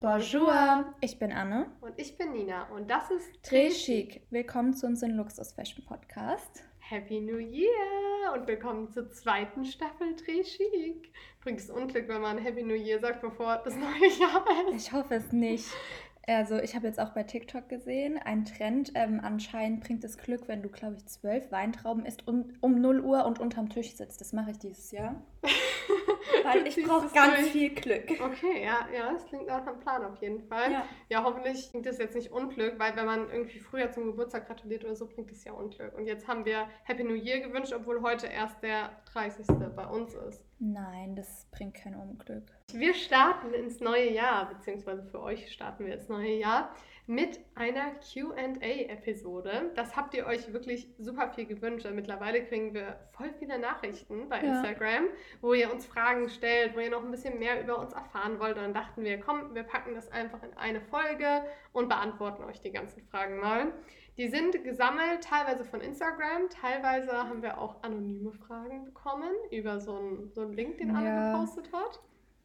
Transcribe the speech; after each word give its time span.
Bonjour, 0.00 0.94
ich 1.00 1.18
bin 1.18 1.32
Anne. 1.32 1.66
Und 1.80 1.94
ich 1.96 2.16
bin 2.16 2.30
Nina 2.30 2.68
und 2.68 2.88
das 2.88 3.10
ist 3.10 3.28
Très 3.44 3.70
Chic. 3.70 4.22
Willkommen 4.30 4.74
zu 4.74 4.86
unserem 4.86 5.16
Luxus 5.16 5.52
Fashion 5.54 5.84
Podcast. 5.84 6.62
Happy 6.78 7.20
New 7.20 7.38
Year 7.38 8.32
und 8.32 8.46
willkommen 8.46 8.88
zur 8.92 9.10
zweiten 9.10 9.64
Staffel 9.64 10.14
Très 10.14 10.44
Chic. 10.44 11.12
Übrigens 11.40 11.68
Unglück, 11.68 12.06
wenn 12.06 12.20
man 12.20 12.38
Happy 12.38 12.62
New 12.62 12.76
Year 12.76 13.00
sagt, 13.00 13.22
bevor 13.22 13.56
das 13.64 13.74
neue 13.74 14.08
Jahr 14.20 14.44
ist. 14.72 14.86
Ich 14.86 14.92
hoffe 14.92 15.16
es 15.16 15.32
nicht. 15.32 15.66
Also 16.26 16.58
ich 16.58 16.76
habe 16.76 16.86
jetzt 16.86 17.00
auch 17.00 17.10
bei 17.10 17.24
TikTok 17.24 17.68
gesehen, 17.68 18.18
ein 18.18 18.44
Trend, 18.44 18.92
ähm, 18.94 19.20
anscheinend 19.22 19.82
bringt 19.82 20.04
es 20.04 20.16
Glück, 20.16 20.46
wenn 20.46 20.62
du, 20.62 20.68
glaube 20.68 20.96
ich, 20.96 21.06
zwölf 21.06 21.50
Weintrauben 21.50 22.06
isst 22.06 22.26
und 22.28 22.52
um 22.60 22.80
0 22.80 23.00
Uhr 23.00 23.26
und 23.26 23.40
unterm 23.40 23.68
Tisch 23.68 23.94
sitzt. 23.94 24.20
Das 24.20 24.32
mache 24.32 24.52
ich 24.52 24.58
dieses 24.58 24.92
Jahr. 24.92 25.16
Weil 26.42 26.66
ich 26.66 26.76
brauche 26.82 27.08
ganz 27.08 27.36
durch. 27.36 27.52
viel 27.52 27.74
Glück. 27.74 28.04
Okay, 28.20 28.64
ja, 28.64 28.86
ja, 28.94 29.12
das 29.12 29.26
klingt 29.26 29.46
nach 29.46 29.66
einem 29.66 29.80
Plan 29.80 30.04
auf 30.04 30.20
jeden 30.20 30.40
Fall. 30.42 30.72
Ja. 30.72 30.84
ja, 31.08 31.24
hoffentlich 31.24 31.70
bringt 31.70 31.86
das 31.86 31.98
jetzt 31.98 32.14
nicht 32.14 32.32
Unglück, 32.32 32.78
weil 32.78 32.94
wenn 32.96 33.06
man 33.06 33.30
irgendwie 33.30 33.58
früher 33.58 33.90
zum 33.90 34.06
Geburtstag 34.06 34.46
gratuliert 34.46 34.84
oder 34.84 34.96
so, 34.96 35.06
bringt 35.06 35.30
es 35.30 35.44
ja 35.44 35.52
Unglück. 35.52 35.94
Und 35.96 36.06
jetzt 36.06 36.28
haben 36.28 36.44
wir 36.44 36.68
Happy 36.84 37.04
New 37.04 37.14
Year 37.14 37.40
gewünscht, 37.40 37.72
obwohl 37.72 38.02
heute 38.02 38.26
erst 38.26 38.62
der 38.62 38.90
30. 39.12 39.46
bei 39.76 39.86
uns 39.86 40.14
ist. 40.14 40.42
Nein, 40.58 41.16
das 41.16 41.48
bringt 41.50 41.74
kein 41.74 41.94
Unglück. 41.94 42.44
Wir 42.72 42.94
starten 42.94 43.52
ins 43.52 43.80
neue 43.80 44.12
Jahr, 44.12 44.48
beziehungsweise 44.48 45.02
für 45.04 45.20
euch 45.20 45.50
starten 45.52 45.84
wir 45.84 45.94
ins 45.94 46.08
neue 46.08 46.36
Jahr 46.36 46.74
mit 47.06 47.40
einer 47.56 47.92
QA-Episode. 47.96 49.72
Das 49.74 49.96
habt 49.96 50.14
ihr 50.14 50.26
euch 50.26 50.52
wirklich 50.52 50.88
super 50.98 51.28
viel 51.30 51.46
gewünscht. 51.46 51.86
Mittlerweile 51.92 52.44
kriegen 52.44 52.74
wir 52.74 53.00
voll 53.12 53.32
viele 53.38 53.58
Nachrichten 53.58 54.28
bei 54.28 54.42
ja. 54.42 54.54
Instagram, 54.54 55.06
wo 55.40 55.52
ihr 55.52 55.72
uns 55.72 55.84
Fragen 55.84 56.28
stellt, 56.28 56.76
wo 56.76 56.80
ihr 56.80 56.90
noch 56.90 57.04
ein 57.04 57.10
bisschen 57.10 57.38
mehr 57.38 57.60
über 57.60 57.78
uns 57.78 57.92
erfahren 57.92 58.38
wollt. 58.38 58.56
Und 58.56 58.62
dann 58.62 58.74
dachten 58.74 59.02
wir, 59.02 59.18
komm, 59.18 59.54
wir 59.54 59.64
packen 59.64 59.94
das 59.94 60.10
einfach 60.12 60.42
in 60.44 60.56
eine 60.56 60.80
Folge 60.80 61.44
und 61.72 61.88
beantworten 61.88 62.44
euch 62.44 62.60
die 62.60 62.72
ganzen 62.72 63.02
Fragen 63.02 63.38
mal. 63.40 63.72
Die 64.16 64.28
sind 64.28 64.62
gesammelt, 64.62 65.24
teilweise 65.24 65.64
von 65.64 65.80
Instagram, 65.80 66.50
teilweise 66.50 67.12
haben 67.12 67.42
wir 67.42 67.58
auch 67.58 67.82
anonyme 67.82 68.30
Fragen 68.32 68.84
bekommen 68.84 69.32
über 69.50 69.80
so 69.80 69.96
einen, 69.96 70.30
so 70.32 70.42
einen 70.42 70.52
Link, 70.52 70.78
den 70.78 70.90
ja. 70.90 70.96
Anne 70.96 71.32
gepostet 71.32 71.72
hat 71.72 72.00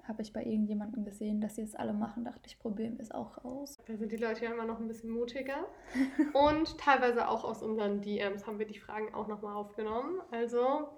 habe 0.07 0.21
ich 0.21 0.33
bei 0.33 0.43
irgendjemandem 0.43 1.05
gesehen, 1.05 1.41
dass 1.41 1.55
sie 1.55 1.61
es 1.61 1.75
alle 1.75 1.93
machen, 1.93 2.25
dachte 2.25 2.43
ich, 2.45 2.59
probieren 2.59 2.97
wir 2.97 3.03
es 3.03 3.11
auch 3.11 3.43
aus. 3.43 3.77
Da 3.87 3.97
sind 3.97 4.11
die 4.11 4.17
Leute 4.17 4.45
ja 4.45 4.51
immer 4.51 4.65
noch 4.65 4.79
ein 4.79 4.87
bisschen 4.87 5.09
mutiger. 5.09 5.67
Und 6.33 6.77
teilweise 6.77 7.27
auch 7.27 7.43
aus 7.43 7.63
unseren 7.63 8.01
DMs 8.01 8.47
haben 8.47 8.59
wir 8.59 8.67
die 8.67 8.79
Fragen 8.79 9.13
auch 9.13 9.27
nochmal 9.27 9.55
aufgenommen. 9.55 10.21
Also 10.31 10.89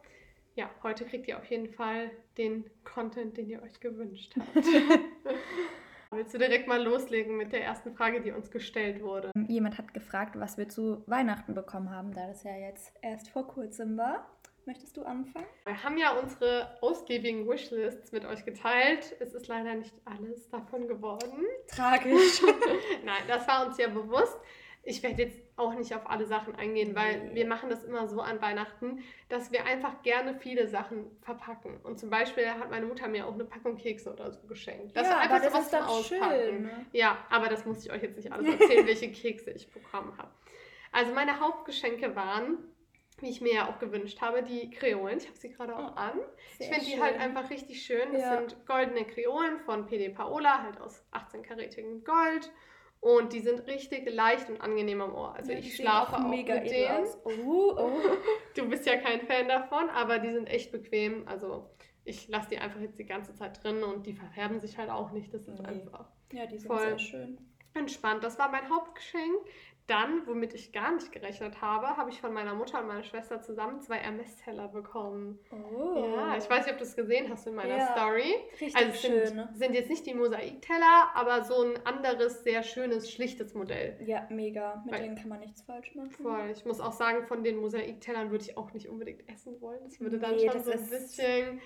ja, 0.55 0.69
heute 0.83 1.05
kriegt 1.05 1.27
ihr 1.27 1.37
auf 1.37 1.45
jeden 1.45 1.69
Fall 1.69 2.11
den 2.37 2.69
Content, 2.83 3.37
den 3.37 3.49
ihr 3.49 3.61
euch 3.61 3.79
gewünscht 3.79 4.35
habt. 4.37 4.65
Willst 6.11 6.33
du 6.33 6.39
direkt 6.39 6.67
mal 6.67 6.83
loslegen 6.83 7.37
mit 7.37 7.53
der 7.53 7.63
ersten 7.63 7.93
Frage, 7.93 8.21
die 8.21 8.31
uns 8.31 8.49
gestellt 8.49 9.03
wurde? 9.03 9.31
Jemand 9.47 9.77
hat 9.77 9.93
gefragt, 9.93 10.39
was 10.39 10.57
wir 10.57 10.67
zu 10.67 11.03
Weihnachten 11.05 11.53
bekommen 11.53 11.91
haben, 11.91 12.13
da 12.13 12.25
das 12.25 12.43
ja 12.43 12.55
jetzt 12.57 12.91
erst 13.03 13.29
vor 13.29 13.47
kurzem 13.47 13.95
war. 13.95 14.27
Möchtest 14.69 14.97
du 14.97 15.01
anfangen? 15.01 15.47
Wir 15.65 15.83
haben 15.83 15.97
ja 15.97 16.11
unsere 16.11 16.77
ausgiebigen 16.81 17.49
Wishlists 17.49 18.11
mit 18.11 18.23
euch 18.23 18.45
geteilt. 18.45 19.15
Es 19.19 19.33
ist 19.33 19.47
leider 19.47 19.73
nicht 19.73 19.95
alles 20.05 20.47
davon 20.51 20.87
geworden. 20.87 21.43
Tragisch. 21.67 22.43
Nein, 23.03 23.23
das 23.27 23.47
war 23.47 23.65
uns 23.65 23.79
ja 23.79 23.87
bewusst. 23.87 24.37
Ich 24.83 25.01
werde 25.01 25.23
jetzt 25.23 25.41
auch 25.55 25.73
nicht 25.73 25.95
auf 25.95 26.07
alle 26.07 26.27
Sachen 26.27 26.53
eingehen, 26.53 26.95
weil 26.95 27.33
wir 27.33 27.47
machen 27.47 27.71
das 27.71 27.83
immer 27.83 28.07
so 28.07 28.21
an 28.21 28.43
Weihnachten, 28.43 28.99
dass 29.27 29.51
wir 29.51 29.65
einfach 29.65 30.03
gerne 30.03 30.35
viele 30.35 30.67
Sachen 30.67 31.17
verpacken. 31.21 31.79
Und 31.81 31.99
zum 31.99 32.11
Beispiel 32.11 32.47
hat 32.47 32.69
meine 32.69 32.85
Mutter 32.85 33.07
mir 33.07 33.25
auch 33.25 33.33
eine 33.33 33.45
Packung 33.45 33.75
Kekse 33.75 34.13
oder 34.13 34.31
so 34.31 34.45
geschenkt. 34.45 34.95
Das 34.95 35.07
ja, 35.07 35.17
einfach 35.17 35.37
aber 35.37 35.45
das 35.45 35.51
so 35.51 35.57
was 35.57 35.65
ist 35.65 35.71
zum 35.71 35.81
Auspacken. 35.81 36.41
Schön, 36.45 36.61
ne? 36.61 36.85
Ja, 36.91 37.17
aber 37.31 37.47
das 37.47 37.65
muss 37.65 37.83
ich 37.83 37.91
euch 37.91 38.03
jetzt 38.03 38.17
nicht 38.17 38.31
alles 38.31 38.47
erzählen, 38.47 38.85
welche 38.85 39.11
Kekse 39.11 39.49
ich 39.49 39.71
bekommen 39.71 40.15
habe. 40.19 40.29
Also 40.91 41.11
meine 41.11 41.39
Hauptgeschenke 41.39 42.15
waren 42.15 42.59
wie 43.21 43.29
ich 43.29 43.41
mir 43.41 43.53
ja 43.53 43.69
auch 43.69 43.79
gewünscht 43.79 44.21
habe, 44.21 44.43
die 44.43 44.69
Kreolen. 44.69 45.17
Ich 45.17 45.27
habe 45.27 45.37
sie 45.37 45.49
gerade 45.49 45.75
auch 45.75 45.95
an. 45.95 46.19
Sehr 46.57 46.67
ich 46.67 46.73
finde 46.73 46.85
die 46.85 47.01
halt 47.01 47.19
einfach 47.19 47.49
richtig 47.49 47.81
schön. 47.81 48.11
Das 48.11 48.21
ja. 48.21 48.37
sind 48.37 48.65
goldene 48.65 49.05
Kreolen 49.05 49.59
von 49.59 49.85
PD 49.85 50.09
Paola, 50.09 50.63
halt 50.63 50.79
aus 50.79 51.03
18-karätigem 51.11 52.03
Gold. 52.03 52.51
Und 53.01 53.31
die 53.31 53.39
sind 53.39 53.65
richtig 53.65 54.11
leicht 54.11 54.49
und 54.49 54.59
angenehm 54.59 55.01
am 55.01 55.15
Ohr. 55.15 55.33
Also 55.33 55.53
ja, 55.53 55.59
ich 55.59 55.75
schlafe 55.75 56.17
auch, 56.17 56.25
auch 56.25 56.27
mega 56.27 56.55
mit 56.55 56.69
denen. 56.69 57.07
Oh, 57.23 57.73
oh. 57.77 57.91
Du 58.55 58.67
bist 58.67 58.85
ja 58.85 58.97
kein 58.97 59.21
Fan 59.21 59.47
davon, 59.47 59.89
aber 59.89 60.19
die 60.19 60.31
sind 60.31 60.47
echt 60.47 60.71
bequem. 60.71 61.25
Also 61.25 61.69
ich 62.03 62.27
lasse 62.27 62.49
die 62.49 62.57
einfach 62.57 62.81
jetzt 62.81 62.99
die 62.99 63.05
ganze 63.05 63.33
Zeit 63.35 63.63
drin 63.63 63.83
und 63.83 64.05
die 64.05 64.13
verfärben 64.13 64.59
sich 64.59 64.77
halt 64.77 64.89
auch 64.89 65.11
nicht. 65.11 65.33
Das 65.33 65.47
ist 65.47 65.61
nee. 65.61 65.67
einfach 65.67 66.09
ja, 66.31 66.45
die 66.45 66.57
sind 66.57 66.67
voll 66.67 66.79
sehr 66.79 66.99
schön. 66.99 67.37
entspannt. 67.73 68.23
Das 68.23 68.37
war 68.37 68.49
mein 68.49 68.69
Hauptgeschenk. 68.69 69.45
Dann, 69.89 70.27
womit 70.27 70.53
ich 70.53 70.71
gar 70.71 70.93
nicht 70.93 71.11
gerechnet 71.11 71.61
habe, 71.61 71.97
habe 71.97 72.11
ich 72.11 72.21
von 72.21 72.31
meiner 72.31 72.53
Mutter 72.53 72.79
und 72.79 72.87
meiner 72.87 73.03
Schwester 73.03 73.41
zusammen 73.41 73.81
zwei 73.81 73.97
Hermes-Teller 73.97 74.67
bekommen. 74.67 75.39
Oh. 75.51 76.13
Ja, 76.15 76.37
ich 76.37 76.47
weiß 76.47 76.65
nicht, 76.65 76.73
ob 76.73 76.77
du 76.77 76.83
es 76.83 76.95
gesehen 76.95 77.27
hast 77.27 77.47
in 77.47 77.55
meiner 77.55 77.77
ja, 77.77 77.91
Story. 77.93 78.35
Richtig 78.51 78.75
also 78.75 78.89
es 78.89 79.01
sind, 79.01 79.27
schön. 79.27 79.35
Ne? 79.35 79.49
sind 79.53 79.73
jetzt 79.73 79.89
nicht 79.89 80.05
die 80.05 80.13
Mosaikteller, 80.13 81.09
aber 81.15 81.43
so 81.43 81.63
ein 81.63 81.85
anderes, 81.87 82.43
sehr 82.43 82.61
schönes, 82.61 83.11
schlichtes 83.11 83.55
Modell. 83.55 83.97
Ja, 84.05 84.27
mega. 84.29 84.83
Mit 84.85 84.93
Weil, 84.93 85.01
denen 85.01 85.15
kann 85.15 85.29
man 85.29 85.39
nichts 85.39 85.63
falsch 85.63 85.95
machen. 85.95 86.11
Voll. 86.11 86.51
Ich 86.53 86.65
muss 86.65 86.79
auch 86.79 86.93
sagen, 86.93 87.25
von 87.25 87.43
den 87.43 87.57
Mosaiktellern 87.57 88.29
würde 88.29 88.43
ich 88.43 88.57
auch 88.57 88.71
nicht 88.73 88.89
unbedingt 88.89 89.27
essen 89.27 89.59
wollen. 89.59 89.79
Das 89.85 89.99
würde 89.99 90.19
dann 90.19 90.35
nee, 90.35 90.51
schon 90.51 90.63
so 90.63 90.71
ein 90.71 90.87
bisschen 90.87 91.61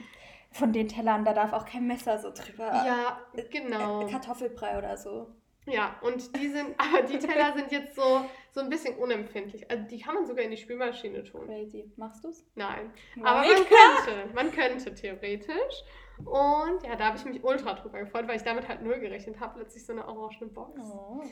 von 0.53 0.71
den 0.71 0.87
Tellern, 0.87 1.25
da 1.25 1.33
darf 1.33 1.51
auch 1.51 1.65
kein 1.65 1.87
Messer 1.87 2.19
so 2.19 2.29
drüber. 2.29 2.67
Ja, 2.85 3.19
genau. 3.49 4.07
Kartoffelbrei 4.07 4.77
oder 4.77 4.95
so. 4.97 5.27
Ja, 5.65 5.97
und 6.01 6.35
die 6.35 6.49
sind, 6.49 6.75
aber 6.77 7.03
die 7.03 7.19
Teller 7.19 7.53
sind 7.53 7.71
jetzt 7.71 7.95
so, 7.95 8.25
so 8.51 8.61
ein 8.61 8.69
bisschen 8.69 8.95
unempfindlich. 8.97 9.69
Also 9.69 9.83
die 9.85 9.99
kann 9.99 10.15
man 10.15 10.25
sogar 10.25 10.43
in 10.43 10.51
die 10.51 10.57
Spülmaschine 10.57 11.23
tun. 11.23 11.47
Crazy. 11.47 11.91
Machst 11.95 12.23
du's? 12.23 12.45
Nein. 12.55 12.91
Nein. 13.15 13.25
Aber 13.25 13.39
man 13.39 13.65
könnte. 13.65 14.33
Man 14.33 14.51
könnte 14.51 14.93
theoretisch. 14.93 15.83
Und 16.19 16.83
ja, 16.83 16.95
da 16.95 17.05
habe 17.05 17.17
ich 17.17 17.25
mich 17.25 17.43
ultra 17.43 17.73
drüber 17.73 17.99
gefreut, 17.99 18.27
weil 18.27 18.37
ich 18.37 18.43
damit 18.43 18.67
halt 18.67 18.81
null 18.81 18.99
gerechnet 18.99 19.39
habe. 19.39 19.55
Plötzlich 19.55 19.85
so 19.85 19.93
eine 19.93 20.07
orangene 20.07 20.51
Box. 20.51 20.79
Oh. 20.81 21.23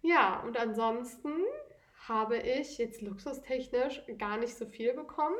Ja, 0.00 0.40
und 0.40 0.56
ansonsten 0.56 1.32
habe 2.08 2.38
ich 2.38 2.78
jetzt 2.78 3.00
luxustechnisch 3.02 4.02
gar 4.18 4.36
nicht 4.38 4.56
so 4.56 4.66
viel 4.66 4.94
bekommen. 4.94 5.36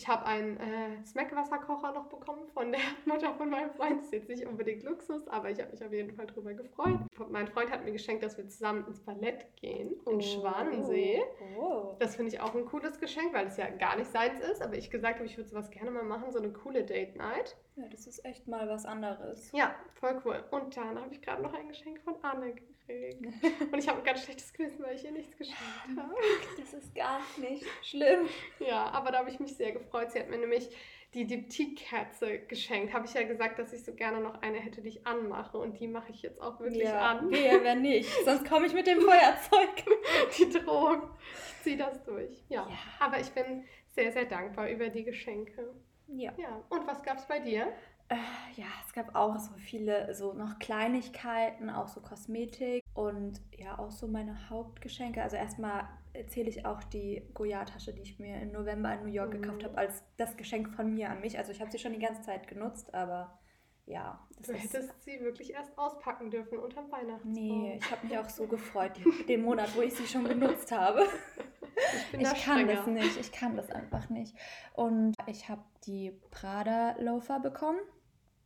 Ich 0.00 0.08
habe 0.08 0.24
einen 0.24 0.56
äh, 0.56 1.04
Smack-Wasserkocher 1.04 1.92
noch 1.92 2.06
bekommen 2.06 2.48
von 2.54 2.72
der 2.72 2.80
Mutter 3.04 3.34
von 3.34 3.50
meinem 3.50 3.70
Freund. 3.72 3.98
Das 3.98 4.06
ist 4.06 4.12
jetzt 4.14 4.28
nicht 4.30 4.46
unbedingt 4.46 4.82
Luxus, 4.82 5.28
aber 5.28 5.50
ich 5.50 5.60
habe 5.60 5.72
mich 5.72 5.84
auf 5.84 5.92
jeden 5.92 6.16
Fall 6.16 6.26
drüber 6.26 6.54
gefreut. 6.54 7.00
Mein 7.28 7.46
Freund 7.48 7.70
hat 7.70 7.84
mir 7.84 7.92
geschenkt, 7.92 8.22
dass 8.22 8.38
wir 8.38 8.48
zusammen 8.48 8.86
ins 8.86 9.00
Ballett 9.00 9.54
gehen 9.56 9.92
in 10.06 10.16
oh. 10.16 10.20
Schwanensee. 10.20 11.20
Oh. 11.58 11.96
Das 11.98 12.16
finde 12.16 12.32
ich 12.32 12.40
auch 12.40 12.54
ein 12.54 12.64
cooles 12.64 12.98
Geschenk, 12.98 13.34
weil 13.34 13.48
es 13.48 13.58
ja 13.58 13.68
gar 13.68 13.98
nicht 13.98 14.10
seins 14.10 14.40
ist. 14.40 14.62
Aber 14.62 14.74
ich 14.74 14.90
gesagt 14.90 15.16
habe, 15.16 15.26
ich 15.26 15.36
würde 15.36 15.50
sowas 15.50 15.70
gerne 15.70 15.90
mal 15.90 16.04
machen, 16.04 16.32
so 16.32 16.38
eine 16.38 16.50
coole 16.50 16.82
Date 16.82 17.16
Night. 17.16 17.58
Ja, 17.76 17.86
das 17.90 18.06
ist 18.06 18.24
echt 18.24 18.48
mal 18.48 18.70
was 18.70 18.86
anderes. 18.86 19.52
Ja, 19.52 19.74
voll 19.92 20.18
cool. 20.24 20.42
Und 20.50 20.78
dann 20.78 20.98
habe 20.98 21.12
ich 21.12 21.20
gerade 21.20 21.42
noch 21.42 21.52
ein 21.52 21.68
Geschenk 21.68 22.00
von 22.00 22.14
Anne 22.22 22.54
gekriegt. 22.54 22.69
Und 23.72 23.78
ich 23.78 23.88
habe 23.88 23.98
ein 23.98 24.04
ganz 24.04 24.24
schlechtes 24.24 24.52
Gewissen, 24.52 24.82
weil 24.82 24.96
ich 24.96 25.04
ihr 25.04 25.12
nichts 25.12 25.36
geschenkt 25.36 25.60
habe. 25.96 26.14
Das 26.58 26.74
ist 26.74 26.94
gar 26.94 27.20
nicht 27.38 27.64
schlimm. 27.82 28.28
Ja, 28.58 28.86
aber 28.86 29.12
da 29.12 29.18
habe 29.18 29.30
ich 29.30 29.40
mich 29.40 29.56
sehr 29.56 29.72
gefreut. 29.72 30.12
Sie 30.12 30.18
hat 30.18 30.28
mir 30.28 30.38
nämlich 30.38 30.68
die 31.14 31.26
Diptyque-Kerze 31.26 32.40
geschenkt. 32.40 32.92
Habe 32.92 33.06
ich 33.06 33.14
ja 33.14 33.24
gesagt, 33.24 33.58
dass 33.58 33.72
ich 33.72 33.84
so 33.84 33.92
gerne 33.94 34.20
noch 34.20 34.42
eine 34.42 34.58
hätte, 34.58 34.80
die 34.80 34.88
ich 34.88 35.06
anmache. 35.06 35.58
Und 35.58 35.78
die 35.80 35.88
mache 35.88 36.12
ich 36.12 36.22
jetzt 36.22 36.40
auch 36.40 36.60
wirklich 36.60 36.84
ja, 36.84 37.10
an. 37.10 37.28
Nee, 37.28 37.50
wenn 37.62 37.82
nicht. 37.82 38.08
Sonst 38.24 38.48
komme 38.48 38.66
ich 38.66 38.74
mit 38.74 38.86
dem 38.86 39.00
Feuerzeug. 39.00 39.84
die 40.38 40.48
Drohung. 40.50 41.10
Ich 41.56 41.62
ziehe 41.64 41.76
das 41.76 42.02
durch. 42.04 42.44
Ja. 42.48 42.68
ja. 42.68 42.78
Aber 43.00 43.18
ich 43.18 43.30
bin 43.30 43.64
sehr, 43.88 44.12
sehr 44.12 44.24
dankbar 44.24 44.70
über 44.70 44.88
die 44.88 45.02
Geschenke. 45.02 45.74
Ja. 46.06 46.32
ja. 46.36 46.64
Und 46.68 46.86
was 46.86 47.02
gab 47.02 47.18
es 47.18 47.26
bei 47.26 47.40
dir? 47.40 47.72
Äh, 48.10 48.16
ja, 48.56 48.66
es 48.84 48.92
gab 48.92 49.14
auch 49.14 49.38
so 49.38 49.54
viele, 49.56 50.12
so 50.14 50.32
noch 50.32 50.58
Kleinigkeiten, 50.58 51.70
auch 51.70 51.86
so 51.86 52.00
Kosmetik 52.00 52.82
und 52.92 53.40
ja, 53.56 53.78
auch 53.78 53.92
so 53.92 54.08
meine 54.08 54.50
Hauptgeschenke. 54.50 55.22
Also 55.22 55.36
erstmal 55.36 55.88
erzähle 56.12 56.48
ich 56.48 56.66
auch 56.66 56.82
die 56.82 57.22
Goya-Tasche, 57.34 57.92
die 57.92 58.02
ich 58.02 58.18
mir 58.18 58.40
im 58.40 58.50
November 58.50 58.92
in 58.92 59.02
New 59.02 59.12
York 59.12 59.32
mhm. 59.32 59.42
gekauft 59.42 59.64
habe, 59.64 59.78
als 59.78 60.02
das 60.16 60.36
Geschenk 60.36 60.70
von 60.74 60.92
mir 60.92 61.08
an 61.08 61.20
mich. 61.20 61.38
Also 61.38 61.52
ich 61.52 61.60
habe 61.60 61.70
sie 61.70 61.78
schon 61.78 61.92
die 61.92 62.00
ganze 62.00 62.22
Zeit 62.22 62.48
genutzt, 62.48 62.92
aber 62.92 63.38
ja. 63.86 64.18
du 64.44 64.54
hättest 64.54 65.02
sie 65.04 65.20
wirklich 65.20 65.52
erst 65.52 65.78
auspacken 65.78 66.32
dürfen 66.32 66.58
unterm 66.58 66.90
Weihnachtsbaum. 66.90 67.32
Nee, 67.32 67.78
ich 67.80 67.90
habe 67.92 68.06
mich 68.06 68.18
auch 68.18 68.28
so 68.28 68.48
gefreut, 68.48 68.92
den 69.28 69.42
Monat, 69.42 69.74
wo 69.76 69.82
ich 69.82 69.94
sie 69.94 70.06
schon 70.06 70.24
genutzt 70.24 70.72
habe. 70.72 71.06
Ich, 72.12 72.20
ich 72.20 72.44
kann 72.44 72.68
das 72.68 72.86
nicht, 72.86 73.18
ich 73.18 73.32
kann 73.32 73.56
das 73.56 73.70
einfach 73.70 74.10
nicht. 74.10 74.36
Und 74.74 75.14
ich 75.26 75.48
habe 75.48 75.62
die 75.86 76.12
Prada 76.30 76.94
Loafer 76.98 77.40
bekommen. 77.40 77.78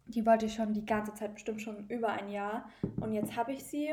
Die 0.06 0.26
wollte 0.26 0.46
ich 0.46 0.54
schon 0.54 0.74
die 0.74 0.84
ganze 0.84 1.14
Zeit, 1.14 1.34
bestimmt 1.34 1.62
schon 1.62 1.88
über 1.88 2.08
ein 2.08 2.28
Jahr. 2.28 2.70
Und 3.00 3.12
jetzt 3.12 3.36
habe 3.36 3.52
ich 3.52 3.64
sie. 3.64 3.90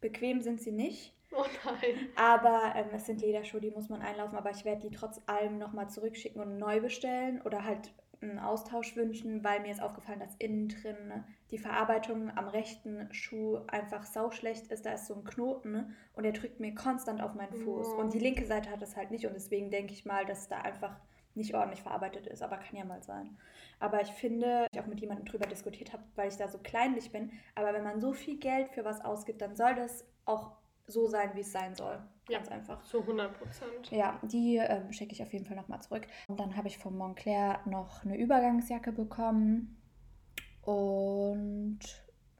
Bequem 0.00 0.40
sind 0.40 0.60
sie 0.60 0.72
nicht. 0.72 1.14
Oh 1.32 1.44
nein. 1.64 2.08
Aber 2.16 2.72
ähm, 2.74 2.86
es 2.94 3.06
sind 3.06 3.20
Lederschuhe, 3.20 3.60
die 3.60 3.70
muss 3.70 3.88
man 3.88 4.00
einlaufen, 4.00 4.38
aber 4.38 4.50
ich 4.50 4.64
werde 4.64 4.88
die 4.88 4.96
trotz 4.96 5.20
allem 5.26 5.58
nochmal 5.58 5.90
zurückschicken 5.90 6.40
und 6.40 6.58
neu 6.58 6.80
bestellen 6.80 7.42
oder 7.42 7.64
halt 7.64 7.92
einen 8.20 8.38
Austausch 8.38 8.96
wünschen, 8.96 9.44
weil 9.44 9.60
mir 9.60 9.70
ist 9.70 9.82
aufgefallen, 9.82 10.20
dass 10.20 10.34
innen 10.36 10.68
drin 10.68 11.24
die 11.50 11.58
Verarbeitung 11.58 12.36
am 12.36 12.48
rechten 12.48 13.12
Schuh 13.12 13.58
einfach 13.68 14.04
sauschlecht 14.04 14.68
ist. 14.68 14.86
Da 14.86 14.92
ist 14.92 15.06
so 15.06 15.14
ein 15.14 15.24
Knoten 15.24 15.94
und 16.14 16.24
der 16.24 16.32
drückt 16.32 16.60
mir 16.60 16.74
konstant 16.74 17.22
auf 17.22 17.34
meinen 17.34 17.54
Fuß. 17.54 17.88
Oh. 17.88 18.00
Und 18.00 18.14
die 18.14 18.18
linke 18.18 18.44
Seite 18.44 18.70
hat 18.70 18.82
das 18.82 18.96
halt 18.96 19.10
nicht 19.10 19.26
und 19.26 19.34
deswegen 19.34 19.70
denke 19.70 19.92
ich 19.92 20.04
mal, 20.04 20.24
dass 20.26 20.48
da 20.48 20.58
einfach 20.58 20.96
nicht 21.34 21.54
ordentlich 21.54 21.82
verarbeitet 21.82 22.26
ist, 22.26 22.42
aber 22.42 22.56
kann 22.56 22.76
ja 22.76 22.84
mal 22.84 23.02
sein. 23.02 23.38
Aber 23.80 24.00
ich 24.02 24.10
finde, 24.10 24.66
ich 24.72 24.80
auch 24.80 24.86
mit 24.86 25.00
jemandem 25.00 25.26
drüber 25.26 25.46
diskutiert 25.46 25.92
habe, 25.92 26.02
weil 26.16 26.28
ich 26.28 26.36
da 26.36 26.48
so 26.48 26.58
kleinlich 26.58 27.12
bin, 27.12 27.32
aber 27.54 27.72
wenn 27.72 27.84
man 27.84 28.00
so 28.00 28.12
viel 28.12 28.38
Geld 28.38 28.70
für 28.70 28.84
was 28.84 29.04
ausgibt, 29.04 29.40
dann 29.40 29.56
soll 29.56 29.74
das 29.74 30.04
auch 30.24 30.52
so 30.86 31.06
sein, 31.06 31.30
wie 31.34 31.40
es 31.40 31.52
sein 31.52 31.74
soll. 31.74 32.02
Ganz 32.28 32.48
ja, 32.48 32.54
einfach. 32.54 32.82
Zu 32.84 33.00
100 33.00 33.38
Prozent. 33.38 33.90
Ja, 33.90 34.18
die 34.22 34.56
ähm, 34.56 34.92
schicke 34.92 35.12
ich 35.12 35.22
auf 35.22 35.32
jeden 35.32 35.44
Fall 35.44 35.56
nochmal 35.56 35.80
zurück. 35.80 36.06
Und 36.26 36.40
dann 36.40 36.56
habe 36.56 36.68
ich 36.68 36.78
von 36.78 36.96
Montclair 36.96 37.60
noch 37.66 38.04
eine 38.04 38.18
Übergangsjacke 38.18 38.92
bekommen. 38.92 39.80
Und 40.62 41.80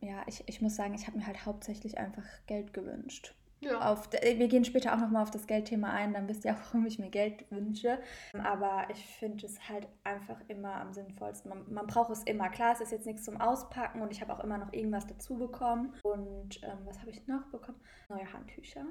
ja, 0.00 0.23
ich, 0.26 0.44
ich 0.46 0.61
muss 0.61 0.76
sagen, 0.76 0.94
ich 0.94 1.06
habe 1.06 1.19
mir 1.19 1.26
halt 1.26 1.46
hauptsächlich 1.46 1.99
einfach 1.99 2.25
Geld 2.46 2.73
gewünscht. 2.73 3.34
Ja. 3.60 3.93
Auf, 3.93 4.08
wir 4.12 4.49
gehen 4.49 4.64
später 4.64 4.94
auch 4.94 4.99
nochmal 4.99 5.22
auf 5.22 5.31
das 5.31 5.46
Geldthema 5.46 5.90
ein, 5.90 6.12
dann 6.12 6.28
wisst 6.28 6.44
ihr 6.44 6.52
auch, 6.52 6.60
warum 6.66 6.87
ich 6.87 6.99
mir 6.99 7.10
Geld 7.10 7.50
wünsche. 7.50 7.99
Aber 8.44 8.87
ich 8.90 9.05
finde 9.05 9.46
es 9.46 9.69
halt 9.69 9.88
einfach 10.05 10.40
immer 10.49 10.75
am 10.76 10.93
sinnvollsten. 10.93 11.49
Man, 11.49 11.72
man, 11.72 11.87
braucht 11.87 12.10
es 12.10 12.22
immer. 12.22 12.49
Klar, 12.50 12.72
es 12.72 12.81
ist 12.81 12.93
jetzt 12.93 13.06
nichts 13.06 13.25
zum 13.25 13.40
Auspacken 13.40 14.00
und 14.00 14.12
ich 14.12 14.20
habe 14.20 14.32
auch 14.32 14.40
immer 14.40 14.58
noch 14.58 14.72
irgendwas 14.72 15.06
dazu 15.06 15.37
bekommen. 15.37 15.94
Und 16.02 16.62
ähm, 16.62 16.78
was 16.84 17.00
habe 17.00 17.10
ich 17.10 17.26
noch 17.26 17.46
bekommen? 17.46 17.81
Neue 18.08 18.32
Handtücher. 18.32 18.84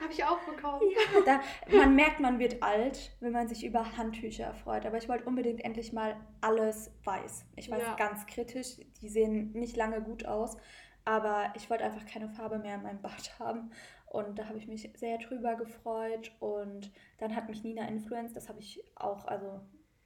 Habe 0.00 0.12
ich 0.12 0.24
auch 0.24 0.38
bekommen. 0.40 0.80
Ja, 1.26 1.40
da, 1.70 1.76
man 1.76 1.96
merkt, 1.96 2.20
man 2.20 2.38
wird 2.38 2.62
alt, 2.62 3.16
wenn 3.20 3.32
man 3.32 3.48
sich 3.48 3.64
über 3.64 3.96
Handtücher 3.96 4.54
freut. 4.54 4.86
Aber 4.86 4.96
ich 4.96 5.08
wollte 5.08 5.24
unbedingt 5.24 5.64
endlich 5.64 5.92
mal 5.92 6.16
alles 6.40 6.92
weiß. 7.04 7.46
Ich 7.56 7.70
weiß 7.70 7.82
ja. 7.82 7.94
ganz 7.96 8.24
kritisch, 8.26 8.76
die 9.00 9.08
sehen 9.08 9.52
nicht 9.52 9.76
lange 9.76 10.00
gut 10.00 10.24
aus. 10.24 10.56
Aber 11.04 11.52
ich 11.56 11.70
wollte 11.70 11.84
einfach 11.84 12.04
keine 12.06 12.28
Farbe 12.28 12.58
mehr 12.58 12.76
in 12.76 12.82
meinem 12.82 13.00
Bad 13.00 13.32
haben. 13.38 13.70
Und 14.10 14.38
da 14.38 14.46
habe 14.46 14.58
ich 14.58 14.66
mich 14.66 14.90
sehr 14.96 15.18
drüber 15.18 15.54
gefreut. 15.54 16.32
Und 16.40 16.90
dann 17.18 17.34
hat 17.34 17.48
mich 17.48 17.62
Nina 17.62 17.86
influenced. 17.88 18.36
Das 18.36 18.48
habe 18.48 18.60
ich 18.60 18.82
auch, 18.96 19.26
also, 19.26 19.60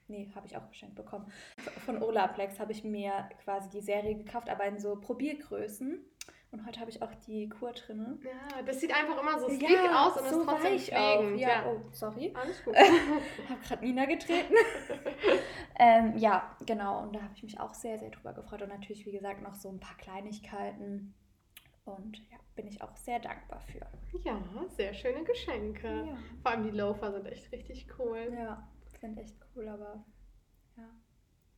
nee, 0.09 0.31
habe 0.35 0.47
ich 0.47 0.57
auch 0.57 0.69
geschenkt 0.69 0.97
bekommen. 0.97 1.31
Von 1.85 2.03
Olaplex 2.03 2.59
habe 2.59 2.73
ich 2.73 2.85
mir 2.85 3.29
quasi 3.45 3.69
die 3.71 3.81
Serie 3.81 4.15
gekauft, 4.15 4.49
aber 4.49 4.65
in 4.67 4.79
so 4.79 4.97
Probiergrößen. 4.97 6.05
Und 6.53 6.67
heute 6.67 6.81
habe 6.81 6.91
ich 6.91 7.01
auch 7.01 7.15
die 7.27 7.49
Kur 7.49 7.73
drin. 7.73 8.21
Ja, 8.23 8.61
das 8.61 8.79
sieht 8.79 8.95
einfach 8.95 9.19
immer 9.19 9.41
so 9.41 9.49
sleek 9.49 9.71
ja, 9.71 10.07
aus 10.07 10.19
und 10.19 10.29
so 10.29 10.41
ist 10.41 10.47
trotzdem 10.47 10.79
pflegend. 10.79 11.41
Ja, 11.41 11.49
ja, 11.49 11.67
oh, 11.67 11.81
sorry. 11.93 12.31
Alles 12.35 12.63
gut. 12.63 12.77
habe 13.49 13.61
gerade 13.67 13.83
Nina 13.83 14.05
getreten. 14.05 14.53
ähm, 15.79 16.19
ja, 16.19 16.55
genau. 16.67 17.05
Und 17.05 17.15
da 17.15 17.23
habe 17.23 17.33
ich 17.35 17.43
mich 17.43 17.59
auch 17.59 17.73
sehr, 17.73 17.99
sehr 17.99 18.11
drüber 18.11 18.35
gefreut. 18.35 18.61
Und 18.61 18.69
natürlich, 18.69 19.07
wie 19.07 19.13
gesagt, 19.13 19.41
noch 19.41 19.55
so 19.55 19.71
ein 19.71 19.81
paar 19.81 19.97
Kleinigkeiten. 19.97 21.15
Und 21.85 22.19
ja, 22.31 22.39
bin 22.55 22.67
ich 22.67 22.81
auch 22.81 22.95
sehr 22.97 23.19
dankbar 23.19 23.61
für. 23.61 23.87
Ja, 24.25 24.41
sehr 24.69 24.95
schöne 24.95 25.25
Geschenke. 25.25 25.89
Ja. 25.89 26.19
Vor 26.43 26.51
allem 26.51 26.63
die 26.63 26.71
Loafer 26.71 27.13
sind 27.13 27.27
echt 27.27 27.51
richtig 27.51 27.87
cool. 27.99 28.33
Ja, 28.33 28.69
sind 29.01 29.19
echt 29.19 29.37
cool, 29.55 29.69
aber 29.69 30.05
ja, 30.77 30.89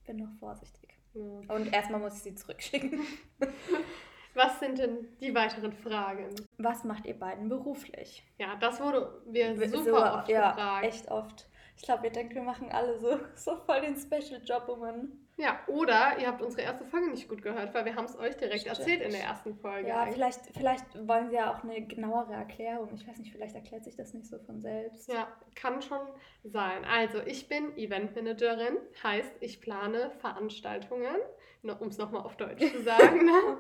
bin 0.07 0.17
noch 0.17 0.33
vorsichtig. 0.39 0.99
Ja. 1.13 1.55
Und 1.55 1.73
erstmal 1.73 2.01
muss 2.01 2.17
ich 2.17 2.23
sie 2.23 2.35
zurückschicken. 2.35 3.01
Was 4.35 4.59
sind 4.59 4.79
denn 4.79 5.07
die 5.21 5.33
weiteren 5.33 5.73
Fragen? 5.73 6.35
Was 6.59 6.83
macht 6.83 7.07
ihr 7.07 7.17
beiden 7.17 7.49
beruflich? 7.49 8.25
Ja, 8.37 8.57
das 8.57 8.81
wurde 8.81 9.23
mir 9.31 9.57
super 9.69 9.85
so, 9.85 9.97
oft 9.97 10.29
ja, 10.29 10.51
gefragt. 10.51 10.87
echt 10.87 11.09
oft. 11.09 11.49
Ich 11.77 11.83
glaube, 11.85 12.07
ihr 12.07 12.13
denkt, 12.13 12.35
wir 12.35 12.43
machen 12.43 12.71
alle 12.73 12.99
so, 12.99 13.21
so 13.37 13.57
voll 13.59 13.81
den 13.83 13.97
Special-Job, 13.97 14.69
um 14.69 14.81
man 14.81 15.24
ja, 15.37 15.59
oder 15.67 16.19
ihr 16.21 16.29
habt 16.29 16.43
unsere 16.43 16.63
erste 16.63 16.85
Folge 16.85 17.11
nicht 17.11 17.29
gut 17.29 17.43
gehört, 17.43 17.75
weil 17.75 17.85
wir 17.85 17.97
haben 17.97 18.05
es 18.05 18.17
euch 18.17 18.37
direkt 18.37 18.61
Stimmt. 18.61 18.79
erzählt 18.79 19.03
in 19.03 19.11
der 19.11 19.25
ersten 19.25 19.57
Folge. 19.57 19.89
Ja, 19.89 20.07
vielleicht, 20.07 20.41
vielleicht 20.57 21.09
wollen 21.09 21.29
sie 21.29 21.37
ja 21.37 21.53
auch 21.53 21.65
eine 21.65 21.85
genauere 21.85 22.35
Erklärung. 22.35 22.89
Ich 22.95 23.07
weiß 23.07 23.19
nicht, 23.19 23.33
vielleicht 23.33 23.57
erklärt 23.57 23.85
sich 23.85 23.97
das 23.97 24.15
nicht 24.15 24.27
so 24.27 24.39
von 24.39 24.61
selbst. 24.61 25.13
Ja, 25.13 25.27
kann 25.57 25.83
schon 25.83 26.01
sein. 26.45 26.85
Also, 26.85 27.19
ich 27.21 27.49
bin 27.49 27.77
Eventmanagerin, 27.77 28.77
heißt, 29.03 29.33
ich 29.41 29.61
plane 29.61 30.13
Veranstaltungen, 30.21 31.17
um 31.63 31.89
es 31.89 31.99
nochmal 31.99 32.23
auf 32.23 32.37
Deutsch 32.37 32.65
zu 32.71 32.83
sagen. 32.85 33.25
Ne? 33.25 33.59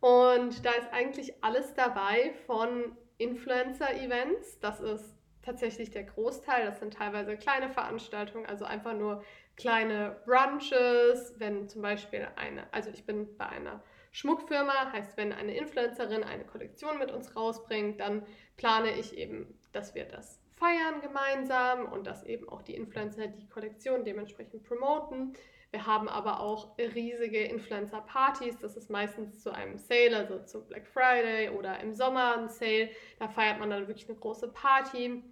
Und 0.00 0.64
da 0.64 0.70
ist 0.72 0.92
eigentlich 0.92 1.42
alles 1.42 1.74
dabei 1.74 2.34
von 2.46 2.96
Influencer-Events, 3.18 4.60
das 4.60 4.78
ist 4.78 5.14
tatsächlich 5.44 5.90
der 5.90 6.04
Großteil. 6.04 6.64
Das 6.64 6.80
sind 6.80 6.94
teilweise 6.94 7.36
kleine 7.36 7.68
Veranstaltungen, 7.70 8.46
also 8.46 8.64
einfach 8.64 8.94
nur 8.94 9.22
kleine 9.56 10.16
Brunches, 10.24 11.34
wenn 11.38 11.68
zum 11.68 11.82
Beispiel 11.82 12.28
eine, 12.36 12.72
also 12.72 12.90
ich 12.90 13.04
bin 13.04 13.36
bei 13.36 13.46
einer 13.46 13.82
Schmuckfirma, 14.12 14.92
heißt, 14.92 15.16
wenn 15.16 15.32
eine 15.32 15.56
Influencerin 15.56 16.22
eine 16.22 16.44
Kollektion 16.44 16.98
mit 16.98 17.10
uns 17.10 17.34
rausbringt, 17.34 18.00
dann 18.00 18.24
plane 18.56 18.96
ich 18.98 19.16
eben, 19.16 19.58
dass 19.72 19.94
wir 19.94 20.04
das 20.04 20.40
feiern 20.54 21.00
gemeinsam 21.02 21.86
und 21.86 22.06
dass 22.06 22.22
eben 22.24 22.48
auch 22.48 22.62
die 22.62 22.74
Influencer 22.74 23.26
die 23.26 23.48
Kollektion 23.48 24.04
dementsprechend 24.04 24.62
promoten. 24.62 25.34
Wir 25.72 25.86
haben 25.86 26.08
aber 26.08 26.38
auch 26.38 26.78
riesige 26.78 27.42
Influencer-Partys. 27.42 28.58
Das 28.60 28.76
ist 28.76 28.90
meistens 28.90 29.42
zu 29.42 29.50
einem 29.50 29.76
Sale, 29.76 30.16
also 30.16 30.38
zum 30.44 30.64
Black 30.68 30.86
Friday 30.86 31.48
oder 31.48 31.80
im 31.80 31.92
Sommer 31.92 32.36
ein 32.38 32.48
Sale. 32.48 32.90
Da 33.18 33.26
feiert 33.26 33.58
man 33.58 33.70
dann 33.70 33.88
wirklich 33.88 34.08
eine 34.08 34.16
große 34.16 34.52
Party 34.52 35.24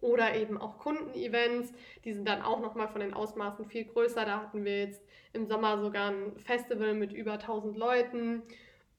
oder 0.00 0.34
eben 0.34 0.58
auch 0.58 0.78
Kundenevents. 0.78 1.72
Die 2.04 2.12
sind 2.12 2.28
dann 2.28 2.42
auch 2.42 2.60
nochmal 2.60 2.88
von 2.88 3.00
den 3.00 3.14
Ausmaßen 3.14 3.64
viel 3.66 3.84
größer. 3.84 4.24
Da 4.24 4.42
hatten 4.42 4.64
wir 4.64 4.80
jetzt 4.80 5.02
im 5.32 5.46
Sommer 5.46 5.80
sogar 5.80 6.10
ein 6.10 6.38
Festival 6.38 6.94
mit 6.94 7.12
über 7.12 7.34
1000 7.34 7.76
Leuten 7.76 8.42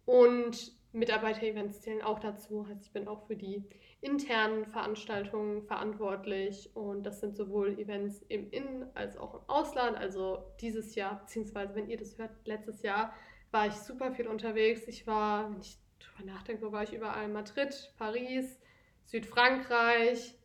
und 0.06 0.74
Mitarbeiter-Events 0.94 1.82
zählen 1.82 2.02
auch 2.02 2.20
dazu. 2.20 2.68
Heißt, 2.68 2.86
ich 2.86 2.92
bin 2.92 3.08
auch 3.08 3.28
für 3.28 3.36
die 3.36 3.64
internen 4.02 4.66
Veranstaltungen 4.66 5.64
verantwortlich 5.64 6.70
und 6.76 7.04
das 7.04 7.20
sind 7.20 7.36
sowohl 7.36 7.78
Events 7.80 8.22
im 8.30 8.50
In- 8.52 8.86
als 8.94 9.18
auch 9.18 9.34
im 9.34 9.42
Ausland. 9.48 9.98
Also 9.98 10.44
dieses 10.62 10.96
Jahr, 10.96 11.20
beziehungsweise 11.20 11.76
wenn 11.76 11.90
ihr 11.90 11.98
das 11.98 12.18
hört, 12.18 12.32
letztes 12.46 12.82
Jahr 12.82 13.14
war 13.52 13.68
ich 13.68 13.74
super 13.74 14.12
viel 14.12 14.28
unterwegs. 14.28 14.88
Ich 14.88 15.06
war, 15.08 15.50
wenn 15.52 15.60
ich 15.60 15.78
drüber 16.00 16.32
nachdenke, 16.32 16.72
war 16.72 16.84
ich 16.84 16.94
überall 16.94 17.26
in 17.26 17.34
Madrid, 17.34 17.94
Paris, 17.98 18.60
Südfrankreich, 19.06 20.36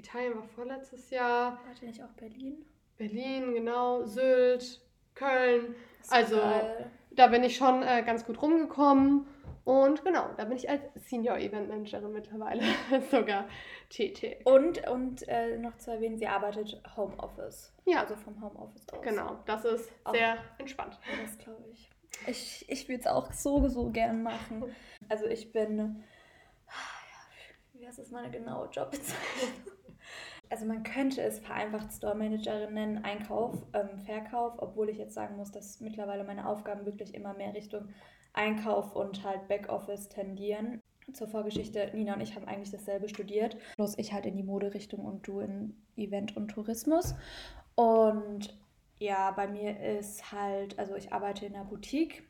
Italien 0.00 0.34
war 0.34 0.44
vorletztes 0.44 1.10
Jahr. 1.10 1.60
Warte 1.66 1.84
nicht 1.84 2.02
auch 2.02 2.12
Berlin? 2.16 2.64
Berlin, 2.96 3.54
genau, 3.54 4.04
Sylt, 4.04 4.80
Köln. 5.14 5.74
Also 6.08 6.36
geil. 6.36 6.90
da 7.10 7.26
bin 7.28 7.44
ich 7.44 7.56
schon 7.56 7.82
äh, 7.82 8.02
ganz 8.04 8.24
gut 8.24 8.40
rumgekommen. 8.40 9.26
Und 9.64 10.02
genau, 10.04 10.30
da 10.36 10.44
bin 10.46 10.56
ich 10.56 10.68
als 10.68 10.82
Senior 10.94 11.36
Event 11.36 11.68
Managerin 11.68 12.12
mittlerweile 12.12 12.62
sogar 13.10 13.46
tätig. 13.90 14.40
Und, 14.44 14.88
und 14.88 15.28
äh, 15.28 15.58
noch 15.58 15.76
zu 15.76 15.90
erwähnen, 15.92 16.18
sie 16.18 16.26
arbeitet 16.26 16.82
Homeoffice. 16.96 17.72
Ja. 17.84 18.00
Also 18.00 18.16
vom 18.16 18.42
Homeoffice 18.42 18.88
aus. 18.88 19.02
Genau, 19.02 19.38
das 19.44 19.64
ist 19.66 19.92
auch. 20.04 20.14
sehr 20.14 20.38
entspannt. 20.58 20.98
Das 21.22 21.38
glaube 21.38 21.64
ich. 21.72 21.90
Ich, 22.26 22.64
ich 22.68 22.88
würde 22.88 23.00
es 23.00 23.06
auch 23.06 23.32
so, 23.32 23.68
so 23.68 23.90
gern 23.90 24.22
machen. 24.22 24.64
Also 25.08 25.26
ich 25.26 25.52
bin, 25.52 26.02
wie 27.74 27.86
heißt 27.86 27.98
das 27.98 28.10
meine 28.10 28.30
genaue 28.30 28.68
Jobbezeichnung? 28.70 29.79
Also 30.50 30.66
man 30.66 30.82
könnte 30.82 31.22
es 31.22 31.38
vereinfacht 31.38 31.92
Store 31.92 32.16
Managerin 32.16 32.74
nennen, 32.74 33.04
Einkauf, 33.04 33.54
ähm, 33.72 33.98
Verkauf, 34.00 34.54
obwohl 34.58 34.88
ich 34.88 34.98
jetzt 34.98 35.14
sagen 35.14 35.36
muss, 35.36 35.52
dass 35.52 35.80
mittlerweile 35.80 36.24
meine 36.24 36.46
Aufgaben 36.48 36.84
wirklich 36.84 37.14
immer 37.14 37.34
mehr 37.34 37.54
Richtung 37.54 37.88
Einkauf 38.32 38.94
und 38.94 39.24
halt 39.24 39.48
Backoffice 39.48 40.08
tendieren. 40.08 40.80
Zur 41.12 41.28
Vorgeschichte, 41.28 41.90
Nina 41.94 42.14
und 42.14 42.20
ich 42.20 42.36
haben 42.36 42.46
eigentlich 42.46 42.70
dasselbe 42.70 43.08
studiert, 43.08 43.56
bloß 43.76 43.98
ich 43.98 44.12
halt 44.12 44.26
in 44.26 44.36
die 44.36 44.44
Moderichtung 44.44 45.04
und 45.04 45.26
du 45.26 45.40
in 45.40 45.74
Event 45.96 46.36
und 46.36 46.48
Tourismus. 46.48 47.14
Und 47.74 48.56
ja, 49.00 49.30
bei 49.32 49.48
mir 49.48 49.80
ist 49.80 50.30
halt, 50.30 50.78
also 50.78 50.94
ich 50.94 51.12
arbeite 51.12 51.46
in 51.46 51.54
einer 51.54 51.64
Boutique 51.64 52.22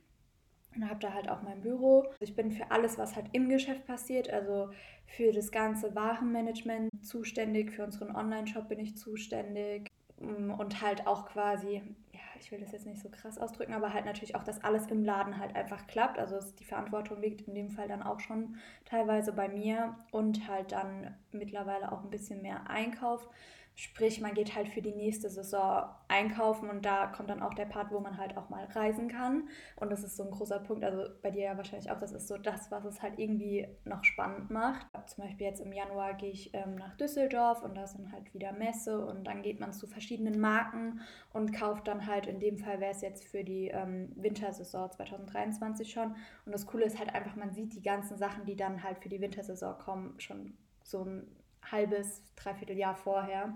und 0.80 0.88
habe 0.88 1.00
da 1.00 1.12
halt 1.12 1.28
auch 1.28 1.42
mein 1.42 1.60
Büro. 1.60 2.06
Ich 2.20 2.34
bin 2.34 2.50
für 2.50 2.70
alles, 2.70 2.98
was 2.98 3.16
halt 3.16 3.26
im 3.32 3.48
Geschäft 3.48 3.86
passiert, 3.86 4.30
also 4.30 4.70
für 5.06 5.32
das 5.32 5.50
ganze 5.50 5.94
Warenmanagement 5.94 6.90
zuständig, 7.02 7.72
für 7.72 7.84
unseren 7.84 8.14
Online-Shop 8.14 8.68
bin 8.68 8.78
ich 8.78 8.96
zuständig 8.96 9.90
mm, 10.20 10.50
und 10.50 10.80
halt 10.80 11.06
auch 11.06 11.26
quasi, 11.26 11.82
ja, 12.12 12.20
ich 12.40 12.50
will 12.50 12.60
das 12.60 12.72
jetzt 12.72 12.86
nicht 12.86 13.02
so 13.02 13.10
krass 13.10 13.38
ausdrücken, 13.38 13.74
aber 13.74 13.92
halt 13.92 14.06
natürlich 14.06 14.36
auch, 14.36 14.44
dass 14.44 14.64
alles 14.64 14.86
im 14.86 15.04
Laden 15.04 15.38
halt 15.38 15.54
einfach 15.54 15.86
klappt. 15.86 16.18
Also 16.18 16.38
die 16.58 16.64
Verantwortung 16.64 17.20
liegt 17.20 17.42
in 17.42 17.54
dem 17.54 17.70
Fall 17.70 17.88
dann 17.88 18.02
auch 18.02 18.20
schon 18.20 18.56
teilweise 18.86 19.32
bei 19.32 19.48
mir 19.48 19.96
und 20.12 20.48
halt 20.48 20.72
dann 20.72 21.14
mittlerweile 21.32 21.92
auch 21.92 22.04
ein 22.04 22.10
bisschen 22.10 22.40
mehr 22.40 22.70
Einkauf 22.70 23.28
Sprich, 23.80 24.20
man 24.20 24.34
geht 24.34 24.54
halt 24.54 24.68
für 24.68 24.82
die 24.82 24.92
nächste 24.92 25.30
Saison 25.30 25.88
einkaufen 26.06 26.68
und 26.68 26.84
da 26.84 27.06
kommt 27.06 27.30
dann 27.30 27.42
auch 27.42 27.54
der 27.54 27.64
Part, 27.64 27.90
wo 27.90 27.98
man 27.98 28.18
halt 28.18 28.36
auch 28.36 28.50
mal 28.50 28.66
reisen 28.66 29.08
kann. 29.08 29.48
Und 29.76 29.90
das 29.90 30.04
ist 30.04 30.18
so 30.18 30.22
ein 30.22 30.30
großer 30.30 30.58
Punkt, 30.58 30.84
also 30.84 31.10
bei 31.22 31.30
dir 31.30 31.44
ja 31.44 31.56
wahrscheinlich 31.56 31.90
auch, 31.90 31.98
das 31.98 32.12
ist 32.12 32.28
so 32.28 32.36
das, 32.36 32.70
was 32.70 32.84
es 32.84 33.00
halt 33.00 33.18
irgendwie 33.18 33.66
noch 33.86 34.04
spannend 34.04 34.50
macht. 34.50 34.86
Zum 35.06 35.24
Beispiel 35.24 35.46
jetzt 35.46 35.62
im 35.62 35.72
Januar 35.72 36.12
gehe 36.12 36.30
ich 36.30 36.52
ähm, 36.52 36.74
nach 36.74 36.94
Düsseldorf 36.98 37.62
und 37.62 37.74
da 37.74 37.86
dann 37.86 38.12
halt 38.12 38.34
wieder 38.34 38.52
Messe 38.52 39.02
und 39.02 39.24
dann 39.24 39.40
geht 39.40 39.60
man 39.60 39.72
zu 39.72 39.86
verschiedenen 39.86 40.38
Marken 40.38 41.00
und 41.32 41.54
kauft 41.54 41.88
dann 41.88 42.06
halt, 42.06 42.26
in 42.26 42.38
dem 42.38 42.58
Fall 42.58 42.80
wäre 42.80 42.92
es 42.92 43.00
jetzt 43.00 43.24
für 43.24 43.44
die 43.44 43.68
ähm, 43.68 44.12
Wintersaison 44.14 44.90
2023 44.90 45.90
schon. 45.90 46.16
Und 46.44 46.52
das 46.52 46.66
Coole 46.66 46.84
ist 46.84 46.98
halt 46.98 47.14
einfach, 47.14 47.34
man 47.34 47.50
sieht 47.50 47.72
die 47.72 47.82
ganzen 47.82 48.18
Sachen, 48.18 48.44
die 48.44 48.56
dann 48.56 48.82
halt 48.82 48.98
für 48.98 49.08
die 49.08 49.22
Wintersaison 49.22 49.78
kommen, 49.78 50.20
schon 50.20 50.52
so 50.82 51.02
ein 51.02 51.26
halbes, 51.70 52.22
dreiviertel 52.36 52.76
Jahr 52.76 52.94
vorher. 52.94 53.54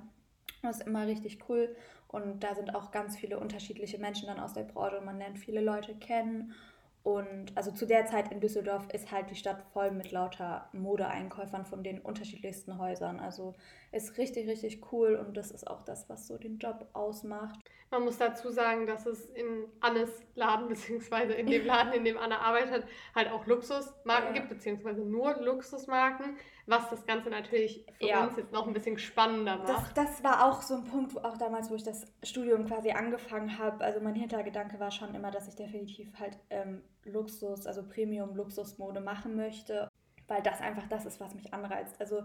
Das 0.64 0.78
ist 0.80 0.86
immer 0.86 1.06
richtig 1.06 1.48
cool 1.48 1.74
und 2.08 2.42
da 2.42 2.54
sind 2.54 2.74
auch 2.74 2.90
ganz 2.90 3.16
viele 3.16 3.38
unterschiedliche 3.38 3.98
Menschen 3.98 4.28
dann 4.28 4.40
aus 4.40 4.54
der 4.54 4.62
Branche 4.62 4.98
und 4.98 5.04
man 5.04 5.18
lernt 5.18 5.38
viele 5.38 5.60
Leute 5.60 5.94
kennen. 5.94 6.54
Und 7.02 7.54
also 7.54 7.70
zu 7.70 7.86
der 7.86 8.06
Zeit 8.06 8.32
in 8.32 8.40
Düsseldorf 8.40 8.88
ist 8.94 9.12
halt 9.12 9.30
die 9.30 9.36
Stadt 9.36 9.62
voll 9.74 9.90
mit 9.90 10.10
lauter 10.10 10.70
Modeeinkäufern 10.72 11.66
von 11.66 11.82
den 11.82 12.00
unterschiedlichsten 12.00 12.78
Häusern. 12.78 13.20
Also 13.20 13.54
ist 13.92 14.16
richtig, 14.16 14.48
richtig 14.48 14.90
cool 14.90 15.16
und 15.16 15.36
das 15.36 15.50
ist 15.50 15.68
auch 15.68 15.82
das, 15.82 16.08
was 16.08 16.26
so 16.26 16.38
den 16.38 16.56
Job 16.58 16.88
ausmacht. 16.94 17.60
Man 17.94 18.06
muss 18.06 18.18
dazu 18.18 18.50
sagen, 18.50 18.88
dass 18.88 19.06
es 19.06 19.26
in 19.26 19.66
Annes 19.78 20.10
Laden, 20.34 20.66
beziehungsweise 20.68 21.32
in 21.32 21.46
dem 21.46 21.64
Laden, 21.64 21.92
in 21.92 22.04
dem 22.04 22.18
Anne 22.18 22.40
arbeitet, 22.40 22.84
halt 23.14 23.30
auch 23.30 23.46
Luxusmarken 23.46 24.34
ja. 24.34 24.40
gibt, 24.40 24.48
beziehungsweise 24.48 25.02
nur 25.02 25.36
Luxusmarken, 25.40 26.36
was 26.66 26.90
das 26.90 27.06
Ganze 27.06 27.30
natürlich 27.30 27.86
für 28.00 28.06
ja. 28.06 28.24
uns 28.24 28.36
jetzt 28.36 28.52
noch 28.52 28.66
ein 28.66 28.72
bisschen 28.72 28.98
spannender 28.98 29.58
macht. 29.58 29.68
Das, 29.68 29.94
das 29.94 30.24
war 30.24 30.44
auch 30.44 30.62
so 30.62 30.74
ein 30.74 30.84
Punkt, 30.84 31.14
wo 31.14 31.20
auch 31.20 31.38
damals, 31.38 31.70
wo 31.70 31.76
ich 31.76 31.84
das 31.84 32.12
Studium 32.24 32.66
quasi 32.66 32.90
angefangen 32.90 33.58
habe. 33.58 33.84
Also 33.84 34.00
mein 34.00 34.16
Hintergedanke 34.16 34.80
war 34.80 34.90
schon 34.90 35.14
immer, 35.14 35.30
dass 35.30 35.46
ich 35.46 35.54
definitiv 35.54 36.08
halt 36.18 36.36
ähm, 36.50 36.82
Luxus, 37.04 37.64
also 37.64 37.84
Premium-Luxusmode 37.88 39.00
machen 39.00 39.36
möchte, 39.36 39.88
weil 40.26 40.42
das 40.42 40.60
einfach 40.60 40.88
das 40.88 41.06
ist, 41.06 41.20
was 41.20 41.32
mich 41.36 41.54
anreizt. 41.54 42.00
Also 42.00 42.24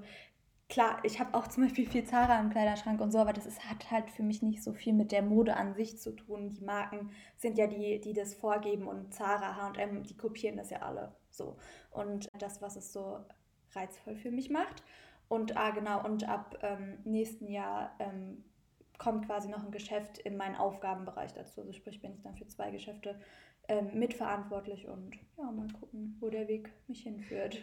klar, 0.69 0.99
ich 1.03 1.19
habe 1.19 1.33
auch 1.33 1.47
zum 1.47 1.63
Beispiel 1.63 1.89
viel 1.89 2.05
Zara 2.05 2.39
im 2.39 2.51
Kleiderschrank 2.51 3.01
und 3.01 3.11
so, 3.11 3.17
aber 3.17 3.33
das 3.33 3.45
ist, 3.45 3.69
hat 3.69 3.91
halt 3.91 4.09
für 4.11 4.23
mich 4.23 4.41
nicht 4.41 4.63
so 4.63 4.71
viel 4.71 4.93
mit 4.93 5.11
der 5.11 5.23
Mode 5.23 5.57
an 5.57 5.73
sich 5.73 5.99
zu 5.99 6.11
tun. 6.11 6.49
Die 6.49 6.63
Marken 6.63 7.11
sind 7.37 7.57
ja 7.57 7.67
die, 7.67 7.99
die 7.99 8.13
das 8.13 8.35
vorgeben 8.35 8.87
und 8.87 9.13
Zara, 9.13 9.55
H&M, 9.55 10.03
die 10.03 10.15
kopieren 10.15 10.57
das 10.57 10.69
ja 10.69 10.83
alle 10.83 11.15
so. 11.31 11.57
Und 11.91 12.29
das, 12.37 12.61
was 12.61 12.75
es 12.75 12.93
so 12.93 13.19
reizvoll 13.71 14.15
für 14.15 14.31
mich 14.31 14.49
macht. 14.49 14.83
Und 15.27 15.57
ah, 15.57 15.71
genau, 15.71 16.03
und 16.05 16.27
ab 16.27 16.57
ähm, 16.61 16.99
nächsten 17.03 17.47
Jahr 17.47 17.95
ähm, 17.99 18.43
kommt 18.97 19.25
quasi 19.25 19.47
noch 19.47 19.63
ein 19.63 19.71
Geschäft 19.71 20.19
in 20.19 20.37
meinen 20.37 20.55
Aufgabenbereich 20.55 21.33
dazu. 21.33 21.61
Also 21.61 21.73
sprich, 21.73 22.01
bin 22.01 22.13
ich 22.13 22.21
dann 22.21 22.35
für 22.35 22.47
zwei 22.47 22.71
Geschäfte 22.71 23.19
ähm, 23.67 23.91
mitverantwortlich 23.93 24.87
und 24.87 25.15
ja, 25.37 25.51
mal 25.51 25.67
gucken, 25.79 26.17
wo 26.19 26.29
der 26.29 26.47
Weg 26.47 26.71
mich 26.87 27.03
hinführt. 27.03 27.59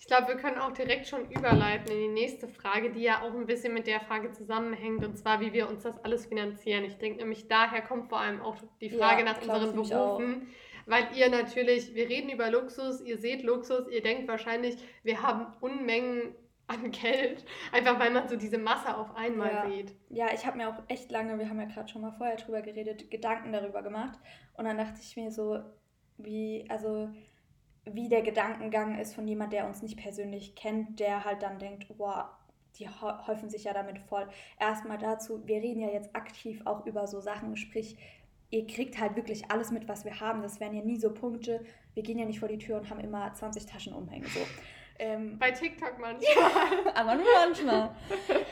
Ich 0.00 0.06
glaube, 0.06 0.28
wir 0.28 0.36
können 0.36 0.56
auch 0.56 0.72
direkt 0.72 1.06
schon 1.06 1.30
überleiten 1.30 1.92
in 1.92 1.98
die 1.98 2.08
nächste 2.08 2.48
Frage, 2.48 2.90
die 2.90 3.02
ja 3.02 3.20
auch 3.20 3.34
ein 3.34 3.44
bisschen 3.44 3.74
mit 3.74 3.86
der 3.86 4.00
Frage 4.00 4.32
zusammenhängt, 4.32 5.04
und 5.04 5.16
zwar, 5.18 5.40
wie 5.40 5.52
wir 5.52 5.68
uns 5.68 5.82
das 5.82 6.02
alles 6.02 6.24
finanzieren. 6.24 6.84
Ich 6.84 6.96
denke 6.96 7.18
nämlich, 7.18 7.48
daher 7.48 7.82
kommt 7.82 8.08
vor 8.08 8.18
allem 8.18 8.40
auch 8.40 8.56
die 8.80 8.88
Frage 8.88 9.24
ja, 9.24 9.26
nach 9.26 9.42
unseren 9.42 9.76
Berufen, 9.76 10.48
weil 10.86 11.06
ihr 11.14 11.28
natürlich, 11.28 11.94
wir 11.94 12.08
reden 12.08 12.30
über 12.30 12.50
Luxus, 12.50 13.02
ihr 13.02 13.18
seht 13.18 13.42
Luxus, 13.42 13.88
ihr 13.88 14.02
denkt 14.02 14.26
wahrscheinlich, 14.26 14.78
wir 15.02 15.20
haben 15.22 15.48
Unmengen 15.60 16.34
an 16.66 16.90
Geld, 16.92 17.44
einfach 17.70 18.00
weil 18.00 18.10
man 18.10 18.26
so 18.26 18.36
diese 18.36 18.58
Masse 18.58 18.96
auf 18.96 19.14
einmal 19.14 19.52
ja. 19.52 19.68
sieht. 19.68 19.94
Ja, 20.08 20.32
ich 20.32 20.46
habe 20.46 20.56
mir 20.56 20.70
auch 20.70 20.82
echt 20.88 21.10
lange, 21.10 21.38
wir 21.38 21.46
haben 21.46 21.60
ja 21.60 21.66
gerade 21.66 21.88
schon 21.88 22.00
mal 22.00 22.12
vorher 22.12 22.36
drüber 22.36 22.62
geredet, 22.62 23.10
Gedanken 23.10 23.52
darüber 23.52 23.82
gemacht. 23.82 24.18
Und 24.54 24.64
dann 24.64 24.78
dachte 24.78 24.98
ich 25.02 25.14
mir 25.16 25.30
so, 25.30 25.60
wie, 26.16 26.64
also 26.70 27.10
wie 27.84 28.08
der 28.08 28.22
Gedankengang 28.22 28.98
ist 28.98 29.14
von 29.14 29.26
jemand, 29.26 29.52
der 29.52 29.66
uns 29.66 29.82
nicht 29.82 29.96
persönlich 29.96 30.54
kennt, 30.54 31.00
der 31.00 31.24
halt 31.24 31.42
dann 31.42 31.58
denkt, 31.58 31.86
wow, 31.98 32.24
die 32.78 32.88
häufen 32.88 33.50
sich 33.50 33.64
ja 33.64 33.72
damit 33.72 33.98
voll. 33.98 34.28
Erstmal 34.58 34.98
dazu, 34.98 35.46
wir 35.46 35.56
reden 35.56 35.80
ja 35.80 35.88
jetzt 35.88 36.14
aktiv 36.14 36.62
auch 36.64 36.86
über 36.86 37.06
so 37.06 37.20
Sachen, 37.20 37.56
sprich, 37.56 37.96
ihr 38.50 38.66
kriegt 38.66 38.98
halt 38.98 39.16
wirklich 39.16 39.50
alles 39.50 39.70
mit, 39.70 39.88
was 39.88 40.04
wir 40.04 40.20
haben. 40.20 40.42
Das 40.42 40.60
wären 40.60 40.74
ja 40.74 40.82
nie 40.82 40.98
so 40.98 41.12
Punkte. 41.12 41.64
Wir 41.94 42.02
gehen 42.02 42.18
ja 42.18 42.24
nicht 42.24 42.40
vor 42.40 42.48
die 42.48 42.58
Tür 42.58 42.78
und 42.78 42.90
haben 42.90 43.00
immer 43.00 43.32
20 43.32 43.66
Taschen 43.66 43.92
umhängen. 43.92 44.26
So. 44.28 44.40
Ähm, 45.02 45.38
bei 45.38 45.50
TikTok 45.50 45.98
manchmal. 45.98 46.92
aber 46.94 47.14
nur 47.14 47.24
manchmal. 47.34 47.90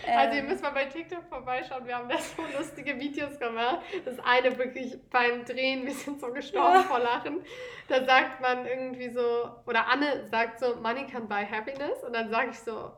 also 0.07 0.35
ihr 0.35 0.41
ähm, 0.41 0.49
müsst 0.49 0.63
mal 0.63 0.71
bei 0.71 0.87
TikTok 0.87 1.23
vorbeischauen. 1.29 1.87
Wir 1.87 1.97
haben 1.97 2.09
da 2.09 2.17
so 2.17 2.43
lustige 2.57 2.99
Videos 2.99 3.39
gemacht. 3.39 3.81
Das 4.07 4.19
eine 4.21 4.57
wirklich 4.57 4.99
beim 5.11 5.45
Drehen, 5.45 5.85
wir 5.85 5.93
sind 5.93 6.19
so 6.19 6.33
gestorben 6.33 6.77
ja. 6.77 6.83
vor 6.85 7.01
Lachen. 7.01 7.45
Da 7.89 8.03
sagt 8.03 8.41
man 8.41 8.65
irgendwie 8.65 9.11
so, 9.11 9.51
oder 9.67 9.89
Anne 9.89 10.27
sagt 10.31 10.61
so, 10.61 10.77
Money 10.77 11.07
can 11.07 11.29
buy 11.29 11.45
happiness. 11.45 12.03
Und 12.03 12.15
dann 12.15 12.31
sage 12.31 12.49
ich 12.53 12.59
so, 12.59 12.93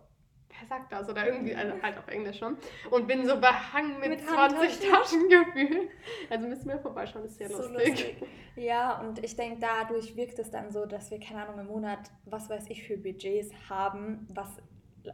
wer 0.61 0.69
sagt 0.69 0.93
das? 0.93 1.09
Oder 1.09 1.27
irgendwie, 1.27 1.55
also 1.55 1.81
halt 1.83 1.99
auf 1.99 2.09
Englisch 2.09 2.39
schon. 2.39 2.57
Und 2.91 3.07
bin 3.07 3.27
so 3.27 3.41
behangen 3.41 3.99
mit, 4.01 4.11
mit 4.11 4.21
20 4.21 4.89
Taschen 4.89 5.29
gefühlt. 5.29 5.91
Also 6.29 6.47
müssen 6.47 6.69
wir 6.69 6.79
vorbeischauen, 6.79 7.25
ist 7.25 7.39
sehr 7.39 7.49
so 7.49 7.63
lustig. 7.69 7.89
lustig. 7.89 8.17
Ja, 8.57 9.01
und 9.01 9.25
ich 9.25 9.37
denke, 9.37 9.59
dadurch 9.61 10.17
wirkt 10.17 10.39
es 10.39 10.51
dann 10.51 10.71
so, 10.71 10.87
dass 10.87 11.11
wir, 11.11 11.21
keine 11.21 11.45
Ahnung, 11.47 11.61
im 11.61 11.67
Monat, 11.67 12.11
was 12.25 12.51
weiß 12.51 12.69
ich, 12.69 12.83
für 12.83 12.97
Budgets 12.97 13.51
haben, 13.69 14.27
was 14.31 14.49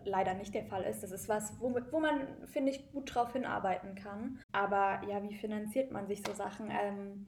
leider 0.05 0.35
nicht 0.35 0.55
der 0.55 0.65
Fall 0.65 0.83
ist. 0.83 1.03
Das 1.03 1.13
ist 1.13 1.29
was, 1.29 1.61
womit, 1.61 1.93
wo 1.93 2.01
man, 2.01 2.27
finde 2.47 2.73
ich, 2.73 2.91
gut 2.93 3.15
drauf 3.15 3.33
hinarbeiten 3.33 3.95
kann. 3.95 4.41
Aber 4.53 5.01
ja, 5.09 5.23
wie 5.23 5.35
finanziert 5.35 5.93
man 5.93 6.07
sich 6.07 6.23
so 6.27 6.33
Sachen? 6.33 6.71
Ähm, 6.71 7.27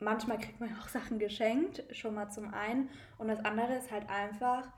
manchmal 0.00 0.38
kriegt 0.38 0.60
man 0.60 0.74
auch 0.80 0.88
Sachen 0.88 1.18
geschenkt, 1.18 1.84
schon 1.94 2.14
mal 2.14 2.30
zum 2.30 2.52
einen. 2.54 2.88
Und 3.18 3.28
das 3.28 3.44
andere 3.44 3.74
ist 3.74 3.90
halt 3.90 4.08
einfach, 4.08 4.68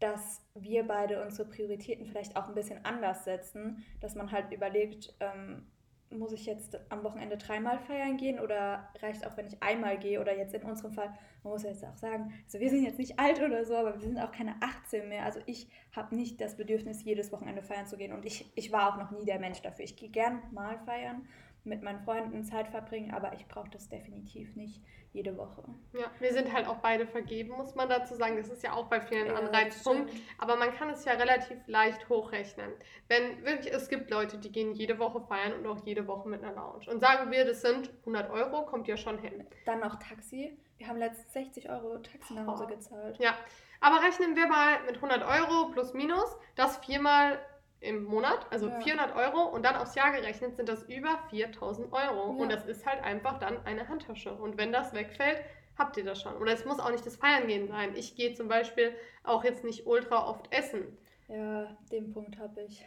dass 0.00 0.42
wir 0.54 0.86
beide 0.86 1.22
unsere 1.22 1.48
Prioritäten 1.48 2.06
vielleicht 2.06 2.36
auch 2.36 2.48
ein 2.48 2.54
bisschen 2.54 2.84
anders 2.84 3.24
setzen, 3.24 3.84
dass 4.00 4.14
man 4.14 4.30
halt 4.30 4.52
überlegt, 4.52 5.14
ähm, 5.20 5.66
muss 6.10 6.32
ich 6.32 6.46
jetzt 6.46 6.78
am 6.88 7.02
Wochenende 7.02 7.36
dreimal 7.36 7.78
feiern 7.78 8.16
gehen 8.16 8.38
oder 8.38 8.88
reicht 9.02 9.26
auch, 9.26 9.36
wenn 9.36 9.46
ich 9.46 9.62
einmal 9.62 9.98
gehe 9.98 10.20
oder 10.20 10.36
jetzt 10.36 10.54
in 10.54 10.62
unserem 10.62 10.92
Fall, 10.92 11.08
man 11.42 11.52
muss 11.52 11.64
ja 11.64 11.70
jetzt 11.70 11.84
auch 11.84 11.96
sagen, 11.96 12.32
also 12.44 12.60
wir 12.60 12.70
sind 12.70 12.84
jetzt 12.84 12.98
nicht 12.98 13.18
alt 13.18 13.40
oder 13.40 13.64
so, 13.64 13.74
aber 13.74 13.94
wir 13.94 14.06
sind 14.06 14.18
auch 14.18 14.30
keine 14.30 14.54
18 14.60 15.08
mehr. 15.08 15.24
Also 15.24 15.40
ich 15.46 15.68
habe 15.94 16.14
nicht 16.14 16.40
das 16.40 16.56
Bedürfnis, 16.56 17.02
jedes 17.04 17.32
Wochenende 17.32 17.62
feiern 17.62 17.86
zu 17.86 17.96
gehen 17.96 18.12
und 18.12 18.24
ich, 18.24 18.50
ich 18.54 18.70
war 18.70 18.92
auch 18.92 18.98
noch 18.98 19.10
nie 19.10 19.24
der 19.24 19.40
Mensch 19.40 19.60
dafür. 19.62 19.84
Ich 19.84 19.96
gehe 19.96 20.10
gern 20.10 20.42
mal 20.52 20.78
feiern, 20.78 21.26
mit 21.66 21.82
meinen 21.82 22.00
Freunden 22.00 22.44
Zeit 22.44 22.68
verbringen, 22.68 23.12
aber 23.12 23.32
ich 23.34 23.46
brauche 23.48 23.68
das 23.70 23.88
definitiv 23.88 24.54
nicht 24.56 24.82
jede 25.12 25.36
Woche. 25.36 25.64
Ja, 25.94 26.10
wir 26.20 26.32
sind 26.32 26.52
halt 26.52 26.68
auch 26.68 26.76
beide 26.76 27.06
vergeben, 27.06 27.56
muss 27.56 27.74
man 27.74 27.88
dazu 27.88 28.14
sagen. 28.14 28.36
Das 28.36 28.48
ist 28.48 28.62
ja 28.62 28.74
auch 28.74 28.86
bei 28.86 29.00
vielen 29.00 29.28
ja, 29.28 29.34
Anreizpunkt. 29.34 30.12
Aber 30.38 30.56
man 30.56 30.72
kann 30.74 30.90
es 30.90 31.04
ja 31.04 31.12
relativ 31.12 31.56
leicht 31.66 32.08
hochrechnen. 32.08 32.70
Wenn 33.08 33.42
wirklich, 33.44 33.72
es 33.72 33.88
gibt 33.88 34.10
Leute, 34.10 34.38
die 34.38 34.52
gehen 34.52 34.74
jede 34.74 34.98
Woche 34.98 35.22
feiern 35.22 35.54
und 35.54 35.66
auch 35.66 35.84
jede 35.86 36.06
Woche 36.06 36.28
mit 36.28 36.44
einer 36.44 36.54
Lounge. 36.54 36.90
Und 36.90 37.00
sagen 37.00 37.30
wir, 37.30 37.44
das 37.46 37.62
sind 37.62 37.90
100 38.00 38.30
Euro, 38.30 38.66
kommt 38.66 38.88
ja 38.88 38.96
schon 38.96 39.18
hin. 39.18 39.46
Dann 39.64 39.80
noch 39.80 39.96
Taxi. 39.96 40.58
Wir 40.76 40.88
haben 40.88 40.98
letztens 40.98 41.32
60 41.32 41.70
Euro 41.70 41.98
Taxi 41.98 42.34
nach 42.34 42.46
Hause 42.46 42.66
gezahlt. 42.66 43.18
Ja, 43.18 43.34
aber 43.80 44.02
rechnen 44.02 44.36
wir 44.36 44.46
mal 44.46 44.82
mit 44.84 44.96
100 44.96 45.22
Euro 45.22 45.70
plus 45.70 45.94
minus, 45.94 46.36
das 46.54 46.76
viermal 46.78 47.38
im 47.80 48.04
Monat, 48.04 48.46
also 48.50 48.68
ja. 48.68 48.80
400 48.80 49.14
Euro 49.16 49.42
und 49.44 49.64
dann 49.64 49.76
aufs 49.76 49.94
Jahr 49.94 50.12
gerechnet 50.12 50.56
sind 50.56 50.68
das 50.68 50.82
über 50.84 51.18
4000 51.30 51.92
Euro. 51.92 52.32
Ja. 52.32 52.42
Und 52.42 52.50
das 52.50 52.64
ist 52.66 52.86
halt 52.86 53.02
einfach 53.02 53.38
dann 53.38 53.64
eine 53.66 53.88
Handtasche. 53.88 54.32
Und 54.32 54.56
wenn 54.56 54.72
das 54.72 54.94
wegfällt, 54.94 55.40
habt 55.78 55.96
ihr 55.96 56.04
das 56.04 56.20
schon. 56.22 56.36
Oder 56.36 56.52
es 56.52 56.64
muss 56.64 56.80
auch 56.80 56.90
nicht 56.90 57.04
das 57.04 57.16
Feiern 57.16 57.46
gehen 57.46 57.68
sein. 57.68 57.94
Ich 57.94 58.16
gehe 58.16 58.34
zum 58.34 58.48
Beispiel 58.48 58.94
auch 59.24 59.44
jetzt 59.44 59.64
nicht 59.64 59.86
ultra 59.86 60.28
oft 60.28 60.52
essen. 60.52 60.96
Ja, 61.28 61.76
den 61.90 62.12
Punkt 62.12 62.38
habe 62.38 62.62
ich. 62.62 62.84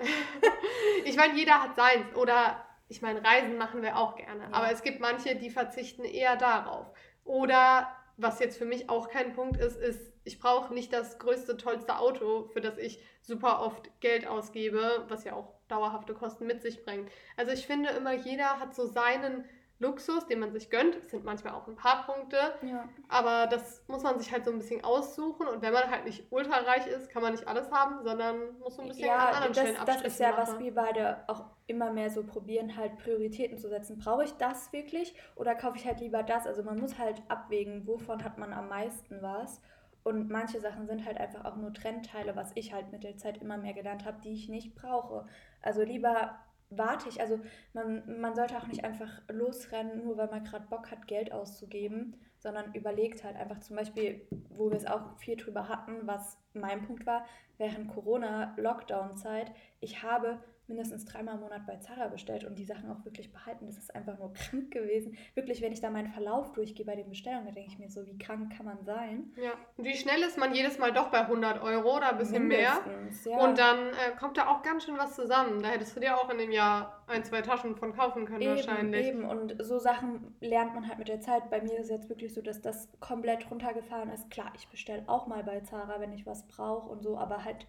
ich 1.06 1.16
meine, 1.18 1.36
jeder 1.36 1.62
hat 1.62 1.76
seins. 1.76 2.16
Oder 2.16 2.66
ich 2.88 3.02
meine, 3.02 3.24
Reisen 3.24 3.58
machen 3.58 3.82
wir 3.82 3.98
auch 3.98 4.16
gerne. 4.16 4.44
Ja. 4.44 4.54
Aber 4.54 4.72
es 4.72 4.82
gibt 4.82 5.00
manche, 5.00 5.36
die 5.36 5.50
verzichten 5.50 6.04
eher 6.04 6.36
darauf. 6.36 6.88
Oder 7.26 7.88
was 8.22 8.40
jetzt 8.40 8.58
für 8.58 8.66
mich 8.66 8.90
auch 8.90 9.10
kein 9.10 9.34
Punkt 9.34 9.58
ist, 9.60 9.78
ist, 9.78 10.12
ich 10.24 10.40
brauche 10.40 10.74
nicht 10.74 10.92
das 10.94 11.20
größte, 11.20 11.58
tollste 11.58 11.98
Auto, 11.98 12.46
für 12.54 12.62
das 12.62 12.78
ich 12.78 13.00
super 13.22 13.62
oft 13.62 13.90
Geld 14.02 14.28
ausgebe, 14.28 15.06
was 15.08 15.24
ja 15.24 15.34
auch 15.34 15.54
dauerhafte 15.68 16.14
Kosten 16.14 16.46
mit 16.46 16.62
sich 16.62 16.84
bringt. 16.84 17.10
Also 17.38 17.52
ich 17.52 17.66
finde 17.66 17.90
immer, 17.92 18.14
jeder 18.14 18.60
hat 18.60 18.76
so 18.76 18.86
seinen 18.86 19.46
Luxus, 19.80 20.28
den 20.28 20.40
man 20.40 20.52
sich 20.52 20.70
gönnt. 20.70 20.96
Es 20.98 21.12
sind 21.12 21.24
manchmal 21.24 21.54
auch 21.54 21.68
ein 21.68 21.76
paar 21.76 22.06
Punkte, 22.06 22.38
ja. 22.62 22.88
aber 23.08 23.48
das 23.48 23.82
muss 23.88 24.04
man 24.04 24.20
sich 24.20 24.32
halt 24.32 24.44
so 24.44 24.52
ein 24.52 24.60
bisschen 24.60 24.84
aussuchen. 24.84 25.48
Und 25.48 25.62
wenn 25.62 25.72
man 25.72 25.90
halt 25.90 26.04
nicht 26.04 26.26
ultrareich 26.32 26.86
ist, 26.86 27.10
kann 27.10 27.22
man 27.22 27.32
nicht 27.32 27.48
alles 27.48 27.72
haben, 27.72 28.04
sondern 28.04 28.60
muss 28.60 28.76
so 28.76 28.82
ein 28.82 28.90
bisschen 28.90 29.08
ja, 29.08 29.30
an 29.30 29.36
anderen 29.36 29.54
das, 29.54 29.64
Stellen 29.64 29.86
Das 29.86 30.02
ist 30.02 30.20
ja, 30.20 30.32
machen. 30.32 30.42
was 30.42 30.60
wir 30.60 30.76
beide 30.76 31.24
auch 31.28 31.46
immer 31.68 31.92
mehr 31.94 32.10
so 32.10 32.24
probieren, 32.24 32.76
halt 32.76 32.98
Prioritäten 32.98 33.58
zu 33.58 33.70
setzen. 33.70 34.00
Brauche 34.00 34.26
ich 34.26 34.34
das 34.34 34.74
wirklich 34.74 35.16
oder 35.36 35.56
kaufe 35.56 35.78
ich 35.78 35.86
halt 35.86 36.02
lieber 36.02 36.24
das? 36.24 36.46
Also 36.46 36.62
man 36.62 36.78
muss 36.78 36.98
halt 36.98 37.24
abwägen, 37.30 37.88
wovon 37.88 38.24
hat 38.24 38.38
man 38.38 38.52
am 38.52 38.68
meisten 38.68 39.22
was. 39.22 39.62
Und 40.04 40.30
manche 40.30 40.60
Sachen 40.60 40.88
sind 40.88 41.06
halt 41.06 41.18
einfach 41.18 41.46
auch 41.46 41.56
nur 41.56 41.74
Trendteile, 41.74 42.36
was 42.36 42.52
ich 42.56 42.74
halt 42.74 42.92
mit 42.92 43.04
der 43.04 43.18
Zeit 43.18 43.42
immer 43.42 43.58
mehr 43.58 43.74
gelernt 43.74 44.06
habe, 44.06 44.20
die 44.22 44.34
ich 44.34 44.50
nicht 44.50 44.76
brauche. 44.76 45.26
Also 45.62 45.84
lieber 45.84 46.40
warte 46.70 47.10
ich. 47.10 47.20
Also 47.22 47.40
man, 47.74 48.20
man 48.20 48.36
sollte 48.36 48.58
auch 48.58 48.68
nicht 48.68 48.84
einfach 48.84 49.22
losrennen, 49.30 50.04
nur 50.04 50.18
weil 50.18 50.30
man 50.30 50.44
gerade 50.44 50.68
Bock 50.68 50.92
hat, 50.92 51.08
Geld 51.08 51.32
auszugeben, 51.32 52.16
sondern 52.38 52.74
überlegt 52.74 53.24
halt 53.24 53.36
einfach 53.36 53.60
zum 53.60 53.76
Beispiel, 53.76 54.26
wo 54.50 54.70
wir 54.70 54.78
es 54.78 54.86
auch 54.86 55.18
viel 55.18 55.36
drüber 55.36 55.68
hatten, 55.68 56.08
was 56.08 56.38
mein 56.54 56.86
Punkt 56.86 57.06
war, 57.06 57.26
während 57.58 57.90
Corona-Lockdown-Zeit, 57.90 59.52
ich 59.82 60.04
habe 60.04 60.40
mindestens 60.70 61.06
dreimal 61.06 61.36
im 61.36 61.42
Monat 61.42 61.66
bei 61.66 61.76
Zara 61.78 62.08
bestellt 62.08 62.46
und 62.46 62.58
die 62.58 62.64
Sachen 62.64 62.90
auch 62.90 63.04
wirklich 63.04 63.32
behalten. 63.34 63.66
Das 63.66 63.78
ist 63.78 63.94
einfach 63.94 64.18
nur 64.18 64.34
krank 64.34 64.72
gewesen. 64.72 65.18
Wirklich, 65.34 65.62
wenn 65.62 65.72
ich 65.72 65.82
da 65.82 65.90
meinen 65.90 66.08
Verlauf 66.08 66.54
durchgehe 66.54 66.86
bei 66.86 66.96
den 66.96 67.10
Bestellungen, 67.10 67.46
da 67.46 67.52
denke 67.52 67.72
ich 67.72 67.80
mir 67.80 67.90
so, 67.90 68.06
wie 68.06 68.18
krank 68.18 68.54
kann 68.56 68.66
man 68.66 68.84
sein? 68.86 69.34
Ja, 69.36 69.52
und 69.78 69.84
wie 69.84 69.96
schnell 69.96 70.22
ist 70.22 70.38
man 70.38 70.54
jedes 70.54 70.78
Mal 70.78 70.94
doch 70.94 71.10
bei 71.10 71.22
100 71.22 71.62
Euro 71.62 71.98
oder 71.98 72.12
ein 72.12 72.18
bisschen 72.18 72.48
Mindestens, 72.48 73.26
mehr? 73.26 73.38
Ja. 73.38 73.44
Und 73.44 73.58
dann 73.58 73.90
äh, 73.90 74.16
kommt 74.18 74.38
da 74.38 74.48
auch 74.48 74.62
ganz 74.62 74.86
schön 74.86 74.98
was 74.98 75.16
zusammen. 75.16 75.62
Da 75.62 75.70
hättest 75.70 75.96
du 75.96 76.00
dir 76.00 76.16
auch 76.18 76.30
in 76.30 76.38
dem 76.38 76.52
Jahr 76.52 77.04
ein, 77.08 77.24
zwei 77.24 77.42
Taschen 77.42 77.76
von 77.76 77.94
kaufen 77.94 78.26
können 78.26 78.42
eben, 78.42 78.56
wahrscheinlich. 78.56 79.08
Eben, 79.08 79.26
und 79.26 79.56
so 79.60 79.80
Sachen 79.80 80.36
lernt 80.40 80.76
man 80.76 80.88
halt 80.88 81.00
mit 81.00 81.08
der 81.08 81.22
Zeit. 81.22 81.50
Bei 81.50 81.62
mir 81.62 81.74
ist 81.74 81.86
es 81.86 81.90
jetzt 81.90 82.10
wirklich 82.10 82.34
so, 82.34 82.42
dass 82.42 82.62
das 82.62 82.88
komplett 83.00 83.50
runtergefahren 83.50 84.10
ist. 84.12 84.30
Klar, 84.30 84.52
ich 84.56 84.68
bestelle 84.70 85.04
auch 85.08 85.28
mal 85.28 85.44
bei 85.44 85.60
Zara, 85.62 86.00
wenn 86.00 86.14
ich 86.14 86.26
was 86.26 86.48
brauche 86.48 86.90
und 86.90 87.02
so, 87.02 87.18
aber 87.18 87.44
halt 87.44 87.68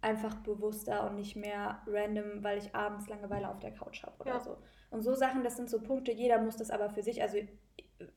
einfach 0.00 0.36
bewusster 0.36 1.08
und 1.08 1.16
nicht 1.16 1.36
mehr 1.36 1.82
random, 1.86 2.44
weil 2.44 2.58
ich 2.58 2.74
abends 2.74 3.08
Langeweile 3.08 3.50
auf 3.50 3.58
der 3.58 3.72
Couch 3.72 4.02
habe 4.02 4.14
oder 4.20 4.34
ja. 4.34 4.40
so. 4.40 4.56
Und 4.90 5.02
so 5.02 5.14
Sachen, 5.14 5.42
das 5.42 5.56
sind 5.56 5.68
so 5.68 5.80
Punkte, 5.80 6.12
jeder 6.12 6.40
muss 6.40 6.56
das 6.56 6.70
aber 6.70 6.88
für 6.90 7.02
sich, 7.02 7.20
also 7.20 7.38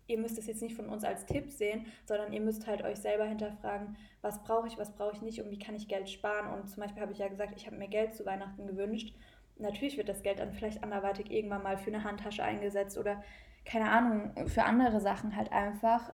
ihr 0.07 0.17
müsst 0.17 0.37
es 0.37 0.47
jetzt 0.47 0.61
nicht 0.61 0.75
von 0.75 0.89
uns 0.89 1.03
als 1.03 1.25
Tipp 1.25 1.49
sehen, 1.49 1.85
sondern 2.05 2.33
ihr 2.33 2.41
müsst 2.41 2.67
halt 2.67 2.83
euch 2.83 2.99
selber 2.99 3.25
hinterfragen, 3.25 3.97
was 4.21 4.43
brauche 4.43 4.67
ich, 4.67 4.77
was 4.77 4.93
brauche 4.93 5.15
ich 5.15 5.21
nicht 5.21 5.41
und 5.41 5.49
wie 5.49 5.59
kann 5.59 5.75
ich 5.75 5.87
Geld 5.87 6.09
sparen. 6.09 6.53
Und 6.53 6.69
zum 6.69 6.83
Beispiel 6.83 7.01
habe 7.01 7.11
ich 7.11 7.17
ja 7.17 7.27
gesagt, 7.27 7.53
ich 7.55 7.65
habe 7.65 7.77
mir 7.77 7.87
Geld 7.87 8.13
zu 8.13 8.25
Weihnachten 8.25 8.67
gewünscht. 8.67 9.15
Natürlich 9.57 9.97
wird 9.97 10.09
das 10.09 10.23
Geld 10.23 10.39
dann 10.39 10.53
vielleicht 10.53 10.83
anderweitig 10.83 11.31
irgendwann 11.31 11.63
mal 11.63 11.77
für 11.77 11.91
eine 11.91 12.03
Handtasche 12.03 12.43
eingesetzt 12.43 12.97
oder 12.97 13.23
keine 13.65 13.89
Ahnung, 13.89 14.47
für 14.47 14.63
andere 14.63 15.01
Sachen 15.01 15.35
halt 15.35 15.51
einfach. 15.51 16.11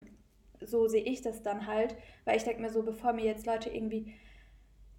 So 0.61 0.87
sehe 0.87 1.03
ich 1.03 1.21
das 1.21 1.43
dann 1.43 1.67
halt, 1.67 1.95
weil 2.25 2.37
ich 2.37 2.43
denke 2.43 2.61
mir 2.61 2.69
so, 2.69 2.83
bevor 2.83 3.13
mir 3.13 3.25
jetzt 3.25 3.45
Leute 3.45 3.69
irgendwie 3.69 4.13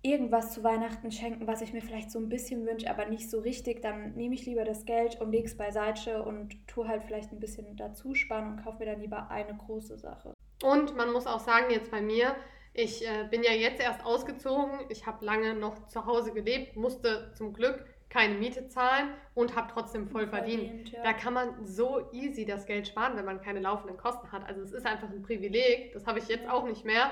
irgendwas 0.02 0.52
zu 0.52 0.62
Weihnachten 0.62 1.10
schenken, 1.10 1.46
was 1.46 1.60
ich 1.60 1.72
mir 1.72 1.82
vielleicht 1.82 2.10
so 2.10 2.18
ein 2.18 2.28
bisschen 2.28 2.66
wünsche, 2.66 2.88
aber 2.88 3.06
nicht 3.06 3.28
so 3.28 3.40
richtig, 3.40 3.82
dann 3.82 4.14
nehme 4.14 4.34
ich 4.34 4.46
lieber 4.46 4.64
das 4.64 4.84
Geld 4.84 5.20
und 5.20 5.32
lege 5.32 5.46
es 5.46 5.56
beiseite 5.56 6.22
und 6.22 6.66
tue 6.68 6.86
halt 6.86 7.04
vielleicht 7.04 7.32
ein 7.32 7.40
bisschen 7.40 7.76
dazu 7.76 8.14
sparen 8.14 8.52
und 8.52 8.64
kaufe 8.64 8.78
mir 8.78 8.86
dann 8.86 9.00
lieber 9.00 9.30
eine 9.30 9.56
große 9.56 9.98
Sache. 9.98 10.34
Und 10.62 10.96
man 10.96 11.12
muss 11.12 11.26
auch 11.26 11.40
sagen, 11.40 11.70
jetzt 11.70 11.90
bei 11.90 12.00
mir, 12.00 12.36
ich 12.74 13.06
äh, 13.06 13.26
bin 13.28 13.42
ja 13.42 13.52
jetzt 13.52 13.80
erst 13.80 14.04
ausgezogen, 14.04 14.80
ich 14.88 15.06
habe 15.06 15.24
lange 15.24 15.54
noch 15.54 15.88
zu 15.88 16.06
Hause 16.06 16.32
gelebt, 16.32 16.76
musste 16.76 17.32
zum 17.34 17.52
Glück 17.52 17.84
keine 18.08 18.34
Miete 18.34 18.68
zahlen 18.68 19.10
und 19.34 19.54
habe 19.54 19.70
trotzdem 19.72 20.08
voll 20.08 20.28
verdient. 20.28 20.62
verdient 20.62 20.92
ja. 20.92 21.02
Da 21.02 21.12
kann 21.12 21.34
man 21.34 21.66
so 21.66 22.08
easy 22.12 22.46
das 22.46 22.66
Geld 22.66 22.88
sparen, 22.88 23.16
wenn 23.16 23.24
man 23.24 23.40
keine 23.40 23.60
laufenden 23.60 23.96
Kosten 23.96 24.32
hat. 24.32 24.46
Also 24.46 24.62
es 24.62 24.72
ist 24.72 24.86
einfach 24.86 25.10
ein 25.10 25.22
Privileg, 25.22 25.92
das 25.92 26.06
habe 26.06 26.18
ich 26.18 26.28
jetzt 26.28 26.48
auch 26.48 26.64
nicht 26.64 26.84
mehr 26.84 27.10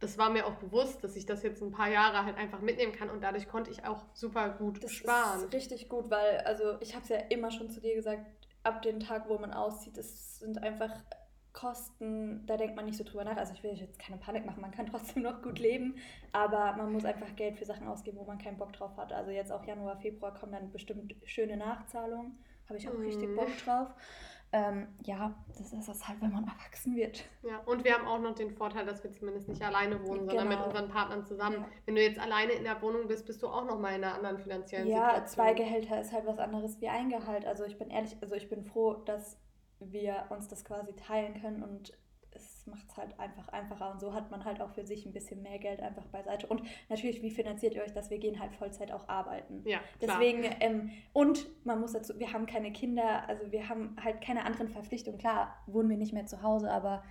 das 0.00 0.16
war 0.16 0.30
mir 0.30 0.46
auch 0.46 0.54
bewusst, 0.54 1.04
dass 1.04 1.14
ich 1.14 1.26
das 1.26 1.42
jetzt 1.42 1.62
ein 1.62 1.70
paar 1.70 1.90
Jahre 1.90 2.24
halt 2.24 2.36
einfach 2.36 2.60
mitnehmen 2.60 2.92
kann 2.92 3.10
und 3.10 3.22
dadurch 3.22 3.48
konnte 3.48 3.70
ich 3.70 3.84
auch 3.84 4.04
super 4.14 4.48
gut 4.48 4.82
das 4.82 4.92
sparen. 4.92 5.34
Das 5.34 5.42
ist 5.44 5.52
richtig 5.52 5.88
gut, 5.88 6.10
weil, 6.10 6.38
also 6.38 6.80
ich 6.80 6.94
habe 6.94 7.02
es 7.02 7.10
ja 7.10 7.18
immer 7.28 7.50
schon 7.50 7.70
zu 7.70 7.80
dir 7.80 7.94
gesagt, 7.94 8.24
ab 8.62 8.82
dem 8.82 9.00
Tag, 9.00 9.28
wo 9.28 9.38
man 9.38 9.52
auszieht, 9.52 9.96
das 9.96 10.38
sind 10.38 10.62
einfach 10.62 10.90
Kosten, 11.52 12.46
da 12.46 12.56
denkt 12.56 12.76
man 12.76 12.86
nicht 12.86 12.96
so 12.96 13.04
drüber 13.04 13.24
nach. 13.24 13.36
Also 13.36 13.52
ich 13.54 13.62
will 13.62 13.72
jetzt 13.72 13.98
keine 13.98 14.16
Panik 14.16 14.46
machen, 14.46 14.60
man 14.60 14.70
kann 14.70 14.86
trotzdem 14.90 15.22
noch 15.22 15.42
gut 15.42 15.58
leben, 15.58 15.96
aber 16.32 16.74
man 16.76 16.92
muss 16.92 17.04
einfach 17.04 17.34
Geld 17.36 17.58
für 17.58 17.66
Sachen 17.66 17.86
ausgeben, 17.86 18.18
wo 18.18 18.24
man 18.24 18.38
keinen 18.38 18.56
Bock 18.56 18.72
drauf 18.72 18.96
hat. 18.96 19.12
Also 19.12 19.30
jetzt 19.30 19.52
auch 19.52 19.64
Januar, 19.64 19.96
Februar 19.96 20.32
kommen 20.32 20.52
dann 20.52 20.70
bestimmt 20.70 21.14
schöne 21.24 21.56
Nachzahlungen, 21.56 22.38
habe 22.68 22.78
ich 22.78 22.88
auch 22.88 22.94
mm. 22.94 23.02
richtig 23.02 23.34
Bock 23.34 23.48
drauf. 23.64 23.88
Ähm, 24.52 24.88
ja, 25.04 25.32
das 25.56 25.72
ist 25.72 25.88
es 25.88 26.08
halt, 26.08 26.20
wenn 26.20 26.32
man 26.32 26.44
erwachsen 26.48 26.96
wird. 26.96 27.24
Ja, 27.42 27.58
und 27.66 27.84
wir 27.84 27.94
haben 27.94 28.06
auch 28.06 28.18
noch 28.18 28.34
den 28.34 28.50
Vorteil, 28.50 28.84
dass 28.84 29.04
wir 29.04 29.12
zumindest 29.12 29.48
nicht 29.48 29.62
alleine 29.62 30.00
wohnen, 30.04 30.26
genau. 30.26 30.40
sondern 30.40 30.48
mit 30.48 30.66
unseren 30.66 30.88
Partnern 30.88 31.24
zusammen. 31.24 31.56
Ja. 31.60 31.68
Wenn 31.86 31.94
du 31.94 32.02
jetzt 32.02 32.18
alleine 32.18 32.52
in 32.52 32.64
der 32.64 32.82
Wohnung 32.82 33.06
bist, 33.06 33.26
bist 33.26 33.42
du 33.42 33.48
auch 33.48 33.64
nochmal 33.64 33.94
in 33.94 34.04
einer 34.04 34.14
anderen 34.14 34.38
finanziellen 34.38 34.88
ja, 34.88 35.14
Situation. 35.14 35.20
Ja, 35.20 35.26
zwei 35.26 35.54
Gehälter 35.54 36.00
ist 36.00 36.12
halt 36.12 36.26
was 36.26 36.38
anderes 36.38 36.80
wie 36.80 36.88
ein 36.88 37.10
Gehalt. 37.10 37.46
Also 37.46 37.64
ich 37.64 37.78
bin 37.78 37.90
ehrlich, 37.90 38.16
also 38.20 38.34
ich 38.34 38.48
bin 38.48 38.64
froh, 38.64 38.94
dass 38.94 39.38
wir 39.78 40.26
uns 40.30 40.48
das 40.48 40.64
quasi 40.64 40.94
teilen 40.94 41.40
können 41.40 41.62
und 41.62 41.92
macht 42.70 42.88
es 42.88 42.96
halt 42.96 43.18
einfach 43.18 43.48
einfacher 43.48 43.90
und 43.90 44.00
so 44.00 44.14
hat 44.14 44.30
man 44.30 44.44
halt 44.44 44.60
auch 44.60 44.70
für 44.70 44.84
sich 44.84 45.06
ein 45.06 45.12
bisschen 45.12 45.42
mehr 45.42 45.58
Geld 45.58 45.80
einfach 45.80 46.06
beiseite. 46.06 46.46
Und 46.46 46.62
natürlich, 46.88 47.22
wie 47.22 47.30
finanziert 47.30 47.74
ihr 47.74 47.82
euch 47.82 47.92
das? 47.92 48.10
Wir 48.10 48.18
gehen 48.18 48.40
halt 48.40 48.54
Vollzeit 48.54 48.92
auch 48.92 49.08
arbeiten. 49.08 49.62
Ja, 49.64 49.78
klar. 49.98 50.18
Deswegen, 50.18 50.44
ähm, 50.60 50.90
und 51.12 51.46
man 51.64 51.80
muss 51.80 51.92
dazu, 51.92 52.18
wir 52.18 52.32
haben 52.32 52.46
keine 52.46 52.72
Kinder, 52.72 53.28
also 53.28 53.50
wir 53.52 53.68
haben 53.68 53.96
halt 54.02 54.20
keine 54.20 54.44
anderen 54.44 54.68
Verpflichtungen. 54.68 55.18
Klar, 55.18 55.56
wohnen 55.66 55.88
wir 55.88 55.96
nicht 55.96 56.12
mehr 56.12 56.26
zu 56.26 56.42
Hause, 56.42 56.70
aber 56.70 57.02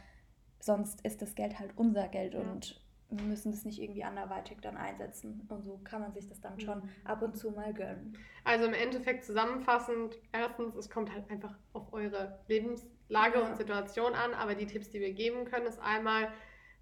sonst 0.60 1.06
ist 1.06 1.22
das 1.22 1.36
Geld 1.36 1.60
halt 1.60 1.72
unser 1.78 2.08
Geld 2.08 2.34
ja. 2.34 2.41
und 2.41 2.82
wir 3.12 3.26
müssen 3.26 3.52
es 3.52 3.65
nicht 3.65 3.82
irgendwie 3.82 4.04
anderweitig 4.04 4.60
dann 4.62 4.78
einsetzen. 4.78 5.41
Und 5.50 5.63
so 5.63 5.80
kann 5.84 6.02
man 6.02 6.13
sich 6.13 6.28
das 6.28 6.41
dann 6.41 6.60
schon 6.60 6.80
mhm. 6.80 6.89
ab 7.06 7.22
und 7.24 7.36
zu 7.36 7.50
mal 7.52 7.74
gönnen. 7.74 8.15
Also 8.43 8.65
im 8.65 8.74
Endeffekt 8.74 9.26
zusammenfassend, 9.26 10.19
erstens, 10.32 10.76
es 10.76 10.89
kommt 10.89 11.12
halt 11.12 11.30
einfach 11.32 11.58
auf 11.74 11.91
eure 11.91 12.39
Lebenslage 12.48 12.99
ja. 13.39 13.45
und 13.45 13.58
Situation 13.58 14.13
an, 14.13 14.34
aber 14.34 14.56
die 14.56 14.67
Tipps, 14.67 14.89
die 14.89 15.00
wir 15.02 15.12
geben 15.12 15.45
können, 15.45 15.65
ist 15.65 15.80
einmal 15.80 16.32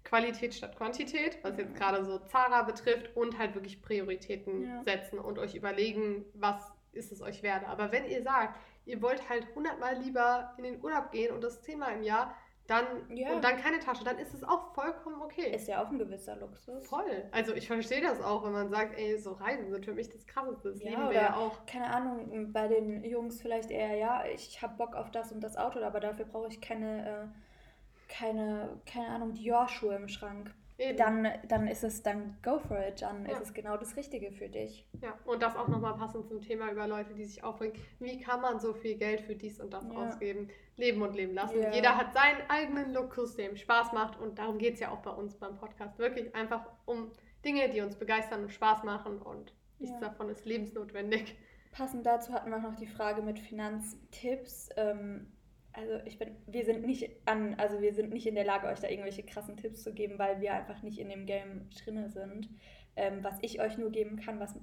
Qualität 0.04 0.54
statt 0.54 0.76
Quantität, 0.76 1.38
was 1.42 1.58
jetzt 1.58 1.74
gerade 1.74 2.04
so 2.04 2.18
Zara 2.18 2.62
betrifft, 2.62 3.14
und 3.16 3.38
halt 3.38 3.54
wirklich 3.54 3.82
Prioritäten 3.82 4.62
ja. 4.62 4.82
setzen 4.84 5.18
und 5.18 5.38
euch 5.38 5.54
überlegen, 5.54 6.24
was 6.34 6.72
ist 6.92 7.12
es 7.12 7.20
euch 7.20 7.42
wert. 7.42 7.64
Aber 7.66 7.92
wenn 7.92 8.06
ihr 8.08 8.22
sagt, 8.22 8.58
ihr 8.86 9.02
wollt 9.02 9.28
halt 9.28 9.46
hundertmal 9.54 9.98
lieber 9.98 10.54
in 10.56 10.64
den 10.64 10.82
Urlaub 10.82 11.10
gehen 11.12 11.34
und 11.34 11.42
das 11.42 11.62
zehnmal 11.62 11.94
im 11.94 12.02
Jahr, 12.02 12.34
dann 12.68 12.84
ja. 13.08 13.32
und 13.32 13.42
dann 13.42 13.56
keine 13.56 13.78
Tasche, 13.78 14.04
dann 14.04 14.18
ist 14.18 14.34
es 14.34 14.44
auch 14.44 14.74
vollkommen 14.74 15.22
okay. 15.22 15.54
Ist 15.54 15.68
ja 15.68 15.82
auch 15.82 15.88
ein 15.88 15.98
gewisser 15.98 16.36
Luxus. 16.36 16.86
Voll. 16.86 17.24
Also 17.32 17.54
ich 17.54 17.66
verstehe 17.66 18.02
das 18.02 18.20
auch, 18.20 18.44
wenn 18.44 18.52
man 18.52 18.68
sagt, 18.68 18.98
ey, 18.98 19.18
so 19.18 19.32
Reisen 19.32 19.70
sind 19.70 19.86
für 19.86 19.94
mich 19.94 20.10
das 20.10 20.26
Krasseste. 20.26 20.72
Das 20.72 20.82
ja, 20.82 20.90
lieben 20.90 21.08
wir 21.08 21.14
ja 21.14 21.36
auch. 21.36 21.64
Keine 21.64 21.90
Ahnung, 21.90 22.52
bei 22.52 22.68
den 22.68 23.02
Jungs 23.04 23.40
vielleicht 23.40 23.70
eher, 23.70 23.94
ja, 23.96 24.24
ich 24.26 24.60
habe 24.60 24.76
Bock 24.76 24.94
auf 24.94 25.10
das 25.10 25.32
und 25.32 25.40
das 25.40 25.56
Auto, 25.56 25.80
aber 25.80 25.98
dafür 25.98 26.26
brauche 26.26 26.48
ich 26.48 26.60
keine, 26.60 27.08
äh, 27.08 28.12
keine, 28.12 28.78
keine 28.84 29.08
Ahnung, 29.08 29.32
Dior-Schuhe 29.32 29.96
im 29.96 30.08
Schrank. 30.08 30.54
Dann, 30.96 31.26
dann 31.48 31.66
ist 31.66 31.82
es, 31.82 32.04
dann 32.04 32.36
go 32.40 32.60
for 32.60 32.78
it, 32.78 33.02
dann 33.02 33.26
ja. 33.26 33.32
ist 33.32 33.42
es 33.42 33.52
genau 33.52 33.76
das 33.76 33.96
Richtige 33.96 34.30
für 34.30 34.48
dich. 34.48 34.86
Ja, 35.02 35.18
und 35.24 35.42
das 35.42 35.56
auch 35.56 35.66
nochmal 35.66 35.96
passend 35.96 36.28
zum 36.28 36.40
Thema 36.40 36.70
über 36.70 36.86
Leute, 36.86 37.14
die 37.14 37.24
sich 37.24 37.42
aufbringen. 37.42 37.74
Wie 37.98 38.20
kann 38.20 38.40
man 38.40 38.60
so 38.60 38.72
viel 38.74 38.96
Geld 38.96 39.20
für 39.22 39.34
dies 39.34 39.58
und 39.58 39.72
das 39.72 39.84
ja. 39.84 39.90
ausgeben? 39.90 40.48
Leben 40.76 41.02
und 41.02 41.16
leben 41.16 41.34
lassen. 41.34 41.60
Ja. 41.60 41.72
Jeder 41.72 41.96
hat 41.96 42.12
seinen 42.12 42.48
eigenen 42.48 42.94
Luxus, 42.94 43.34
der 43.34 43.50
ihm 43.50 43.56
Spaß 43.56 43.92
macht 43.92 44.20
und 44.20 44.38
darum 44.38 44.58
geht 44.58 44.74
es 44.74 44.80
ja 44.80 44.92
auch 44.92 45.00
bei 45.00 45.10
uns 45.10 45.34
beim 45.34 45.56
Podcast. 45.56 45.98
Wirklich 45.98 46.32
einfach 46.36 46.64
um 46.84 47.10
Dinge, 47.44 47.68
die 47.70 47.80
uns 47.80 47.96
begeistern 47.96 48.42
und 48.42 48.50
Spaß 48.50 48.84
machen 48.84 49.18
und 49.18 49.52
nichts 49.80 49.98
davon 49.98 50.28
ist 50.28 50.44
lebensnotwendig. 50.44 51.36
Passend 51.72 52.06
dazu 52.06 52.32
hatten 52.32 52.50
wir 52.50 52.58
noch 52.58 52.76
die 52.76 52.86
Frage 52.86 53.22
mit 53.22 53.40
Finanztipps. 53.40 54.68
Ähm, 54.76 55.32
also 55.78 56.04
ich 56.04 56.18
bin, 56.18 56.36
wir 56.46 56.64
sind 56.64 56.84
nicht 56.84 57.10
an, 57.26 57.54
also 57.54 57.80
wir 57.80 57.94
sind 57.94 58.12
nicht 58.12 58.26
in 58.26 58.34
der 58.34 58.44
Lage, 58.44 58.66
euch 58.66 58.80
da 58.80 58.88
irgendwelche 58.88 59.22
krassen 59.22 59.56
Tipps 59.56 59.82
zu 59.82 59.94
geben, 59.94 60.18
weil 60.18 60.40
wir 60.40 60.54
einfach 60.54 60.82
nicht 60.82 60.98
in 60.98 61.08
dem 61.08 61.26
Game 61.26 61.68
drinne 61.70 62.08
sind. 62.08 62.48
Ähm, 62.96 63.22
was 63.22 63.38
ich 63.42 63.60
euch 63.60 63.78
nur 63.78 63.90
geben 63.90 64.16
kann, 64.16 64.40
was 64.40 64.54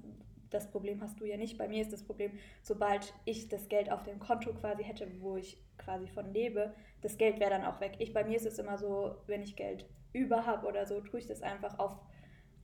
das 0.49 0.69
Problem 0.69 1.01
hast 1.01 1.19
du 1.19 1.25
ja 1.25 1.37
nicht. 1.37 1.57
Bei 1.57 1.67
mir 1.67 1.81
ist 1.81 1.93
das 1.93 2.03
Problem, 2.03 2.31
sobald 2.61 3.13
ich 3.25 3.49
das 3.49 3.67
Geld 3.69 3.91
auf 3.91 4.03
dem 4.03 4.19
Konto 4.19 4.53
quasi 4.53 4.83
hätte, 4.83 5.07
wo 5.19 5.37
ich 5.37 5.61
quasi 5.77 6.07
von 6.07 6.33
lebe, 6.33 6.73
das 7.01 7.17
Geld 7.17 7.39
wäre 7.39 7.51
dann 7.51 7.65
auch 7.65 7.81
weg. 7.81 7.95
Ich, 7.99 8.13
bei 8.13 8.23
mir 8.23 8.37
ist 8.37 8.45
es 8.45 8.59
immer 8.59 8.77
so, 8.77 9.15
wenn 9.27 9.41
ich 9.41 9.55
Geld 9.55 9.85
über 10.13 10.45
habe 10.45 10.67
oder 10.67 10.85
so, 10.85 11.01
tue 11.01 11.19
ich 11.19 11.27
das 11.27 11.41
einfach 11.41 11.79
auf 11.79 11.97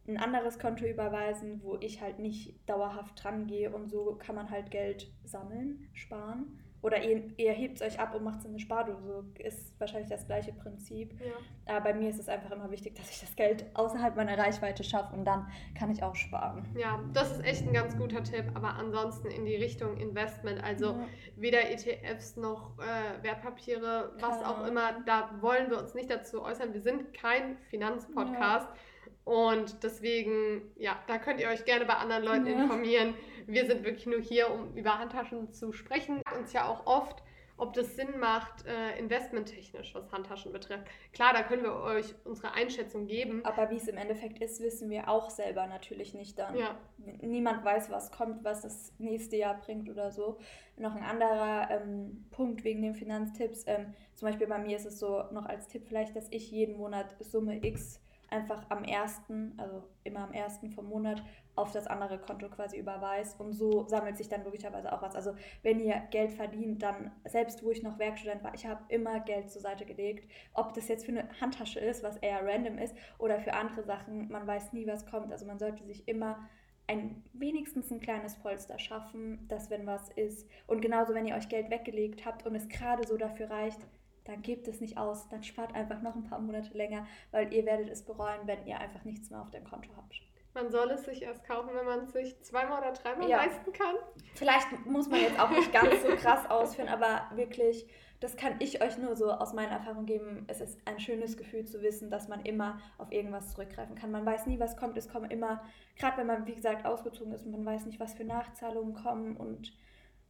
ein 0.08 0.18
anderes 0.18 0.58
Konto 0.58 0.86
überweisen, 0.86 1.62
wo 1.64 1.78
ich 1.80 2.02
halt 2.02 2.20
nicht 2.20 2.58
dauerhaft 2.68 3.24
dran 3.24 3.48
gehe 3.48 3.72
und 3.72 3.88
so 3.88 4.16
kann 4.16 4.36
man 4.36 4.50
halt 4.50 4.72
Geld 4.72 5.12
sammeln, 5.24 5.88
sparen. 5.94 6.60
Oder 6.82 7.04
ihr, 7.04 7.24
ihr 7.38 7.52
hebt 7.52 7.80
es 7.80 7.82
euch 7.82 8.00
ab 8.00 8.16
und 8.16 8.24
macht 8.24 8.40
es 8.40 8.46
in 8.46 8.52
eine 8.52 8.60
Spardose. 8.60 9.24
Ist 9.38 9.80
wahrscheinlich 9.80 10.10
das 10.10 10.26
gleiche 10.26 10.52
Prinzip. 10.52 11.14
Ja. 11.20 11.76
Aber 11.76 11.86
bei 11.86 11.94
mir 11.94 12.10
ist 12.10 12.20
es 12.20 12.28
einfach 12.28 12.50
immer 12.52 12.72
wichtig, 12.72 12.96
dass 12.96 13.10
ich 13.12 13.20
das 13.20 13.36
Geld 13.36 13.66
außerhalb 13.76 14.16
meiner 14.16 14.38
Reichweite 14.38 14.84
schaffe 14.84 15.16
und 15.16 15.26
dann 15.26 15.48
kann 15.78 15.92
ich 15.92 16.02
auch 16.02 16.16
sparen. 16.16 16.66
Ja, 16.76 17.00
das 17.14 17.34
ist 17.34 17.46
echt 17.46 17.68
ein 17.68 17.74
ganz 17.74 17.96
guter 17.98 18.24
Tipp. 18.24 18.46
Aber 18.56 18.76
ansonsten 18.76 19.28
in 19.28 19.46
die 19.46 19.56
Richtung 19.56 19.98
Investment, 19.98 20.64
also 20.64 20.88
ja. 20.88 21.08
weder 21.36 21.70
ETFs 21.70 22.36
noch 22.36 22.72
äh, 22.80 23.24
Wertpapiere, 23.24 24.14
was 24.20 24.40
Klar. 24.40 24.50
auch 24.50 24.68
immer, 24.68 25.02
da 25.06 25.30
wollen 25.40 25.70
wir 25.70 25.78
uns 25.78 25.94
nicht 25.94 26.10
dazu 26.10 26.42
äußern. 26.44 26.74
Wir 26.74 26.82
sind 26.82 27.14
kein 27.14 27.58
Finanzpodcast. 27.70 28.68
Ja. 28.68 28.76
Und 29.24 29.84
deswegen, 29.84 30.64
ja, 30.78 30.98
da 31.08 31.20
könnt 31.20 31.40
ihr 31.40 31.50
euch 31.50 31.64
gerne 31.64 31.86
bei 31.86 31.94
anderen 31.94 32.24
Leuten 32.24 32.48
informieren 32.48 33.14
wir 33.48 33.66
sind 33.66 33.84
wirklich 33.84 34.06
nur 34.06 34.22
hier, 34.22 34.52
um 34.52 34.76
über 34.76 35.00
Handtaschen 35.00 35.52
zu 35.52 35.74
sprechen. 35.74 36.22
Uns 36.38 36.54
ja 36.54 36.68
auch 36.68 36.86
oft 36.86 37.24
ob 37.62 37.74
das 37.74 37.96
Sinn 37.96 38.18
macht, 38.20 38.66
äh, 38.66 38.98
investmenttechnisch, 38.98 39.94
was 39.94 40.12
Handtaschen 40.12 40.52
betrifft. 40.52 40.88
Klar, 41.14 41.32
da 41.32 41.44
können 41.44 41.62
wir 41.62 41.76
euch 41.76 42.16
unsere 42.26 42.54
Einschätzung 42.56 43.06
geben. 43.06 43.46
Aber 43.46 43.70
wie 43.70 43.76
es 43.76 43.88
im 43.88 43.98
Endeffekt 43.98 44.40
ist, 44.42 44.62
wissen 44.64 44.90
wir 44.90 45.08
auch 45.08 45.30
selber 45.30 45.68
natürlich 45.68 46.16
nicht 46.16 46.40
dann. 46.40 46.58
Ja. 46.58 46.76
Niemand 47.22 47.64
weiß, 47.64 47.92
was 47.92 48.12
kommt, 48.12 48.44
was 48.44 48.64
das 48.64 48.94
nächste 48.98 49.36
Jahr 49.36 49.60
bringt 49.60 49.92
oder 49.92 50.10
so. 50.10 50.40
Noch 50.76 50.96
ein 50.96 51.04
anderer 51.04 51.70
ähm, 51.70 52.26
Punkt 52.32 52.64
wegen 52.64 52.82
den 52.82 52.96
Finanztipps. 52.96 53.66
Ähm, 53.68 53.94
zum 54.16 54.28
Beispiel 54.28 54.48
bei 54.48 54.58
mir 54.58 54.76
ist 54.76 54.88
es 54.88 54.98
so, 54.98 55.26
noch 55.32 55.46
als 55.46 55.68
Tipp 55.68 55.84
vielleicht, 55.88 56.16
dass 56.16 56.30
ich 56.32 56.50
jeden 56.50 56.78
Monat 56.78 57.16
Summe 57.20 57.64
X 57.64 58.02
einfach 58.32 58.66
am 58.70 58.84
ersten, 58.84 59.54
also 59.58 59.84
immer 60.04 60.22
am 60.22 60.34
ersten 60.34 60.72
vom 60.72 60.88
Monat, 60.88 61.22
auf 61.56 61.72
das 61.72 61.86
andere 61.86 62.18
Konto 62.18 62.50
quasi 62.50 62.78
überweist. 62.78 63.40
Und 63.40 63.54
so 63.54 63.86
sammelt 63.88 64.18
sich 64.18 64.30
dann 64.30 64.44
logischerweise 64.44 64.92
auch 64.92 65.02
was. 65.02 65.16
Also 65.16 65.36
wenn 65.64 65.80
ihr 65.80 66.02
Geld 66.12 66.32
verdient, 66.32 66.82
dann, 66.82 67.12
selbst 67.26 67.64
wo 67.64 67.72
ich 67.72 67.84
noch 67.84 68.00
Werkstudent 68.00 68.44
war, 68.44 68.54
ich 68.54 68.66
habe 68.66 68.82
immer 68.88 69.20
Geld 69.20 69.52
zur 69.52 69.62
Seite 69.62 69.86
gelegt. 69.86 70.32
Ob 70.54 70.74
das 70.74 70.88
jetzt 70.88 71.06
für 71.06 71.12
eine 71.12 71.28
Handtasche 71.42 71.80
ist, 71.80 72.04
was 72.04 72.18
eher 72.18 72.46
random 72.46 72.78
ist, 72.78 72.96
oder 73.18 73.40
für 73.40 73.54
andere 73.54 73.84
Sachen, 73.84 74.32
man 74.32 74.48
weiß 74.48 74.74
nie, 74.74 74.88
was 74.88 75.06
kommt. 75.06 75.32
Also 75.32 75.46
man 75.46 75.60
sollte 75.60 75.84
sich 75.84 76.08
immer 76.08 76.40
ein 76.88 77.24
wenigstens 77.34 77.92
ein 77.92 78.00
kleines 78.00 78.36
Polster 78.36 78.80
schaffen, 78.80 79.48
dass 79.48 79.70
wenn 79.70 79.86
was 79.86 80.10
ist. 80.10 80.50
Und 80.68 80.82
genauso, 80.82 81.14
wenn 81.14 81.26
ihr 81.26 81.36
euch 81.36 81.50
Geld 81.50 81.70
weggelegt 81.70 82.26
habt 82.26 82.46
und 82.46 82.56
es 82.56 82.68
gerade 82.70 83.08
so 83.08 83.18
dafür 83.18 83.50
reicht, 83.50 83.80
dann 84.26 84.42
gebt 84.42 84.68
es 84.68 84.82
nicht 84.82 84.98
aus, 84.98 85.28
dann 85.30 85.44
spart 85.44 85.74
einfach 85.76 86.02
noch 86.02 86.16
ein 86.16 86.24
paar 86.24 86.40
Monate 86.40 86.76
länger, 86.78 87.08
weil 87.32 87.54
ihr 87.54 87.66
werdet 87.66 87.90
es 87.90 88.04
bereuen, 88.04 88.42
wenn 88.46 88.66
ihr 88.66 88.80
einfach 88.80 89.04
nichts 89.04 89.30
mehr 89.30 89.42
auf 89.42 89.52
dem 89.52 89.64
Konto 89.64 89.90
habt. 89.96 90.22
Man 90.54 90.70
soll 90.70 90.92
es 90.92 91.06
sich 91.06 91.22
erst 91.22 91.46
kaufen, 91.46 91.70
wenn 91.74 91.86
man 91.86 92.02
es 92.02 92.12
sich 92.12 92.42
zweimal 92.42 92.80
oder 92.80 92.92
dreimal 92.92 93.30
ja. 93.30 93.38
leisten 93.38 93.72
kann. 93.72 93.96
Vielleicht 94.36 94.86
muss 94.86 95.08
man 95.08 95.22
jetzt 95.22 95.40
auch 95.40 95.50
nicht 95.50 95.72
ganz 95.72 96.02
so 96.04 96.10
krass 96.18 96.50
ausführen, 96.50 96.90
aber 96.90 97.22
wirklich, 97.36 97.88
das 98.20 98.36
kann 98.36 98.56
ich 98.60 98.84
euch 98.84 98.98
nur 98.98 99.16
so 99.16 99.32
aus 99.32 99.54
meiner 99.54 99.72
Erfahrung 99.72 100.06
geben. 100.06 100.44
Es 100.48 100.60
ist 100.60 100.78
ein 100.86 101.00
schönes 101.00 101.38
Gefühl 101.38 101.66
zu 101.66 101.82
wissen, 101.82 102.12
dass 102.12 102.28
man 102.28 102.42
immer 102.42 102.82
auf 102.98 103.14
irgendwas 103.14 103.54
zurückgreifen 103.54 103.96
kann. 103.96 104.12
Man 104.12 104.26
weiß 104.26 104.46
nie, 104.46 104.60
was 104.60 104.76
kommt. 104.76 104.98
Es 104.98 105.08
kommen 105.08 105.32
immer, 105.32 105.64
gerade 105.98 106.18
wenn 106.18 106.28
man, 106.28 106.46
wie 106.46 106.56
gesagt, 106.56 106.86
ausgezogen 106.86 107.32
ist, 107.32 107.46
man 107.46 107.66
weiß 107.66 107.86
nicht, 107.86 108.02
was 108.02 108.14
für 108.14 108.26
Nachzahlungen 108.26 108.94
kommen 108.94 109.38
und 109.38 109.74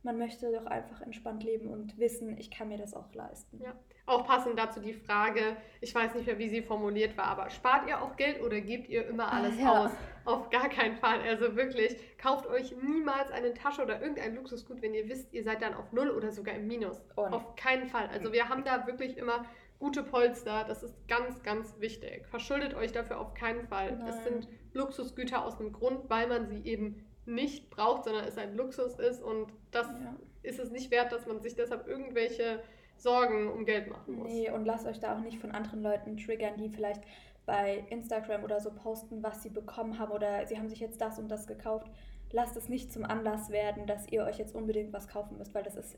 man 0.03 0.17
möchte 0.17 0.51
doch 0.51 0.65
einfach 0.65 1.01
entspannt 1.01 1.43
leben 1.43 1.67
und 1.67 1.97
wissen, 1.99 2.37
ich 2.37 2.49
kann 2.49 2.69
mir 2.69 2.77
das 2.77 2.93
auch 2.93 3.13
leisten. 3.13 3.61
Ja. 3.61 3.73
Auch 4.07 4.25
passend 4.25 4.57
dazu 4.57 4.79
die 4.79 4.93
Frage, 4.93 5.55
ich 5.79 5.93
weiß 5.93 6.15
nicht 6.15 6.25
mehr, 6.25 6.39
wie 6.39 6.49
sie 6.49 6.61
formuliert 6.61 7.15
war, 7.17 7.25
aber 7.25 7.49
spart 7.49 7.87
ihr 7.87 8.01
auch 8.01 8.15
Geld 8.15 8.41
oder 8.41 8.59
gebt 8.61 8.89
ihr 8.89 9.07
immer 9.07 9.31
ah, 9.31 9.37
alles 9.37 9.57
ah, 9.59 9.61
ja. 9.61 9.85
aus? 9.85 9.91
Auf 10.25 10.49
gar 10.49 10.69
keinen 10.69 10.97
Fall. 10.97 11.21
Also 11.21 11.55
wirklich, 11.55 11.95
kauft 12.17 12.47
euch 12.47 12.75
niemals 12.81 13.31
eine 13.31 13.53
Tasche 13.53 13.83
oder 13.83 14.01
irgendein 14.01 14.35
Luxusgut, 14.35 14.81
wenn 14.81 14.93
ihr 14.93 15.07
wisst, 15.07 15.33
ihr 15.33 15.43
seid 15.43 15.61
dann 15.61 15.73
auf 15.73 15.91
Null 15.91 16.09
oder 16.09 16.31
sogar 16.31 16.55
im 16.55 16.67
Minus. 16.67 17.01
Oh, 17.15 17.21
Auf 17.21 17.55
keinen 17.55 17.87
Fall. 17.87 18.07
Also 18.07 18.31
wir 18.33 18.49
haben 18.49 18.63
da 18.63 18.87
wirklich 18.87 19.17
immer 19.17 19.45
gute 19.79 20.03
Polster. 20.03 20.63
Das 20.67 20.83
ist 20.83 20.95
ganz, 21.07 21.41
ganz 21.41 21.79
wichtig. 21.79 22.27
Verschuldet 22.27 22.75
euch 22.75 22.91
dafür 22.91 23.19
auf 23.19 23.33
keinen 23.33 23.67
Fall. 23.67 23.97
Nein. 23.97 24.07
Es 24.07 24.23
sind 24.23 24.47
Luxusgüter 24.73 25.43
aus 25.43 25.57
dem 25.57 25.71
Grund, 25.73 26.09
weil 26.09 26.27
man 26.27 26.47
sie 26.47 26.61
eben 26.65 27.05
nicht 27.25 27.69
braucht, 27.69 28.05
sondern 28.05 28.25
es 28.25 28.37
ein 28.37 28.55
Luxus 28.55 28.95
ist 28.95 29.21
und 29.21 29.51
das 29.71 29.87
ja. 29.87 30.15
ist 30.43 30.59
es 30.59 30.71
nicht 30.71 30.91
wert, 30.91 31.11
dass 31.11 31.25
man 31.25 31.41
sich 31.41 31.55
deshalb 31.55 31.87
irgendwelche 31.87 32.61
Sorgen 32.97 33.49
um 33.51 33.65
Geld 33.65 33.89
machen 33.89 34.15
muss. 34.15 34.27
Nee, 34.27 34.49
und 34.51 34.65
lasst 34.65 34.85
euch 34.85 34.99
da 34.99 35.15
auch 35.15 35.21
nicht 35.21 35.39
von 35.39 35.51
anderen 35.51 35.81
Leuten 35.81 36.17
triggern, 36.17 36.57
die 36.57 36.69
vielleicht 36.69 37.01
bei 37.45 37.83
Instagram 37.89 38.43
oder 38.43 38.59
so 38.59 38.71
posten, 38.71 39.23
was 39.23 39.41
sie 39.43 39.49
bekommen 39.49 39.97
haben 39.97 40.11
oder 40.11 40.45
sie 40.45 40.57
haben 40.57 40.69
sich 40.69 40.79
jetzt 40.79 41.01
das 41.01 41.17
und 41.19 41.29
das 41.29 41.47
gekauft. 41.47 41.89
Lasst 42.31 42.55
es 42.55 42.69
nicht 42.69 42.93
zum 42.93 43.03
Anlass 43.03 43.49
werden, 43.49 43.87
dass 43.87 44.07
ihr 44.07 44.23
euch 44.23 44.37
jetzt 44.37 44.55
unbedingt 44.55 44.93
was 44.93 45.07
kaufen 45.07 45.37
müsst, 45.37 45.53
weil 45.53 45.63
das 45.63 45.75
ist 45.75 45.97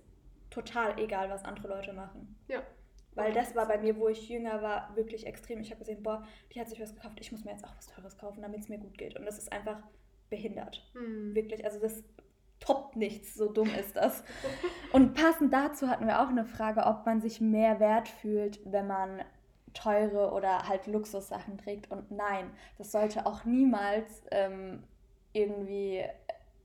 total 0.50 0.98
egal, 1.00 1.30
was 1.30 1.44
andere 1.44 1.68
Leute 1.68 1.94
machen. 1.94 2.36
Ja. 2.48 2.64
Weil 3.16 3.34
das 3.34 3.56
war 3.56 3.68
bei 3.68 3.78
mir, 3.78 3.98
wo 3.98 4.08
ich 4.08 4.30
jünger 4.30 4.62
war, 4.62 4.96
wirklich 4.96 5.28
extrem. 5.28 5.60
Ich 5.60 5.70
habe 5.70 5.80
gesehen, 5.80 6.02
boah, 6.02 6.26
die 6.54 6.60
hat 6.60 6.70
sich 6.70 6.80
was 6.80 6.96
gekauft, 6.96 7.20
ich 7.20 7.32
muss 7.32 7.44
mir 7.44 7.52
jetzt 7.52 7.66
auch 7.66 7.76
was 7.76 7.88
Teures 7.88 8.18
kaufen, 8.18 8.42
damit 8.42 8.62
es 8.62 8.70
mir 8.70 8.80
gut 8.80 8.98
geht. 8.98 9.16
Und 9.16 9.26
das 9.26 9.38
ist 9.38 9.52
einfach 9.52 9.84
behindert. 10.34 10.84
Hm. 10.94 11.36
Wirklich, 11.36 11.64
also 11.64 11.80
das 11.80 12.04
toppt 12.60 12.96
nichts, 12.96 13.36
so 13.36 13.52
dumm 13.52 13.70
ist 13.80 13.96
das. 13.96 14.24
Und 14.92 15.14
passend 15.14 15.54
dazu 15.54 15.90
hatten 15.90 16.08
wir 16.08 16.24
auch 16.24 16.30
eine 16.30 16.46
Frage, 16.46 16.88
ob 16.88 17.06
man 17.06 17.22
sich 17.22 17.40
mehr 17.40 17.80
wert 17.80 18.08
fühlt, 18.08 18.60
wenn 18.66 18.88
man 18.88 19.22
teure 19.76 20.32
oder 20.32 20.68
halt 20.68 20.88
Luxussachen 20.88 21.60
trägt. 21.60 21.92
Und 21.92 22.10
nein, 22.10 22.50
das 22.80 22.92
sollte 22.92 23.28
auch 23.28 23.46
niemals 23.46 24.24
ähm, 24.32 24.82
irgendwie 25.34 26.04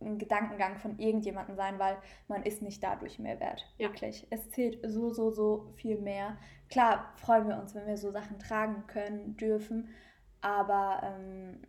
ein 0.00 0.16
Gedankengang 0.16 0.78
von 0.78 0.98
irgendjemandem 0.98 1.56
sein, 1.56 1.78
weil 1.78 1.98
man 2.26 2.44
ist 2.44 2.62
nicht 2.62 2.82
dadurch 2.82 3.18
mehr 3.18 3.38
wert. 3.38 3.66
Ja. 3.76 3.88
Wirklich. 3.88 4.26
Es 4.30 4.48
zählt 4.50 4.78
so, 4.90 5.12
so, 5.12 5.30
so 5.30 5.66
viel 5.74 5.98
mehr. 5.98 6.38
Klar 6.70 7.12
freuen 7.16 7.48
wir 7.48 7.58
uns, 7.58 7.74
wenn 7.74 7.86
wir 7.86 7.98
so 7.98 8.10
Sachen 8.12 8.38
tragen 8.38 8.86
können, 8.86 9.36
dürfen, 9.36 9.88
aber 10.40 11.00
ähm, 11.02 11.60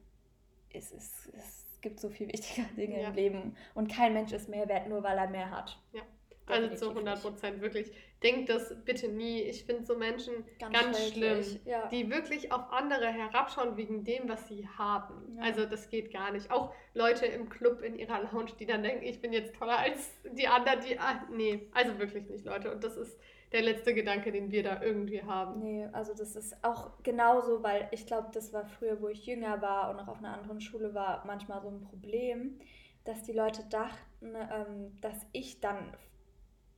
es, 0.71 0.91
ist, 0.91 1.31
es 1.35 1.58
es 1.79 1.81
gibt 1.81 2.01
so 2.01 2.09
viel 2.09 2.27
wichtigere 2.27 2.67
Dinge 2.77 3.01
ja. 3.01 3.07
im 3.07 3.15
Leben 3.15 3.55
und 3.73 3.89
kein 3.89 4.13
Mensch 4.13 4.33
ist 4.33 4.49
mehr 4.49 4.67
wert, 4.67 4.89
nur 4.89 5.01
weil 5.01 5.17
er 5.17 5.29
mehr 5.29 5.49
hat. 5.49 5.79
Ja. 5.93 6.01
Also 6.45 6.75
zu 6.75 6.89
100 6.89 7.21
Prozent 7.21 7.61
wirklich. 7.61 7.91
Denkt 8.23 8.49
das 8.49 8.75
bitte 8.83 9.07
nie. 9.07 9.41
Ich 9.43 9.65
finde 9.65 9.85
so 9.85 9.95
Menschen 9.95 10.33
ganz, 10.59 10.73
ganz 10.73 11.09
schlimm, 11.09 11.45
ja. 11.63 11.87
die 11.87 12.09
wirklich 12.09 12.51
auf 12.51 12.71
andere 12.71 13.07
herabschauen 13.07 13.77
wegen 13.77 14.03
dem, 14.03 14.27
was 14.27 14.47
sie 14.47 14.67
haben. 14.67 15.37
Ja. 15.37 15.43
Also 15.43 15.65
das 15.65 15.89
geht 15.89 16.11
gar 16.11 16.31
nicht. 16.31 16.51
Auch 16.51 16.73
Leute 16.95 17.27
im 17.27 17.49
Club 17.49 17.81
in 17.81 17.95
ihrer 17.95 18.23
Lounge, 18.23 18.51
die 18.59 18.65
dann 18.65 18.81
denken, 18.81 19.05
ich 19.05 19.21
bin 19.21 19.31
jetzt 19.31 19.55
toller 19.55 19.77
als 19.77 20.17
die 20.33 20.47
anderen, 20.47 20.81
die. 20.81 20.97
Ah, 20.99 21.23
nee, 21.31 21.67
also 21.71 21.97
wirklich 21.99 22.27
nicht, 22.27 22.45
Leute. 22.45 22.71
Und 22.71 22.83
das 22.83 22.97
ist 22.97 23.17
der 23.51 23.61
letzte 23.63 23.93
Gedanke, 23.93 24.31
den 24.31 24.51
wir 24.51 24.63
da 24.63 24.81
irgendwie 24.81 25.23
haben. 25.23 25.59
Nee, 25.59 25.87
also 25.91 26.13
das 26.13 26.35
ist 26.35 26.63
auch 26.63 27.01
genauso, 27.03 27.63
weil 27.63 27.87
ich 27.91 28.05
glaube, 28.05 28.29
das 28.31 28.53
war 28.53 28.65
früher, 28.65 29.01
wo 29.01 29.07
ich 29.07 29.25
jünger 29.25 29.61
war 29.61 29.89
und 29.89 29.97
noch 29.97 30.07
auf 30.07 30.19
einer 30.19 30.33
anderen 30.33 30.61
Schule 30.61 30.93
war, 30.93 31.23
manchmal 31.25 31.61
so 31.61 31.69
ein 31.69 31.81
Problem, 31.81 32.59
dass 33.05 33.23
die 33.23 33.33
Leute 33.33 33.63
dachten, 33.69 34.35
ähm, 34.35 34.99
dass 35.01 35.25
ich 35.31 35.59
dann 35.61 35.95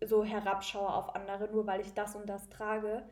so 0.03 0.23
herabschaue 0.23 0.93
auf 0.93 1.15
andere, 1.15 1.49
nur 1.51 1.67
weil 1.67 1.81
ich 1.81 1.93
das 1.93 2.15
und 2.15 2.27
das 2.27 2.49
trage. 2.49 3.03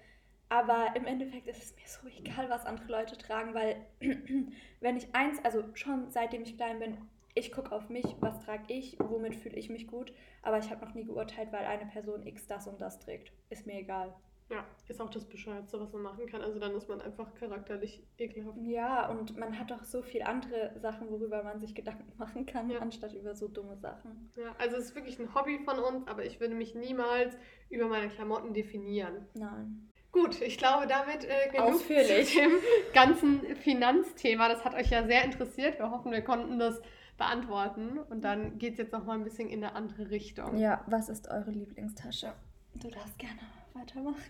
Aber 0.48 0.96
im 0.96 1.06
Endeffekt 1.06 1.48
ist 1.48 1.62
es 1.62 1.76
mir 1.76 1.88
so 1.88 2.20
egal, 2.20 2.50
was 2.50 2.66
andere 2.66 2.92
Leute 2.92 3.18
tragen, 3.18 3.54
weil 3.54 3.86
wenn 4.80 4.98
ich 4.98 5.14
eins, 5.14 5.44
also 5.44 5.64
schon 5.76 6.10
seitdem 6.10 6.44
ich 6.44 6.58
klein 6.58 6.80
bin, 6.80 6.98
ich 7.36 7.52
gucke 7.52 7.72
auf 7.72 7.90
mich, 7.90 8.16
was 8.20 8.40
trage 8.46 8.64
ich, 8.68 8.98
womit 9.00 9.36
fühle 9.36 9.58
ich 9.58 9.70
mich 9.70 9.88
gut, 9.88 10.14
aber 10.42 10.60
ich 10.60 10.70
habe 10.70 10.86
noch 10.86 10.94
nie 10.94 11.06
geurteilt, 11.06 11.52
weil 11.52 11.66
eine 11.66 11.86
Person 11.86 12.26
X 12.26 12.48
das 12.48 12.68
und 12.68 12.82
das 12.82 13.00
trägt. 13.00 13.32
Ist 13.50 13.66
mir 13.66 13.80
egal. 13.80 14.14
Ja, 14.50 14.66
ist 14.88 15.00
auch 15.00 15.12
das 15.12 15.26
Bescheuertste, 15.26 15.80
was 15.80 15.94
man 15.94 16.02
machen 16.02 16.26
kann. 16.26 16.42
Also 16.42 16.60
dann 16.60 16.74
ist 16.74 16.90
man 16.90 17.02
einfach 17.02 17.36
charakterlich 17.36 18.04
ekelhaft. 18.18 18.58
Ja, 18.64 19.08
und 19.08 19.38
man 19.38 19.60
hat 19.60 19.70
doch 19.70 19.84
so 19.84 20.02
viele 20.02 20.26
andere 20.26 20.74
Sachen, 20.80 21.12
worüber 21.12 21.44
man 21.44 21.60
sich 21.60 21.76
Gedanken 21.76 22.12
machen 22.18 22.48
kann, 22.48 22.70
ja. 22.70 22.80
anstatt 22.80 23.14
über 23.14 23.36
so 23.36 23.48
dumme 23.48 23.78
Sachen. 23.78 24.32
Ja, 24.36 24.56
also 24.58 24.78
es 24.78 24.86
ist 24.86 24.96
wirklich 24.96 25.20
ein 25.20 25.36
Hobby 25.36 25.60
von 25.60 25.78
uns, 25.78 26.08
aber 26.08 26.26
ich 26.26 26.40
würde 26.40 26.56
mich 26.56 26.74
niemals 26.74 27.38
über 27.70 27.88
meine 27.88 28.10
Klamotten 28.10 28.54
definieren. 28.56 29.28
Nein. 29.36 29.92
Gut, 30.12 30.42
ich 30.42 30.58
glaube, 30.58 30.88
damit 30.88 31.26
äh, 31.26 31.52
genug 31.52 31.76
Ausführlich. 31.76 32.34
zu 32.34 32.40
dem 32.40 32.52
ganzen 32.96 33.56
Finanzthema. 33.58 34.50
Das 34.50 34.66
hat 34.66 34.74
euch 34.74 34.90
ja 34.90 35.06
sehr 35.06 35.24
interessiert. 35.24 35.78
Wir 35.78 35.92
hoffen, 35.92 36.12
wir 36.12 36.24
konnten 36.24 36.58
das 36.58 36.82
beantworten. 37.20 38.00
Und 38.00 38.22
dann 38.22 38.58
geht 38.58 38.72
es 38.74 38.78
jetzt 38.80 38.92
noch 38.92 39.06
mal 39.06 39.14
ein 39.14 39.24
bisschen 39.24 39.50
in 39.50 39.64
eine 39.64 39.76
andere 39.76 40.10
Richtung. 40.10 40.58
Ja, 40.58 40.84
was 40.88 41.10
ist 41.10 41.28
eure 41.30 41.52
Lieblingstasche? 41.52 42.34
Du 42.74 42.90
darfst 42.90 43.20
gerne 43.20 43.40
weitermachen. 43.74 44.24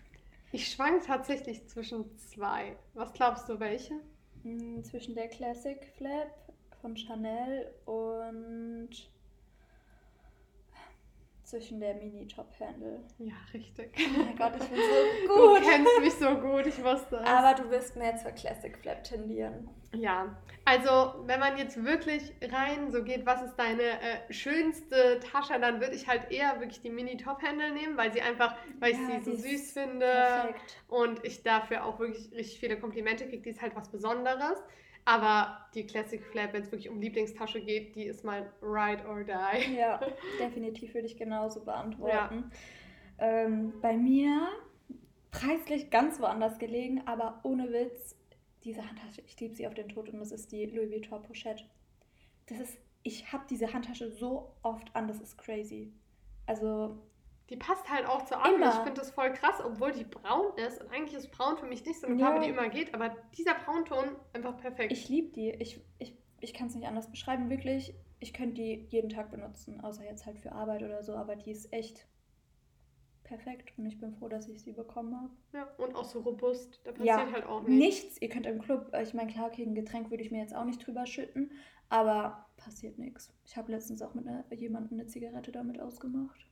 Ich 0.52 0.69
schwank 0.69 1.06
tatsächlich 1.06 1.67
zwischen 1.69 2.17
zwei. 2.17 2.75
Was 2.95 3.13
glaubst 3.13 3.47
du, 3.47 3.60
welche? 3.60 3.93
Hm, 4.43 4.84
zwischen 4.84 5.15
der 5.15 5.28
Classic 5.28 5.78
Flap 5.95 6.32
von 6.82 6.97
Chanel 6.97 7.71
und 7.86 8.89
zwischen 11.49 11.79
der 11.79 11.95
Mini-Top-Handle. 11.95 12.99
Ja, 13.17 13.33
richtig. 13.53 13.91
Oh 13.97 14.23
mein 14.23 14.35
Gott, 14.35 14.53
ich 14.59 14.67
bin 14.67 14.77
so 14.79 15.33
gut. 15.33 15.62
Du 15.62 15.67
kennst 15.67 15.99
mich 15.99 16.13
so 16.13 16.35
gut, 16.35 16.67
ich 16.67 16.83
wusste 16.83 17.17
es. 17.17 17.27
Aber 17.27 17.62
du 17.62 17.69
wirst 17.71 17.95
mehr 17.95 18.15
zur 18.17 18.31
Classic 18.31 18.77
Flap 18.77 19.03
tendieren. 19.03 19.67
Ja, 19.93 20.38
also 20.65 21.23
wenn 21.25 21.39
man 21.39 21.57
jetzt 21.57 21.83
wirklich 21.83 22.31
rein 22.51 22.91
so 22.91 23.03
geht, 23.03 23.25
was 23.25 23.41
ist 23.41 23.55
deine 23.55 23.81
äh, 23.81 24.31
schönste 24.31 25.19
Tasche, 25.19 25.59
dann 25.59 25.81
würde 25.81 25.95
ich 25.95 26.07
halt 26.07 26.31
eher 26.31 26.59
wirklich 26.59 26.81
die 26.81 26.91
Mini-Top-Handle 26.91 27.73
nehmen, 27.73 27.97
weil 27.97 28.13
sie 28.13 28.21
einfach, 28.21 28.55
weil 28.79 28.93
ja, 28.93 28.99
ich 28.99 29.23
sie 29.23 29.31
so 29.31 29.35
süß 29.35 29.71
finde 29.73 30.05
perfekt. 30.05 30.77
und 30.88 31.25
ich 31.25 31.41
dafür 31.41 31.85
auch 31.85 31.99
wirklich 31.99 32.31
richtig 32.33 32.59
viele 32.59 32.79
Komplimente 32.79 33.27
kriege. 33.27 33.41
Die 33.41 33.49
ist 33.49 33.62
halt 33.62 33.75
was 33.75 33.89
Besonderes. 33.89 34.62
Aber 35.05 35.57
die 35.73 35.85
Classic 35.85 36.23
Flap, 36.23 36.53
wenn 36.53 36.63
es 36.63 36.71
wirklich 36.71 36.89
um 36.89 37.01
Lieblingstasche 37.01 37.62
geht, 37.62 37.95
die 37.95 38.03
ist 38.03 38.23
mein 38.23 38.45
Ride 38.62 39.05
or 39.07 39.23
Die. 39.23 39.75
Ja, 39.75 39.99
definitiv 40.39 40.93
würde 40.93 41.07
ich 41.07 41.17
genauso 41.17 41.63
beantworten. 41.63 42.51
Ja. 43.17 43.45
Ähm, 43.45 43.73
bei 43.81 43.97
mir 43.97 44.47
preislich 45.31 45.89
ganz 45.89 46.19
woanders 46.19 46.57
gelegen, 46.59 47.01
aber 47.05 47.39
ohne 47.43 47.71
Witz, 47.71 48.15
diese 48.63 48.88
Handtasche, 48.88 49.21
ich 49.25 49.39
liebe 49.39 49.55
sie 49.55 49.67
auf 49.67 49.73
den 49.73 49.89
Tod 49.89 50.09
und 50.09 50.19
das 50.19 50.31
ist 50.31 50.51
die 50.51 50.65
Louis 50.65 50.91
Vuitton 50.91 51.23
Pochette. 51.23 51.63
Das 52.47 52.59
ist, 52.59 52.77
ich 53.03 53.31
habe 53.31 53.45
diese 53.49 53.73
Handtasche 53.73 54.12
so 54.12 54.53
oft 54.63 54.95
an, 54.95 55.07
das 55.07 55.19
ist 55.19 55.38
crazy. 55.38 55.93
Also 56.45 56.97
Die 57.49 57.57
passt 57.57 57.89
halt 57.89 58.05
auch 58.05 58.25
zu 58.25 58.39
allem. 58.39 58.62
Ich 58.62 58.75
finde 58.75 58.93
das 58.93 59.12
voll 59.12 59.33
krass, 59.33 59.59
obwohl 59.63 59.91
die 59.91 60.03
braun 60.03 60.55
ist. 60.57 60.81
Und 60.81 60.91
eigentlich 60.91 61.15
ist 61.15 61.31
braun 61.31 61.57
für 61.57 61.65
mich 61.65 61.83
nicht 61.83 61.99
so 61.99 62.07
eine 62.07 62.19
Farbe, 62.19 62.38
ja. 62.38 62.43
die 62.43 62.49
immer 62.49 62.69
geht. 62.69 62.93
Aber 62.93 63.15
dieser 63.38 63.55
Braunton 63.55 64.15
einfach 64.33 64.57
perfekt. 64.57 64.91
Ich 64.91 65.09
liebe 65.09 65.31
die. 65.31 65.49
Ich, 65.51 65.81
ich, 65.97 66.15
ich 66.41 66.53
kann 66.53 66.67
es 66.67 66.75
nicht 66.75 66.88
anders 66.88 67.09
beschreiben. 67.09 67.49
Wirklich, 67.49 67.95
ich 68.19 68.33
könnte 68.33 68.55
die 68.55 68.88
jeden 68.89 69.09
Tag 69.09 69.31
benutzen. 69.31 69.81
Außer 69.81 70.03
jetzt 70.03 70.27
halt 70.27 70.38
für 70.39 70.51
Arbeit 70.51 70.83
oder 70.83 71.01
so. 71.01 71.15
Aber 71.15 71.35
die 71.35 71.49
ist 71.49 71.73
echt 71.73 72.07
perfekt. 73.23 73.73
Und 73.77 73.88
ich 73.88 73.99
bin 73.99 74.13
froh, 74.13 74.27
dass 74.27 74.47
ich 74.47 74.62
sie 74.62 74.73
bekommen 74.73 75.15
habe. 75.15 75.31
Ja, 75.53 75.67
und 75.83 75.95
auch 75.95 76.05
so 76.05 76.19
robust. 76.19 76.81
Da 76.83 76.91
passiert 76.91 77.07
ja, 77.07 77.31
halt 77.31 77.47
auch 77.47 77.62
nichts. 77.63 78.03
Nichts. 78.03 78.21
Ihr 78.21 78.29
könnt 78.29 78.45
im 78.45 78.62
Club, 78.62 78.91
ich 79.01 79.15
meine, 79.15 79.31
klar, 79.31 79.51
ein 79.57 79.73
Getränk 79.73 80.12
würde 80.12 80.23
ich 80.23 80.29
mir 80.29 80.41
jetzt 80.41 80.55
auch 80.55 80.65
nicht 80.65 80.85
drüber 80.85 81.07
schütten. 81.07 81.51
Aber 81.89 82.45
passiert 82.57 82.99
nichts. 82.99 83.33
Ich 83.45 83.57
habe 83.57 83.71
letztens 83.71 84.03
auch 84.03 84.13
mit 84.13 84.27
einer, 84.27 84.45
jemandem 84.53 84.99
eine 84.99 85.07
Zigarette 85.07 85.51
damit 85.51 85.79
ausgemacht. 85.79 86.45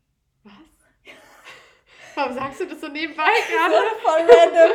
Was? 0.44 0.77
Warum 2.18 2.34
sagst 2.34 2.60
du 2.62 2.66
das 2.66 2.82
so 2.82 2.88
nebenbei 2.88 3.24
gerade? 3.48 3.86
voll 4.02 4.22
random. 4.22 4.72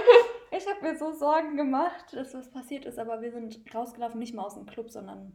Ich 0.52 0.64
habe 0.68 0.81
mir 0.81 0.96
so 0.96 1.12
Sorgen 1.12 1.57
gemacht, 1.57 2.12
dass 2.12 2.35
was 2.35 2.48
passiert 2.52 2.85
ist, 2.85 3.00
aber 3.00 3.20
wir 3.20 3.33
sind 3.33 3.61
rausgelaufen, 3.74 4.20
nicht 4.20 4.33
mal 4.33 4.44
aus 4.44 4.55
dem 4.55 4.64
Club, 4.64 4.90
sondern 4.90 5.33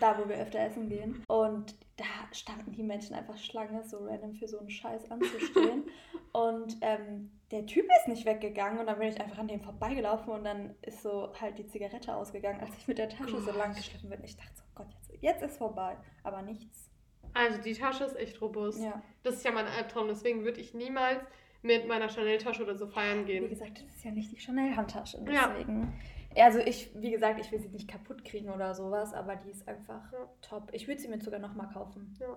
da, 0.00 0.18
wo 0.18 0.26
wir 0.26 0.36
öfter 0.36 0.58
essen 0.60 0.88
gehen. 0.88 1.22
Und 1.28 1.76
da 1.98 2.04
standen 2.32 2.72
die 2.72 2.82
Menschen 2.82 3.14
einfach 3.14 3.36
Schlange, 3.36 3.84
so 3.84 4.06
random 4.06 4.32
für 4.32 4.48
so 4.48 4.58
einen 4.58 4.70
Scheiß 4.70 5.10
anzustehen. 5.10 5.84
und 6.32 6.78
ähm, 6.80 7.38
der 7.50 7.66
Typ 7.66 7.84
ist 7.84 8.08
nicht 8.08 8.24
weggegangen 8.24 8.78
und 8.78 8.86
dann 8.86 8.98
bin 8.98 9.08
ich 9.08 9.20
einfach 9.20 9.36
an 9.36 9.48
dem 9.48 9.60
vorbeigelaufen 9.60 10.32
und 10.32 10.44
dann 10.44 10.76
ist 10.80 11.02
so 11.02 11.30
halt 11.38 11.58
die 11.58 11.66
Zigarette 11.66 12.16
ausgegangen, 12.16 12.60
als 12.62 12.74
ich 12.78 12.88
mit 12.88 12.96
der 12.96 13.10
Tasche 13.10 13.38
so 13.42 13.52
lang 13.52 13.74
geschliffen 13.74 14.08
bin. 14.08 14.24
Ich 14.24 14.38
dachte 14.38 14.52
so, 14.54 14.62
Gott, 14.74 14.88
jetzt, 15.10 15.22
jetzt 15.22 15.42
ist 15.42 15.58
vorbei. 15.58 15.98
Aber 16.22 16.40
nichts. 16.40 16.90
Also 17.36 17.60
die 17.60 17.74
Tasche 17.74 18.04
ist 18.04 18.16
echt 18.16 18.40
robust. 18.40 18.82
Ja. 18.82 19.02
Das 19.22 19.34
ist 19.34 19.44
ja 19.44 19.52
mein 19.52 19.66
Albtraum, 19.66 20.08
deswegen 20.08 20.44
würde 20.44 20.60
ich 20.60 20.74
niemals 20.74 21.22
mit 21.62 21.86
meiner 21.86 22.08
Chanel-Tasche 22.08 22.62
oder 22.62 22.76
so 22.76 22.86
feiern 22.86 23.26
gehen. 23.26 23.44
Wie 23.44 23.48
gesagt, 23.48 23.82
das 23.82 23.96
ist 23.96 24.04
ja 24.04 24.10
nicht 24.10 24.32
die 24.32 24.38
Chanel-Handtasche, 24.38 25.18
deswegen. 25.20 25.92
Ja. 26.34 26.44
Also 26.44 26.58
ich, 26.60 26.90
wie 26.94 27.10
gesagt, 27.10 27.40
ich 27.40 27.50
will 27.50 27.60
sie 27.60 27.68
nicht 27.68 27.88
kaputt 27.88 28.24
kriegen 28.24 28.50
oder 28.50 28.74
sowas, 28.74 29.14
aber 29.14 29.36
die 29.36 29.50
ist 29.50 29.66
einfach 29.66 30.12
ja. 30.12 30.28
top. 30.42 30.70
Ich 30.72 30.86
würde 30.86 31.00
sie 31.00 31.08
mir 31.08 31.20
sogar 31.20 31.40
nochmal 31.40 31.68
kaufen. 31.68 32.14
Ja. 32.20 32.36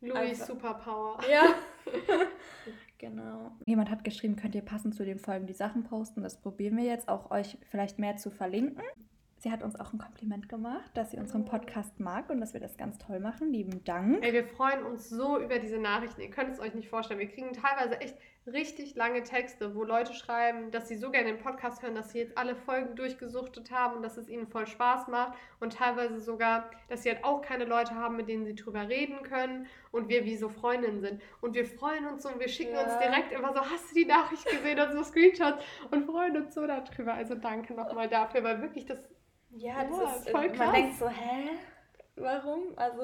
Louis 0.00 0.46
Superpower. 0.46 1.18
Ja. 1.30 1.54
genau. 2.98 3.52
Jemand 3.64 3.90
hat 3.90 4.04
geschrieben, 4.04 4.36
könnt 4.36 4.54
ihr 4.54 4.62
passend 4.62 4.94
zu 4.94 5.04
den 5.04 5.18
Folgen 5.18 5.46
die 5.46 5.54
Sachen 5.54 5.84
posten. 5.84 6.22
Das 6.22 6.40
probieren 6.40 6.76
wir 6.76 6.84
jetzt 6.84 7.08
auch 7.08 7.30
euch 7.30 7.58
vielleicht 7.70 7.98
mehr 7.98 8.16
zu 8.16 8.30
verlinken. 8.30 8.82
Sie 9.38 9.52
hat 9.52 9.62
uns 9.62 9.78
auch 9.78 9.92
ein 9.92 9.98
Kompliment 9.98 10.48
gemacht, 10.48 10.90
dass 10.94 11.12
sie 11.12 11.16
unseren 11.16 11.44
Podcast 11.44 12.00
mag 12.00 12.28
und 12.28 12.40
dass 12.40 12.54
wir 12.54 12.60
das 12.60 12.76
ganz 12.76 12.98
toll 12.98 13.20
machen. 13.20 13.52
Lieben 13.52 13.84
Dank. 13.84 14.24
Ey, 14.24 14.32
wir 14.32 14.44
freuen 14.44 14.82
uns 14.84 15.08
so 15.08 15.40
über 15.40 15.60
diese 15.60 15.78
Nachrichten. 15.78 16.20
Ihr 16.20 16.30
könnt 16.30 16.50
es 16.50 16.58
euch 16.58 16.74
nicht 16.74 16.88
vorstellen. 16.88 17.20
Wir 17.20 17.28
kriegen 17.28 17.52
teilweise 17.52 18.00
echt 18.00 18.16
richtig 18.52 18.94
lange 18.94 19.22
Texte, 19.22 19.74
wo 19.74 19.84
Leute 19.84 20.14
schreiben, 20.14 20.70
dass 20.70 20.88
sie 20.88 20.96
so 20.96 21.10
gerne 21.10 21.32
den 21.32 21.38
Podcast 21.38 21.82
hören, 21.82 21.94
dass 21.94 22.12
sie 22.12 22.18
jetzt 22.18 22.36
alle 22.36 22.54
Folgen 22.54 22.96
durchgesuchtet 22.96 23.70
haben 23.70 23.96
und 23.96 24.02
dass 24.02 24.16
es 24.16 24.28
ihnen 24.28 24.46
voll 24.46 24.66
Spaß 24.66 25.08
macht. 25.08 25.38
Und 25.60 25.74
teilweise 25.74 26.20
sogar, 26.20 26.70
dass 26.88 27.02
sie 27.02 27.10
halt 27.10 27.24
auch 27.24 27.42
keine 27.42 27.64
Leute 27.64 27.94
haben, 27.94 28.16
mit 28.16 28.28
denen 28.28 28.44
sie 28.44 28.54
drüber 28.54 28.88
reden 28.88 29.22
können 29.22 29.66
und 29.90 30.08
wir 30.08 30.24
wie 30.24 30.36
so 30.36 30.48
Freundinnen 30.48 31.00
sind. 31.00 31.22
Und 31.40 31.54
wir 31.54 31.66
freuen 31.66 32.06
uns 32.06 32.22
so 32.22 32.28
und 32.28 32.40
wir 32.40 32.48
schicken 32.48 32.74
ja. 32.74 32.82
uns 32.82 32.98
direkt 32.98 33.32
immer 33.32 33.52
so, 33.52 33.60
hast 33.60 33.90
du 33.90 33.94
die 33.94 34.06
Nachricht 34.06 34.46
gesehen 34.46 34.78
und 34.80 34.92
so 34.92 35.02
Screenshots 35.02 35.64
und 35.90 36.06
freuen 36.06 36.36
uns 36.36 36.54
so 36.54 36.66
darüber. 36.66 37.14
Also 37.14 37.34
danke 37.34 37.74
nochmal 37.74 38.08
dafür, 38.08 38.42
weil 38.44 38.62
wirklich 38.62 38.86
das 38.86 39.08
ja, 39.50 39.84
das 39.84 39.96
ja, 39.96 40.04
ist 40.04 40.30
voll 40.30 40.48
krass. 40.50 40.58
Man 40.58 40.72
denkt 40.74 40.98
so, 40.98 41.08
hä? 41.08 41.50
Warum? 42.16 42.72
Also, 42.76 43.02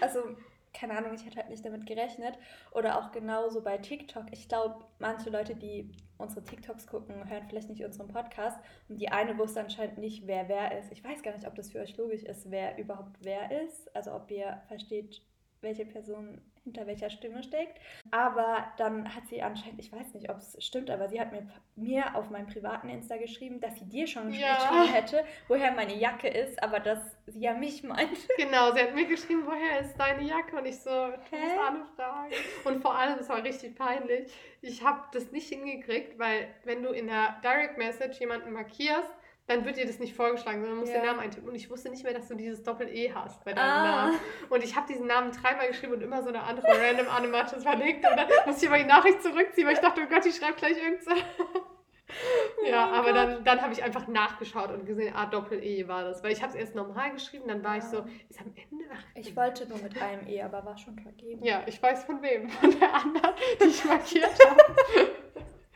also 0.00 0.36
keine 0.72 0.96
Ahnung, 0.96 1.14
ich 1.14 1.24
hätte 1.24 1.36
halt 1.36 1.50
nicht 1.50 1.64
damit 1.64 1.86
gerechnet. 1.86 2.38
Oder 2.72 2.98
auch 2.98 3.12
genauso 3.12 3.62
bei 3.62 3.78
TikTok. 3.78 4.26
Ich 4.32 4.48
glaube, 4.48 4.84
manche 4.98 5.30
Leute, 5.30 5.54
die 5.54 5.90
unsere 6.18 6.44
TikToks 6.44 6.86
gucken, 6.86 7.28
hören 7.28 7.46
vielleicht 7.48 7.70
nicht 7.70 7.84
unseren 7.84 8.08
Podcast. 8.08 8.58
Und 8.88 9.00
die 9.00 9.08
eine 9.08 9.36
wusste 9.38 9.60
anscheinend 9.60 9.98
nicht, 9.98 10.26
wer 10.26 10.48
wer 10.48 10.78
ist. 10.78 10.92
Ich 10.92 11.02
weiß 11.02 11.22
gar 11.22 11.34
nicht, 11.34 11.46
ob 11.46 11.54
das 11.54 11.70
für 11.70 11.80
euch 11.80 11.96
logisch 11.96 12.22
ist, 12.22 12.50
wer 12.50 12.78
überhaupt 12.78 13.16
wer 13.20 13.64
ist. 13.64 13.94
Also 13.94 14.12
ob 14.12 14.30
ihr 14.30 14.62
versteht, 14.68 15.22
welche 15.62 15.84
Person 15.84 16.40
hinter 16.64 16.86
welcher 16.86 17.10
Stimme 17.10 17.42
steckt. 17.42 17.80
Aber 18.10 18.72
dann 18.76 19.14
hat 19.14 19.26
sie 19.28 19.42
anscheinend, 19.42 19.80
ich 19.80 19.92
weiß 19.92 20.14
nicht, 20.14 20.30
ob 20.30 20.38
es 20.38 20.56
stimmt, 20.64 20.90
aber 20.90 21.08
sie 21.08 21.20
hat 21.20 21.32
mir, 21.32 21.48
mir 21.76 22.14
auf 22.14 22.30
meinem 22.30 22.46
privaten 22.46 22.88
Insta 22.88 23.16
geschrieben, 23.16 23.60
dass 23.60 23.76
sie 23.78 23.88
dir 23.88 24.06
schon 24.06 24.32
ja. 24.32 24.54
geschrieben 24.56 24.94
hätte, 24.94 25.24
woher 25.48 25.72
meine 25.72 25.94
Jacke 25.94 26.28
ist, 26.28 26.62
aber 26.62 26.80
dass 26.80 27.00
sie 27.26 27.40
ja 27.40 27.54
mich 27.54 27.82
meint. 27.82 28.10
Genau, 28.36 28.72
sie 28.72 28.80
hat 28.80 28.94
mir 28.94 29.06
geschrieben, 29.06 29.42
woher 29.46 29.80
ist 29.80 29.96
deine 29.96 30.22
Jacke? 30.22 30.56
Und 30.56 30.66
ich 30.66 30.78
so, 30.80 30.90
du 30.90 31.36
musst 31.36 31.58
alle 31.58 31.84
fragen. 31.96 32.32
Und 32.64 32.80
vor 32.80 32.96
allem, 32.96 33.18
es 33.18 33.28
war 33.28 33.42
richtig 33.42 33.76
peinlich, 33.76 34.32
ich 34.62 34.82
habe 34.84 35.02
das 35.12 35.30
nicht 35.32 35.48
hingekriegt, 35.48 36.18
weil 36.18 36.48
wenn 36.64 36.82
du 36.82 36.90
in 36.90 37.06
der 37.06 37.40
Direct 37.42 37.78
Message 37.78 38.20
jemanden 38.20 38.52
markierst, 38.52 39.10
dann 39.50 39.64
wird 39.64 39.76
dir 39.76 39.86
das 39.86 39.98
nicht 39.98 40.14
vorgeschlagen, 40.14 40.60
sondern 40.60 40.76
du 40.76 40.80
musst 40.82 40.94
ja. 40.94 41.00
den 41.00 41.06
Namen 41.06 41.20
eintippen. 41.20 41.48
Und 41.48 41.56
ich 41.56 41.68
wusste 41.68 41.90
nicht 41.90 42.04
mehr, 42.04 42.14
dass 42.14 42.28
du 42.28 42.36
dieses 42.36 42.62
Doppel-E 42.62 43.12
hast 43.12 43.44
bei 43.44 43.52
deinem 43.52 43.68
ah. 43.68 44.06
Namen. 44.06 44.18
Und 44.48 44.62
ich 44.62 44.76
habe 44.76 44.86
diesen 44.86 45.08
Namen 45.08 45.32
dreimal 45.32 45.66
geschrieben 45.66 45.94
und 45.94 46.02
immer 46.02 46.22
so 46.22 46.28
eine 46.28 46.42
andere 46.44 46.68
random 46.68 47.08
Animations 47.08 47.64
verlinkt. 47.64 48.08
Und 48.08 48.16
dann 48.16 48.28
musste 48.46 48.64
ich 48.64 48.70
aber 48.70 48.78
die 48.78 48.88
Nachricht 48.88 49.22
zurückziehen, 49.22 49.66
weil 49.66 49.74
ich 49.74 49.80
dachte, 49.80 50.02
oh 50.04 50.08
Gott, 50.08 50.24
ich 50.24 50.36
schreibe 50.36 50.54
gleich 50.54 50.80
irgendwas. 50.80 51.18
ja, 52.64 52.90
oh 52.90 52.94
aber 52.94 53.06
Gott. 53.08 53.16
dann, 53.16 53.44
dann 53.44 53.62
habe 53.62 53.72
ich 53.72 53.82
einfach 53.82 54.06
nachgeschaut 54.06 54.70
und 54.70 54.86
gesehen, 54.86 55.14
ah, 55.16 55.26
Doppel-E 55.26 55.88
war 55.88 56.04
das. 56.04 56.22
Weil 56.22 56.30
ich 56.30 56.42
habe 56.42 56.52
es 56.52 56.58
erst 56.58 56.76
normal 56.76 57.10
geschrieben, 57.10 57.48
dann 57.48 57.64
war 57.64 57.72
ja. 57.72 57.78
ich 57.78 57.84
so, 57.84 58.04
ist 58.28 58.40
am 58.40 58.54
Ende. 58.54 58.84
Ich 59.16 59.34
wollte 59.34 59.68
nur 59.68 59.78
mit 59.78 60.00
einem 60.00 60.28
E, 60.28 60.42
aber 60.42 60.64
war 60.64 60.78
schon 60.78 60.96
vergeben. 60.96 61.44
Ja, 61.44 61.64
ich 61.66 61.82
weiß 61.82 62.04
von 62.04 62.22
wem. 62.22 62.48
Von 62.60 62.78
der 62.78 62.94
anderen, 62.94 63.34
die 63.60 63.66
ich 63.66 63.84
markiert 63.84 64.30
habe. 64.48 65.10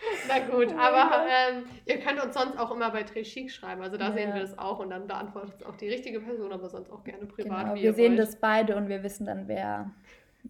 Na 0.29 0.39
gut, 0.41 0.69
oh 0.75 0.79
aber 0.79 1.27
ähm, 1.29 1.65
ihr 1.87 1.99
könnt 1.99 2.23
uns 2.23 2.35
sonst 2.35 2.59
auch 2.59 2.71
immer 2.71 2.91
bei 2.91 3.03
Treschik 3.03 3.51
schreiben. 3.51 3.83
Also 3.83 3.97
da 3.97 4.09
ja. 4.09 4.13
sehen 4.13 4.35
wir 4.35 4.41
das 4.41 4.59
auch 4.59 4.79
und 4.79 4.91
dann 4.91 5.07
beantwortet 5.07 5.55
es 5.57 5.63
auch 5.67 5.77
die 5.77 5.89
richtige 5.89 6.21
Person, 6.21 6.53
aber 6.53 6.69
sonst 6.69 6.91
auch 6.91 7.05
gerne 7.05 7.27
privat. 7.27 7.65
Genau, 7.65 7.75
wir 7.75 7.95
sehen 7.95 8.13
wollt. 8.13 8.21
das 8.21 8.37
beide 8.37 8.77
und 8.77 8.89
wir 8.89 9.03
wissen 9.03 9.27
dann, 9.27 9.49
wer. 9.49 9.91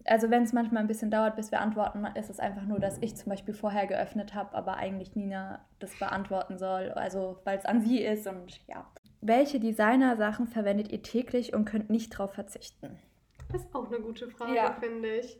Also 0.03 0.29
wenn 0.29 0.43
es 0.43 0.51
manchmal 0.51 0.83
ein 0.83 0.87
bisschen 0.87 1.09
dauert, 1.09 1.37
bis 1.37 1.51
wir 1.51 1.61
antworten, 1.61 2.05
ist 2.15 2.29
es 2.29 2.39
einfach 2.39 2.63
nur, 2.63 2.79
dass 2.79 2.97
ich 3.01 3.15
zum 3.15 3.29
Beispiel 3.29 3.53
vorher 3.53 3.87
geöffnet 3.87 4.33
habe, 4.33 4.53
aber 4.53 4.75
eigentlich 4.75 5.15
Nina 5.15 5.65
das 5.79 5.97
beantworten 5.97 6.57
soll. 6.57 6.91
Also 6.91 7.39
weil 7.45 7.57
es 7.57 7.65
an 7.65 7.81
sie 7.81 8.01
ist 8.01 8.27
und 8.27 8.59
ja. 8.67 8.85
Welche 9.21 9.59
Designer-Sachen 9.59 10.47
verwendet 10.47 10.91
ihr 10.91 11.01
täglich 11.01 11.53
und 11.53 11.65
könnt 11.65 11.89
nicht 11.89 12.09
drauf 12.09 12.33
verzichten? 12.33 12.99
Das 13.51 13.63
ist 13.63 13.73
auch 13.73 13.87
eine 13.87 13.99
gute 13.99 14.29
Frage, 14.29 14.55
ja. 14.55 14.73
finde 14.73 15.15
ich. 15.15 15.39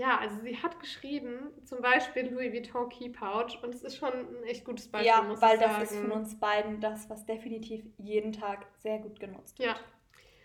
Ja, 0.00 0.16
also 0.16 0.40
sie 0.40 0.56
hat 0.56 0.80
geschrieben, 0.80 1.50
zum 1.62 1.82
Beispiel 1.82 2.32
Louis 2.32 2.54
Vuitton 2.54 2.88
Key 2.88 3.10
Pouch 3.10 3.62
und 3.62 3.74
es 3.74 3.82
ist 3.82 3.96
schon 3.98 4.10
ein 4.10 4.44
echt 4.44 4.64
gutes 4.64 4.88
Beispiel, 4.88 5.08
ja, 5.08 5.20
muss 5.20 5.42
weil 5.42 5.56
ich 5.56 5.60
sagen. 5.60 5.74
das 5.78 5.92
ist 5.92 6.00
von 6.00 6.10
uns 6.12 6.40
beiden 6.40 6.80
das, 6.80 7.10
was 7.10 7.26
definitiv 7.26 7.84
jeden 7.98 8.32
Tag 8.32 8.66
sehr 8.78 8.98
gut 8.98 9.20
genutzt 9.20 9.58
wird. 9.58 9.68
Ja, 9.68 9.76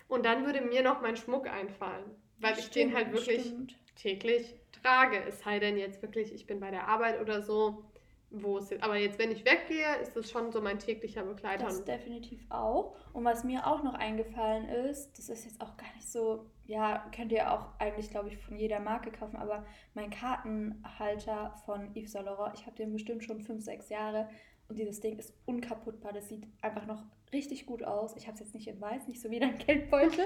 und 0.09 0.25
dann 0.25 0.45
würde 0.45 0.59
mir 0.59 0.83
noch 0.83 1.01
mein 1.01 1.15
Schmuck 1.15 1.47
einfallen, 1.47 2.03
weil 2.39 2.53
stimmt, 2.55 2.67
ich 2.67 2.69
den 2.73 2.93
halt 2.93 3.13
wirklich 3.13 3.45
stimmt. 3.45 3.75
täglich 3.95 4.55
trage. 4.83 5.23
Es 5.25 5.39
sei 5.39 5.59
denn 5.59 5.77
jetzt 5.77 6.01
wirklich, 6.01 6.33
ich 6.33 6.45
bin 6.45 6.59
bei 6.59 6.69
der 6.69 6.89
Arbeit 6.89 7.21
oder 7.21 7.41
so, 7.41 7.85
wo 8.31 8.57
es 8.57 8.69
aber 8.81 8.97
jetzt, 8.97 9.19
wenn 9.19 9.31
ich 9.31 9.45
weggehe, 9.45 9.95
ist 10.01 10.17
das 10.17 10.29
schon 10.29 10.51
so 10.51 10.59
mein 10.59 10.79
täglicher 10.79 11.23
Begleiter. 11.23 11.63
Das 11.63 11.85
definitiv 11.85 12.41
auch. 12.49 12.97
Und 13.13 13.23
was 13.23 13.45
mir 13.45 13.65
auch 13.65 13.83
noch 13.83 13.93
eingefallen 13.93 14.67
ist, 14.67 15.17
das 15.17 15.29
ist 15.29 15.45
jetzt 15.45 15.61
auch 15.61 15.77
gar 15.77 15.93
nicht 15.95 16.11
so 16.11 16.45
ja, 16.67 17.05
könnt 17.15 17.31
ihr 17.31 17.51
auch 17.51 17.67
eigentlich, 17.79 18.09
glaube 18.09 18.29
ich, 18.29 18.37
von 18.37 18.57
jeder 18.57 18.79
Marke 18.79 19.11
kaufen, 19.11 19.35
aber 19.35 19.65
mein 19.93 20.09
Kartenhalter 20.09 21.55
von 21.65 21.95
Yves 21.95 22.13
Saint 22.13 22.25
Laurent, 22.25 22.57
ich 22.57 22.65
habe 22.65 22.75
den 22.75 22.91
bestimmt 22.91 23.23
schon 23.23 23.41
5, 23.41 23.63
6 23.63 23.89
Jahre 23.89 24.29
und 24.67 24.79
dieses 24.79 24.99
Ding 24.99 25.17
ist 25.17 25.33
unkaputtbar. 25.45 26.11
Das 26.11 26.27
sieht 26.27 26.47
einfach 26.61 26.87
noch 26.87 27.03
richtig 27.31 27.67
gut 27.67 27.83
aus. 27.83 28.15
Ich 28.17 28.25
habe 28.25 28.33
es 28.33 28.39
jetzt 28.39 28.55
nicht 28.55 28.67
in 28.67 28.81
weiß, 28.81 29.07
nicht 29.07 29.21
so 29.21 29.29
wie 29.29 29.39
dein 29.39 29.57
Geldbeutel, 29.65 30.25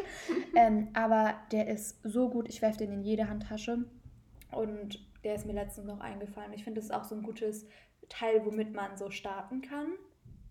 ähm, 0.55 0.89
aber 0.93 1.35
der 1.51 1.67
ist 1.67 1.99
so 2.03 2.29
gut. 2.29 2.47
Ich 2.47 2.61
werfe 2.61 2.77
den 2.77 2.93
in 2.93 3.03
jede 3.03 3.27
Handtasche 3.27 3.85
und 4.51 5.05
der 5.25 5.35
ist 5.35 5.45
mir 5.45 5.53
letztens 5.53 5.87
noch 5.87 5.99
eingefallen. 5.99 6.53
Ich 6.53 6.63
finde, 6.63 6.79
das 6.79 6.85
ist 6.85 6.95
auch 6.95 7.03
so 7.03 7.15
ein 7.15 7.23
gutes 7.23 7.67
Teil, 8.07 8.45
womit 8.45 8.73
man 8.73 8.95
so 8.95 9.09
starten 9.09 9.61
kann, 9.61 9.93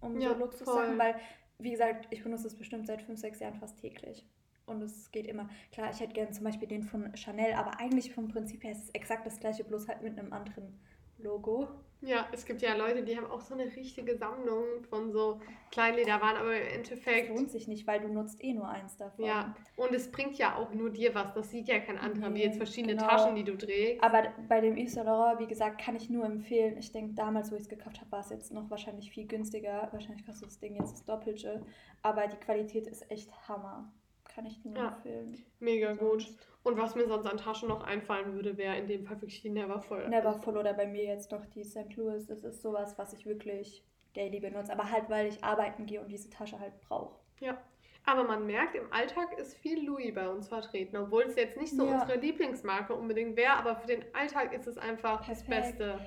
um 0.03 0.21
ja, 0.21 0.29
so 0.29 0.35
Luxussachen, 0.39 0.99
weil, 0.99 1.15
wie 1.59 1.71
gesagt, 1.71 2.09
ich 2.11 2.23
benutze 2.23 2.47
es 2.47 2.55
bestimmt 2.55 2.87
seit 2.87 3.01
5, 3.01 3.19
6 3.19 3.41
Jahren 3.41 3.55
fast 3.55 3.79
täglich 3.79 4.27
und 4.69 4.83
es 4.83 5.11
geht 5.11 5.27
immer. 5.27 5.49
Klar, 5.73 5.91
ich 5.91 6.01
hätte 6.01 6.13
gerne 6.13 6.31
zum 6.31 6.45
Beispiel 6.45 6.69
den 6.69 6.83
von 6.83 7.17
Chanel, 7.17 7.55
aber 7.55 7.79
eigentlich 7.81 8.13
vom 8.13 8.29
Prinzip 8.29 8.63
her 8.65 8.73
ist 8.73 8.85
es 8.85 8.91
exakt 8.91 9.27
das 9.27 9.41
gleiche, 9.41 9.65
bloß 9.65 9.89
halt 9.89 10.03
mit 10.03 10.19
einem 10.19 10.33
anderen 10.33 10.79
Logo. 11.19 11.69
Ja, 12.01 12.29
es 12.31 12.45
gibt 12.45 12.63
ja 12.63 12.77
Leute, 12.77 13.03
die 13.03 13.17
haben 13.17 13.29
auch 13.29 13.41
so 13.41 13.55
eine 13.55 13.65
richtige 13.65 14.17
Sammlung 14.17 14.85
von 14.89 15.11
so 15.11 15.41
Kleinlederwaren, 15.73 16.37
aber 16.37 16.57
im 16.57 16.69
Endeffekt. 16.69 17.29
Das 17.29 17.37
lohnt 17.37 17.51
sich 17.51 17.67
nicht, 17.67 17.89
weil 17.89 18.01
du 18.01 18.09
nutzt 18.09 18.43
eh 18.43 18.53
nur 18.53 18.69
eins 18.69 18.97
davon. 18.97 19.25
Ja, 19.25 19.57
und 19.77 19.93
es 19.93 20.09
bringt 20.11 20.39
ja 20.39 20.55
auch 20.57 20.73
nur 20.73 20.91
dir 20.91 21.13
was. 21.17 21.35
Das 21.35 21.51
sieht 21.51 21.67
ja 21.67 21.81
kein 21.81 21.99
anderer, 21.99 22.31
nee, 22.31 22.39
wie 22.39 22.45
jetzt 22.45 22.57
verschiedene 22.57 22.95
genau. 22.95 23.09
Taschen, 23.09 23.35
die 23.35 23.43
du 23.43 23.59
trägst. 23.59 24.03
Aber 24.05 24.29
bei 24.49 24.61
dem 24.61 24.77
Yves 24.77 24.95
Saint 24.95 25.07
Laurent, 25.07 25.41
wie 25.41 25.49
gesagt, 25.49 25.81
kann 25.81 25.97
ich 25.97 26.09
nur 26.09 26.25
empfehlen. 26.25 26.79
Ich 26.79 26.93
denke, 26.93 27.15
damals, 27.15 27.51
wo 27.51 27.57
ich 27.57 27.63
es 27.63 27.69
gekauft 27.69 28.01
habe, 28.01 28.13
war 28.13 28.21
es 28.21 28.31
jetzt 28.31 28.53
noch 28.53 28.71
wahrscheinlich 28.71 29.11
viel 29.11 29.27
günstiger. 29.27 29.89
Wahrscheinlich 29.91 30.25
kostet 30.25 30.47
das 30.47 30.61
Ding 30.61 30.77
jetzt 30.77 30.93
das 30.93 31.05
Doppelte. 31.05 31.67
Aber 32.03 32.29
die 32.29 32.37
Qualität 32.37 32.87
ist 32.87 33.11
echt 33.11 33.29
Hammer 33.49 33.91
kann 34.29 34.47
ich 34.47 34.65
nur 34.65 34.77
ja. 34.77 34.89
empfehlen. 34.89 35.45
Mega 35.59 35.95
Sonst. 35.95 36.27
gut. 36.27 36.37
Und 36.63 36.79
was 36.79 36.95
mir 36.95 37.07
sonst 37.07 37.27
an 37.27 37.39
Taschen 37.39 37.69
noch 37.69 37.83
einfallen 37.83 38.35
würde, 38.35 38.57
wäre 38.57 38.77
in 38.77 38.87
dem 38.87 39.05
Fall 39.05 39.21
wirklich 39.21 39.43
die 39.43 39.51
Neverfull. 39.51 40.09
Neverfull 40.09 40.57
oder 40.57 40.75
bei 40.75 40.87
mir 40.87 41.05
jetzt 41.05 41.33
noch 41.33 41.45
die 41.47 41.65
St. 41.65 41.97
Louis. 41.97 42.27
Das 42.27 42.45
ist 42.45 42.63
sowas, 42.63 42.99
was 42.99 43.13
ich 43.13 43.27
wirklich 43.27 43.85
daily 44.15 44.41
benutze. 44.41 44.73
Aber 44.73 44.91
halt, 44.91 45.09
weil 45.09 45.29
ich 45.29 45.43
arbeiten 45.43 45.87
gehe 45.87 46.01
und 46.01 46.09
diese 46.09 46.31
Tasche 46.31 46.59
halt 46.59 46.79
brauche. 46.81 47.19
Ja. 47.41 47.59
Aber 48.05 48.25
man 48.25 48.47
merkt, 48.47 48.75
im 48.75 48.91
Alltag 48.91 49.39
ist 49.39 49.55
viel 49.59 49.85
Louis 49.85 50.15
bei 50.15 50.29
uns 50.29 50.49
vertreten, 50.49 50.97
obwohl 50.97 51.25
es 51.25 51.37
jetzt 51.37 51.59
nicht 51.59 51.75
so 51.75 51.87
ja. 51.87 52.01
unsere 52.01 52.19
Lieblingsmarke 52.19 52.95
unbedingt 52.95 53.37
wäre, 53.37 53.53
aber 53.53 53.77
für 53.77 53.87
den 53.87 54.03
Alltag 54.15 54.55
ist 54.55 54.67
es 54.67 54.79
einfach 54.79 55.27
Perfekt. 55.27 55.41
das 55.41 55.77
Beste. 55.77 56.01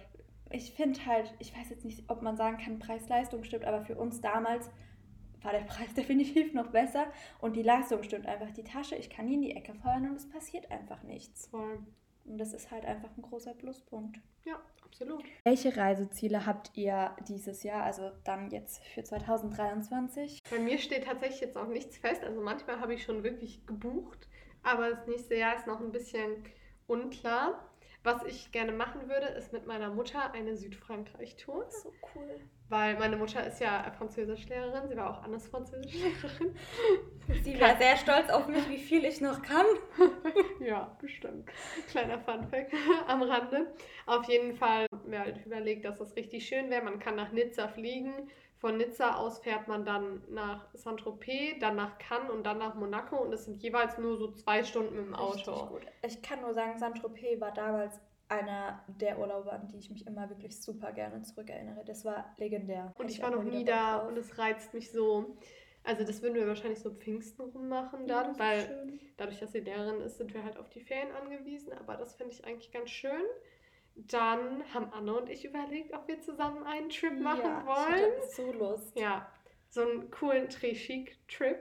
Ich 0.49 0.73
finde 0.73 1.05
halt, 1.05 1.31
ich 1.39 1.55
weiß 1.55 1.69
jetzt 1.69 1.85
nicht, 1.85 2.03
ob 2.09 2.23
man 2.23 2.35
sagen 2.35 2.57
kann, 2.57 2.79
Preis-Leistung 2.79 3.43
stimmt, 3.43 3.65
aber 3.65 3.81
für 3.81 3.95
uns 3.95 4.19
damals 4.19 4.71
war 5.43 5.51
der 5.51 5.61
Preis 5.61 5.93
definitiv 5.95 6.53
noch 6.53 6.67
besser 6.67 7.07
und 7.39 7.55
die 7.55 7.63
Leistung 7.63 8.03
stimmt 8.03 8.27
einfach. 8.27 8.51
Die 8.51 8.63
Tasche, 8.63 8.95
ich 8.95 9.09
kann 9.09 9.25
nie 9.25 9.35
in 9.35 9.41
die 9.41 9.55
Ecke 9.55 9.73
feuern 9.75 10.09
und 10.09 10.15
es 10.15 10.29
passiert 10.29 10.71
einfach 10.71 11.03
nichts. 11.03 11.47
Voll. 11.47 11.79
Und 12.25 12.37
das 12.37 12.53
ist 12.53 12.71
halt 12.71 12.85
einfach 12.85 13.09
ein 13.17 13.21
großer 13.23 13.53
Pluspunkt. 13.53 14.19
Ja, 14.45 14.61
absolut. 14.85 15.23
Welche 15.43 15.75
Reiseziele 15.75 16.45
habt 16.45 16.71
ihr 16.75 17.15
dieses 17.27 17.63
Jahr, 17.63 17.83
also 17.83 18.11
dann 18.23 18.51
jetzt 18.51 18.83
für 18.85 19.03
2023? 19.03 20.39
Bei 20.49 20.59
mir 20.59 20.77
steht 20.77 21.05
tatsächlich 21.05 21.41
jetzt 21.41 21.57
auch 21.57 21.67
nichts 21.67 21.97
fest. 21.97 22.23
Also 22.23 22.41
manchmal 22.41 22.79
habe 22.79 22.93
ich 22.93 23.03
schon 23.03 23.23
wirklich 23.23 23.65
gebucht, 23.65 24.27
aber 24.63 24.91
das 24.91 25.07
nächste 25.07 25.35
Jahr 25.35 25.55
ist 25.55 25.67
noch 25.67 25.79
ein 25.79 25.91
bisschen 25.91 26.43
unklar. 26.87 27.67
Was 28.03 28.23
ich 28.23 28.51
gerne 28.51 28.71
machen 28.71 29.07
würde, 29.07 29.27
ist 29.27 29.53
mit 29.53 29.67
meiner 29.67 29.93
Mutter 29.93 30.31
eine 30.31 30.55
Südfrankreich-Tour. 30.55 31.67
So 31.69 31.93
cool. 32.15 32.39
Weil 32.71 32.97
meine 32.97 33.17
Mutter 33.17 33.45
ist 33.45 33.59
ja 33.59 33.91
Französischlehrerin, 33.97 34.87
sie 34.87 34.95
war 34.95 35.09
auch 35.09 35.23
Annes 35.23 35.45
Französischlehrerin. 35.45 36.55
Sie 37.43 37.59
war 37.59 37.77
sehr 37.77 37.97
stolz 37.97 38.29
auf 38.29 38.47
mich, 38.47 38.67
wie 38.69 38.77
viel 38.77 39.05
ich 39.05 39.21
noch 39.21 39.41
kann. 39.41 39.65
ja, 40.59 40.95
bestimmt. 41.01 41.49
Kleiner 41.89 42.19
Funfact 42.19 42.73
am 43.07 43.21
Rande. 43.23 43.73
Auf 44.05 44.25
jeden 44.27 44.53
Fall 44.55 44.85
mir 45.05 45.19
halt 45.19 45.45
überlegt, 45.45 45.85
dass 45.85 45.97
das 45.97 46.15
richtig 46.15 46.45
schön 46.45 46.69
wäre. 46.69 46.83
Man 46.83 46.99
kann 46.99 47.15
nach 47.15 47.31
Nizza 47.31 47.67
fliegen. 47.67 48.29
Von 48.57 48.77
Nizza 48.77 49.15
aus 49.15 49.39
fährt 49.39 49.67
man 49.67 49.85
dann 49.85 50.23
nach 50.29 50.67
Saint-Tropez, 50.73 51.59
dann 51.59 51.75
nach 51.75 51.97
Cannes 51.97 52.31
und 52.31 52.43
dann 52.43 52.57
nach 52.57 52.75
Monaco 52.75 53.17
und 53.17 53.33
es 53.33 53.45
sind 53.45 53.61
jeweils 53.61 53.97
nur 53.97 54.17
so 54.17 54.31
zwei 54.31 54.63
Stunden 54.63 54.95
mit 54.95 55.05
dem 55.07 55.15
Auto. 55.15 55.51
Richtig 55.51 55.69
gut. 55.69 55.81
Ich 56.05 56.21
kann 56.21 56.41
nur 56.41 56.53
sagen, 56.53 56.77
Saint-Tropez 56.77 57.39
war 57.41 57.53
damals 57.53 57.99
einer 58.31 58.81
der 58.87 59.19
Urlauber, 59.19 59.51
an 59.51 59.67
die 59.67 59.77
ich 59.77 59.91
mich 59.91 60.07
immer 60.07 60.29
wirklich 60.29 60.59
super 60.61 60.93
gerne 60.93 61.21
zurückerinnere. 61.21 61.83
Das 61.85 62.05
war 62.05 62.33
legendär. 62.37 62.93
Und 62.97 63.09
ich, 63.09 63.17
ich 63.17 63.21
war 63.21 63.29
noch 63.29 63.43
nie 63.43 63.65
da 63.65 63.97
und 63.97 64.17
es 64.17 64.37
reizt 64.37 64.73
mich 64.73 64.91
so. 64.91 65.37
Also 65.83 66.05
das 66.05 66.21
würden 66.21 66.35
wir 66.35 66.47
wahrscheinlich 66.47 66.79
so 66.79 66.91
Pfingsten 66.91 67.41
rummachen 67.41 68.07
dann, 68.07 68.33
ja, 68.33 68.39
weil 68.39 68.61
schön. 68.61 68.99
dadurch, 69.17 69.39
dass 69.39 69.51
sie 69.51 69.59
Lehrerin 69.59 69.99
ist, 70.01 70.17
sind 70.17 70.33
wir 70.33 70.43
halt 70.43 70.57
auf 70.57 70.69
die 70.69 70.79
Ferien 70.79 71.11
angewiesen. 71.11 71.73
Aber 71.73 71.97
das 71.97 72.15
finde 72.15 72.33
ich 72.33 72.45
eigentlich 72.45 72.71
ganz 72.71 72.89
schön. 72.89 73.23
Dann 73.95 74.63
haben 74.73 74.93
Anne 74.93 75.13
und 75.13 75.29
ich 75.29 75.43
überlegt, 75.43 75.93
ob 75.93 76.07
wir 76.07 76.21
zusammen 76.21 76.63
einen 76.63 76.89
Trip 76.89 77.19
machen 77.19 77.43
ja, 77.43 77.65
wollen. 77.65 78.11
Ich 78.23 78.35
so 78.35 78.51
Lust. 78.53 78.97
Ja, 78.97 79.29
so 79.69 79.81
einen 79.81 80.09
coolen 80.11 80.47
Très-Chic-Trip. 80.47 81.57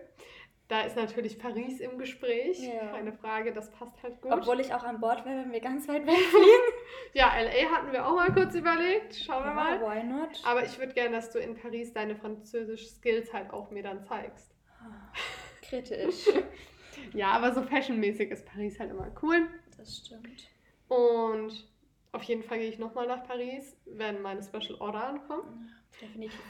Da 0.70 0.82
ist 0.82 0.94
natürlich 0.94 1.36
Paris 1.40 1.80
im 1.80 1.98
Gespräch. 1.98 2.60
Ja. 2.60 2.92
Keine 2.92 3.12
Frage, 3.12 3.52
das 3.52 3.72
passt 3.72 4.00
halt 4.04 4.20
gut. 4.20 4.30
Obwohl 4.30 4.60
ich 4.60 4.72
auch 4.72 4.84
an 4.84 5.00
Bord 5.00 5.26
wäre, 5.26 5.42
wenn 5.42 5.50
wir 5.50 5.58
ganz 5.58 5.88
weit 5.88 6.06
wegfliegen. 6.06 6.60
ja, 7.12 7.26
LA 7.40 7.74
hatten 7.74 7.90
wir 7.90 8.06
auch 8.06 8.14
mal 8.14 8.32
kurz 8.32 8.54
überlegt. 8.54 9.16
Schauen 9.16 9.42
wir 9.42 9.50
ja, 9.50 9.54
mal. 9.54 9.80
Why 9.80 10.04
not? 10.04 10.40
Aber 10.44 10.64
ich 10.64 10.78
würde 10.78 10.92
gerne, 10.92 11.16
dass 11.16 11.32
du 11.32 11.40
in 11.40 11.56
Paris 11.56 11.92
deine 11.92 12.14
französischen 12.14 12.88
Skills 12.88 13.32
halt 13.32 13.52
auch 13.52 13.72
mir 13.72 13.82
dann 13.82 14.04
zeigst. 14.04 14.54
Ah, 14.80 15.12
kritisch. 15.60 16.26
ja, 17.14 17.32
aber 17.32 17.52
so 17.52 17.62
fashionmäßig 17.62 18.30
ist 18.30 18.46
Paris 18.46 18.78
halt 18.78 18.92
immer 18.92 19.10
cool. 19.24 19.48
Das 19.76 19.96
stimmt. 19.96 20.48
Und 20.86 21.68
auf 22.12 22.22
jeden 22.22 22.44
Fall 22.44 22.60
gehe 22.60 22.68
ich 22.68 22.78
nochmal 22.78 23.08
nach 23.08 23.26
Paris, 23.26 23.76
wenn 23.86 24.22
meine 24.22 24.44
Special 24.44 24.76
Order 24.80 25.04
ankommt. 25.04 25.68
Definitiv. 26.00 26.40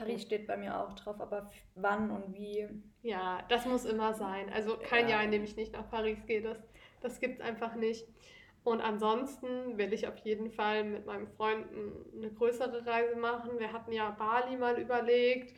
Paris 0.00 0.22
steht 0.22 0.46
bei 0.46 0.56
mir 0.56 0.78
auch 0.78 0.94
drauf, 0.94 1.20
aber 1.20 1.50
wann 1.74 2.10
und 2.10 2.34
wie. 2.34 2.68
Ja, 3.02 3.42
das 3.48 3.66
muss 3.66 3.84
immer 3.84 4.14
sein. 4.14 4.50
Also 4.52 4.76
kein 4.76 5.08
ja. 5.08 5.16
Jahr, 5.16 5.24
in 5.24 5.30
dem 5.30 5.44
ich 5.44 5.56
nicht 5.56 5.72
nach 5.72 5.88
Paris 5.90 6.18
gehe, 6.26 6.42
das, 6.42 6.58
das 7.00 7.20
gibt 7.20 7.40
es 7.40 7.46
einfach 7.46 7.74
nicht. 7.74 8.06
Und 8.62 8.80
ansonsten 8.80 9.78
will 9.78 9.92
ich 9.92 10.06
auf 10.06 10.18
jeden 10.18 10.50
Fall 10.50 10.84
mit 10.84 11.06
meinem 11.06 11.26
Freund 11.28 11.66
eine 12.14 12.30
größere 12.30 12.84
Reise 12.86 13.16
machen. 13.16 13.58
Wir 13.58 13.72
hatten 13.72 13.92
ja 13.92 14.10
Bali 14.10 14.56
mal 14.56 14.78
überlegt, 14.78 15.54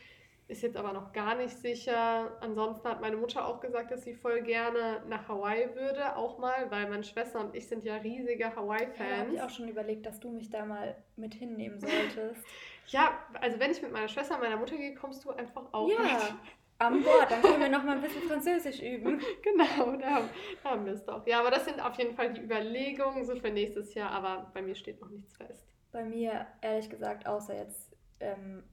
ist 0.47 0.63
jetzt 0.63 0.77
aber 0.77 0.93
noch 0.93 1.13
gar 1.13 1.35
nicht 1.35 1.57
sicher. 1.57 2.37
Ansonsten 2.41 2.87
hat 2.89 3.01
meine 3.01 3.17
Mutter 3.17 3.47
auch 3.47 3.61
gesagt, 3.61 3.91
dass 3.91 4.05
sie 4.05 4.15
voll 4.15 4.43
gerne 4.43 5.03
nach 5.09 5.27
Hawaii 5.29 5.75
würde, 5.75 6.17
auch 6.17 6.39
mal, 6.39 6.71
weil 6.71 6.89
meine 6.89 7.03
Schwester 7.03 7.41
und 7.41 7.57
ich 7.57 7.67
sind 7.67 7.85
ja 7.85 7.97
riesige 7.97 8.55
Hawaii-Fans. 8.55 9.11
Ja, 9.11 9.17
habe 9.17 9.35
ich 9.35 9.43
auch 9.43 9.51
schon 9.51 9.69
überlegt, 9.69 10.07
dass 10.07 10.21
du 10.21 10.31
mich 10.31 10.51
da 10.51 10.65
mal 10.65 10.97
mit 11.17 11.35
hinnehmen 11.35 11.81
solltest. 11.81 12.45
Ja, 12.89 13.19
also 13.41 13.59
wenn 13.59 13.71
ich 13.71 13.83
mit 13.83 13.93
meiner 13.93 14.09
Schwester 14.09 14.35
und 14.35 14.43
meiner 14.43 14.57
Mutter 14.57 14.77
gehe, 14.77 14.95
kommst 14.95 15.25
du 15.25 15.31
einfach 15.31 15.73
auch 15.73 15.89
ja. 15.89 16.03
mit. 16.03 16.35
An 16.79 17.03
Bord, 17.03 17.31
dann 17.31 17.43
können 17.43 17.61
wir 17.61 17.69
noch 17.69 17.85
mal 17.85 17.97
ein 17.97 18.03
bisschen 18.03 18.23
Französisch 18.29 18.81
üben. 18.81 19.21
Genau, 19.43 19.97
da 19.97 20.11
haben, 20.11 20.29
da 20.63 20.71
haben 20.71 20.85
wir 20.85 20.93
es 20.93 21.05
doch. 21.05 21.25
Ja, 21.27 21.39
aber 21.41 21.51
das 21.51 21.65
sind 21.65 21.81
auf 21.81 21.97
jeden 21.97 22.15
Fall 22.15 22.33
die 22.33 22.41
Überlegungen 22.41 23.25
so 23.25 23.37
für 23.37 23.51
nächstes 23.51 23.95
Jahr, 23.95 24.11
aber 24.11 24.51
bei 24.53 24.63
mir 24.63 24.75
steht 24.75 25.01
noch 25.01 25.11
nichts 25.11 25.37
fest. 25.37 25.65
Bei 25.93 26.05
mir, 26.05 26.47
ehrlich 26.61 26.91
gesagt, 26.91 27.27
außer 27.27 27.55
jetzt 27.57 27.95
ähm, 28.19 28.65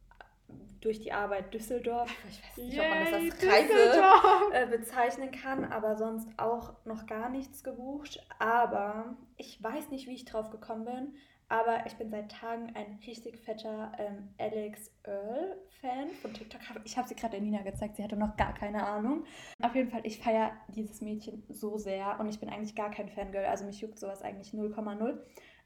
durch 0.82 1.02
die 1.02 1.12
Arbeit 1.12 1.54
Düsseldorf. 1.54 2.10
Ich 2.30 2.42
weiß 2.42 2.58
nicht, 2.58 2.74
Yay, 2.74 2.80
ob 2.80 2.90
man 2.90 3.06
das 3.06 3.14
als 3.14 3.48
Reise 3.48 4.54
äh, 4.54 4.78
bezeichnen 4.78 5.32
kann, 5.32 5.66
aber 5.66 5.96
sonst 5.96 6.30
auch 6.38 6.74
noch 6.86 7.06
gar 7.06 7.30
nichts 7.30 7.64
gebucht. 7.64 8.26
Aber 8.40 9.18
ich 9.38 9.62
weiß 9.62 9.90
nicht, 9.90 10.08
wie 10.08 10.16
ich 10.16 10.26
drauf 10.26 10.50
gekommen 10.50 10.86
bin. 10.86 11.16
Aber 11.50 11.84
ich 11.88 11.96
bin 11.96 12.12
seit 12.12 12.32
Tagen 12.32 12.72
ein 12.76 13.00
richtig 13.08 13.40
fetter 13.40 13.92
ähm, 13.98 14.30
Alex 14.38 14.92
Earl-Fan 15.04 16.10
von 16.22 16.32
TikTok. 16.32 16.62
Ich 16.86 16.96
habe 16.96 17.08
sie 17.08 17.16
gerade 17.16 17.32
der 17.32 17.42
Nina 17.42 17.64
gezeigt, 17.64 17.96
sie 17.96 18.04
hatte 18.04 18.16
noch 18.16 18.38
gar 18.38 18.54
keine 18.54 18.86
Ahnung. 18.86 19.26
Auf 19.62 19.76
jeden 19.76 19.90
Fall, 19.90 20.02
ich 20.04 20.20
feiere 20.20 20.52
dieses 20.68 21.02
Mädchen 21.02 21.44
so 21.50 21.78
sehr 21.78 22.20
und 22.20 22.30
ich 22.30 22.40
bin 22.40 22.50
eigentlich 22.50 22.76
gar 22.76 22.92
kein 22.92 23.10
Fangirl. 23.10 23.46
Also 23.46 23.66
mich 23.66 23.82
juckt 23.82 23.98
sowas 23.98 24.22
eigentlich 24.22 24.54
0,0. 24.54 25.20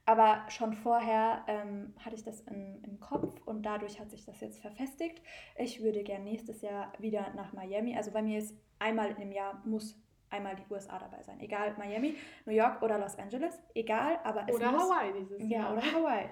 Aber 0.05 0.45
schon 0.49 0.73
vorher 0.73 1.43
ähm, 1.47 1.93
hatte 1.99 2.15
ich 2.15 2.23
das 2.23 2.41
in, 2.41 2.81
im 2.83 2.99
Kopf 2.99 3.41
und 3.45 3.63
dadurch 3.63 3.99
hat 3.99 4.09
sich 4.09 4.25
das 4.25 4.39
jetzt 4.41 4.59
verfestigt. 4.59 5.21
Ich 5.57 5.81
würde 5.81 6.03
gern 6.03 6.23
nächstes 6.23 6.61
Jahr 6.61 6.91
wieder 6.99 7.33
nach 7.35 7.53
Miami. 7.53 7.95
Also 7.95 8.11
bei 8.11 8.21
mir 8.21 8.39
ist 8.39 8.55
einmal 8.79 9.11
im 9.21 9.31
Jahr 9.31 9.61
muss 9.65 9.97
einmal 10.33 10.55
die 10.55 10.63
USA 10.69 10.99
dabei 10.99 11.21
sein. 11.23 11.39
Egal, 11.39 11.73
Miami, 11.77 12.15
New 12.45 12.53
York 12.53 12.81
oder 12.81 12.97
Los 12.97 13.17
Angeles, 13.17 13.57
egal, 13.73 14.19
aber 14.23 14.45
es 14.47 14.55
oder 14.55 14.71
muss... 14.71 14.83
Oder 14.83 14.95
Hawaii 14.95 15.13
dieses 15.13 15.39
Jahr. 15.49 15.49
Ja, 15.49 15.71
oder 15.71 15.81
Hawaii. 15.93 16.29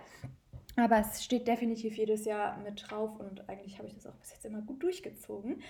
Aber 0.76 1.00
es 1.00 1.24
steht 1.24 1.48
definitiv 1.48 1.96
jedes 1.98 2.26
Jahr 2.26 2.58
mit 2.58 2.90
drauf 2.90 3.20
und 3.20 3.48
eigentlich 3.50 3.78
habe 3.78 3.88
ich 3.88 3.94
das 3.94 4.08
auch 4.08 4.16
bis 4.16 4.32
jetzt 4.32 4.46
immer 4.46 4.62
gut 4.62 4.82
durchgezogen. 4.84 5.62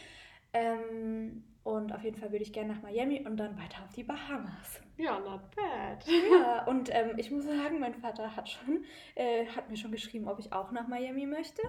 Ähm, 0.54 1.44
und 1.63 1.94
auf 1.94 2.04
jeden 2.04 2.17
Fall 2.17 2.32
würde 2.32 2.44
ich 2.44 2.54
gerne 2.54 2.74
nach 2.74 2.82
Miami 2.82 3.26
und 3.26 3.38
dann 3.38 3.58
weiter 3.58 3.84
auf 3.84 3.94
die 3.94 4.04
Bahamas. 4.04 4.82
Ja, 4.98 5.20
not 5.20 5.41
bad. 5.56 6.06
Ja, 6.08 6.65
und 6.67 6.89
ähm, 6.94 7.13
ich 7.17 7.32
muss 7.32 7.46
sagen, 7.46 7.80
mein 7.80 7.94
Vater 7.96 8.36
hat 8.36 8.50
schon, 8.50 8.84
äh, 9.15 9.46
hat 9.48 9.70
mir 9.70 9.78
schon 9.78 9.91
geschrieben, 9.91 10.28
ob 10.28 10.39
ich 10.39 10.52
auch 10.52 10.72
nach 10.72 10.88
Miami 10.88 11.26
möchte. 11.26 11.62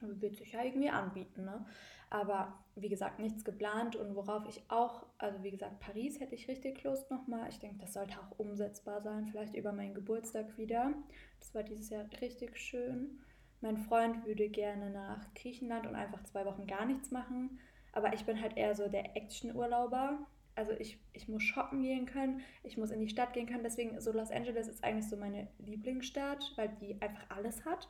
Wird 0.00 0.36
sich 0.36 0.52
ja 0.52 0.62
irgendwie 0.62 0.90
anbieten, 0.90 1.44
ne? 1.44 1.64
Aber 2.10 2.58
wie 2.74 2.88
gesagt, 2.88 3.18
nichts 3.18 3.44
geplant 3.44 3.94
und 3.94 4.14
worauf 4.14 4.48
ich 4.48 4.62
auch, 4.68 5.04
also 5.18 5.42
wie 5.42 5.50
gesagt, 5.50 5.78
Paris 5.80 6.20
hätte 6.20 6.34
ich 6.34 6.48
richtig 6.48 6.82
Lust 6.82 7.10
nochmal. 7.10 7.48
Ich 7.50 7.58
denke, 7.58 7.78
das 7.80 7.92
sollte 7.92 8.18
auch 8.18 8.38
umsetzbar 8.38 9.02
sein, 9.02 9.26
vielleicht 9.26 9.54
über 9.54 9.72
meinen 9.72 9.94
Geburtstag 9.94 10.56
wieder. 10.56 10.94
Das 11.38 11.54
war 11.54 11.62
dieses 11.62 11.90
Jahr 11.90 12.06
richtig 12.22 12.56
schön. 12.56 13.20
Mein 13.60 13.76
Freund 13.76 14.24
würde 14.24 14.48
gerne 14.48 14.90
nach 14.90 15.34
Griechenland 15.34 15.86
und 15.86 15.96
einfach 15.96 16.22
zwei 16.24 16.46
Wochen 16.46 16.66
gar 16.66 16.86
nichts 16.86 17.10
machen. 17.10 17.58
Aber 17.92 18.14
ich 18.14 18.24
bin 18.24 18.40
halt 18.40 18.56
eher 18.56 18.74
so 18.74 18.88
der 18.88 19.16
Action-Urlauber. 19.16 20.26
Also 20.54 20.72
ich, 20.72 20.98
ich 21.12 21.28
muss 21.28 21.42
shoppen 21.42 21.82
gehen 21.82 22.06
können, 22.06 22.40
ich 22.64 22.76
muss 22.76 22.90
in 22.90 23.00
die 23.00 23.08
Stadt 23.08 23.32
gehen 23.32 23.46
können. 23.46 23.62
Deswegen 23.62 24.00
so 24.00 24.12
Los 24.12 24.30
Angeles 24.30 24.66
ist 24.66 24.82
eigentlich 24.82 25.08
so 25.08 25.16
meine 25.16 25.48
Lieblingsstadt, 25.58 26.52
weil 26.56 26.68
die 26.80 27.00
einfach 27.00 27.28
alles 27.28 27.64
hat. 27.64 27.88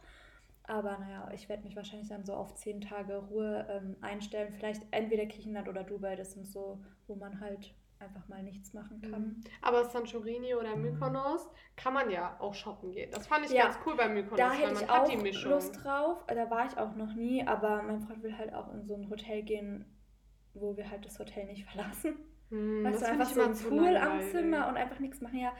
Aber 0.69 0.99
naja, 0.99 1.31
ich 1.35 1.49
werde 1.49 1.63
mich 1.63 1.75
wahrscheinlich 1.77 2.09
dann 2.09 2.27
so 2.27 2.35
auf 2.35 2.55
zehn 2.55 2.83
Tage 2.83 3.17
Ruhe 3.17 3.67
ähm, 3.71 3.97
einstellen. 4.03 4.53
Vielleicht 4.53 4.83
entweder 4.91 5.25
Griechenland 5.25 5.67
oder 5.67 5.83
Dubai, 5.83 6.15
das 6.15 6.35
sind 6.35 6.47
so, 6.47 6.79
wo 7.07 7.15
man 7.15 7.41
halt 7.41 7.75
einfach 7.99 8.29
mal 8.29 8.43
nichts 8.43 8.75
machen 8.75 9.01
kann. 9.01 9.23
Mhm. 9.23 9.41
Aber 9.63 9.87
Santorini 9.87 10.55
oder 10.55 10.77
Mykonos 10.77 11.49
kann 11.75 11.95
man 11.95 12.11
ja 12.11 12.37
auch 12.39 12.53
shoppen 12.55 12.93
gehen. 12.93 13.11
Das 13.11 13.27
fand 13.27 13.47
ich 13.47 13.53
ja, 13.53 13.65
ganz 13.65 13.79
cool 13.87 13.97
bei 13.97 14.11
Mykonos, 14.11 14.37
da 14.37 14.53
hätte 14.53 14.75
ich 14.75 14.91
auch 14.91 15.45
Lust 15.47 15.83
drauf. 15.83 16.23
Da 16.27 16.51
war 16.51 16.67
ich 16.67 16.77
auch 16.77 16.95
noch 16.95 17.15
nie, 17.15 17.45
aber 17.47 17.83
mein 17.83 18.01
Freund 18.03 18.23
will 18.23 18.37
halt 18.37 18.53
auch 18.53 18.73
in 18.75 18.85
so 18.85 18.95
ein 18.95 19.09
Hotel 19.09 19.43
gehen, 19.43 19.87
wo 20.53 20.77
wir 20.77 20.91
halt 20.91 21.05
das 21.07 21.19
Hotel 21.19 21.47
nicht 21.47 21.65
verlassen. 21.71 22.15
Hm, 22.51 22.85
weißt 22.85 23.03
du, 23.03 23.07
einfach 23.07 23.31
so 23.31 23.41
ein 23.41 23.55
Pool 23.55 23.97
am 23.97 24.21
Zimmer 24.21 24.69
und 24.69 24.77
einfach 24.77 24.99
nichts 25.01 25.23
machen. 25.23 25.39
Ja, 25.39 25.53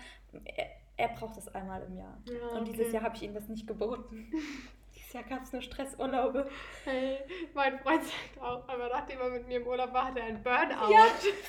er, 0.45 0.67
er 0.99 1.09
braucht 1.09 1.39
das 1.39 1.49
einmal 1.55 1.83
im 1.83 1.97
Jahr. 1.97 2.23
Ja, 2.27 2.59
und 2.59 2.69
dieses 2.69 2.93
Jahr 2.93 3.05
habe 3.05 3.17
ich 3.17 3.23
ihm 3.23 3.33
das 3.33 3.49
nicht 3.49 3.67
geboten. 3.67 4.31
Dieses 5.09 5.27
Jahr 5.27 5.39
gab 5.39 5.43
es 5.43 5.53
nur 5.55 5.63
Stressurlaube. 5.63 6.51
Hey, 6.85 7.21
mein 7.55 7.79
Freund 7.79 8.03
sagt 8.05 8.43
auch, 8.43 8.69
aber 8.69 8.91
nachdem 8.91 9.19
er 9.21 9.31
mit 9.31 9.49
mir 9.49 9.57
im 9.63 9.67
Urlaub 9.67 9.95
war, 9.95 10.09
hatte 10.09 10.21
er 10.21 10.27
einen 10.27 10.43
Burnout. 10.43 10.93
Ja. 10.93 11.07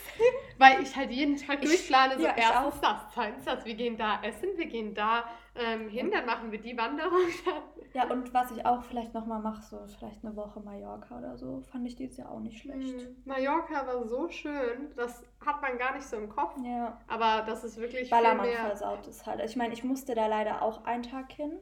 Weil 0.58 0.82
ich 0.82 0.96
halt 0.96 1.12
jeden 1.12 1.36
Tag 1.36 1.62
durchplane, 1.62 2.16
so 2.16 2.24
ja, 2.24 2.36
erstens 2.38 2.80
das, 2.80 3.02
zweitens 3.14 3.44
das, 3.44 3.66
wir 3.66 3.76
gehen 3.76 3.98
da 3.98 4.22
essen, 4.24 4.52
wir 4.56 4.66
gehen 4.66 4.96
da 4.96 5.26
ähm, 5.56 5.90
hin, 5.90 6.10
dann 6.10 6.26
machen 6.26 6.54
wir 6.54 6.62
die 6.62 6.78
Wanderung. 6.78 7.28
ja, 7.94 8.10
und 8.10 8.34
was 8.34 8.50
ich 8.52 8.66
auch 8.66 8.82
vielleicht 8.84 9.14
nochmal 9.14 9.42
mache, 9.42 9.62
so 9.62 9.86
vielleicht 9.88 10.24
eine 10.24 10.38
Woche 10.38 10.62
Mallorca 10.62 11.18
oder 11.18 11.36
so, 11.36 11.62
fand 11.70 11.86
ich 11.86 11.98
dieses 11.98 12.16
Jahr 12.16 12.32
auch 12.32 12.40
nicht 12.40 12.62
schlecht. 12.62 12.96
Mhm. 12.96 13.18
Mallorca 13.26 13.86
war 13.86 14.08
so 14.08 14.30
schön, 14.30 14.94
das 14.96 15.22
hat 15.46 15.62
man 15.62 15.78
gar 15.78 15.96
nicht 15.96 16.08
so 16.08 16.16
im 16.16 16.30
Kopf. 16.30 16.56
Ja. 16.64 16.98
Aber 17.10 17.44
das 17.46 17.66
ist 17.66 17.76
wirklich 17.76 18.10
Ballermann 18.10 18.46
viel 18.46 18.56
mehr... 18.56 18.68
versaut 18.68 19.06
es 19.06 19.26
halt. 19.26 19.42
Ich 19.44 19.58
meine, 19.58 19.74
ich 19.74 19.84
musste 19.84 20.16
da 20.16 20.28
leider 20.28 20.62
auch 20.62 20.86
einen 20.86 21.04
Tag 21.04 21.34
hin. 21.34 21.60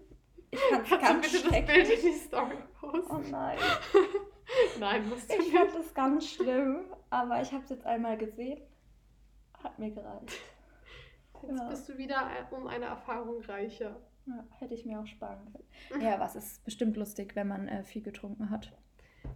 Ich 0.50 0.60
fand 0.60 0.84
es 0.84 1.00
ganz 1.00 1.32
bitte 1.32 1.50
das 1.50 1.66
Bild 1.66 1.90
in 1.90 2.02
die 2.02 2.18
Story 2.18 2.58
posten? 2.80 3.12
Oh 3.12 3.32
nein. 3.32 3.58
nein, 4.80 5.10
musst 5.10 5.30
du 5.30 5.36
Ich 5.36 5.52
fand 5.52 5.76
es 5.76 5.94
ganz 5.94 6.28
schlimm, 6.28 6.86
aber 7.10 7.42
ich 7.42 7.52
habe 7.52 7.64
es 7.64 7.70
jetzt 7.70 7.86
einmal 7.86 8.18
gesehen. 8.18 8.62
Hat 9.64 9.78
mir 9.80 9.92
gereicht. 9.92 10.32
Jetzt 11.44 11.60
ja. 11.60 11.70
bist 11.70 11.90
du 11.90 11.98
wieder 11.98 12.30
um 12.52 12.68
eine 12.68 12.86
Erfahrung 12.86 13.42
reicher. 13.42 14.00
Ja, 14.26 14.46
hätte 14.60 14.74
ich 14.74 14.86
mir 14.86 15.00
auch 15.00 15.08
sparen 15.08 15.52
können. 15.52 16.02
Ja, 16.02 16.20
was 16.20 16.36
ist 16.36 16.64
bestimmt 16.66 16.98
lustig, 16.98 17.36
wenn 17.36 17.48
man 17.48 17.68
äh, 17.68 17.84
viel 17.84 18.02
getrunken 18.02 18.50
hat. 18.50 18.74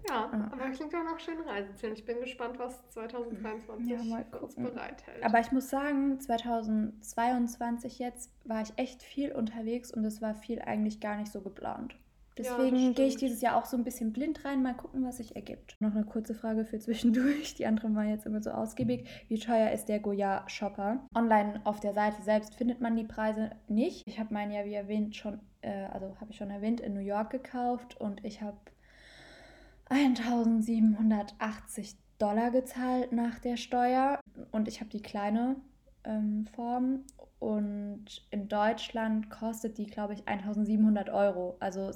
Ja, 0.07 0.29
ja, 0.31 0.49
aber 0.51 0.69
klingt 0.71 0.93
auch 0.95 1.03
noch 1.03 1.19
schöne 1.19 1.45
Reiseziele. 1.45 1.93
Ich 1.93 2.05
bin 2.05 2.19
gespannt, 2.19 2.59
was 2.59 2.87
2023 2.89 3.89
ja, 3.89 4.03
mal 4.03 4.25
uns 4.41 4.55
bereithält. 4.55 5.23
Aber 5.23 5.39
ich 5.39 5.51
muss 5.51 5.69
sagen, 5.69 6.19
2022 6.19 7.99
jetzt 7.99 8.31
war 8.43 8.61
ich 8.61 8.73
echt 8.77 9.03
viel 9.03 9.31
unterwegs 9.31 9.91
und 9.91 10.03
es 10.05 10.21
war 10.21 10.33
viel 10.33 10.61
eigentlich 10.61 10.99
gar 10.99 11.17
nicht 11.17 11.31
so 11.31 11.41
geplant. 11.41 11.95
Deswegen 12.37 12.77
ja, 12.77 12.91
gehe 12.93 13.07
ich 13.07 13.17
dieses 13.17 13.41
Jahr 13.41 13.57
auch 13.57 13.65
so 13.65 13.75
ein 13.75 13.83
bisschen 13.83 14.13
blind 14.13 14.45
rein, 14.45 14.63
mal 14.63 14.73
gucken, 14.73 15.03
was 15.03 15.17
sich 15.17 15.35
ergibt. 15.35 15.75
Noch 15.79 15.93
eine 15.93 16.05
kurze 16.05 16.33
Frage 16.33 16.65
für 16.65 16.79
zwischendurch. 16.79 17.55
Die 17.55 17.65
andere 17.65 17.93
war 17.93 18.05
jetzt 18.05 18.25
immer 18.25 18.41
so 18.41 18.51
ausgiebig. 18.51 19.07
Wie 19.27 19.37
teuer 19.37 19.71
ist 19.71 19.89
der 19.89 19.99
Goya 19.99 20.47
Shopper? 20.47 21.05
Online 21.13 21.61
auf 21.65 21.81
der 21.81 21.93
Seite 21.93 22.21
selbst 22.21 22.55
findet 22.55 22.79
man 22.79 22.95
die 22.95 23.03
Preise 23.03 23.51
nicht. 23.67 24.07
Ich 24.07 24.19
habe 24.19 24.33
meinen 24.33 24.51
ja, 24.51 24.65
wie 24.65 24.73
erwähnt, 24.73 25.15
schon, 25.15 25.39
äh, 25.61 25.85
also 25.91 26.15
habe 26.21 26.31
ich 26.31 26.37
schon 26.37 26.49
erwähnt, 26.49 26.79
in 26.79 26.93
New 26.93 27.01
York 27.01 27.31
gekauft 27.31 27.99
und 27.99 28.23
ich 28.23 28.41
habe 28.41 28.57
1780 29.91 31.97
Dollar 32.17 32.49
gezahlt 32.51 33.11
nach 33.11 33.39
der 33.39 33.57
Steuer. 33.57 34.21
Und 34.51 34.69
ich 34.69 34.79
habe 34.79 34.89
die 34.89 35.01
kleine 35.01 35.57
ähm, 36.05 36.47
Form. 36.55 37.03
Und 37.39 38.25
in 38.29 38.47
Deutschland 38.47 39.29
kostet 39.29 39.77
die, 39.77 39.87
glaube 39.87 40.13
ich, 40.13 40.25
1700 40.27 41.09
Euro. 41.09 41.57
Also 41.59 41.91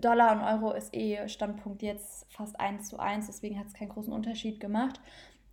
Dollar 0.00 0.30
und 0.32 0.42
Euro 0.42 0.72
ist 0.74 0.94
eh 0.94 1.28
Standpunkt 1.28 1.82
jetzt 1.82 2.32
fast 2.32 2.60
1 2.60 2.88
zu 2.88 3.00
1, 3.00 3.26
deswegen 3.26 3.58
hat 3.58 3.66
es 3.66 3.74
keinen 3.74 3.88
großen 3.88 4.12
Unterschied 4.12 4.60
gemacht. 4.60 5.00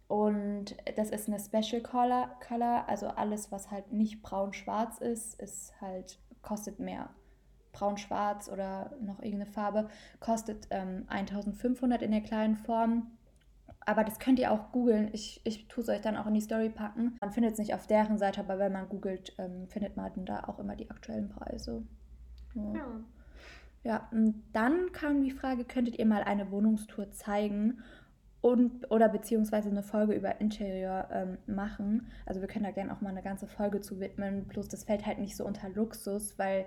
Und 0.08 0.78
das 0.98 1.10
ist 1.10 1.28
eine 1.28 1.39
Special 1.39 1.82
Color, 1.82 2.30
Color. 2.48 2.88
Also 2.88 3.08
alles, 3.08 3.52
was 3.52 3.72
halt 3.72 3.91
nicht 3.91 4.22
braun-schwarz 4.22 5.00
ist, 5.00 5.41
ist 5.41 5.74
halt, 5.82 6.20
kostet 6.41 6.80
mehr 6.80 7.10
braun-schwarz 7.78 8.49
oder 8.49 8.91
noch 9.01 9.19
irgendeine 9.19 9.45
Farbe, 9.45 9.89
kostet 10.19 10.67
ähm, 10.71 11.05
1500 11.07 12.01
in 12.01 12.11
der 12.11 12.21
kleinen 12.21 12.55
Form. 12.55 13.11
Aber 13.80 14.03
das 14.03 14.19
könnt 14.19 14.39
ihr 14.39 14.51
auch 14.51 14.71
googeln. 14.71 15.09
Ich, 15.13 15.39
ich 15.45 15.67
tue 15.69 15.82
es 15.82 15.89
euch 15.89 16.01
dann 16.01 16.17
auch 16.17 16.28
in 16.28 16.34
die 16.34 16.41
Story 16.41 16.69
packen. 16.69 17.15
Man 17.21 17.32
findet 17.32 17.53
es 17.53 17.59
nicht 17.59 17.73
auf 17.73 17.88
deren 17.88 18.17
Seite, 18.17 18.41
aber 18.41 18.59
wenn 18.59 18.73
man 18.73 18.89
googelt, 18.89 19.34
ähm, 19.38 19.67
findet 19.69 19.95
man 19.95 20.25
da 20.25 20.43
auch 20.47 20.59
immer 20.59 20.75
die 20.75 20.89
aktuellen 20.89 21.30
Preise. 21.30 21.84
Ja. 22.53 22.73
ja. 22.73 22.86
Ja, 23.84 24.09
und 24.11 24.43
dann 24.51 24.91
kam 24.91 25.21
die 25.21 25.32
Frage, 25.32 25.63
könntet 25.63 25.97
ihr 25.97 26.05
mal 26.05 26.21
eine 26.23 26.51
Wohnungstour 26.51 27.11
zeigen 27.11 27.80
und 28.41 28.91
oder 28.91 29.07
beziehungsweise 29.07 29.69
eine 29.69 29.82
Folge 29.82 30.13
über 30.13 30.41
Interieur 30.41 31.07
ähm, 31.09 31.38
machen? 31.45 32.07
Also 32.25 32.41
wir 32.41 32.49
können 32.49 32.65
da 32.65 32.71
gerne 32.71 32.91
auch 32.91 32.99
mal 32.99 33.11
eine 33.11 33.23
ganze 33.23 33.47
Folge 33.47 33.80
zu 33.80 34.01
widmen. 34.01 34.45
Bloß 34.47 34.67
das 34.67 34.84
fällt 34.84 35.05
halt 35.05 35.19
nicht 35.19 35.38
so 35.38 35.45
unter 35.45 35.69
Luxus, 35.69 36.38
weil 36.38 36.65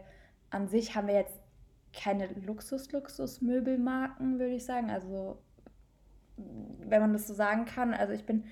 an 0.50 0.68
sich 0.68 0.94
haben 0.94 1.08
wir 1.08 1.14
jetzt 1.14 1.40
keine 1.92 2.26
Luxus-Luxus-Möbelmarken, 2.26 4.38
würde 4.38 4.54
ich 4.54 4.64
sagen. 4.64 4.90
Also, 4.90 5.42
wenn 6.36 7.00
man 7.00 7.12
das 7.12 7.26
so 7.26 7.34
sagen 7.34 7.64
kann. 7.64 7.94
Also, 7.94 8.12
ich 8.12 8.26
bin, 8.26 8.44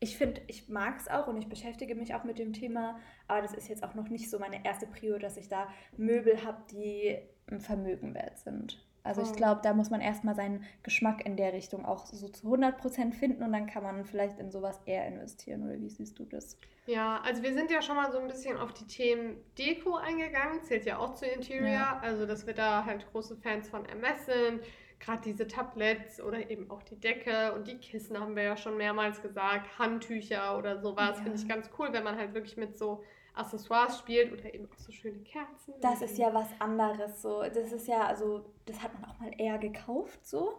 ich 0.00 0.16
finde, 0.16 0.40
ich 0.46 0.68
mag 0.68 0.98
es 0.98 1.08
auch 1.08 1.26
und 1.26 1.38
ich 1.38 1.48
beschäftige 1.48 1.94
mich 1.94 2.14
auch 2.14 2.24
mit 2.24 2.38
dem 2.38 2.52
Thema, 2.52 2.98
aber 3.28 3.42
das 3.42 3.54
ist 3.54 3.68
jetzt 3.68 3.82
auch 3.82 3.94
noch 3.94 4.08
nicht 4.08 4.30
so 4.30 4.38
meine 4.38 4.64
erste 4.64 4.86
Prio, 4.86 5.18
dass 5.18 5.36
ich 5.36 5.48
da 5.48 5.68
Möbel 5.96 6.44
habe, 6.44 6.62
die 6.70 7.18
ein 7.50 7.60
Vermögen 7.60 8.14
wert 8.14 8.38
sind. 8.38 8.85
Also 9.06 9.22
ich 9.22 9.32
glaube, 9.32 9.60
da 9.62 9.72
muss 9.72 9.90
man 9.90 10.00
erstmal 10.00 10.34
seinen 10.34 10.64
Geschmack 10.82 11.24
in 11.24 11.36
der 11.36 11.52
Richtung 11.52 11.84
auch 11.84 12.06
so 12.06 12.28
zu 12.28 12.46
100% 12.46 13.12
finden 13.12 13.42
und 13.42 13.52
dann 13.52 13.66
kann 13.66 13.82
man 13.82 14.04
vielleicht 14.04 14.38
in 14.38 14.50
sowas 14.50 14.80
eher 14.84 15.06
investieren. 15.06 15.62
Oder 15.62 15.80
wie 15.80 15.88
siehst 15.88 16.18
du 16.18 16.24
das? 16.24 16.58
Ja, 16.86 17.20
also 17.24 17.42
wir 17.42 17.54
sind 17.54 17.70
ja 17.70 17.82
schon 17.82 17.96
mal 17.96 18.12
so 18.12 18.18
ein 18.18 18.28
bisschen 18.28 18.58
auf 18.58 18.72
die 18.72 18.86
Themen 18.86 19.36
Deko 19.58 19.96
eingegangen, 19.96 20.62
zählt 20.62 20.86
ja 20.86 20.98
auch 20.98 21.14
zu 21.14 21.26
Interior. 21.26 21.68
Ja. 21.68 21.98
Also 22.02 22.26
dass 22.26 22.46
wir 22.46 22.54
da 22.54 22.84
halt 22.84 23.10
große 23.12 23.36
Fans 23.36 23.68
von 23.68 23.84
MS 23.86 24.26
sind. 24.26 24.60
Gerade 24.98 25.20
diese 25.22 25.46
Tabletts 25.46 26.22
oder 26.22 26.50
eben 26.50 26.70
auch 26.70 26.82
die 26.82 26.98
Decke 26.98 27.52
und 27.52 27.68
die 27.68 27.76
Kissen 27.76 28.18
haben 28.18 28.34
wir 28.34 28.44
ja 28.44 28.56
schon 28.56 28.76
mehrmals 28.78 29.20
gesagt. 29.20 29.78
Handtücher 29.78 30.56
oder 30.56 30.80
sowas 30.80 31.18
ja. 31.18 31.22
finde 31.22 31.38
ich 31.38 31.46
ganz 31.46 31.70
cool, 31.78 31.88
wenn 31.92 32.02
man 32.02 32.16
halt 32.16 32.34
wirklich 32.34 32.56
mit 32.56 32.78
so 32.78 33.04
Accessoires 33.36 33.98
spielt 33.98 34.32
oder 34.32 34.52
eben 34.52 34.66
auch 34.66 34.78
so 34.78 34.92
schöne 34.92 35.18
Kerzen. 35.20 35.74
Das 35.80 36.02
ist 36.02 36.18
ja 36.18 36.32
was 36.32 36.48
anderes 36.58 37.22
so. 37.22 37.42
Das 37.42 37.72
ist 37.72 37.86
ja, 37.86 38.06
also, 38.06 38.44
das 38.64 38.82
hat 38.82 38.92
man 38.94 39.10
auch 39.10 39.18
mal 39.18 39.32
eher 39.38 39.58
gekauft 39.58 40.26
so. 40.26 40.58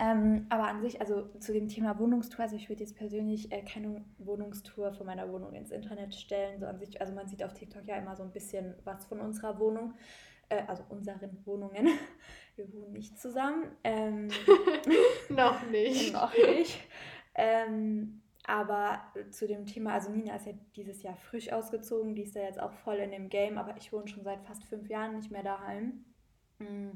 Ähm, 0.00 0.46
aber 0.48 0.68
an 0.68 0.80
sich, 0.80 1.00
also 1.00 1.28
zu 1.40 1.52
dem 1.52 1.68
Thema 1.68 1.98
Wohnungstour, 1.98 2.44
also 2.44 2.54
ich 2.54 2.68
würde 2.68 2.82
jetzt 2.82 2.96
persönlich 2.96 3.50
äh, 3.50 3.62
keine 3.62 4.04
Wohnungstour 4.18 4.92
von 4.92 5.06
meiner 5.06 5.30
Wohnung 5.32 5.52
ins 5.54 5.72
Internet 5.72 6.14
stellen. 6.14 6.60
So 6.60 6.66
an 6.66 6.78
sich, 6.78 7.00
also 7.00 7.12
man 7.12 7.26
sieht 7.26 7.42
auf 7.42 7.52
TikTok 7.52 7.84
ja 7.86 7.96
immer 7.96 8.14
so 8.14 8.22
ein 8.22 8.30
bisschen 8.30 8.74
was 8.84 9.06
von 9.06 9.20
unserer 9.20 9.58
Wohnung, 9.58 9.94
äh, 10.50 10.62
also 10.68 10.84
unseren 10.88 11.44
Wohnungen. 11.44 11.88
Wir 12.56 12.72
wohnen 12.72 12.92
nicht 12.92 13.18
zusammen. 13.18 13.72
Ähm, 13.82 14.28
noch 15.28 15.68
nicht. 15.68 16.12
noch 16.12 16.32
nicht. 16.32 16.78
Ähm, 17.34 18.22
aber 18.48 19.02
zu 19.30 19.46
dem 19.46 19.66
Thema, 19.66 19.92
also 19.92 20.10
Nina 20.10 20.34
ist 20.36 20.46
ja 20.46 20.54
dieses 20.74 21.02
Jahr 21.02 21.16
frisch 21.16 21.52
ausgezogen, 21.52 22.14
die 22.14 22.22
ist 22.22 22.34
ja 22.34 22.44
jetzt 22.44 22.58
auch 22.58 22.72
voll 22.72 22.96
in 22.96 23.10
dem 23.10 23.28
Game, 23.28 23.58
aber 23.58 23.76
ich 23.76 23.92
wohne 23.92 24.08
schon 24.08 24.24
seit 24.24 24.40
fast 24.40 24.64
fünf 24.64 24.88
Jahren 24.88 25.16
nicht 25.16 25.30
mehr 25.30 25.42
daheim. 25.42 26.06
Mm. 26.58 26.92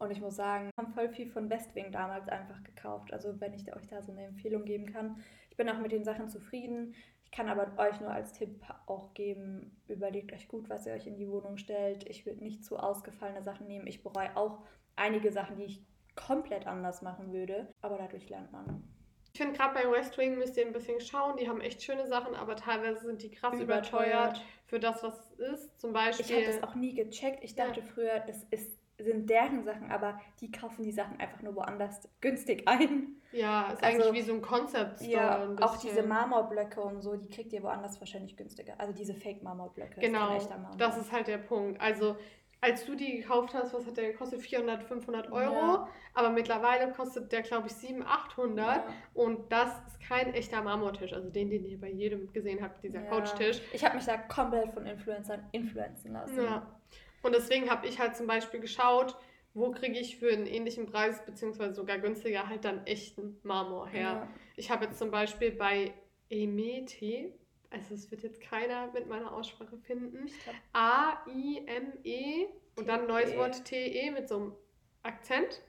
Und 0.00 0.10
ich 0.10 0.20
muss 0.20 0.34
sagen, 0.34 0.70
haben 0.76 0.92
voll 0.92 1.08
viel 1.08 1.28
von 1.28 1.50
Westwing 1.50 1.92
damals 1.92 2.28
einfach 2.28 2.64
gekauft. 2.64 3.12
Also 3.12 3.40
wenn 3.40 3.54
ich 3.54 3.72
euch 3.76 3.86
da 3.86 4.02
so 4.02 4.10
eine 4.10 4.24
Empfehlung 4.24 4.64
geben 4.64 4.86
kann. 4.86 5.20
Ich 5.50 5.56
bin 5.56 5.68
auch 5.68 5.78
mit 5.78 5.92
den 5.92 6.04
Sachen 6.04 6.28
zufrieden. 6.28 6.96
Ich 7.22 7.30
kann 7.30 7.48
aber 7.48 7.80
euch 7.80 8.00
nur 8.00 8.10
als 8.10 8.32
Tipp 8.32 8.60
auch 8.86 9.14
geben, 9.14 9.76
überlegt 9.86 10.32
euch 10.32 10.48
gut, 10.48 10.68
was 10.68 10.86
ihr 10.86 10.94
euch 10.94 11.06
in 11.06 11.16
die 11.16 11.28
Wohnung 11.28 11.58
stellt. 11.58 12.08
Ich 12.08 12.26
würde 12.26 12.42
nicht 12.42 12.64
zu 12.64 12.76
ausgefallene 12.76 13.44
Sachen 13.44 13.68
nehmen. 13.68 13.86
Ich 13.86 14.02
bereue 14.02 14.36
auch 14.36 14.62
einige 14.96 15.30
Sachen, 15.30 15.58
die 15.58 15.64
ich 15.64 15.86
komplett 16.16 16.66
anders 16.66 17.02
machen 17.02 17.32
würde. 17.32 17.68
Aber 17.82 17.98
dadurch 17.98 18.28
lernt 18.28 18.50
man. 18.50 18.82
Ich 19.38 19.44
finde 19.44 19.56
gerade 19.56 19.72
bei 19.72 19.88
West 19.88 20.18
Wing 20.18 20.36
müsst 20.36 20.56
ihr 20.56 20.66
ein 20.66 20.72
bisschen 20.72 21.00
schauen. 21.00 21.36
Die 21.36 21.48
haben 21.48 21.60
echt 21.60 21.80
schöne 21.80 22.08
Sachen, 22.08 22.34
aber 22.34 22.56
teilweise 22.56 23.06
sind 23.06 23.22
die 23.22 23.30
krass 23.30 23.54
überteuert, 23.54 23.92
überteuert 23.92 24.44
für 24.66 24.80
das, 24.80 25.00
was 25.04 25.14
es 25.30 25.38
ist. 25.38 25.80
Zum 25.80 25.92
Beispiel. 25.92 26.26
Ich 26.26 26.32
habe 26.34 26.56
das 26.56 26.62
auch 26.64 26.74
nie 26.74 26.92
gecheckt. 26.92 27.44
Ich 27.44 27.54
dachte 27.54 27.78
ja. 27.78 27.86
früher, 27.86 28.18
das 28.26 28.42
ist, 28.50 28.76
sind 28.98 29.30
deren 29.30 29.62
Sachen, 29.62 29.92
aber 29.92 30.20
die 30.40 30.50
kaufen 30.50 30.82
die 30.82 30.90
Sachen 30.90 31.20
einfach 31.20 31.40
nur 31.40 31.54
woanders 31.54 32.08
günstig 32.20 32.66
ein. 32.66 33.14
Ja, 33.30 33.70
ist 33.70 33.84
also, 33.84 34.02
eigentlich 34.02 34.12
wie 34.14 34.26
so 34.26 34.34
ein 34.34 34.42
Concept 34.42 34.98
Store. 34.98 35.12
Ja, 35.12 35.54
auch 35.60 35.76
diese 35.76 36.02
Marmorblöcke 36.02 36.80
und 36.80 37.00
so, 37.00 37.14
die 37.14 37.28
kriegt 37.28 37.52
ihr 37.52 37.62
woanders 37.62 38.00
wahrscheinlich 38.00 38.36
günstiger. 38.36 38.74
Also 38.78 38.92
diese 38.92 39.14
Fake-Marmorblöcke. 39.14 40.00
Genau, 40.00 40.36
ist 40.36 40.50
das 40.78 40.98
ist 40.98 41.12
halt 41.12 41.28
der 41.28 41.38
Punkt. 41.38 41.80
Also 41.80 42.16
als 42.60 42.84
du 42.84 42.94
die 42.96 43.18
gekauft 43.18 43.54
hast, 43.54 43.72
was 43.72 43.86
hat 43.86 43.96
der 43.96 44.12
gekostet? 44.12 44.42
400, 44.42 44.82
500 44.82 45.30
Euro. 45.30 45.54
Ja. 45.54 45.88
Aber 46.14 46.30
mittlerweile 46.30 46.92
kostet 46.92 47.30
der, 47.30 47.42
glaube 47.42 47.68
ich, 47.68 47.74
700, 47.74 48.08
800. 48.08 48.66
Ja. 48.66 48.84
Und 49.14 49.52
das 49.52 49.70
ist 49.86 50.00
kein 50.00 50.34
echter 50.34 50.62
Marmortisch. 50.62 51.12
Also 51.12 51.30
den, 51.30 51.50
den 51.50 51.64
ihr 51.64 51.80
bei 51.80 51.90
jedem 51.90 52.32
gesehen 52.32 52.62
habt, 52.62 52.82
dieser 52.82 53.02
ja. 53.02 53.10
Couchtisch. 53.10 53.60
Ich 53.72 53.84
habe 53.84 53.96
mich 53.96 54.04
da 54.04 54.16
komplett 54.16 54.72
von 54.72 54.86
Influencern 54.86 55.44
influenzen 55.52 56.12
lassen. 56.12 56.42
Ja. 56.42 56.66
Und 57.22 57.34
deswegen 57.34 57.70
habe 57.70 57.86
ich 57.86 58.00
halt 58.00 58.16
zum 58.16 58.26
Beispiel 58.26 58.60
geschaut, 58.60 59.16
wo 59.54 59.70
kriege 59.70 59.98
ich 59.98 60.18
für 60.18 60.32
einen 60.32 60.46
ähnlichen 60.46 60.86
Preis, 60.86 61.24
beziehungsweise 61.24 61.74
sogar 61.74 61.98
günstiger, 61.98 62.48
halt 62.48 62.64
dann 62.64 62.86
echten 62.86 63.38
Marmor 63.42 63.88
her. 63.88 64.28
Ich 64.56 64.70
habe 64.70 64.84
jetzt 64.84 64.98
zum 64.98 65.10
Beispiel 65.10 65.50
bei 65.50 65.92
Emete, 66.30 67.32
also 67.70 67.94
es 67.94 68.10
wird 68.10 68.22
jetzt 68.22 68.40
keiner 68.40 68.90
mit 68.92 69.08
meiner 69.08 69.32
Aussprache 69.32 69.76
finden. 69.78 70.30
A-I-M-E 70.72 72.46
und 72.76 72.88
dann 72.88 73.06
neues 73.06 73.36
Wort 73.36 73.64
T-E 73.64 74.10
mit 74.10 74.28
so 74.28 74.36
einem 74.36 74.56
Akzent. 75.02 75.62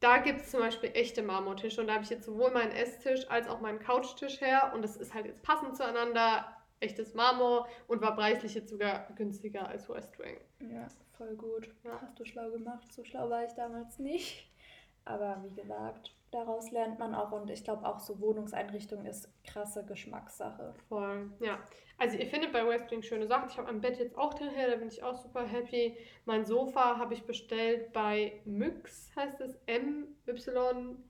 Da 0.00 0.18
gibt 0.18 0.40
es 0.40 0.50
zum 0.50 0.60
Beispiel 0.60 0.90
echte 0.94 1.22
Marmortische 1.22 1.80
und 1.80 1.88
da 1.88 1.94
habe 1.94 2.04
ich 2.04 2.10
jetzt 2.10 2.26
sowohl 2.26 2.50
meinen 2.52 2.72
Esstisch 2.72 3.28
als 3.28 3.48
auch 3.48 3.60
meinen 3.60 3.80
Couchtisch 3.80 4.40
her 4.40 4.72
und 4.74 4.82
das 4.82 4.96
ist 4.96 5.12
halt 5.14 5.26
jetzt 5.26 5.42
passend 5.42 5.76
zueinander. 5.76 6.54
echtes 6.80 7.14
Marmor 7.14 7.68
und 7.88 8.00
war 8.00 8.14
preislich 8.14 8.54
jetzt 8.54 8.70
sogar 8.70 9.08
günstiger 9.16 9.66
als 9.68 9.88
West 9.88 10.18
Wing. 10.18 10.36
Ja, 10.60 10.86
voll 11.16 11.34
gut. 11.34 11.68
Ja. 11.84 12.00
Hast 12.00 12.18
du 12.18 12.24
schlau 12.24 12.50
gemacht. 12.50 12.92
So 12.92 13.04
schlau 13.04 13.28
war 13.30 13.44
ich 13.44 13.52
damals 13.54 13.98
nicht. 13.98 14.48
Aber 15.04 15.42
wie 15.42 15.54
gesagt, 15.54 16.12
daraus 16.30 16.70
lernt 16.70 16.98
man 16.98 17.14
auch 17.14 17.32
und 17.32 17.50
ich 17.50 17.64
glaube 17.64 17.86
auch 17.86 18.00
so 18.00 18.20
Wohnungseinrichtung 18.20 19.04
ist 19.04 19.28
krasse 19.44 19.84
Geschmackssache. 19.84 20.74
Voll, 20.88 21.30
ja. 21.40 21.58
Also 21.96 22.16
ihr 22.16 22.26
findet 22.26 22.52
bei 22.52 22.66
Westwing 22.66 23.02
schöne 23.02 23.26
Sachen. 23.26 23.48
Ich 23.50 23.58
habe 23.58 23.68
am 23.68 23.80
Bett 23.80 23.98
jetzt 23.98 24.16
auch 24.16 24.34
daher, 24.34 24.70
da 24.70 24.76
bin 24.76 24.88
ich 24.88 25.02
auch 25.02 25.16
super 25.16 25.44
happy. 25.44 25.96
Mein 26.24 26.44
Sofa 26.44 26.98
habe 26.98 27.14
ich 27.14 27.24
bestellt 27.24 27.92
bei 27.92 28.40
Myx, 28.44 29.10
heißt 29.16 29.40
es 29.40 29.58
M-Y-C-S. 29.66 31.04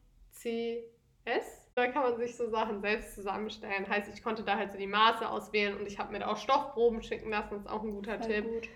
Da 1.75 1.87
kann 1.89 2.03
man 2.03 2.17
sich 2.17 2.37
so 2.37 2.49
Sachen 2.49 2.81
selbst 2.81 3.15
zusammenstellen. 3.15 3.89
Heißt, 3.89 4.13
ich 4.13 4.23
konnte 4.23 4.43
da 4.43 4.57
halt 4.57 4.73
so 4.73 4.79
die 4.79 4.87
Maße 4.87 5.29
auswählen 5.29 5.77
und 5.79 5.87
ich 5.87 5.99
habe 5.99 6.13
mir 6.13 6.21
da 6.21 6.29
auch 6.29 6.39
Stoffproben 6.39 7.03
schicken 7.03 7.31
lassen. 7.31 7.51
Das 7.51 7.61
ist 7.61 7.71
auch 7.71 7.83
ein 7.83 7.93
guter 7.93 8.19
Voll 8.19 8.29
Tipp. 8.29 8.45
Gut. 8.45 8.69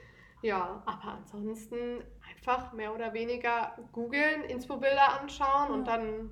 Ja, 0.42 0.82
aber 0.86 1.18
ansonsten 1.18 2.02
einfach 2.28 2.72
mehr 2.72 2.94
oder 2.94 3.14
weniger 3.14 3.76
googeln, 3.92 4.42
Inspo-Bilder 4.44 5.20
anschauen 5.20 5.68
ja. 5.68 5.74
und 5.74 5.84
dann 5.86 6.30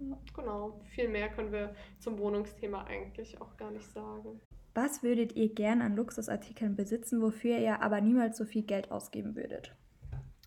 ja. 0.00 0.18
Genau, 0.34 0.80
viel 0.94 1.08
mehr 1.08 1.28
können 1.28 1.52
wir 1.52 1.74
zum 1.98 2.18
Wohnungsthema 2.18 2.84
eigentlich 2.84 3.40
auch 3.40 3.56
gar 3.56 3.70
nicht 3.70 3.90
sagen. 3.92 4.40
Was 4.74 5.02
würdet 5.02 5.36
ihr 5.36 5.52
gern 5.52 5.82
an 5.82 5.96
Luxusartikeln 5.96 6.76
besitzen, 6.76 7.20
wofür 7.20 7.58
ihr 7.58 7.82
aber 7.82 8.00
niemals 8.00 8.38
so 8.38 8.44
viel 8.44 8.62
Geld 8.62 8.90
ausgeben 8.90 9.34
würdet? 9.34 9.74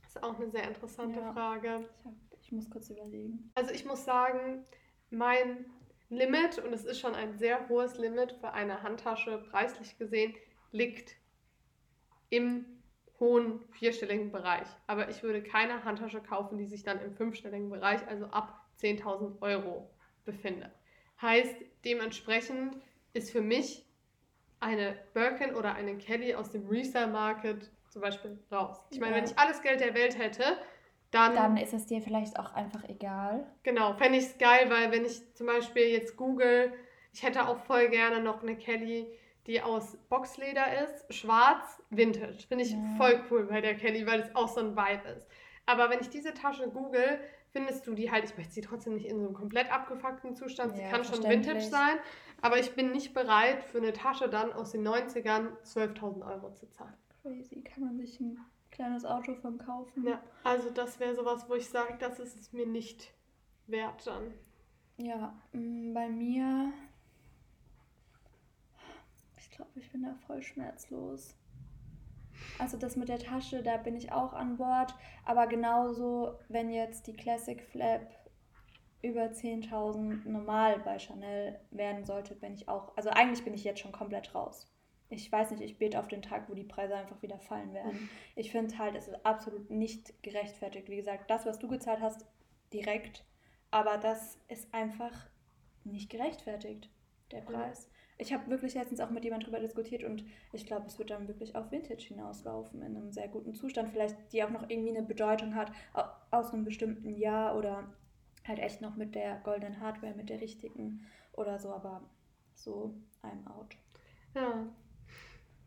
Das 0.01 0.15
ist 0.15 0.23
auch 0.23 0.39
eine 0.39 0.49
sehr 0.49 0.67
interessante 0.67 1.19
ja. 1.19 1.33
Frage. 1.33 1.87
Ich, 1.99 2.05
hab, 2.05 2.13
ich 2.41 2.51
muss 2.51 2.69
kurz 2.69 2.89
überlegen. 2.89 3.51
Also 3.55 3.71
ich 3.71 3.85
muss 3.85 4.05
sagen, 4.05 4.65
mein 5.09 5.65
Limit, 6.09 6.59
und 6.59 6.73
es 6.73 6.85
ist 6.85 6.99
schon 6.99 7.15
ein 7.15 7.37
sehr 7.37 7.67
hohes 7.69 7.97
Limit 7.97 8.31
für 8.33 8.53
eine 8.53 8.81
Handtasche, 8.81 9.43
preislich 9.51 9.97
gesehen, 9.97 10.33
liegt 10.71 11.15
im 12.33 12.65
hohen 13.19 13.59
vierstelligen 13.71 14.31
Bereich. 14.31 14.67
Aber 14.87 15.09
ich 15.09 15.21
würde 15.21 15.43
keine 15.43 15.85
Handtasche 15.85 16.19
kaufen, 16.19 16.57
die 16.57 16.65
sich 16.65 16.83
dann 16.83 16.99
im 16.99 17.13
fünfstelligen 17.13 17.69
Bereich, 17.69 18.05
also 18.07 18.25
ab 18.25 18.65
10.000 18.81 19.39
Euro 19.41 19.89
befindet. 20.25 20.71
Heißt, 21.21 21.55
dementsprechend 21.85 22.75
ist 23.13 23.31
für 23.31 23.41
mich 23.41 23.85
eine 24.59 24.97
Birkin 25.13 25.53
oder 25.53 25.75
eine 25.75 25.97
Kelly 25.97 26.33
aus 26.33 26.49
dem 26.49 26.67
Resale-Market 26.67 27.69
zum 27.89 28.01
Beispiel 28.01 28.39
raus. 28.51 28.83
Ich 28.89 28.99
meine, 28.99 29.11
ja. 29.11 29.17
wenn 29.17 29.29
ich 29.29 29.37
alles 29.37 29.61
Geld 29.61 29.79
der 29.79 29.93
Welt 29.93 30.17
hätte, 30.17 30.57
dann. 31.11 31.35
Dann 31.35 31.57
ist 31.57 31.73
es 31.73 31.85
dir 31.85 32.01
vielleicht 32.01 32.39
auch 32.39 32.51
einfach 32.53 32.83
egal. 32.89 33.45
Genau, 33.61 33.93
fände 33.93 34.17
ich 34.17 34.25
es 34.25 34.37
geil, 34.39 34.69
weil 34.69 34.91
wenn 34.91 35.05
ich 35.05 35.35
zum 35.35 35.45
Beispiel 35.45 35.83
jetzt 35.83 36.17
google, 36.17 36.73
ich 37.13 37.21
hätte 37.21 37.47
auch 37.47 37.59
voll 37.59 37.89
gerne 37.89 38.23
noch 38.23 38.41
eine 38.41 38.57
Kelly, 38.57 39.07
die 39.47 39.61
aus 39.61 39.97
Boxleder 40.09 40.83
ist, 40.83 41.13
schwarz, 41.13 41.81
vintage. 41.89 42.45
Finde 42.47 42.63
ich 42.63 42.71
ja. 42.71 42.79
voll 42.97 43.23
cool 43.29 43.45
bei 43.45 43.61
der 43.61 43.75
Kelly, 43.75 44.05
weil 44.07 44.21
es 44.21 44.35
auch 44.35 44.47
so 44.47 44.61
ein 44.61 44.75
Vibe 44.75 45.09
ist. 45.09 45.27
Aber 45.65 45.89
wenn 45.89 45.99
ich 45.99 46.09
diese 46.09 46.33
Tasche 46.33 46.69
google, 46.69 47.19
findest 47.51 47.85
du 47.87 47.93
die 47.93 48.11
halt, 48.11 48.25
ich 48.25 48.37
möchte 48.37 48.53
sie 48.53 48.61
trotzdem 48.61 48.95
nicht 48.95 49.05
in 49.05 49.19
so 49.19 49.25
einem 49.25 49.33
komplett 49.33 49.71
abgefuckten 49.71 50.35
Zustand, 50.35 50.75
sie 50.75 50.81
ja, 50.81 50.89
kann 50.89 51.03
schon 51.03 51.23
Vintage 51.23 51.61
sein, 51.61 51.97
aber 52.41 52.59
ich 52.59 52.75
bin 52.75 52.91
nicht 52.91 53.13
bereit, 53.13 53.63
für 53.63 53.77
eine 53.77 53.93
Tasche 53.93 54.27
dann 54.27 54.51
aus 54.51 54.71
den 54.71 54.85
90ern 54.85 55.49
12.000 55.63 56.27
Euro 56.27 56.53
zu 56.53 56.69
zahlen. 56.69 56.93
Crazy, 57.21 57.61
kann 57.61 57.83
man 57.83 57.97
sich 57.97 58.19
ein 58.19 58.37
kleines 58.71 59.05
Auto 59.05 59.35
von 59.35 59.57
kaufen. 59.57 60.05
Ja, 60.05 60.21
also 60.43 60.69
das 60.69 60.99
wäre 60.99 61.15
sowas, 61.15 61.45
wo 61.47 61.55
ich 61.55 61.69
sage, 61.69 61.95
das 61.99 62.19
ist 62.19 62.37
es 62.37 62.51
mir 62.51 62.65
nicht 62.65 63.13
wert 63.67 64.05
dann. 64.05 64.33
Ja, 64.97 65.33
mm, 65.53 65.93
bei 65.93 66.09
mir, 66.09 66.73
glaube, 69.55 69.71
ich 69.75 69.91
bin 69.91 70.03
da 70.03 70.15
voll 70.27 70.41
schmerzlos. 70.41 71.35
Also 72.59 72.77
das 72.77 72.95
mit 72.95 73.09
der 73.09 73.19
Tasche, 73.19 73.61
da 73.63 73.77
bin 73.77 73.95
ich 73.95 74.11
auch 74.11 74.33
an 74.33 74.57
Bord. 74.57 74.93
Aber 75.25 75.47
genauso, 75.47 76.39
wenn 76.49 76.69
jetzt 76.69 77.07
die 77.07 77.13
Classic 77.13 77.61
Flap 77.61 78.07
über 79.01 79.25
10.000 79.25 80.27
normal 80.27 80.79
bei 80.79 80.97
Chanel 80.97 81.59
werden 81.71 82.05
sollte, 82.05 82.35
bin 82.35 82.53
ich 82.53 82.69
auch. 82.69 82.95
Also 82.95 83.09
eigentlich 83.09 83.43
bin 83.43 83.53
ich 83.53 83.63
jetzt 83.63 83.81
schon 83.81 83.91
komplett 83.91 84.33
raus. 84.33 84.69
Ich 85.09 85.31
weiß 85.31 85.51
nicht, 85.51 85.61
ich 85.61 85.77
bete 85.77 85.99
auf 85.99 86.07
den 86.07 86.21
Tag, 86.21 86.49
wo 86.49 86.55
die 86.55 86.63
Preise 86.63 86.95
einfach 86.95 87.21
wieder 87.21 87.37
fallen 87.37 87.73
werden. 87.73 88.09
Ich 88.35 88.51
finde 88.51 88.77
halt, 88.77 88.95
es 88.95 89.07
ist 89.07 89.25
absolut 89.25 89.69
nicht 89.69 90.23
gerechtfertigt. 90.23 90.89
Wie 90.89 90.95
gesagt, 90.95 91.29
das, 91.29 91.45
was 91.45 91.59
du 91.59 91.67
gezahlt 91.67 92.01
hast, 92.01 92.25
direkt. 92.71 93.25
Aber 93.69 93.97
das 93.97 94.39
ist 94.47 94.73
einfach 94.73 95.27
nicht 95.83 96.09
gerechtfertigt, 96.09 96.89
der 97.31 97.41
Preis. 97.41 97.89
Ich 98.17 98.33
habe 98.33 98.49
wirklich 98.49 98.75
letztens 98.75 98.99
auch 98.99 99.09
mit 99.09 99.23
jemandem 99.23 99.51
darüber 99.51 99.65
diskutiert 99.65 100.03
und 100.03 100.23
ich 100.51 100.65
glaube, 100.65 100.85
es 100.85 100.99
wird 100.99 101.09
dann 101.09 101.27
wirklich 101.27 101.55
auf 101.55 101.71
Vintage 101.71 102.05
hinauslaufen, 102.07 102.81
in 102.81 102.95
einem 102.95 103.11
sehr 103.11 103.27
guten 103.27 103.55
Zustand. 103.55 103.89
Vielleicht, 103.89 104.15
die 104.31 104.43
auch 104.43 104.49
noch 104.49 104.69
irgendwie 104.69 104.95
eine 104.95 105.05
Bedeutung 105.05 105.55
hat 105.55 105.71
aus 106.31 106.53
einem 106.53 106.63
bestimmten 106.63 107.09
Jahr 107.09 107.57
oder 107.57 107.91
halt 108.47 108.59
echt 108.59 108.81
noch 108.81 108.95
mit 108.95 109.15
der 109.15 109.37
goldenen 109.43 109.79
Hardware, 109.79 110.13
mit 110.15 110.29
der 110.29 110.41
richtigen 110.41 111.05
oder 111.33 111.59
so, 111.59 111.71
aber 111.71 112.01
so 112.53 112.93
I'm 113.23 113.47
out. 113.47 113.75
Ja. 114.35 114.67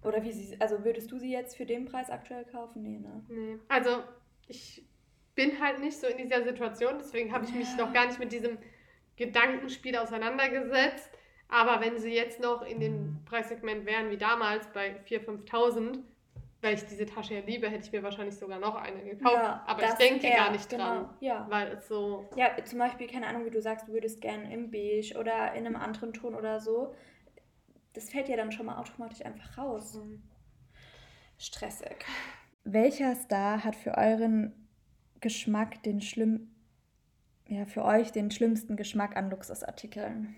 Oder 0.02 0.22
wie 0.22 0.32
sie, 0.32 0.60
also 0.60 0.84
würdest 0.84 1.10
du 1.10 1.18
sie 1.18 1.32
jetzt 1.32 1.56
für 1.56 1.66
den 1.66 1.86
Preis 1.86 2.10
aktuell 2.10 2.44
kaufen? 2.44 2.82
Nee, 2.82 2.98
ne? 2.98 3.24
Nee. 3.28 3.58
Also 3.68 4.02
ich 4.46 4.86
bin 5.34 5.60
halt 5.60 5.80
nicht 5.80 5.98
so 5.98 6.06
in 6.06 6.18
dieser 6.18 6.44
Situation, 6.44 6.94
deswegen 6.98 7.32
habe 7.32 7.44
ich 7.44 7.54
mich 7.54 7.68
ja. 7.76 7.84
noch 7.84 7.92
gar 7.92 8.06
nicht 8.06 8.18
mit 8.18 8.32
diesem 8.32 8.58
Gedankenspiel 9.16 9.96
auseinandergesetzt. 9.96 11.10
Aber 11.48 11.80
wenn 11.80 11.98
sie 11.98 12.12
jetzt 12.12 12.40
noch 12.40 12.62
in 12.62 12.80
dem 12.80 13.18
Preissegment 13.24 13.86
wären 13.86 14.10
wie 14.10 14.16
damals 14.16 14.66
bei 14.72 14.96
4.000, 15.08 15.46
5.000, 15.48 15.98
weil 16.60 16.74
ich 16.74 16.84
diese 16.86 17.06
Tasche 17.06 17.34
ja 17.34 17.40
liebe, 17.40 17.68
hätte 17.68 17.84
ich 17.84 17.92
mir 17.92 18.02
wahrscheinlich 18.02 18.36
sogar 18.36 18.58
noch 18.58 18.74
eine 18.74 19.02
gekauft. 19.04 19.34
Ja, 19.34 19.62
aber 19.66 19.84
ich 19.84 19.94
denke 19.94 20.26
eher, 20.26 20.36
gar 20.36 20.50
nicht 20.50 20.70
dran, 20.72 20.98
genau, 20.98 21.10
ja. 21.20 21.46
weil 21.48 21.68
es 21.72 21.86
so... 21.86 22.28
Ja, 22.34 22.50
zum 22.64 22.78
Beispiel, 22.78 23.06
keine 23.06 23.28
Ahnung, 23.28 23.44
wie 23.44 23.50
du 23.50 23.60
sagst, 23.60 23.86
du 23.86 23.92
würdest 23.92 24.20
gerne 24.20 24.52
im 24.52 24.70
Beige 24.70 25.16
oder 25.18 25.52
in 25.54 25.66
einem 25.66 25.76
anderen 25.76 26.12
Ton 26.12 26.34
oder 26.34 26.60
so. 26.60 26.94
Das 27.92 28.10
fällt 28.10 28.28
ja 28.28 28.36
dann 28.36 28.50
schon 28.50 28.66
mal 28.66 28.78
automatisch 28.78 29.24
einfach 29.24 29.56
raus. 29.58 29.94
Mhm. 29.94 30.22
Stressig. 31.38 32.04
Welcher 32.64 33.14
Star 33.14 33.62
hat 33.62 33.76
für 33.76 33.96
euren 33.96 34.52
Geschmack 35.20 35.82
den 35.84 36.00
schlimm... 36.00 36.50
Ja, 37.48 37.64
für 37.64 37.84
euch 37.84 38.10
den 38.10 38.32
schlimmsten 38.32 38.76
Geschmack 38.76 39.16
an 39.16 39.30
Luxusartikeln? 39.30 40.34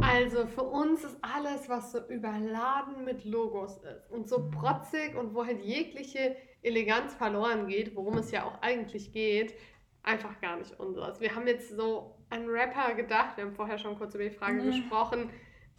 Also 0.00 0.46
für 0.46 0.62
uns 0.62 1.04
ist 1.04 1.16
alles, 1.22 1.68
was 1.68 1.92
so 1.92 1.98
überladen 2.08 3.04
mit 3.04 3.24
Logos 3.24 3.78
ist 3.78 4.10
und 4.10 4.28
so 4.28 4.48
protzig 4.50 5.16
und 5.16 5.34
wo 5.34 5.44
halt 5.44 5.62
jegliche 5.62 6.36
Eleganz 6.62 7.14
verloren 7.14 7.66
geht, 7.66 7.94
worum 7.96 8.18
es 8.18 8.30
ja 8.30 8.44
auch 8.44 8.60
eigentlich 8.62 9.12
geht, 9.12 9.54
einfach 10.02 10.40
gar 10.40 10.56
nicht 10.56 10.78
unseres. 10.78 11.20
Wir 11.20 11.34
haben 11.34 11.46
jetzt 11.46 11.70
so 11.70 12.16
an 12.30 12.46
Rapper 12.48 12.94
gedacht, 12.94 13.36
wir 13.36 13.44
haben 13.44 13.54
vorher 13.54 13.78
schon 13.78 13.96
kurz 13.96 14.14
über 14.14 14.24
die 14.24 14.30
Frage 14.30 14.62
mhm. 14.62 14.66
gesprochen, 14.66 15.30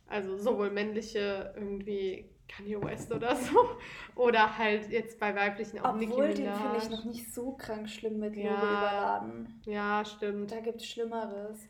also 0.08 0.38
sowohl 0.38 0.72
männliche 0.72 1.54
irgendwie 1.56 2.30
Kanye 2.48 2.82
West 2.82 3.12
oder 3.12 3.36
so 3.36 3.70
oder 4.16 4.58
halt 4.58 4.90
jetzt 4.90 5.20
bei 5.20 5.36
weiblichen 5.36 5.80
auch 5.80 5.94
Obwohl, 5.94 6.28
Nicki 6.28 6.42
Minaj. 6.42 6.54
den 6.54 6.54
finde 6.56 6.78
ich 6.78 6.90
noch 6.90 7.06
nicht 7.06 7.34
so 7.34 7.52
krank 7.54 7.90
schlimm 7.90 8.20
mit 8.20 8.36
ja, 8.36 8.52
Logo 8.52 8.66
überladen. 8.66 9.62
Ja, 9.66 10.04
stimmt. 10.04 10.52
Da 10.52 10.60
gibt 10.60 10.82
es 10.82 10.88
Schlimmeres 10.88 11.70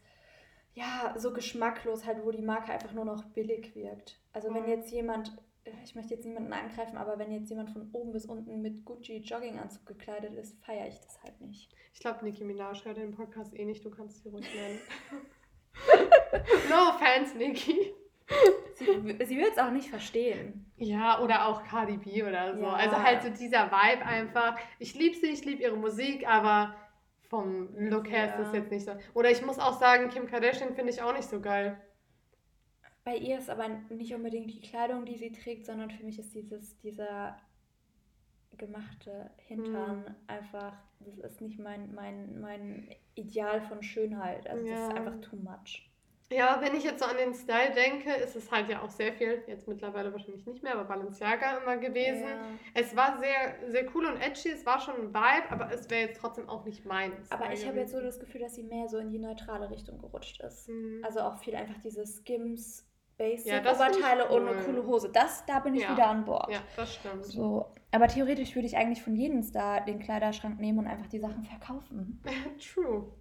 ja, 0.79 1.13
so 1.17 1.33
geschmacklos 1.33 2.05
halt, 2.05 2.23
wo 2.23 2.31
die 2.31 2.41
Marke 2.41 2.71
einfach 2.71 2.93
nur 2.93 3.05
noch 3.05 3.23
billig 3.25 3.75
wirkt. 3.75 4.17
Also 4.31 4.53
wenn 4.53 4.67
jetzt 4.67 4.91
jemand, 4.91 5.35
ich 5.83 5.93
möchte 5.93 6.13
jetzt 6.13 6.25
niemanden 6.25 6.53
angreifen, 6.53 6.97
aber 6.97 7.19
wenn 7.19 7.31
jetzt 7.31 7.49
jemand 7.49 7.69
von 7.71 7.89
oben 7.91 8.13
bis 8.13 8.25
unten 8.25 8.61
mit 8.61 8.85
Gucci 8.85 9.17
Jogginganzug 9.17 9.85
gekleidet 9.85 10.33
ist, 10.35 10.57
feiere 10.63 10.87
ich 10.87 10.99
das 11.01 11.21
halt 11.21 11.39
nicht. 11.41 11.73
Ich 11.93 11.99
glaube, 11.99 12.23
Nicki 12.23 12.45
Minaj 12.45 12.85
hört 12.85 12.97
den 12.97 13.11
Podcast 13.11 13.53
eh 13.53 13.65
nicht, 13.65 13.83
du 13.83 13.89
kannst 13.89 14.23
sie 14.23 14.29
ruhig 14.29 14.47
nennen. 14.55 14.79
no 16.69 16.89
offense, 16.89 17.37
Nicki. 17.37 17.93
Sie, 18.75 18.85
sie 19.25 19.37
wird 19.37 19.51
es 19.51 19.57
auch 19.57 19.71
nicht 19.71 19.89
verstehen. 19.89 20.71
Ja, 20.77 21.19
oder 21.21 21.47
auch 21.47 21.63
Cardi 21.65 21.97
B 21.97 22.23
oder 22.23 22.55
so. 22.55 22.61
Ja. 22.61 22.73
Also 22.73 23.03
halt 23.03 23.23
so 23.23 23.29
dieser 23.29 23.69
Vibe 23.71 24.05
einfach. 24.05 24.57
Ich 24.77 24.93
liebe 24.93 25.17
sie, 25.17 25.27
ich 25.27 25.43
liebe 25.43 25.63
ihre 25.63 25.75
Musik, 25.75 26.25
aber 26.27 26.75
vom 27.29 27.69
Look 27.77 28.09
her 28.09 28.25
ja. 28.25 28.31
ist 28.31 28.39
das 28.39 28.53
jetzt 28.53 28.71
nicht 28.71 28.85
so. 28.85 28.93
Oder 29.13 29.31
ich 29.31 29.45
muss 29.45 29.59
auch 29.59 29.79
sagen, 29.79 30.09
Kim 30.09 30.27
Kardashian 30.27 30.73
finde 30.73 30.91
ich 30.91 31.01
auch 31.01 31.13
nicht 31.13 31.29
so 31.29 31.39
geil. 31.39 31.79
Bei 33.05 33.15
ihr 33.15 33.37
ist 33.37 33.49
aber 33.49 33.67
nicht 33.89 34.13
unbedingt 34.13 34.51
die 34.51 34.61
Kleidung, 34.61 35.05
die 35.05 35.15
sie 35.15 35.31
trägt, 35.31 35.65
sondern 35.65 35.89
für 35.89 36.03
mich 36.03 36.19
ist 36.19 36.33
dieses, 36.33 36.77
dieser 36.79 37.37
gemachte 38.57 39.29
Hintern 39.37 40.05
hm. 40.05 40.15
einfach, 40.27 40.73
das 40.99 41.17
ist 41.17 41.41
nicht 41.41 41.59
mein, 41.59 41.93
mein, 41.93 42.39
mein 42.41 42.89
Ideal 43.15 43.61
von 43.61 43.81
Schönheit. 43.81 44.47
Also 44.47 44.65
ja. 44.65 44.75
das 44.75 44.89
ist 44.89 44.95
einfach 44.95 45.21
too 45.21 45.37
much. 45.37 45.88
Ja, 46.31 46.59
wenn 46.61 46.75
ich 46.75 46.83
jetzt 46.83 46.99
so 46.99 47.05
an 47.05 47.17
den 47.17 47.33
Style 47.33 47.73
denke, 47.73 48.13
ist 48.13 48.35
es 48.35 48.51
halt 48.51 48.69
ja 48.69 48.83
auch 48.83 48.89
sehr 48.89 49.13
viel, 49.13 49.43
jetzt 49.47 49.67
mittlerweile 49.67 50.11
wahrscheinlich 50.11 50.45
nicht 50.45 50.61
mehr, 50.61 50.73
aber 50.73 50.83
Balenciaga 50.83 51.57
immer 51.57 51.77
gewesen. 51.77 52.23
Ja. 52.23 52.37
Es 52.75 52.95
war 52.95 53.17
sehr, 53.17 53.71
sehr 53.71 53.85
cool 53.95 54.05
und 54.05 54.21
edgy, 54.21 54.49
es 54.49 54.63
war 54.65 54.79
schon 54.79 54.95
ein 54.95 55.13
Vibe, 55.13 55.49
aber 55.49 55.71
es 55.71 55.89
wäre 55.89 56.07
jetzt 56.07 56.19
trotzdem 56.19 56.47
auch 56.47 56.65
nicht 56.65 56.85
meins. 56.85 57.31
Aber 57.31 57.51
ich 57.51 57.67
habe 57.67 57.79
jetzt 57.79 57.91
so 57.91 57.99
das 57.99 58.19
Gefühl, 58.19 58.41
dass 58.41 58.53
sie 58.53 58.63
mehr 58.63 58.87
so 58.87 58.99
in 58.99 59.09
die 59.09 59.17
neutrale 59.17 59.71
Richtung 59.71 59.97
gerutscht 59.97 60.39
ist. 60.41 60.69
Mhm. 60.69 61.01
Also 61.03 61.21
auch 61.21 61.37
viel 61.37 61.55
einfach 61.55 61.79
diese 61.81 62.05
Skims 62.05 62.85
Basic-Oberteile 63.19 64.21
ja, 64.21 64.31
cool. 64.31 64.41
und 64.41 64.47
eine 64.47 64.61
coole 64.63 64.85
Hose. 64.85 65.09
Das, 65.11 65.45
da 65.45 65.59
bin 65.59 65.75
ich 65.75 65.83
ja. 65.83 65.91
wieder 65.91 66.07
an 66.07 66.25
Bord. 66.25 66.49
Ja, 66.51 66.61
das 66.75 66.95
stimmt. 66.95 67.25
So. 67.25 67.65
Aber 67.91 68.07
theoretisch 68.07 68.55
würde 68.55 68.67
ich 68.67 68.77
eigentlich 68.77 69.03
von 69.03 69.15
jedem 69.15 69.43
Star 69.43 69.83
den 69.83 69.99
Kleiderschrank 69.99 70.59
nehmen 70.59 70.79
und 70.79 70.87
einfach 70.87 71.07
die 71.07 71.19
Sachen 71.19 71.43
verkaufen. 71.43 72.23
True. 72.73 73.11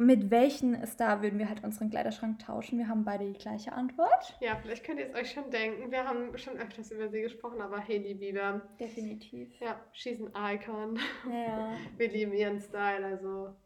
Mit 0.00 0.30
welchen 0.30 0.86
Star 0.86 1.22
würden 1.22 1.40
wir 1.40 1.48
halt 1.48 1.64
unseren 1.64 1.90
Kleiderschrank 1.90 2.38
tauschen? 2.38 2.78
Wir 2.78 2.86
haben 2.86 3.04
beide 3.04 3.24
die 3.24 3.38
gleiche 3.38 3.72
Antwort. 3.72 4.38
Ja, 4.40 4.54
vielleicht 4.54 4.84
könnt 4.84 5.00
ihr 5.00 5.06
es 5.06 5.14
euch 5.14 5.32
schon 5.32 5.50
denken. 5.50 5.90
Wir 5.90 6.04
haben 6.04 6.38
schon 6.38 6.56
öfters 6.56 6.92
über 6.92 7.08
sie 7.08 7.22
gesprochen, 7.22 7.60
aber 7.60 7.80
Hailey 7.80 8.14
Bieber. 8.14 8.62
Definitiv. 8.78 9.58
Ja, 9.58 9.80
she's 9.92 10.20
an 10.20 10.54
icon. 10.54 11.00
Ja. 11.28 11.72
wir 11.96 12.08
lieben 12.08 12.32
ihren 12.32 12.60
Style, 12.60 13.04
also 13.04 13.56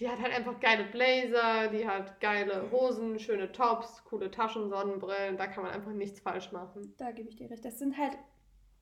die 0.00 0.08
hat 0.08 0.20
halt 0.20 0.32
einfach 0.32 0.58
geile 0.58 0.84
Blazer, 0.84 1.68
die 1.68 1.86
hat 1.86 2.20
geile 2.20 2.70
Hosen, 2.72 3.18
schöne 3.20 3.50
Tops, 3.52 4.02
coole 4.04 4.30
Taschen, 4.32 4.68
Sonnenbrillen. 4.68 5.36
Da 5.36 5.46
kann 5.46 5.64
man 5.64 5.72
einfach 5.72 5.92
nichts 5.92 6.20
falsch 6.20 6.50
machen. 6.50 6.94
Da 6.98 7.12
gebe 7.12 7.28
ich 7.28 7.36
dir 7.36 7.48
recht. 7.48 7.64
Das 7.64 7.78
sind 7.78 7.96
halt 7.96 8.16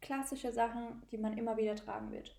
klassische 0.00 0.52
Sachen, 0.52 1.02
die 1.10 1.18
man 1.18 1.36
immer 1.36 1.56
wieder 1.56 1.74
tragen 1.74 2.10
wird. 2.10 2.34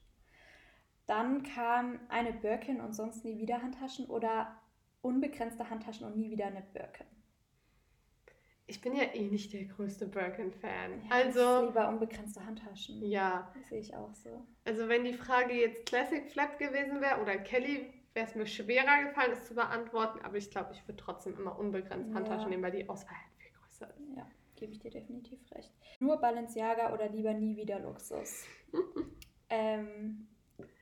Dann 1.07 1.43
kam 1.43 1.99
eine 2.09 2.33
Birkin 2.33 2.81
und 2.81 2.93
sonst 2.93 3.25
nie 3.25 3.37
wieder 3.37 3.61
Handtaschen 3.61 4.05
oder 4.07 4.55
unbegrenzte 5.01 5.69
Handtaschen 5.69 6.05
und 6.05 6.17
nie 6.17 6.29
wieder 6.29 6.47
eine 6.47 6.61
Birkin. 6.61 7.07
Ich 8.69 8.81
bin 8.81 8.93
ja 8.93 9.03
eh 9.13 9.29
nicht 9.29 9.53
der 9.53 9.63
größte 9.63 10.07
Birkin-Fan. 10.07 11.05
Ja, 11.05 11.09
also 11.09 11.67
lieber 11.67 11.87
unbegrenzte 11.87 12.45
Handtaschen. 12.45 13.01
Ja. 13.01 13.49
Das 13.55 13.69
sehe 13.69 13.79
ich 13.79 13.95
auch 13.95 14.13
so. 14.13 14.45
Also 14.65 14.89
wenn 14.89 15.05
die 15.05 15.13
Frage 15.13 15.53
jetzt 15.53 15.85
Classic 15.85 16.29
Flap 16.29 16.59
gewesen 16.59 16.99
wäre 16.99 17.21
oder 17.21 17.37
Kelly 17.37 17.93
wäre 18.13 18.27
es 18.27 18.35
mir 18.35 18.45
schwerer 18.45 19.05
gefallen, 19.05 19.31
es 19.31 19.45
zu 19.45 19.53
beantworten, 19.55 20.19
aber 20.23 20.35
ich 20.37 20.51
glaube, 20.51 20.73
ich 20.73 20.85
würde 20.85 20.97
trotzdem 20.97 21.37
immer 21.37 21.57
unbegrenzt 21.57 22.13
Handtaschen 22.13 22.43
ja. 22.43 22.49
nehmen, 22.49 22.63
weil 22.63 22.71
die 22.71 22.89
Auswahl 22.89 23.15
halt 23.15 23.31
viel 23.37 23.51
größer 23.51 23.89
ist. 23.89 24.17
Ja, 24.17 24.27
gebe 24.55 24.71
ich 24.73 24.79
dir 24.79 24.91
definitiv 24.91 25.39
recht. 25.51 25.71
Nur 25.99 26.17
Balenciaga 26.17 26.93
oder 26.93 27.07
lieber 27.07 27.33
nie 27.33 27.55
wieder 27.55 27.79
Luxus? 27.79 28.43
ähm, 29.49 30.27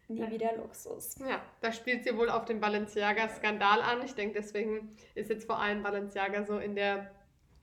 nie 0.07 0.19
ja. 0.19 0.31
wieder 0.31 0.55
Luxus. 0.57 1.15
Ja, 1.19 1.41
da 1.61 1.71
spielt 1.71 2.03
sie 2.03 2.17
wohl 2.17 2.29
auf 2.29 2.45
den 2.45 2.59
Balenciaga-Skandal 2.59 3.81
an. 3.81 4.03
Ich 4.05 4.15
denke, 4.15 4.39
deswegen 4.39 4.95
ist 5.15 5.29
jetzt 5.29 5.45
vor 5.45 5.59
allem 5.59 5.83
Balenciaga 5.83 6.43
so 6.43 6.59
in 6.59 6.75
der 6.75 7.11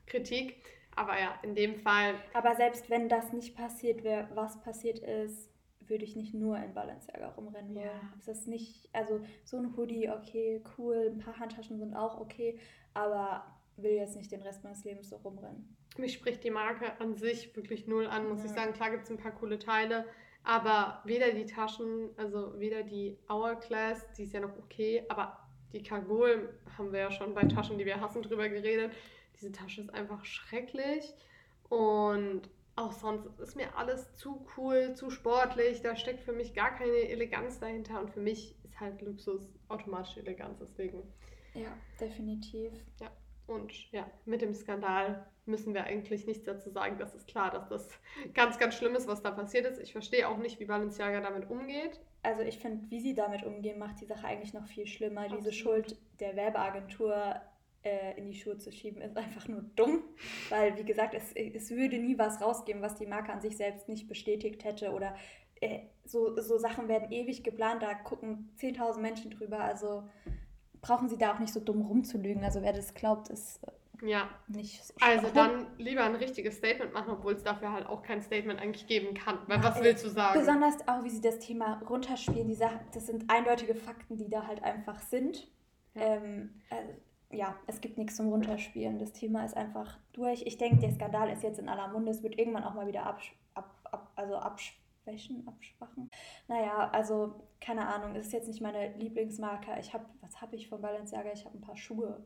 Kritik. 0.07 0.57
Aber 0.95 1.19
ja, 1.19 1.39
in 1.43 1.55
dem 1.55 1.77
Fall. 1.77 2.15
Aber 2.35 2.55
selbst 2.55 2.91
wenn 2.91 3.09
das 3.09 3.33
nicht 3.33 3.57
passiert 3.57 4.05
wäre, 4.05 4.29
was 4.35 4.61
passiert 4.61 4.99
ist, 4.99 5.51
würde 5.89 6.05
ich 6.05 6.17
nicht 6.17 6.35
nur 6.35 6.59
in 6.59 6.75
Balenciaga 6.75 7.29
rumrennen 7.31 7.75
wollen. 7.75 7.87
Ja. 7.87 8.13
Ist 8.19 8.29
das 8.29 8.47
nicht, 8.47 8.89
also 8.93 9.21
so 9.45 9.57
ein 9.57 9.77
Hoodie, 9.77 10.11
okay, 10.11 10.63
cool, 10.77 11.13
ein 11.13 11.19
paar 11.19 11.39
Handtaschen 11.39 11.79
sind 11.79 11.95
auch 11.95 12.21
okay, 12.21 12.59
aber 12.95 13.45
will 13.77 13.93
jetzt 13.93 14.17
nicht 14.17 14.31
den 14.31 14.43
Rest 14.43 14.65
meines 14.65 14.85
Lebens 14.85 15.09
so 15.09 15.17
rumrennen. 15.17 15.77
Mich 15.99 16.15
spricht 16.15 16.45
die 16.45 16.51
Marke 16.51 16.99
an 17.01 17.17
sich 17.17 17.55
wirklich 17.57 17.87
null 17.87 18.07
an, 18.07 18.29
muss 18.29 18.41
ja. 18.41 18.47
ich 18.47 18.53
sagen. 18.53 18.73
Klar 18.73 18.91
gibt 18.91 19.05
es 19.05 19.11
ein 19.11 19.19
paar 19.19 19.33
coole 19.33 19.59
Teile, 19.59 20.07
aber 20.45 21.03
weder 21.05 21.31
die 21.31 21.47
Taschen, 21.47 22.11
also 22.17 22.59
weder 22.59 22.83
die 22.83 23.17
Hourglass, 23.29 24.07
die 24.17 24.25
ist 24.25 24.33
ja 24.33 24.41
noch 24.41 24.57
okay, 24.59 25.05
aber 25.09 25.39
die 25.73 25.83
Kagol 25.83 26.53
haben 26.77 26.93
wir 26.93 27.01
ja 27.01 27.11
schon 27.11 27.35
bei 27.35 27.45
Taschen, 27.45 27.79
die 27.79 27.87
wir 27.87 28.01
hassen, 28.01 28.23
drüber 28.23 28.49
geredet. 28.49 28.93
Diese 29.37 29.53
Tasche 29.53 29.81
ist 29.81 29.95
einfach 29.95 30.25
schrecklich 30.25 31.15
und 31.69 32.43
auch 32.77 32.93
sonst 32.93 33.27
ist 33.39 33.57
mir 33.57 33.77
alles 33.77 34.15
zu 34.17 34.47
cool, 34.57 34.95
zu 34.95 35.11
sportlich. 35.11 35.83
Da 35.83 35.97
steckt 35.97 36.23
für 36.23 36.33
mich 36.33 36.55
gar 36.55 36.75
keine 36.75 37.09
Eleganz 37.09 37.59
dahinter. 37.59 38.01
Und 38.01 38.11
für 38.11 38.21
mich 38.21 38.55
ist 38.65 38.81
halt 38.81 39.03
Luxus 39.03 39.43
automatisch 39.69 40.17
Eleganz. 40.17 40.59
Deswegen. 40.61 41.03
Ja, 41.55 41.77
definitiv. 42.01 42.73
Ja. 43.01 43.11
Und 43.47 43.91
ja, 43.93 44.11
mit 44.25 44.41
dem 44.41 44.55
Skandal 44.55 45.27
müssen 45.45 45.75
wir 45.75 45.85
eigentlich 45.85 46.27
nichts 46.27 46.45
dazu 46.45 46.71
sagen. 46.71 46.99
Das 46.99 47.15
ist 47.15 47.27
klar, 47.27 47.51
dass 47.51 47.69
das 47.69 47.89
ganz, 48.35 48.59
ganz 48.59 48.75
schlimm 48.75 48.95
ist, 48.95 49.09
was 49.09 49.23
da 49.23 49.31
passiert 49.31 49.67
ist. 49.67 49.81
Ich 49.81 49.93
verstehe 49.93 50.29
auch 50.29 50.39
nicht, 50.39 50.61
wie 50.61 50.65
Balenciaga 50.65 51.21
damit 51.21 51.51
umgeht. 51.51 52.01
Also 52.23 52.43
ich 52.43 52.59
finde, 52.59 52.89
wie 52.91 53.01
sie 53.01 53.15
damit 53.15 53.43
umgehen, 53.43 53.79
macht 53.79 54.01
die 54.01 54.07
Sache 54.07 54.27
eigentlich 54.27 54.55
noch 54.55 54.67
viel 54.67 54.87
schlimmer. 54.87 55.23
Absolut. 55.23 55.41
Diese 55.41 55.53
Schuld 55.53 55.97
der 56.21 56.37
Werbeagentur 56.37 57.35
äh, 57.83 58.17
in 58.17 58.27
die 58.27 58.35
Schuhe 58.35 58.59
zu 58.59 58.71
schieben, 58.71 59.03
ist 59.03 59.17
einfach 59.17 59.49
nur 59.49 59.63
dumm, 59.75 60.05
weil, 60.49 60.77
wie 60.79 60.85
gesagt, 60.85 61.15
es, 61.15 61.33
es 61.33 61.71
würde 61.71 61.99
nie 61.99 62.17
was 62.17 62.41
rausgeben, 62.41 62.81
was 62.81 62.95
die 62.95 63.07
Marke 63.07 63.33
an 63.33 63.41
sich 63.41 63.57
selbst 63.57 63.89
nicht 63.89 64.09
bestätigt 64.09 64.65
hätte 64.65 64.93
oder 64.93 65.17
äh, 65.61 65.81
so, 66.05 66.41
so 66.41 66.59
Sachen 66.59 66.89
werden 66.89 67.11
ewig 67.11 67.43
geplant, 67.43 67.83
da 67.83 67.95
gucken 67.95 68.51
10.000 68.59 69.01
Menschen 69.01 69.31
drüber, 69.31 69.61
also 69.61 70.05
brauchen 70.83 71.09
sie 71.09 71.17
da 71.17 71.33
auch 71.33 71.39
nicht 71.39 71.53
so 71.53 71.61
dumm 71.61 71.81
rumzulügen, 71.83 72.45
also 72.45 72.61
wer 72.61 72.73
das 72.73 72.93
glaubt, 72.93 73.29
ist 73.29 73.61
äh, 74.03 74.11
ja. 74.11 74.29
nicht 74.49 74.85
so 74.85 74.93
Also 75.01 75.29
dann 75.33 75.67
lieber 75.79 76.05
ein 76.05 76.17
richtiges 76.17 76.57
Statement 76.57 76.93
machen, 76.93 77.11
obwohl 77.13 77.33
es 77.33 77.43
dafür 77.43 77.73
halt 77.73 77.87
auch 77.87 78.03
kein 78.03 78.21
Statement 78.21 78.61
eigentlich 78.61 78.87
geben 78.87 79.15
kann, 79.15 79.39
weil 79.47 79.63
was 79.63 79.83
willst 79.83 80.05
du 80.05 80.11
sagen? 80.11 80.39
Besonders 80.39 80.87
auch, 80.87 81.03
wie 81.05 81.11
sie 81.11 81.23
das 81.23 81.39
Thema 81.39 81.81
runterspielen, 81.89 82.49
die 82.49 82.55
Sachen, 82.55 82.81
das 82.93 83.07
sind 83.07 83.31
eindeutige 83.31 83.75
Fakten, 83.75 84.17
die 84.17 84.29
da 84.29 84.47
halt 84.47 84.63
einfach 84.63 85.01
sind. 85.01 85.49
Ja. 85.95 86.03
Ähm, 86.03 86.63
also 86.69 86.93
ja, 87.31 87.57
es 87.67 87.81
gibt 87.81 87.97
nichts 87.97 88.17
zum 88.17 88.29
Runterspielen. 88.29 88.99
Das 88.99 89.13
Thema 89.13 89.45
ist 89.45 89.57
einfach 89.57 89.99
durch. 90.13 90.43
Ich 90.43 90.59
denke, 90.59 90.77
der 90.77 90.93
Skandal 90.93 91.31
ist 91.31 91.43
jetzt 91.43 91.59
in 91.59 91.69
aller 91.69 91.89
Munde. 91.89 92.11
Es 92.11 92.23
wird 92.23 92.39
irgendwann 92.39 92.65
auch 92.65 92.75
mal 92.75 92.87
wieder 92.87 93.07
absch 93.07 93.35
ab, 93.55 93.75
ab, 93.85 94.13
also 94.17 94.37
abschwächen, 95.03 95.47
abschwachen. 95.47 96.11
Naja, 96.49 96.91
also 96.91 97.49
keine 97.61 97.87
Ahnung. 97.87 98.15
Es 98.17 98.27
ist 98.27 98.33
jetzt 98.33 98.49
nicht 98.49 98.61
meine 98.61 98.97
Lieblingsmarke. 98.97 99.79
Ich 99.81 99.93
habe, 99.93 100.07
was 100.21 100.41
habe 100.41 100.57
ich 100.57 100.69
von 100.69 100.81
Balenciaga? 100.81 101.33
Ich 101.33 101.45
habe 101.45 101.59
ein 101.59 101.61
paar 101.61 101.77
Schuhe. 101.77 102.25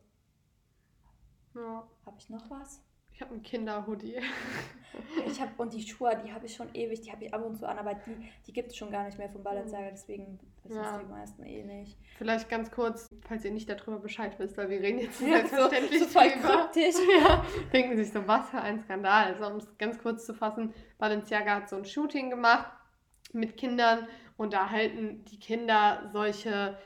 Ja. 1.54 1.88
Habe 2.04 2.18
ich 2.18 2.28
noch 2.28 2.50
was? 2.50 2.85
Ich 3.16 3.22
habe 3.22 3.32
einen 3.32 3.42
Kinderhoodie. 3.42 4.16
ich 5.26 5.40
habe 5.40 5.50
und 5.56 5.72
die 5.72 5.80
Schuhe, 5.80 6.20
die 6.22 6.30
habe 6.30 6.44
ich 6.44 6.54
schon 6.54 6.68
ewig, 6.74 7.00
die 7.00 7.10
habe 7.10 7.24
ich 7.24 7.32
ab 7.32 7.42
und 7.46 7.56
zu 7.56 7.66
an, 7.66 7.78
aber 7.78 7.94
die, 7.94 8.14
die 8.46 8.52
gibt 8.52 8.72
es 8.72 8.76
schon 8.76 8.90
gar 8.90 9.04
nicht 9.04 9.16
mehr 9.16 9.30
von 9.30 9.42
Balenciaga, 9.42 9.88
deswegen 9.90 10.38
wissen 10.64 10.76
ja. 10.76 10.98
die 10.98 11.06
meisten 11.06 11.42
eh 11.46 11.64
nicht. 11.64 11.96
Vielleicht 12.18 12.50
ganz 12.50 12.70
kurz, 12.70 13.08
falls 13.26 13.42
ihr 13.46 13.52
nicht 13.52 13.70
darüber 13.70 14.00
Bescheid 14.00 14.38
wisst, 14.38 14.58
weil 14.58 14.68
wir 14.68 14.82
reden 14.82 14.98
jetzt 14.98 15.18
ja, 15.22 15.38
selbstverständlich 15.38 15.98
so, 16.00 16.04
so 16.04 16.10
voll 16.10 16.28
kryptisch. 16.28 16.96
ja, 17.22 17.42
denken 17.72 17.96
sich 17.96 18.12
so, 18.12 18.28
was 18.28 18.50
für 18.50 18.60
ein 18.60 18.80
Skandal. 18.80 19.32
Also 19.32 19.46
um 19.46 19.56
es 19.56 19.78
ganz 19.78 19.98
kurz 19.98 20.26
zu 20.26 20.34
fassen, 20.34 20.74
Balenciaga 20.98 21.54
hat 21.54 21.70
so 21.70 21.76
ein 21.76 21.86
Shooting 21.86 22.28
gemacht 22.28 22.70
mit 23.32 23.56
Kindern 23.56 24.08
und 24.36 24.52
da 24.52 24.68
halten 24.68 25.24
die 25.24 25.40
Kinder 25.40 26.10
solche 26.12 26.76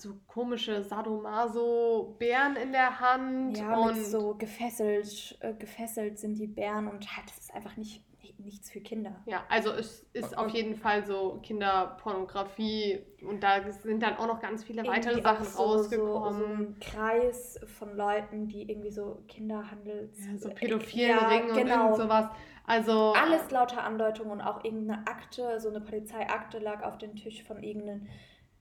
so 0.00 0.14
komische 0.26 0.82
Sadomaso-Bären 0.82 2.56
in 2.56 2.72
der 2.72 3.00
Hand. 3.00 3.58
Ja, 3.58 3.76
und 3.76 4.04
so 4.04 4.34
gefesselt, 4.34 5.36
äh, 5.40 5.54
gefesselt 5.54 6.18
sind 6.18 6.36
die 6.36 6.46
Bären 6.46 6.88
und 6.88 7.16
halt, 7.16 7.28
das 7.28 7.38
ist 7.38 7.54
einfach 7.54 7.76
nicht, 7.76 8.02
nichts 8.38 8.70
für 8.70 8.80
Kinder. 8.80 9.22
Ja, 9.26 9.44
also 9.48 9.70
es 9.72 10.06
ist 10.12 10.32
und, 10.32 10.38
auf 10.38 10.48
jeden 10.50 10.74
Fall 10.74 11.04
so 11.04 11.40
Kinderpornografie 11.42 13.00
und 13.26 13.42
da 13.42 13.70
sind 13.70 14.02
dann 14.02 14.16
auch 14.16 14.26
noch 14.26 14.40
ganz 14.40 14.64
viele 14.64 14.86
weitere 14.86 15.20
Sachen 15.20 15.46
so, 15.46 15.62
rausgekommen. 15.62 16.32
So, 16.32 16.38
so, 16.38 16.46
ein 16.46 16.76
Kreis 16.80 17.60
von 17.78 17.96
Leuten, 17.96 18.48
die 18.48 18.68
irgendwie 18.70 18.90
so 18.90 19.22
Kinderhandels... 19.28 20.18
Ja, 20.26 20.38
so 20.38 20.50
pädophilen 20.50 21.10
ja, 21.10 21.28
Ringen 21.28 21.54
genau. 21.54 21.58
und 21.58 21.64
irgend 21.64 21.96
sowas. 21.96 22.26
Also, 22.66 23.12
Alles 23.12 23.50
lauter 23.50 23.84
Andeutungen 23.84 24.32
und 24.32 24.40
auch 24.40 24.64
irgendeine 24.64 25.06
Akte, 25.06 25.60
so 25.60 25.68
eine 25.68 25.80
Polizeiakte 25.80 26.58
lag 26.58 26.82
auf 26.82 26.96
dem 26.96 27.14
Tisch 27.14 27.42
von 27.42 27.62
irgendeinem 27.62 28.06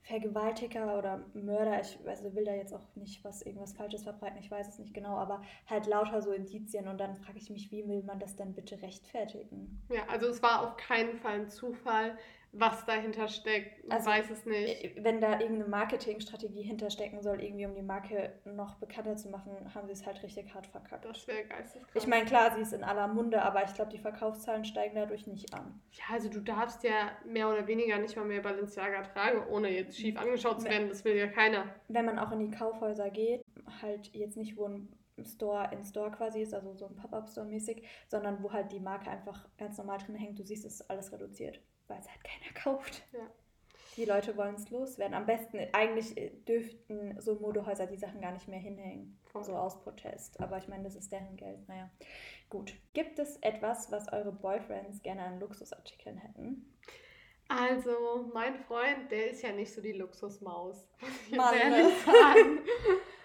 Vergewaltiger 0.04 0.98
oder 0.98 1.24
Mörder, 1.34 1.80
ich 1.80 1.98
also 2.06 2.36
will 2.36 2.44
da 2.44 2.54
jetzt 2.54 2.74
auch 2.74 2.96
nicht 2.96 3.24
was 3.24 3.42
irgendwas 3.42 3.72
Falsches 3.74 4.04
verbreiten, 4.04 4.38
ich 4.38 4.52
weiß 4.52 4.68
es 4.68 4.80
nicht 4.80 4.94
genau, 4.94 5.18
aber 5.18 5.42
halt 5.66 5.88
lauter 5.88 6.22
so 6.22 6.32
Indizien 6.32 6.90
und 6.90 7.00
dann 7.00 7.16
frage 7.16 7.38
ich 7.38 7.50
mich, 7.50 7.72
wie 7.72 7.88
will 7.88 8.04
man 8.04 8.20
das 8.20 8.36
denn 8.36 8.54
bitte 8.54 8.82
rechtfertigen? 8.82 9.82
Ja, 9.90 10.04
also 10.10 10.28
es 10.28 10.44
war 10.44 10.68
auf 10.68 10.76
keinen 10.76 11.16
Fall 11.16 11.36
ein 11.36 11.50
Zufall 11.50 12.18
was 12.54 12.86
dahinter 12.86 13.28
steckt. 13.28 13.92
Also, 13.92 14.06
weiß 14.06 14.30
es 14.30 14.46
nicht. 14.46 14.84
Äh, 14.84 15.04
wenn 15.04 15.20
da 15.20 15.40
irgendeine 15.40 15.70
Marketingstrategie 15.70 16.62
hinterstecken 16.62 17.22
soll, 17.22 17.42
irgendwie 17.42 17.66
um 17.66 17.74
die 17.74 17.82
Marke 17.82 18.32
noch 18.46 18.76
bekannter 18.76 19.18
zu 19.18 19.30
machen, 19.30 19.52
haben 19.74 19.88
sie 19.88 19.94
es 19.94 20.06
halt 20.06 20.22
richtig 20.22 20.54
hart 20.54 20.68
verkackt. 20.68 21.04
Das 21.04 21.28
wäre 21.28 21.44
geisteskrank. 21.46 21.96
Ich 21.96 22.08
meine, 22.08 22.26
klar, 22.26 22.54
sie 22.56 22.62
ist 22.62 22.74
in 22.74 22.84
aller 22.84 23.08
Munde, 23.08 23.42
aber 23.42 23.64
ich 23.64 23.74
glaube, 23.74 23.92
die 23.92 23.98
Verkaufszahlen 23.98 24.66
steigen 24.66 24.96
dadurch 24.96 25.26
nicht 25.26 25.54
an. 25.54 25.82
Ja, 25.92 26.04
also 26.14 26.30
du 26.30 26.42
darfst 26.42 26.84
ja 26.84 27.12
mehr 27.26 27.50
oder 27.50 27.66
weniger 27.66 27.98
nicht 27.98 28.16
mal 28.16 28.26
mehr 28.26 28.42
Balenciaga 28.42 29.02
tragen, 29.02 29.48
ohne 29.50 29.70
jetzt 29.70 29.98
schief 29.98 30.16
angeschaut 30.16 30.62
zu 30.62 30.70
werden. 30.70 30.90
Das 30.90 31.04
will 31.04 31.16
ja 31.16 31.28
keiner. 31.28 31.66
Wenn 31.88 32.06
man 32.06 32.20
auch 32.20 32.32
in 32.32 32.40
die 32.40 32.56
Kaufhäuser 32.56 33.10
geht, 33.10 33.44
halt 33.82 34.14
jetzt 34.14 34.38
nicht, 34.38 34.58
wo 34.58 34.68
ein 34.68 34.90
Store 35.26 35.70
in 35.72 35.84
Store 35.84 36.12
quasi 36.12 36.42
ist, 36.42 36.54
also 36.54 36.74
so 36.74 36.86
ein 36.88 36.96
Pop-Up-Store 36.96 37.48
mäßig, 37.48 37.84
sondern 38.08 38.44
wo 38.44 38.52
halt 38.52 38.72
die 38.72 38.80
Marke 38.80 39.10
einfach 39.10 39.48
ganz 39.58 39.78
normal 39.78 39.98
drin 39.98 40.16
hängt. 40.16 40.38
Du 40.38 40.44
siehst, 40.44 40.66
es 40.66 40.82
ist 40.82 40.90
alles 40.90 41.12
reduziert 41.12 41.60
weil 41.94 42.02
es 42.02 42.10
halt 42.10 42.24
keiner 42.24 42.54
kauft. 42.64 43.04
Ja. 43.14 43.30
Die 43.96 44.06
Leute 44.06 44.36
wollen 44.36 44.56
es 44.56 44.72
loswerden. 44.72 45.14
Am 45.14 45.28
besten, 45.28 45.60
eigentlich 45.72 46.16
dürften 46.48 47.22
so 47.22 47.36
Modehäuser 47.36 47.86
die 47.86 47.98
Sachen 47.98 48.22
gar 48.22 48.32
nicht 48.32 48.48
mehr 48.48 48.60
hinhängen. 48.60 49.20
Voll. 49.26 49.44
So 49.44 49.54
aus 49.54 49.80
Protest. 49.84 50.40
Aber 50.40 50.58
ich 50.58 50.68
meine, 50.68 50.84
das 50.84 50.96
ist 50.96 51.12
deren 51.12 51.36
Geld. 51.36 51.68
Naja, 51.68 51.92
gut. 52.50 52.74
Gibt 52.94 53.20
es 53.20 53.38
etwas, 53.38 53.92
was 53.92 54.12
eure 54.12 54.32
Boyfriends 54.32 55.04
gerne 55.04 55.24
an 55.24 55.40
Luxusartikeln 55.40 56.18
hätten? 56.18 56.74
Also, 57.50 58.32
mein 58.34 58.56
Freund, 58.56 59.12
der 59.12 59.30
ist 59.30 59.44
ja 59.44 59.52
nicht 59.52 59.72
so 59.72 59.80
die 59.80 59.92
Luxusmaus. 59.92 60.88
Mann. 61.30 61.56
Ne? 61.56 61.92
sagen. 62.04 62.60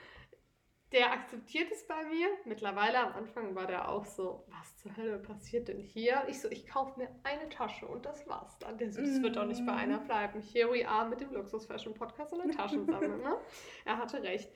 der 0.92 1.12
akzeptiert 1.12 1.70
es 1.70 1.86
bei 1.86 2.04
mir. 2.04 2.28
Mittlerweile 2.44 2.98
am 2.98 3.12
Anfang 3.12 3.54
war 3.54 3.66
der 3.66 3.88
auch 3.88 4.04
so, 4.04 4.44
was 4.48 4.76
zur 4.76 4.96
Hölle 4.96 5.18
passiert 5.18 5.68
denn 5.68 5.80
hier? 5.80 6.24
Ich 6.28 6.40
so, 6.40 6.48
ich 6.50 6.66
kaufe 6.66 6.98
mir 6.98 7.08
eine 7.24 7.48
Tasche 7.48 7.86
und 7.86 8.06
das 8.06 8.26
war's 8.26 8.58
dann. 8.58 8.78
Der 8.78 8.92
so, 8.92 9.00
das 9.00 9.22
wird 9.22 9.36
doch 9.36 9.46
nicht 9.46 9.64
bei 9.66 9.74
einer 9.74 9.98
bleiben. 9.98 10.40
Here 10.40 10.72
we 10.72 10.88
are 10.88 11.08
mit 11.08 11.20
dem 11.20 11.32
Luxus 11.32 11.66
Fashion 11.66 11.94
Podcast 11.94 12.32
und 12.32 12.46
der 12.46 12.56
Taschensammlung, 12.56 13.22
ne? 13.22 13.36
Er 13.84 13.98
hatte 13.98 14.22
recht. 14.22 14.50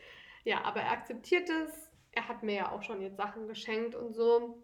Ja, 0.44 0.64
aber 0.64 0.80
er 0.80 0.92
akzeptiert 0.92 1.48
es. 1.48 1.90
Er 2.12 2.28
hat 2.28 2.42
mir 2.42 2.54
ja 2.54 2.72
auch 2.72 2.82
schon 2.82 3.00
jetzt 3.00 3.16
Sachen 3.16 3.46
geschenkt 3.46 3.94
und 3.94 4.14
so 4.14 4.62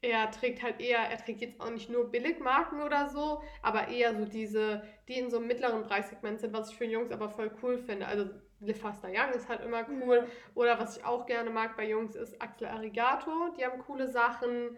er 0.00 0.30
trägt 0.30 0.62
halt 0.62 0.80
eher, 0.80 0.98
er 0.98 1.18
trägt 1.18 1.40
jetzt 1.40 1.60
auch 1.60 1.70
nicht 1.70 1.90
nur 1.90 2.10
Billigmarken 2.10 2.82
oder 2.82 3.08
so, 3.08 3.42
aber 3.62 3.88
eher 3.88 4.16
so 4.16 4.24
diese, 4.26 4.82
die 5.08 5.18
in 5.18 5.30
so 5.30 5.38
einem 5.38 5.48
mittleren 5.48 5.82
Preissegment 5.82 6.40
sind, 6.40 6.52
was 6.52 6.70
ich 6.70 6.76
für 6.76 6.84
Jungs 6.84 7.10
aber 7.10 7.28
voll 7.28 7.50
cool 7.62 7.78
finde. 7.78 8.06
Also 8.06 8.30
Le 8.60 8.74
Faster 8.74 9.08
Young 9.08 9.32
ist 9.34 9.48
halt 9.48 9.60
immer 9.60 9.86
cool. 9.88 10.22
Mhm. 10.22 10.26
Oder 10.54 10.78
was 10.78 10.96
ich 10.96 11.04
auch 11.04 11.26
gerne 11.26 11.50
mag 11.50 11.76
bei 11.76 11.88
Jungs 11.88 12.16
ist 12.16 12.40
Axel 12.40 12.68
Arigato. 12.68 13.54
Die 13.56 13.64
haben 13.64 13.78
coole 13.80 14.08
Sachen. 14.08 14.76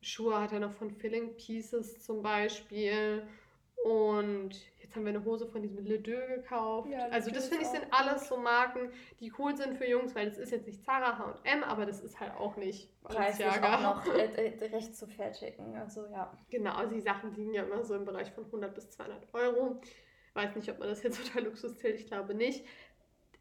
Schuhe 0.00 0.40
hat 0.40 0.52
er 0.52 0.60
noch 0.60 0.72
von 0.72 0.90
Filling 0.90 1.36
Pieces 1.36 2.02
zum 2.02 2.22
Beispiel. 2.22 3.26
Und 3.84 4.56
Jetzt 4.92 4.98
haben 4.98 5.06
wir 5.06 5.14
eine 5.14 5.24
Hose 5.24 5.46
von 5.46 5.62
diesem 5.62 5.86
Le 5.86 5.98
Deux 6.00 6.26
gekauft. 6.28 6.90
Ja, 6.90 7.06
also 7.08 7.30
das 7.30 7.48
finde 7.48 7.62
ich 7.64 7.70
sind 7.70 7.86
alles 7.92 8.28
so 8.28 8.36
Marken, 8.36 8.90
die 9.20 9.32
cool 9.38 9.56
sind 9.56 9.78
für 9.78 9.86
Jungs, 9.86 10.14
weil 10.14 10.26
das 10.26 10.36
ist 10.36 10.52
jetzt 10.52 10.66
nicht 10.66 10.84
Zara, 10.84 11.16
H&M, 11.16 11.64
aber 11.64 11.86
das 11.86 12.00
ist 12.02 12.20
halt 12.20 12.34
auch 12.34 12.56
nicht 12.56 12.90
Preislich 13.02 13.46
auch 13.46 13.80
noch 13.80 14.06
äh, 14.14 14.66
recht 14.66 14.94
zu 14.94 15.06
fertigen. 15.06 15.76
Also 15.76 16.04
ja. 16.12 16.30
Genau, 16.50 16.74
also 16.74 16.94
die 16.94 17.00
Sachen 17.00 17.34
liegen 17.34 17.54
ja 17.54 17.62
immer 17.62 17.82
so 17.84 17.94
im 17.94 18.04
Bereich 18.04 18.30
von 18.32 18.44
100 18.44 18.74
bis 18.74 18.90
200 18.90 19.32
Euro. 19.32 19.80
Weiß 20.34 20.54
nicht, 20.56 20.70
ob 20.70 20.78
man 20.78 20.88
das 20.88 21.02
jetzt 21.02 21.18
unter 21.18 21.40
Luxus 21.40 21.78
zählt, 21.78 21.98
ich 21.98 22.06
glaube 22.06 22.34
nicht. 22.34 22.66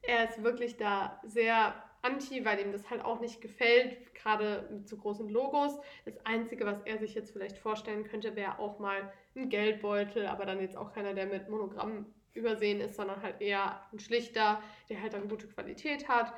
Er 0.03 0.29
ist 0.29 0.43
wirklich 0.43 0.77
da 0.77 1.19
sehr 1.23 1.73
anti, 2.01 2.43
weil 2.45 2.59
ihm 2.59 2.71
das 2.71 2.89
halt 2.89 3.03
auch 3.03 3.19
nicht 3.19 3.41
gefällt, 3.41 4.13
gerade 4.15 4.67
mit 4.71 4.87
so 4.87 4.97
großen 4.97 5.29
Logos. 5.29 5.79
Das 6.05 6.17
Einzige, 6.25 6.65
was 6.65 6.81
er 6.85 6.97
sich 6.97 7.13
jetzt 7.13 7.31
vielleicht 7.31 7.57
vorstellen 7.57 8.03
könnte, 8.03 8.35
wäre 8.35 8.59
auch 8.59 8.79
mal 8.79 9.11
ein 9.35 9.49
Geldbeutel, 9.49 10.25
aber 10.27 10.45
dann 10.45 10.61
jetzt 10.61 10.77
auch 10.77 10.93
keiner, 10.93 11.13
der 11.13 11.27
mit 11.27 11.49
Monogramm 11.49 12.05
übersehen 12.33 12.81
ist, 12.81 12.95
sondern 12.95 13.21
halt 13.21 13.41
eher 13.41 13.81
ein 13.91 13.99
schlichter, 13.99 14.61
der 14.89 15.01
halt 15.01 15.13
dann 15.13 15.27
gute 15.27 15.47
Qualität 15.47 16.07
hat. 16.07 16.33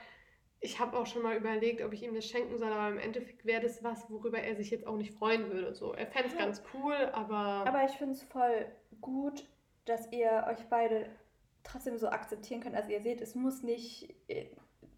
Ich 0.59 0.79
habe 0.79 0.97
auch 0.97 1.05
schon 1.05 1.21
mal 1.21 1.35
überlegt, 1.35 1.81
ob 1.81 1.93
ich 1.93 2.03
ihm 2.03 2.15
das 2.15 2.25
schenken 2.25 2.57
soll, 2.57 2.71
aber 2.71 2.89
im 2.89 2.97
Endeffekt 2.97 3.45
wäre 3.45 3.61
das 3.61 3.83
was, 3.83 4.09
worüber 4.09 4.39
er 4.39 4.55
sich 4.55 4.71
jetzt 4.71 4.87
auch 4.87 4.95
nicht 4.95 5.13
freuen 5.13 5.51
würde. 5.51 5.75
So, 5.75 5.93
er 5.93 6.07
fände 6.07 6.29
es 6.29 6.33
ja. 6.33 6.39
ganz 6.39 6.63
cool, 6.73 6.95
aber. 7.11 7.67
Aber 7.67 7.83
ich 7.83 7.91
finde 7.91 8.13
es 8.13 8.23
voll 8.23 8.65
gut, 9.01 9.45
dass 9.85 10.11
ihr 10.11 10.45
euch 10.49 10.65
beide 10.69 11.07
trotzdem 11.63 11.97
so 11.97 12.09
akzeptieren 12.09 12.61
könnt. 12.61 12.75
Also 12.75 12.91
ihr 12.91 13.01
seht, 13.01 13.21
es 13.21 13.35
muss 13.35 13.63
nicht 13.63 14.13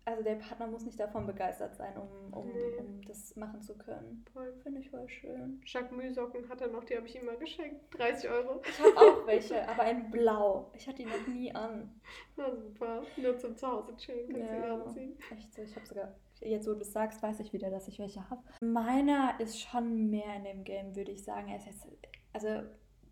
also 0.06 0.22
der 0.22 0.36
Partner 0.36 0.68
muss 0.68 0.86
nicht 0.86 1.00
davon 1.00 1.26
begeistert 1.26 1.76
sein, 1.76 1.98
um, 1.98 2.32
um, 2.32 2.48
nee. 2.48 2.78
um 2.78 3.02
das 3.08 3.36
machen 3.36 3.62
zu 3.64 3.76
können. 3.76 4.24
Voll. 4.32 4.54
Finde 4.62 4.80
ich 4.80 4.92
voll 4.92 5.10
schön. 5.10 5.60
Jacques 5.66 5.92
Mühsocken 5.92 6.48
hat 6.48 6.62
er 6.62 6.68
noch, 6.68 6.84
die 6.84 6.96
habe 6.96 7.08
ich 7.08 7.16
ihm 7.16 7.26
mal 7.26 7.38
geschenkt. 7.38 7.82
30 7.98 8.30
Euro. 8.30 8.62
Ich 8.64 8.80
habe 8.80 8.96
auch 8.98 9.26
welche, 9.28 9.68
aber 9.68 9.90
in 9.90 10.12
Blau. 10.12 10.72
Ich 10.76 10.88
hatte 10.88 10.98
die 10.98 11.06
noch 11.06 11.28
nie 11.28 11.54
an. 11.54 12.00
Na 12.38 12.56
super. 12.56 13.02
Nur 13.18 13.38
zum 13.40 13.58
Zuhause 13.58 13.98
chillen 13.98 14.32
kannst 14.32 14.52
ja, 14.52 14.76
du 14.76 14.84
anziehen. 14.84 15.18
Echt 15.32 15.54
so. 15.56 15.64
Ich 15.64 15.76
habe 15.76 15.88
sogar, 15.88 16.16
jetzt 16.40 16.68
wo 16.68 16.74
du 16.74 16.82
es 16.82 16.94
sagst, 16.94 17.24
weiß 17.24 17.40
ich 17.40 17.52
wieder, 17.52 17.72
dass 17.72 17.88
ich 17.88 17.98
welche 17.98 18.30
habe. 18.30 18.44
Meiner 18.62 19.40
ist 19.40 19.60
schon 19.60 20.12
mehr 20.12 20.36
in 20.36 20.44
dem 20.44 20.64
Game, 20.64 20.96
würde 20.96 21.12
ich 21.12 21.24
sagen. 21.24 21.50
Er 21.50 21.58
ist 21.58 21.66
jetzt, 21.66 21.88
also 22.32 22.62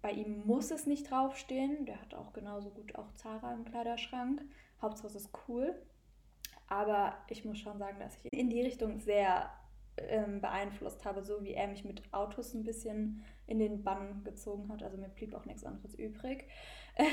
bei 0.04 0.12
ihm 0.12 0.45
muss 0.45 0.70
es 0.70 0.86
nicht 0.86 1.10
draufstehen. 1.10 1.86
Der 1.86 1.99
hat 1.99 2.14
auch 2.14 2.34
genauso 2.34 2.70
gut 2.70 2.93
auch 2.95 3.12
Zara 3.14 3.54
im 3.54 3.64
Kleiderschrank. 3.64 4.43
Hauptsache 4.82 5.08
es 5.08 5.16
ist 5.16 5.30
cool. 5.47 5.74
Aber 6.68 7.14
ich 7.30 7.45
muss 7.45 7.58
schon 7.58 7.80
sagen, 7.80 7.99
dass 7.99 8.18
ich 8.18 8.34
in 8.34 8.49
die 8.49 8.62
Richtung 8.62 8.99
sehr 8.99 9.49
ähm, 9.95 10.41
beeinflusst 10.41 11.06
habe, 11.06 11.24
so 11.24 11.41
wie 11.43 11.54
er 11.54 11.68
mich 11.68 11.86
mit 11.86 12.01
Autos 12.14 12.54
ein 12.54 12.64
bisschen 12.64 13.24
in 13.47 13.60
den 13.60 13.84
Bann 13.84 14.26
gezogen 14.26 14.70
hat. 14.70 14.84
Also 14.84 14.97
mir 14.97 15.08
blieb 15.08 15.34
auch 15.34 15.45
nichts 15.45 15.64
anderes 15.64 15.95
übrig. 15.95 16.49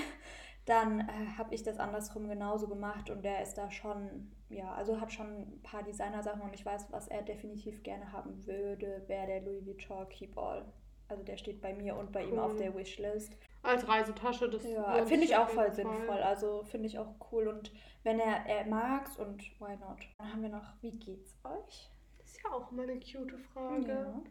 Dann 0.66 1.00
äh, 1.00 1.38
habe 1.38 1.54
ich 1.54 1.62
das 1.62 1.78
andersrum 1.78 2.28
genauso 2.28 2.66
gemacht 2.66 3.08
und 3.08 3.24
der 3.24 3.40
ist 3.42 3.54
da 3.54 3.70
schon, 3.70 4.32
ja, 4.48 4.74
also 4.74 5.00
hat 5.00 5.12
schon 5.12 5.26
ein 5.26 5.62
paar 5.62 5.84
Designer-Sachen 5.84 6.42
und 6.42 6.54
ich 6.54 6.66
weiß, 6.66 6.88
was 6.90 7.06
er 7.06 7.22
definitiv 7.22 7.84
gerne 7.84 8.12
haben 8.12 8.44
würde, 8.46 9.04
wäre 9.06 9.26
der 9.28 9.42
Louis 9.42 9.64
Vuitton 9.64 10.08
Keyball. 10.08 10.64
Also 11.10 11.24
der 11.24 11.36
steht 11.36 11.60
bei 11.60 11.74
mir 11.74 11.96
und 11.96 12.12
bei 12.12 12.24
cool. 12.24 12.32
ihm 12.32 12.38
auf 12.38 12.56
der 12.56 12.74
Wishlist. 12.74 13.36
Als 13.62 13.86
Reisetasche, 13.86 14.48
das 14.48 14.64
ja, 14.64 15.04
finde 15.04 15.24
ich 15.24 15.36
auch 15.36 15.48
voll 15.48 15.70
sinnvoll. 15.72 16.22
Also 16.22 16.62
finde 16.64 16.86
ich 16.86 16.98
auch 16.98 17.14
cool 17.30 17.48
und 17.48 17.72
wenn 18.04 18.18
er, 18.20 18.46
er 18.46 18.64
mag's 18.66 19.16
und 19.18 19.42
why 19.60 19.76
not? 19.76 19.98
Dann 20.18 20.32
haben 20.32 20.42
wir 20.42 20.48
noch, 20.48 20.72
wie 20.80 20.92
geht's 20.92 21.36
euch? 21.44 21.90
Das 22.18 22.28
ist 22.30 22.40
ja 22.42 22.52
auch 22.52 22.70
immer 22.70 22.84
eine 22.84 23.00
cute 23.00 23.38
Frage. 23.52 23.88
Ja. 23.88 24.22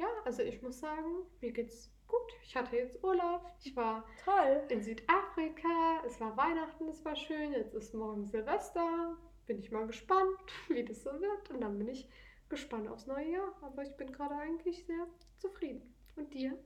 ja, 0.00 0.06
also 0.24 0.42
ich 0.42 0.60
muss 0.60 0.80
sagen, 0.80 1.22
mir 1.40 1.52
geht's 1.52 1.90
gut. 2.06 2.32
Ich 2.42 2.56
hatte 2.56 2.76
jetzt 2.76 3.02
Urlaub. 3.02 3.46
Ich 3.62 3.74
war 3.76 4.04
Toll. 4.24 4.62
in 4.68 4.82
Südafrika. 4.82 6.02
Es 6.04 6.20
war 6.20 6.36
Weihnachten, 6.36 6.88
es 6.88 7.04
war 7.04 7.16
schön. 7.16 7.52
Jetzt 7.52 7.74
ist 7.74 7.94
morgen 7.94 8.26
Silvester. 8.26 9.16
Bin 9.46 9.60
ich 9.60 9.70
mal 9.70 9.86
gespannt, 9.86 10.38
wie 10.68 10.84
das 10.84 11.02
so 11.04 11.12
wird. 11.12 11.50
Und 11.50 11.60
dann 11.60 11.78
bin 11.78 11.88
ich 11.88 12.08
gespannt 12.48 12.88
aufs 12.88 13.06
neue 13.06 13.30
Jahr. 13.30 13.54
Aber 13.62 13.82
ich 13.82 13.96
bin 13.96 14.12
gerade 14.12 14.34
eigentlich 14.34 14.84
sehr 14.84 15.06
zufrieden. 15.38 15.94
Und 16.18 16.34
dir? 16.34 16.58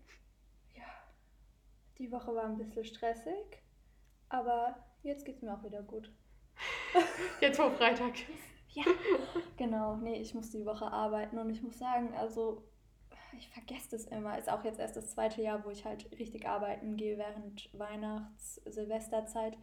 Ja, 0.75 0.83
die 1.99 2.11
Woche 2.11 2.35
war 2.35 2.45
ein 2.45 2.57
bisschen 2.57 2.85
stressig. 2.85 3.63
Aber 4.31 4.83
jetzt 5.03 5.27
geht's 5.27 5.43
mir 5.43 5.53
auch 5.53 5.63
wieder 5.63 5.83
gut. 5.83 6.11
Jetzt 7.41 7.59
vor 7.59 7.71
Freitag 7.73 8.15
ist. 8.15 8.75
Ja, 8.75 8.85
genau. 9.59 9.97
Nee, 9.97 10.21
ich 10.21 10.33
muss 10.33 10.51
die 10.51 10.65
Woche 10.65 10.87
arbeiten 10.87 11.39
und 11.39 11.51
ich 11.51 11.63
muss 11.63 11.79
sagen, 11.79 12.15
also 12.15 12.63
ich 13.37 13.49
vergesse 13.49 13.91
das 13.91 14.07
immer. 14.07 14.39
Ist 14.39 14.51
auch 14.51 14.65
jetzt 14.65 14.79
erst 14.79 14.97
das 14.97 15.11
zweite 15.11 15.43
Jahr, 15.43 15.65
wo 15.65 15.71
ich 15.71 15.85
halt 15.85 16.11
richtig 16.19 16.47
arbeiten 16.47 16.97
gehe 16.97 17.19
während 17.19 17.69
Weihnachts-, 17.79 18.63
Silvesterzeit. 18.65 19.59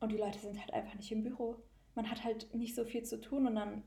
Und 0.00 0.12
die 0.12 0.16
Leute 0.16 0.38
sind 0.38 0.58
halt 0.58 0.72
einfach 0.72 0.94
nicht 0.94 1.12
im 1.12 1.22
Büro. 1.22 1.56
Man 1.94 2.10
hat 2.10 2.24
halt 2.24 2.54
nicht 2.54 2.74
so 2.74 2.84
viel 2.84 3.02
zu 3.02 3.20
tun 3.20 3.46
und 3.46 3.56
dann 3.56 3.82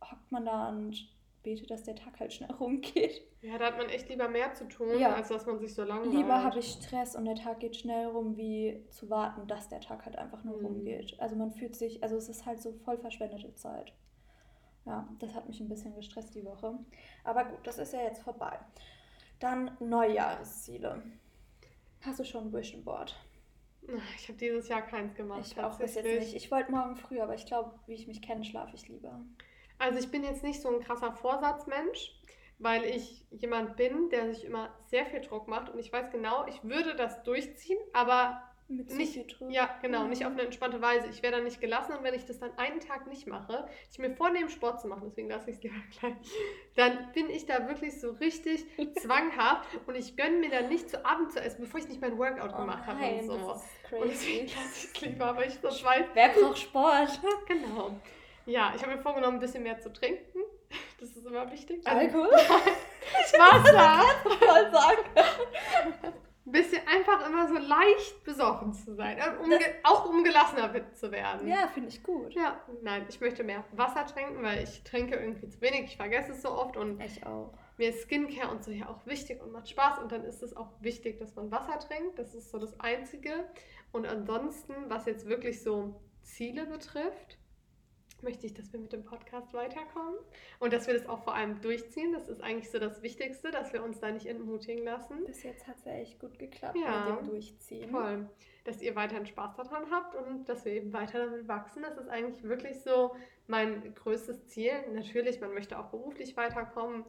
hockt 0.00 0.30
man 0.30 0.44
da 0.44 0.68
und 0.68 1.08
bete, 1.44 1.66
dass 1.66 1.84
der 1.84 1.94
Tag 1.94 2.18
halt 2.18 2.32
schnell 2.32 2.50
rumgeht. 2.60 3.22
Ja, 3.40 3.56
da 3.58 3.66
hat 3.66 3.78
man 3.78 3.88
echt 3.88 4.08
lieber 4.08 4.28
mehr 4.28 4.52
zu 4.54 4.66
tun, 4.66 4.98
ja. 4.98 5.14
als 5.14 5.28
dass 5.28 5.46
man 5.46 5.60
sich 5.60 5.72
so 5.74 5.84
lange 5.84 6.08
Lieber 6.08 6.42
habe 6.42 6.58
ich 6.58 6.72
Stress 6.72 7.14
und 7.14 7.26
der 7.26 7.36
Tag 7.36 7.60
geht 7.60 7.76
schnell 7.76 8.08
rum, 8.08 8.36
wie 8.36 8.84
zu 8.90 9.08
warten, 9.10 9.46
dass 9.46 9.68
der 9.68 9.80
Tag 9.80 10.04
halt 10.04 10.16
einfach 10.16 10.42
nur 10.42 10.58
mhm. 10.58 10.66
rumgeht. 10.66 11.14
Also 11.20 11.36
man 11.36 11.52
fühlt 11.52 11.76
sich, 11.76 12.02
also 12.02 12.16
es 12.16 12.28
ist 12.28 12.44
halt 12.46 12.60
so 12.60 12.72
voll 12.72 12.98
verschwendete 12.98 13.54
Zeit. 13.54 13.92
Ja, 14.86 15.08
das 15.20 15.34
hat 15.34 15.46
mich 15.48 15.60
ein 15.60 15.68
bisschen 15.68 15.94
gestresst 15.94 16.34
die 16.34 16.44
Woche. 16.44 16.78
Aber 17.22 17.44
gut, 17.44 17.60
das 17.64 17.78
ist 17.78 17.92
ja 17.92 18.02
jetzt 18.02 18.22
vorbei. 18.22 18.58
Dann 19.38 19.76
Neujahresziele. 19.80 21.02
Hast 22.00 22.18
du 22.18 22.24
schon 22.24 22.48
ein 22.48 22.52
Vision 22.52 22.84
Board? 22.84 23.16
Ich 24.16 24.28
habe 24.28 24.38
dieses 24.38 24.68
Jahr 24.68 24.82
keins 24.82 25.14
gemacht. 25.14 25.42
Ich 25.44 25.58
auch 25.60 25.78
bis 25.78 25.94
jetzt 25.94 26.04
nicht. 26.04 26.34
Ich 26.34 26.50
wollte 26.50 26.70
morgen 26.70 26.96
früh, 26.96 27.20
aber 27.20 27.34
ich 27.34 27.46
glaube, 27.46 27.72
wie 27.86 27.94
ich 27.94 28.06
mich 28.06 28.22
kenne, 28.22 28.44
schlafe 28.44 28.74
ich 28.74 28.88
lieber. 28.88 29.20
Also 29.78 29.98
ich 29.98 30.10
bin 30.10 30.24
jetzt 30.24 30.42
nicht 30.42 30.60
so 30.60 30.68
ein 30.68 30.80
krasser 30.80 31.12
Vorsatzmensch, 31.12 32.12
weil 32.58 32.84
ich 32.84 33.26
jemand 33.30 33.76
bin, 33.76 34.10
der 34.10 34.32
sich 34.32 34.44
immer 34.44 34.74
sehr 34.86 35.06
viel 35.06 35.20
Druck 35.20 35.48
macht 35.48 35.70
und 35.70 35.78
ich 35.78 35.92
weiß 35.92 36.10
genau, 36.10 36.46
ich 36.46 36.62
würde 36.64 36.94
das 36.94 37.22
durchziehen, 37.22 37.78
aber 37.92 38.42
mit 38.68 38.90
so 38.90 38.96
nicht, 38.96 39.36
ja, 39.50 39.78
genau, 39.82 40.04
nicht 40.04 40.24
auf 40.24 40.32
eine 40.32 40.42
entspannte 40.42 40.80
Weise. 40.80 41.08
Ich 41.08 41.22
wäre 41.22 41.34
dann 41.34 41.44
nicht 41.44 41.60
gelassen 41.60 41.92
und 41.92 42.02
wenn 42.02 42.14
ich 42.14 42.24
das 42.24 42.38
dann 42.38 42.56
einen 42.56 42.80
Tag 42.80 43.06
nicht 43.06 43.26
mache, 43.26 43.68
ich 43.90 43.98
mir 43.98 44.10
vornehme, 44.16 44.48
Sport 44.48 44.80
zu 44.80 44.88
machen, 44.88 45.02
deswegen 45.04 45.28
lasse 45.28 45.50
ich 45.50 45.56
es 45.56 45.62
lieber 45.62 45.74
gleich, 46.00 46.14
dann 46.74 47.12
bin 47.12 47.28
ich 47.28 47.44
da 47.44 47.68
wirklich 47.68 48.00
so 48.00 48.12
richtig 48.12 48.64
zwanghaft 49.02 49.68
und 49.86 49.94
ich 49.96 50.16
gönne 50.16 50.38
mir 50.38 50.50
dann 50.50 50.68
nicht 50.70 50.88
zu 50.88 51.04
Abend 51.04 51.32
zu 51.32 51.40
essen, 51.40 51.60
bevor 51.60 51.80
ich 51.80 51.88
nicht 51.88 52.00
mein 52.00 52.16
Workout 52.16 52.52
oh 52.54 52.56
gemacht 52.56 52.86
habe 52.86 53.04
und 53.04 53.26
so. 53.26 53.60
Und 53.98 54.10
deswegen 54.10 54.46
lasse 54.46 54.86
ich 54.86 54.94
es 54.94 55.00
lieber, 55.02 55.26
aber 55.26 55.46
ich 55.46 55.54
so 55.54 55.68
weiß. 55.68 56.06
Wer 56.14 56.28
braucht 56.30 56.58
Sport? 56.58 57.20
genau. 57.46 58.00
Ja, 58.46 58.72
ich 58.74 58.82
habe 58.82 58.94
mir 58.94 59.02
vorgenommen, 59.02 59.36
ein 59.36 59.40
bisschen 59.40 59.62
mehr 59.62 59.78
zu 59.80 59.92
trinken. 59.92 60.40
Das 60.98 61.10
ist 61.10 61.26
immer 61.26 61.50
wichtig. 61.52 61.86
Also, 61.86 62.00
Alkohol? 62.00 62.28
Wasser. 63.38 64.00
voll 64.38 64.70
sagen. 64.72 66.14
Ein 66.46 66.52
bisschen 66.52 66.86
einfach 66.86 67.26
immer 67.26 67.46
so 67.46 67.54
leicht 67.54 68.24
besoffen 68.24 68.72
zu 68.72 68.94
sein. 68.94 69.18
Um, 69.42 69.52
auch 69.82 70.08
um 70.08 70.24
gelassener 70.24 70.72
zu 70.94 71.12
werden. 71.12 71.46
Ja, 71.46 71.68
finde 71.68 71.90
ich 71.90 72.02
gut. 72.02 72.34
Ja, 72.34 72.60
nein, 72.82 73.06
ich 73.08 73.20
möchte 73.20 73.44
mehr 73.44 73.64
Wasser 73.72 74.06
trinken, 74.06 74.42
weil 74.42 74.62
ich 74.64 74.82
trinke 74.82 75.16
irgendwie 75.16 75.48
zu 75.48 75.60
wenig. 75.60 75.84
Ich 75.84 75.96
vergesse 75.96 76.32
es 76.32 76.42
so 76.42 76.50
oft 76.50 76.76
und 76.76 77.00
ich 77.02 77.24
auch. 77.26 77.52
mir 77.76 77.90
ist 77.90 78.02
Skincare 78.02 78.50
und 78.50 78.64
so 78.64 78.70
ja 78.70 78.88
auch 78.88 79.04
wichtig 79.06 79.42
und 79.42 79.52
macht 79.52 79.68
Spaß. 79.68 79.98
Und 79.98 80.10
dann 80.10 80.24
ist 80.24 80.42
es 80.42 80.56
auch 80.56 80.70
wichtig, 80.80 81.18
dass 81.18 81.34
man 81.34 81.50
Wasser 81.50 81.78
trinkt. 81.78 82.18
Das 82.18 82.34
ist 82.34 82.50
so 82.50 82.58
das 82.58 82.78
Einzige. 82.80 83.48
Und 83.92 84.06
ansonsten, 84.06 84.74
was 84.88 85.06
jetzt 85.06 85.26
wirklich 85.26 85.62
so 85.62 86.00
Ziele 86.22 86.66
betrifft, 86.66 87.38
möchte 88.24 88.46
ich, 88.46 88.54
dass 88.54 88.72
wir 88.72 88.80
mit 88.80 88.92
dem 88.92 89.04
Podcast 89.04 89.52
weiterkommen 89.54 90.16
und 90.58 90.72
dass 90.72 90.86
wir 90.86 90.94
das 90.94 91.06
auch 91.06 91.22
vor 91.22 91.34
allem 91.34 91.60
durchziehen. 91.60 92.12
Das 92.12 92.28
ist 92.28 92.42
eigentlich 92.42 92.70
so 92.70 92.78
das 92.78 93.02
Wichtigste, 93.02 93.50
dass 93.50 93.72
wir 93.72 93.84
uns 93.84 94.00
da 94.00 94.10
nicht 94.10 94.26
entmutigen 94.26 94.84
lassen. 94.84 95.24
Bis 95.26 95.42
jetzt 95.42 95.66
hat 95.68 95.76
es 95.78 95.84
ja 95.84 95.92
echt 95.92 96.18
gut 96.18 96.38
geklappt 96.38 96.76
ja, 96.76 97.06
mit 97.10 97.20
dem 97.20 97.30
Durchziehen. 97.30 97.90
Voll. 97.90 98.28
Dass 98.64 98.82
ihr 98.82 98.96
weiterhin 98.96 99.26
Spaß 99.26 99.56
daran 99.56 99.90
habt 99.90 100.14
und 100.14 100.48
dass 100.48 100.64
wir 100.64 100.72
eben 100.72 100.92
weiter 100.92 101.26
damit 101.26 101.46
wachsen. 101.46 101.82
Das 101.82 101.96
ist 101.98 102.08
eigentlich 102.08 102.42
wirklich 102.42 102.80
so 102.80 103.14
mein 103.46 103.94
größtes 103.94 104.48
Ziel. 104.48 104.72
Natürlich, 104.92 105.40
man 105.40 105.52
möchte 105.52 105.78
auch 105.78 105.90
beruflich 105.90 106.36
weiterkommen. 106.36 107.04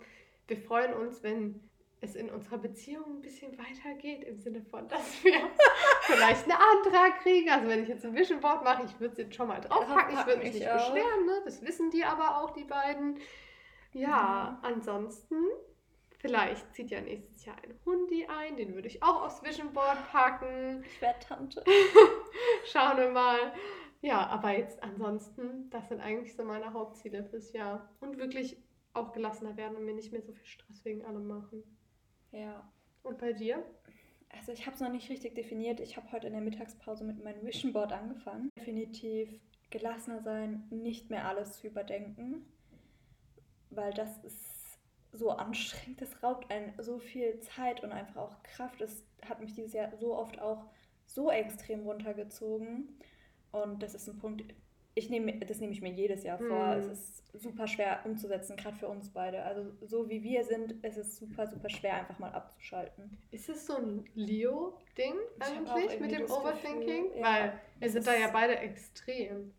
Wir 0.47 0.57
freuen 0.57 0.93
uns, 0.93 1.23
wenn 1.23 1.61
es 2.05 2.15
in 2.15 2.29
unserer 2.29 2.57
Beziehung 2.57 3.17
ein 3.17 3.21
bisschen 3.21 3.57
weitergeht, 3.57 4.23
im 4.23 4.39
Sinne 4.39 4.61
von, 4.61 4.87
dass 4.87 5.23
wir 5.23 5.33
vielleicht 6.01 6.43
einen 6.43 6.59
Antrag 6.59 7.19
kriegen. 7.21 7.49
Also 7.49 7.67
wenn 7.67 7.83
ich 7.83 7.89
jetzt 7.89 8.05
ein 8.05 8.15
Vision 8.15 8.39
Board 8.39 8.63
mache, 8.63 8.83
ich 8.85 8.99
würde 8.99 9.13
es 9.13 9.17
jetzt 9.17 9.35
schon 9.35 9.47
mal 9.47 9.59
draufpacken, 9.59 10.17
ich 10.17 10.25
würde 10.25 10.43
mich 10.43 10.53
nicht 10.53 10.69
auch. 10.69 10.75
beschweren, 10.75 11.25
ne? 11.25 11.41
das 11.43 11.61
wissen 11.61 11.89
die 11.89 12.03
aber 12.03 12.41
auch, 12.41 12.51
die 12.51 12.63
beiden. 12.63 13.19
Ja, 13.93 14.59
mhm. 14.59 14.65
ansonsten, 14.65 15.35
vielleicht 16.19 16.73
zieht 16.73 16.91
ja 16.91 17.01
nächstes 17.01 17.45
Jahr 17.45 17.57
ein 17.63 17.79
Hundi 17.85 18.25
ein, 18.25 18.57
den 18.57 18.75
würde 18.75 18.87
ich 18.87 19.03
auch 19.03 19.23
aufs 19.23 19.43
Vision 19.43 19.73
Board 19.73 19.97
packen. 20.11 20.83
Ich 20.85 21.01
werde 21.01 21.19
Tante. 21.19 21.63
Schauen 22.65 22.97
wir 22.97 23.09
mal. 23.09 23.53
Ja, 24.01 24.27
aber 24.27 24.51
jetzt 24.51 24.83
ansonsten, 24.83 25.69
das 25.69 25.89
sind 25.89 25.99
eigentlich 25.99 26.35
so 26.35 26.43
meine 26.43 26.73
Hauptziele 26.73 27.23
fürs 27.23 27.53
Jahr. 27.53 27.89
Und 27.99 28.17
wirklich 28.17 28.61
auch 28.95 29.11
gelassener 29.11 29.57
werden 29.57 29.75
und 29.75 29.85
mir 29.85 29.93
nicht 29.93 30.11
mehr 30.11 30.21
so 30.21 30.33
viel 30.33 30.45
Stress 30.45 30.83
wegen 30.85 31.03
allem 31.05 31.27
machen. 31.27 31.63
Ja. 32.35 32.69
Und 33.03 33.17
bei 33.17 33.33
dir? 33.33 33.63
Also 34.29 34.51
ich 34.51 34.65
habe 34.65 34.75
es 34.75 34.81
noch 34.81 34.91
nicht 34.91 35.09
richtig 35.09 35.35
definiert. 35.35 35.79
Ich 35.79 35.95
habe 35.95 36.11
heute 36.11 36.27
in 36.27 36.33
der 36.33 36.41
Mittagspause 36.41 37.05
mit 37.05 37.23
meinem 37.23 37.45
Vision 37.45 37.71
Board 37.71 37.93
angefangen. 37.93 38.49
Definitiv 38.57 39.39
gelassener 39.69 40.21
sein, 40.21 40.67
nicht 40.69 41.09
mehr 41.09 41.27
alles 41.27 41.59
zu 41.59 41.67
überdenken, 41.67 42.45
weil 43.69 43.93
das 43.93 44.17
ist 44.23 44.79
so 45.11 45.31
anstrengend. 45.31 46.01
Das 46.01 46.21
raubt 46.21 46.51
einen 46.51 46.73
so 46.81 46.99
viel 46.99 47.39
Zeit 47.39 47.83
und 47.83 47.91
einfach 47.91 48.17
auch 48.17 48.43
Kraft. 48.43 48.81
Es 48.81 49.05
hat 49.27 49.39
mich 49.39 49.53
dieses 49.53 49.73
Jahr 49.73 49.95
so 49.97 50.15
oft 50.15 50.39
auch 50.39 50.65
so 51.05 51.31
extrem 51.31 51.81
runtergezogen. 51.81 52.99
Und 53.51 53.81
das 53.81 53.95
ist 53.95 54.07
ein 54.07 54.19
Punkt, 54.19 54.43
ich 54.95 55.09
nehme, 55.09 55.33
das 55.39 55.59
nehme 55.59 55.73
ich 55.73 55.81
mir 55.81 55.91
jedes 55.91 56.23
Jahr 56.23 56.37
vor. 56.39 56.75
Mm. 56.75 56.79
Es 56.79 56.87
ist 56.87 57.41
super 57.41 57.67
schwer 57.67 57.99
umzusetzen, 58.05 58.55
gerade 58.55 58.77
für 58.77 58.87
uns 58.87 59.09
beide. 59.09 59.43
Also 59.43 59.73
so 59.81 60.09
wie 60.09 60.23
wir 60.23 60.45
sind, 60.45 60.71
ist 60.85 60.97
es 60.97 61.17
super, 61.17 61.47
super 61.47 61.69
schwer, 61.69 61.95
einfach 61.95 62.17
mal 62.17 62.31
abzuschalten. 62.31 63.17
Ist 63.31 63.49
es 63.49 63.67
so 63.67 63.75
ein 63.75 64.05
Leo-Ding 64.15 65.15
eigentlich 65.39 65.99
mit 65.99 66.11
dem 66.11 66.31
Overthinking? 66.31 67.09
Gefühl, 67.09 67.21
Weil 67.21 67.45
ja, 67.47 67.53
wir 67.79 67.89
sind 67.89 68.07
da 68.07 68.15
ja 68.15 68.29
beide 68.31 68.57
extrem. 68.57 69.53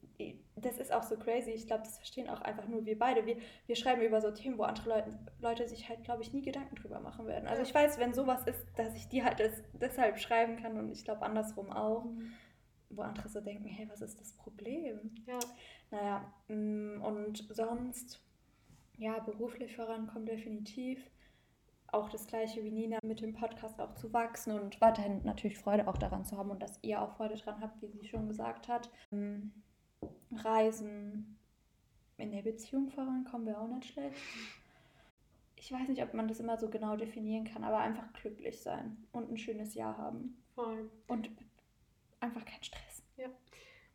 Das 0.57 0.79
ist 0.79 0.91
auch 0.91 1.03
so 1.03 1.19
crazy. 1.19 1.51
Ich 1.51 1.67
glaube, 1.67 1.83
das 1.83 1.99
verstehen 1.99 2.31
auch 2.31 2.41
einfach 2.41 2.67
nur 2.67 2.87
wir 2.87 2.99
beide. 2.99 3.27
Wir, 3.27 3.37
wir 3.67 3.77
schreiben 3.77 4.01
über 4.01 4.23
so 4.23 4.31
Themen, 4.31 4.57
wo 4.57 4.63
andere 4.63 4.89
Leute, 4.89 5.19
Leute 5.43 5.69
sich 5.69 5.91
halt, 5.91 6.03
glaube 6.03 6.23
ich, 6.23 6.33
nie 6.33 6.41
Gedanken 6.41 6.77
drüber 6.77 7.01
machen 7.01 7.27
werden. 7.27 7.47
Also 7.47 7.61
ich 7.61 7.75
weiß, 7.75 7.99
wenn 7.99 8.15
sowas 8.15 8.47
ist, 8.47 8.67
dass 8.77 8.95
ich 8.95 9.09
die 9.09 9.23
halt 9.23 9.39
das, 9.39 9.63
deshalb 9.75 10.19
schreiben 10.19 10.57
kann 10.57 10.79
und 10.79 10.91
ich 10.91 11.05
glaube 11.05 11.21
andersrum 11.21 11.71
auch. 11.71 12.05
Mhm 12.05 12.33
wo 12.91 13.03
andere 13.03 13.29
so 13.29 13.41
denken, 13.41 13.67
hey, 13.67 13.89
was 13.89 14.01
ist 14.01 14.21
das 14.21 14.33
Problem? 14.33 15.15
Ja. 15.27 15.39
Naja, 15.91 16.33
mm, 16.49 17.03
und 17.03 17.47
sonst, 17.51 18.21
ja, 18.97 19.19
beruflich 19.19 19.75
vorankommen 19.77 20.27
definitiv. 20.27 21.11
Auch 21.89 22.11
das 22.11 22.27
gleiche 22.27 22.65
wie 22.65 22.71
Nina 22.71 22.99
mit 23.03 23.21
dem 23.21 23.33
Podcast 23.33 23.81
auch 23.81 23.95
zu 23.95 24.13
wachsen 24.13 24.59
und 24.59 24.81
weiterhin 24.81 25.23
natürlich 25.25 25.59
Freude 25.59 25.87
auch 25.87 25.97
daran 25.97 26.25
zu 26.25 26.37
haben 26.37 26.51
und 26.51 26.61
dass 26.63 26.83
ihr 26.83 27.01
auch 27.01 27.17
Freude 27.17 27.37
daran 27.37 27.61
habt, 27.61 27.81
wie 27.81 27.89
sie 27.89 28.07
schon 28.07 28.29
gesagt 28.29 28.69
hat. 28.69 28.91
Mm, 29.11 29.51
Reisen, 30.33 31.39
in 32.19 32.33
der 32.33 32.43
Beziehung 32.43 32.91
vorankommen 32.91 33.47
wäre 33.47 33.61
auch 33.61 33.69
nicht 33.69 33.93
schlecht. 33.93 34.17
Ich 35.57 35.73
weiß 35.73 35.89
nicht, 35.89 36.03
ob 36.03 36.15
man 36.15 36.29
das 36.29 36.41
immer 36.41 36.59
so 36.59 36.69
genau 36.69 36.97
definieren 36.97 37.45
kann, 37.45 37.65
aber 37.65 37.79
einfach 37.79 38.13
glücklich 38.13 38.61
sein 38.61 39.05
und 39.13 39.31
ein 39.31 39.39
schönes 39.39 39.75
Jahr 39.75 39.97
haben. 39.97 40.37
Voll. 40.55 40.91
Und 41.09 41.31
einfach 42.27 42.45
kein 42.45 42.63
Stress. 42.63 43.03
Ja. 43.17 43.29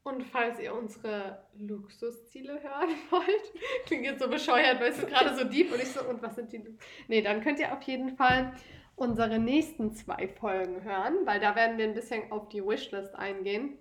Und 0.03 0.23
falls 0.23 0.59
ihr 0.59 0.73
unsere 0.73 1.45
Luxusziele 1.59 2.53
hören 2.61 2.89
wollt, 3.11 3.85
klingt 3.85 4.05
jetzt 4.05 4.21
so 4.21 4.29
bescheuert, 4.29 4.79
weil 4.79 4.91
es 4.91 4.99
ist 4.99 5.07
gerade 5.07 5.35
so 5.35 5.43
deep 5.43 5.71
und 5.71 5.81
ich 5.81 5.89
so, 5.89 6.03
und 6.03 6.21
was 6.21 6.35
sind 6.35 6.51
die? 6.51 6.63
Nee, 7.07 7.21
dann 7.21 7.41
könnt 7.41 7.59
ihr 7.59 7.71
auf 7.71 7.83
jeden 7.83 8.15
Fall 8.17 8.53
unsere 8.95 9.39
nächsten 9.39 9.93
zwei 9.93 10.27
Folgen 10.27 10.83
hören, 10.83 11.25
weil 11.25 11.39
da 11.39 11.55
werden 11.55 11.77
wir 11.77 11.85
ein 11.85 11.93
bisschen 11.93 12.31
auf 12.31 12.49
die 12.49 12.65
Wishlist 12.65 13.15
eingehen. 13.15 13.77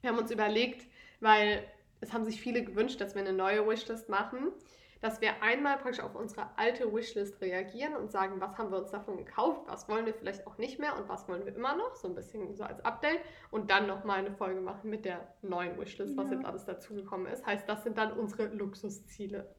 Wir 0.00 0.10
haben 0.10 0.18
uns 0.18 0.30
überlegt, 0.30 0.86
weil 1.20 1.64
es 2.00 2.12
haben 2.12 2.24
sich 2.24 2.40
viele 2.40 2.62
gewünscht, 2.62 3.00
dass 3.00 3.14
wir 3.14 3.22
eine 3.22 3.32
neue 3.32 3.66
Wishlist 3.66 4.08
machen 4.08 4.52
dass 5.00 5.20
wir 5.20 5.42
einmal 5.42 5.76
praktisch 5.78 6.02
auf 6.02 6.14
unsere 6.14 6.48
alte 6.56 6.92
Wishlist 6.92 7.40
reagieren 7.40 7.94
und 7.94 8.10
sagen, 8.10 8.40
was 8.40 8.56
haben 8.58 8.70
wir 8.70 8.78
uns 8.78 8.90
davon 8.90 9.16
gekauft, 9.16 9.62
was 9.66 9.88
wollen 9.88 10.06
wir 10.06 10.14
vielleicht 10.14 10.46
auch 10.46 10.58
nicht 10.58 10.78
mehr 10.78 10.96
und 10.98 11.08
was 11.08 11.28
wollen 11.28 11.44
wir 11.44 11.54
immer 11.54 11.76
noch, 11.76 11.94
so 11.94 12.08
ein 12.08 12.14
bisschen 12.14 12.54
so 12.56 12.64
als 12.64 12.84
Update 12.84 13.20
und 13.50 13.70
dann 13.70 13.86
nochmal 13.86 14.18
eine 14.18 14.32
Folge 14.32 14.60
machen 14.60 14.90
mit 14.90 15.04
der 15.04 15.34
neuen 15.42 15.78
Wishlist, 15.78 16.16
ja. 16.16 16.22
was 16.22 16.30
jetzt 16.30 16.44
alles 16.44 16.64
dazugekommen 16.64 17.26
ist. 17.26 17.44
Heißt, 17.46 17.68
das 17.68 17.82
sind 17.82 17.98
dann 17.98 18.12
unsere 18.12 18.46
Luxusziele. 18.46 19.54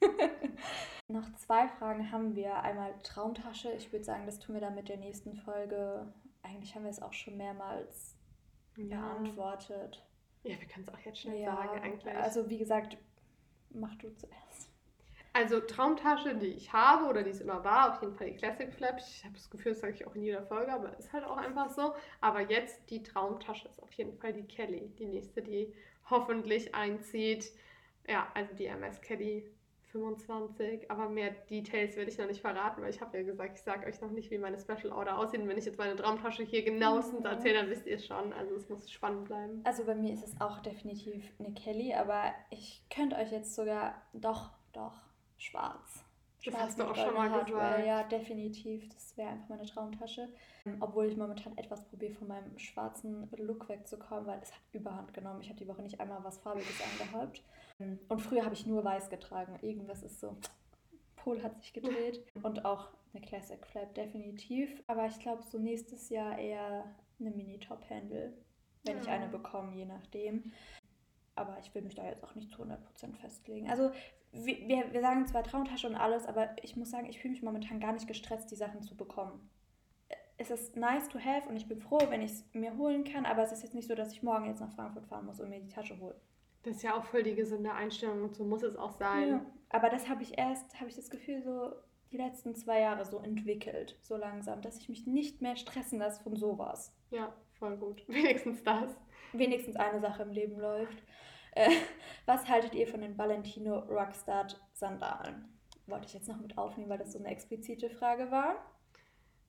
noch 1.08 1.34
zwei 1.36 1.68
Fragen 1.68 2.12
haben 2.12 2.36
wir. 2.36 2.62
Einmal 2.62 2.94
Traumtasche. 3.02 3.72
Ich 3.72 3.92
würde 3.92 4.04
sagen, 4.04 4.26
das 4.26 4.38
tun 4.38 4.54
wir 4.54 4.60
dann 4.60 4.74
mit 4.74 4.88
der 4.88 4.98
nächsten 4.98 5.34
Folge. 5.34 6.12
Eigentlich 6.42 6.74
haben 6.74 6.84
wir 6.84 6.90
es 6.90 7.02
auch 7.02 7.12
schon 7.12 7.36
mehrmals 7.36 8.16
ja. 8.76 9.00
beantwortet. 9.00 10.04
Ja, 10.44 10.58
wir 10.60 10.68
können 10.68 10.86
es 10.86 10.94
auch 10.94 10.98
jetzt 11.00 11.18
schnell 11.18 11.40
ja, 11.40 11.54
sagen 11.54 11.80
eigentlich. 11.80 12.14
Also 12.14 12.48
wie 12.48 12.58
gesagt, 12.58 12.96
Mach 13.70 13.94
du 13.96 14.14
zuerst. 14.14 14.68
Also 15.32 15.60
Traumtasche, 15.60 16.34
die 16.34 16.46
ich 16.46 16.72
habe 16.72 17.04
oder 17.06 17.22
die 17.22 17.30
es 17.30 17.40
immer 17.40 17.62
war, 17.62 17.92
auf 17.92 18.02
jeden 18.02 18.16
Fall 18.16 18.28
die 18.28 18.36
Classic 18.36 18.72
Flap. 18.72 18.98
Ich 18.98 19.24
habe 19.24 19.34
das 19.34 19.48
Gefühl, 19.50 19.72
das 19.72 19.80
sage 19.80 19.94
ich 19.94 20.06
auch 20.06 20.14
in 20.14 20.22
jeder 20.22 20.42
Folge, 20.42 20.72
aber 20.72 20.98
ist 20.98 21.12
halt 21.12 21.24
auch 21.24 21.36
einfach 21.36 21.70
so. 21.70 21.94
Aber 22.20 22.40
jetzt 22.40 22.90
die 22.90 23.02
Traumtasche 23.02 23.68
ist 23.68 23.80
auf 23.82 23.92
jeden 23.92 24.18
Fall 24.18 24.32
die 24.32 24.42
Kelly, 24.42 24.90
die 24.98 25.06
nächste, 25.06 25.42
die 25.42 25.72
hoffentlich 26.10 26.74
einzieht. 26.74 27.52
Ja, 28.08 28.26
also 28.34 28.54
die 28.54 28.66
MS 28.66 29.00
Kelly 29.00 29.48
25, 29.98 30.90
aber 30.90 31.08
mehr 31.08 31.30
Details 31.50 31.96
werde 31.96 32.10
ich 32.10 32.18
noch 32.18 32.26
nicht 32.26 32.40
verraten, 32.40 32.82
weil 32.82 32.90
ich 32.90 33.00
habe 33.00 33.16
ja 33.16 33.24
gesagt, 33.24 33.56
ich 33.56 33.62
sage 33.62 33.86
euch 33.86 34.00
noch 34.00 34.10
nicht, 34.10 34.30
wie 34.30 34.38
meine 34.38 34.58
Special 34.58 34.92
Order 34.92 35.18
aussieht. 35.18 35.40
Und 35.40 35.48
wenn 35.48 35.58
ich 35.58 35.64
jetzt 35.64 35.78
meine 35.78 35.96
Traumtasche 35.96 36.42
hier 36.42 36.62
genauestens 36.62 37.20
mhm. 37.20 37.26
erzähle, 37.26 37.54
dann 37.60 37.70
wisst 37.70 37.86
ihr 37.86 37.96
es 37.96 38.06
schon. 38.06 38.32
Also 38.32 38.54
es 38.54 38.68
muss 38.68 38.90
spannend 38.90 39.26
bleiben. 39.26 39.60
Also 39.64 39.84
bei 39.84 39.94
mir 39.94 40.12
ist 40.12 40.24
es 40.24 40.40
auch 40.40 40.60
definitiv 40.60 41.24
eine 41.38 41.52
Kelly, 41.52 41.94
aber 41.94 42.32
ich 42.50 42.82
könnte 42.90 43.16
euch 43.16 43.32
jetzt 43.32 43.54
sogar 43.54 44.02
doch, 44.12 44.50
doch, 44.72 45.00
schwarz. 45.36 46.04
Das 46.44 46.54
schwarz 46.54 46.66
hast 46.68 46.78
du 46.78 46.84
auch 46.84 46.96
schon 46.96 47.14
mal 47.14 47.30
Hardware. 47.30 47.78
gesagt. 47.78 47.86
Ja, 47.86 48.02
definitiv. 48.04 48.88
Das 48.90 49.16
wäre 49.16 49.30
einfach 49.30 49.48
meine 49.48 49.66
Traumtasche. 49.66 50.28
Obwohl 50.80 51.06
ich 51.06 51.16
momentan 51.16 51.56
etwas 51.56 51.84
probiere, 51.84 52.14
von 52.14 52.28
meinem 52.28 52.58
schwarzen 52.58 53.28
Look 53.36 53.68
wegzukommen, 53.68 54.26
weil 54.26 54.40
es 54.42 54.52
hat 54.52 54.60
überhand 54.72 55.14
genommen. 55.14 55.40
Ich 55.40 55.48
habe 55.48 55.58
die 55.58 55.68
Woche 55.68 55.82
nicht 55.82 56.00
einmal 56.00 56.22
was 56.22 56.38
Farbiges 56.38 56.80
angehabt. 57.00 57.42
Und 57.78 58.20
früher 58.20 58.44
habe 58.44 58.54
ich 58.54 58.66
nur 58.66 58.84
weiß 58.84 59.08
getragen. 59.10 59.58
Irgendwas 59.62 60.02
ist 60.02 60.20
so, 60.20 60.36
Pol 61.16 61.42
hat 61.42 61.60
sich 61.60 61.72
gedreht. 61.72 62.24
Und 62.42 62.64
auch 62.64 62.88
eine 63.12 63.24
Classic 63.24 63.64
Flap 63.66 63.94
definitiv. 63.94 64.82
Aber 64.86 65.06
ich 65.06 65.18
glaube, 65.18 65.42
so 65.42 65.58
nächstes 65.58 66.08
Jahr 66.08 66.38
eher 66.38 66.84
eine 67.20 67.30
Mini-Top-Handle, 67.30 68.32
wenn 68.84 68.96
ja. 68.96 69.02
ich 69.02 69.08
eine 69.08 69.28
bekomme, 69.28 69.74
je 69.74 69.84
nachdem. 69.84 70.52
Aber 71.34 71.58
ich 71.60 71.74
will 71.74 71.82
mich 71.82 71.94
da 71.94 72.04
jetzt 72.04 72.24
auch 72.24 72.34
nicht 72.34 72.50
zu 72.50 72.62
100% 72.62 72.78
festlegen. 73.20 73.70
Also 73.70 73.92
wir, 74.32 74.92
wir 74.92 75.00
sagen 75.00 75.26
zwar 75.26 75.44
Traumtasche 75.44 75.86
und 75.86 75.94
alles, 75.94 76.26
aber 76.26 76.50
ich 76.62 76.76
muss 76.76 76.90
sagen, 76.90 77.08
ich 77.08 77.18
fühle 77.18 77.32
mich 77.32 77.42
momentan 77.42 77.80
gar 77.80 77.92
nicht 77.92 78.06
gestresst, 78.06 78.50
die 78.50 78.56
Sachen 78.56 78.82
zu 78.82 78.96
bekommen. 78.96 79.48
Es 80.36 80.50
ist 80.50 80.76
nice 80.76 81.08
to 81.08 81.18
have 81.18 81.48
und 81.48 81.56
ich 81.56 81.66
bin 81.66 81.80
froh, 81.80 82.00
wenn 82.08 82.22
ich 82.22 82.32
es 82.32 82.44
mir 82.52 82.76
holen 82.76 83.04
kann, 83.04 83.26
aber 83.26 83.42
es 83.42 83.52
ist 83.52 83.62
jetzt 83.62 83.74
nicht 83.74 83.88
so, 83.88 83.94
dass 83.94 84.12
ich 84.12 84.22
morgen 84.22 84.46
jetzt 84.46 84.60
nach 84.60 84.72
Frankfurt 84.72 85.06
fahren 85.06 85.26
muss 85.26 85.40
und 85.40 85.48
mir 85.48 85.60
die 85.60 85.68
Tasche 85.68 85.98
hole. 85.98 86.14
Das 86.68 86.76
ist 86.76 86.82
ja 86.82 86.98
auch 86.98 87.04
voll 87.04 87.22
die 87.22 87.34
gesunde 87.34 87.72
Einstellung 87.72 88.22
und 88.24 88.34
so 88.34 88.44
muss 88.44 88.62
es 88.62 88.76
auch 88.76 88.92
sein. 88.92 89.28
Ja, 89.28 89.46
aber 89.70 89.88
das 89.88 90.06
habe 90.06 90.22
ich 90.22 90.36
erst, 90.36 90.78
habe 90.78 90.90
ich 90.90 90.96
das 90.96 91.08
Gefühl, 91.08 91.42
so 91.42 91.72
die 92.12 92.18
letzten 92.18 92.54
zwei 92.54 92.80
Jahre 92.80 93.06
so 93.06 93.20
entwickelt, 93.20 93.98
so 94.02 94.16
langsam, 94.16 94.60
dass 94.60 94.76
ich 94.76 94.90
mich 94.90 95.06
nicht 95.06 95.40
mehr 95.40 95.56
stressen 95.56 95.98
lasse 95.98 96.22
von 96.22 96.36
sowas. 96.36 96.94
Ja, 97.10 97.32
voll 97.58 97.78
gut. 97.78 98.04
Wenigstens 98.08 98.62
das. 98.64 98.94
Wenigstens 99.32 99.76
eine 99.76 100.00
Sache 100.00 100.22
im 100.22 100.30
Leben 100.30 100.58
läuft. 100.58 101.02
Äh, 101.52 101.70
was 102.26 102.46
haltet 102.50 102.74
ihr 102.74 102.86
von 102.86 103.00
den 103.00 103.16
Valentino 103.16 103.78
Rockstart 103.78 104.60
Sandalen? 104.74 105.48
Wollte 105.86 106.06
ich 106.06 106.12
jetzt 106.12 106.28
noch 106.28 106.38
mit 106.38 106.58
aufnehmen, 106.58 106.90
weil 106.90 106.98
das 106.98 107.12
so 107.12 107.18
eine 107.18 107.28
explizite 107.28 107.88
Frage 107.88 108.30
war. 108.30 108.56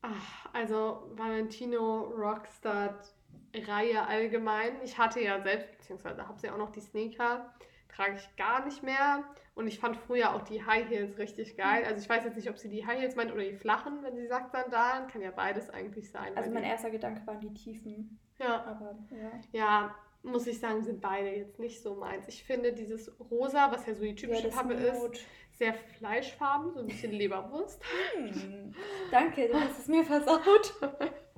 Ach, 0.01 0.53
also 0.53 1.11
Valentino 1.15 2.03
Rockstart 2.03 3.13
Reihe 3.53 4.05
allgemein. 4.07 4.73
Ich 4.83 4.97
hatte 4.97 5.21
ja 5.21 5.41
selbst, 5.41 5.71
beziehungsweise 5.71 6.27
habe 6.27 6.39
sie 6.39 6.49
auch 6.49 6.57
noch 6.57 6.71
die 6.71 6.81
Sneaker, 6.81 7.53
trage 7.89 8.15
ich 8.15 8.35
gar 8.35 8.65
nicht 8.65 8.83
mehr. 8.83 9.23
Und 9.55 9.67
ich 9.67 9.79
fand 9.79 9.97
früher 9.97 10.33
auch 10.33 10.43
die 10.43 10.65
High 10.65 10.87
Heels 10.89 11.17
richtig 11.17 11.57
geil. 11.57 11.83
Also 11.85 12.01
ich 12.01 12.09
weiß 12.09 12.23
jetzt 12.23 12.35
nicht, 12.35 12.49
ob 12.49 12.57
sie 12.57 12.69
die 12.69 12.85
High 12.85 12.99
Heels 12.99 13.15
meint 13.15 13.31
oder 13.31 13.43
die 13.43 13.55
flachen, 13.55 14.03
wenn 14.03 14.15
sie 14.15 14.27
sagt 14.27 14.51
Sandalen. 14.51 15.07
Kann 15.07 15.21
ja 15.21 15.31
beides 15.31 15.69
eigentlich 15.69 16.09
sein. 16.09 16.35
Also 16.37 16.51
mein 16.51 16.63
erster 16.63 16.91
Gedanke 16.91 17.25
waren 17.27 17.39
die 17.39 17.53
tiefen. 17.53 18.19
Ja. 18.37 18.63
Aber, 18.63 18.97
ja. 19.11 19.31
Ja, 19.51 19.95
muss 20.23 20.47
ich 20.47 20.59
sagen, 20.59 20.83
sind 20.83 21.01
beide 21.01 21.29
jetzt 21.29 21.59
nicht 21.59 21.81
so 21.81 21.95
meins. 21.95 22.27
Ich 22.27 22.43
finde 22.43 22.73
dieses 22.73 23.11
Rosa, 23.31 23.71
was 23.71 23.85
ja 23.85 23.93
so 23.95 24.03
die 24.03 24.15
typische 24.15 24.47
ja, 24.47 24.55
Pappe 24.55 24.73
ist, 24.73 25.25
sehr 25.57 25.73
fleischfarben, 25.73 26.73
so 26.73 26.79
ein 26.79 26.87
bisschen 26.87 27.11
Leberwurst. 27.13 27.81
Hm. 28.15 28.73
Danke, 29.11 29.47
du 29.47 29.59
hast 29.59 29.79
es 29.79 29.87
mir 29.87 30.03
versaut. 30.03 30.73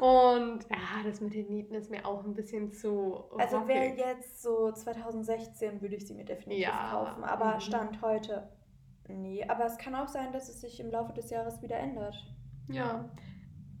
Und 0.00 0.64
ja, 0.70 1.02
das 1.04 1.20
mit 1.20 1.34
den 1.34 1.48
Nieten 1.48 1.74
ist 1.74 1.90
mir 1.90 2.06
auch 2.06 2.24
ein 2.24 2.34
bisschen 2.34 2.72
zu. 2.72 3.24
Also 3.36 3.68
wäre 3.68 3.94
jetzt 3.94 4.42
so 4.42 4.72
2016, 4.72 5.82
würde 5.82 5.96
ich 5.96 6.06
sie 6.06 6.14
mir 6.14 6.24
definitiv 6.24 6.64
ja. 6.64 6.90
kaufen. 6.90 7.22
Aber 7.22 7.56
mhm. 7.56 7.60
Stand 7.60 8.00
heute 8.00 8.48
nie. 9.08 9.46
Aber 9.46 9.66
es 9.66 9.76
kann 9.76 9.94
auch 9.94 10.08
sein, 10.08 10.32
dass 10.32 10.48
es 10.48 10.62
sich 10.62 10.80
im 10.80 10.90
Laufe 10.90 11.12
des 11.12 11.28
Jahres 11.28 11.60
wieder 11.60 11.76
ändert. 11.76 12.16
Ja. 12.68 13.10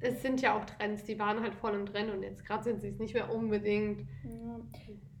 Es 0.00 0.20
sind 0.20 0.42
ja 0.42 0.58
auch 0.58 0.64
Trends, 0.64 1.04
die 1.04 1.18
waren 1.18 1.40
halt 1.42 1.54
voll 1.54 1.74
im 1.74 1.86
Trend 1.86 2.10
und 2.10 2.22
jetzt 2.22 2.44
gerade 2.44 2.64
sind 2.64 2.80
sie 2.80 2.88
es 2.88 2.98
nicht 2.98 3.14
mehr 3.14 3.32
unbedingt. 3.34 4.06
Ja. 4.24 4.60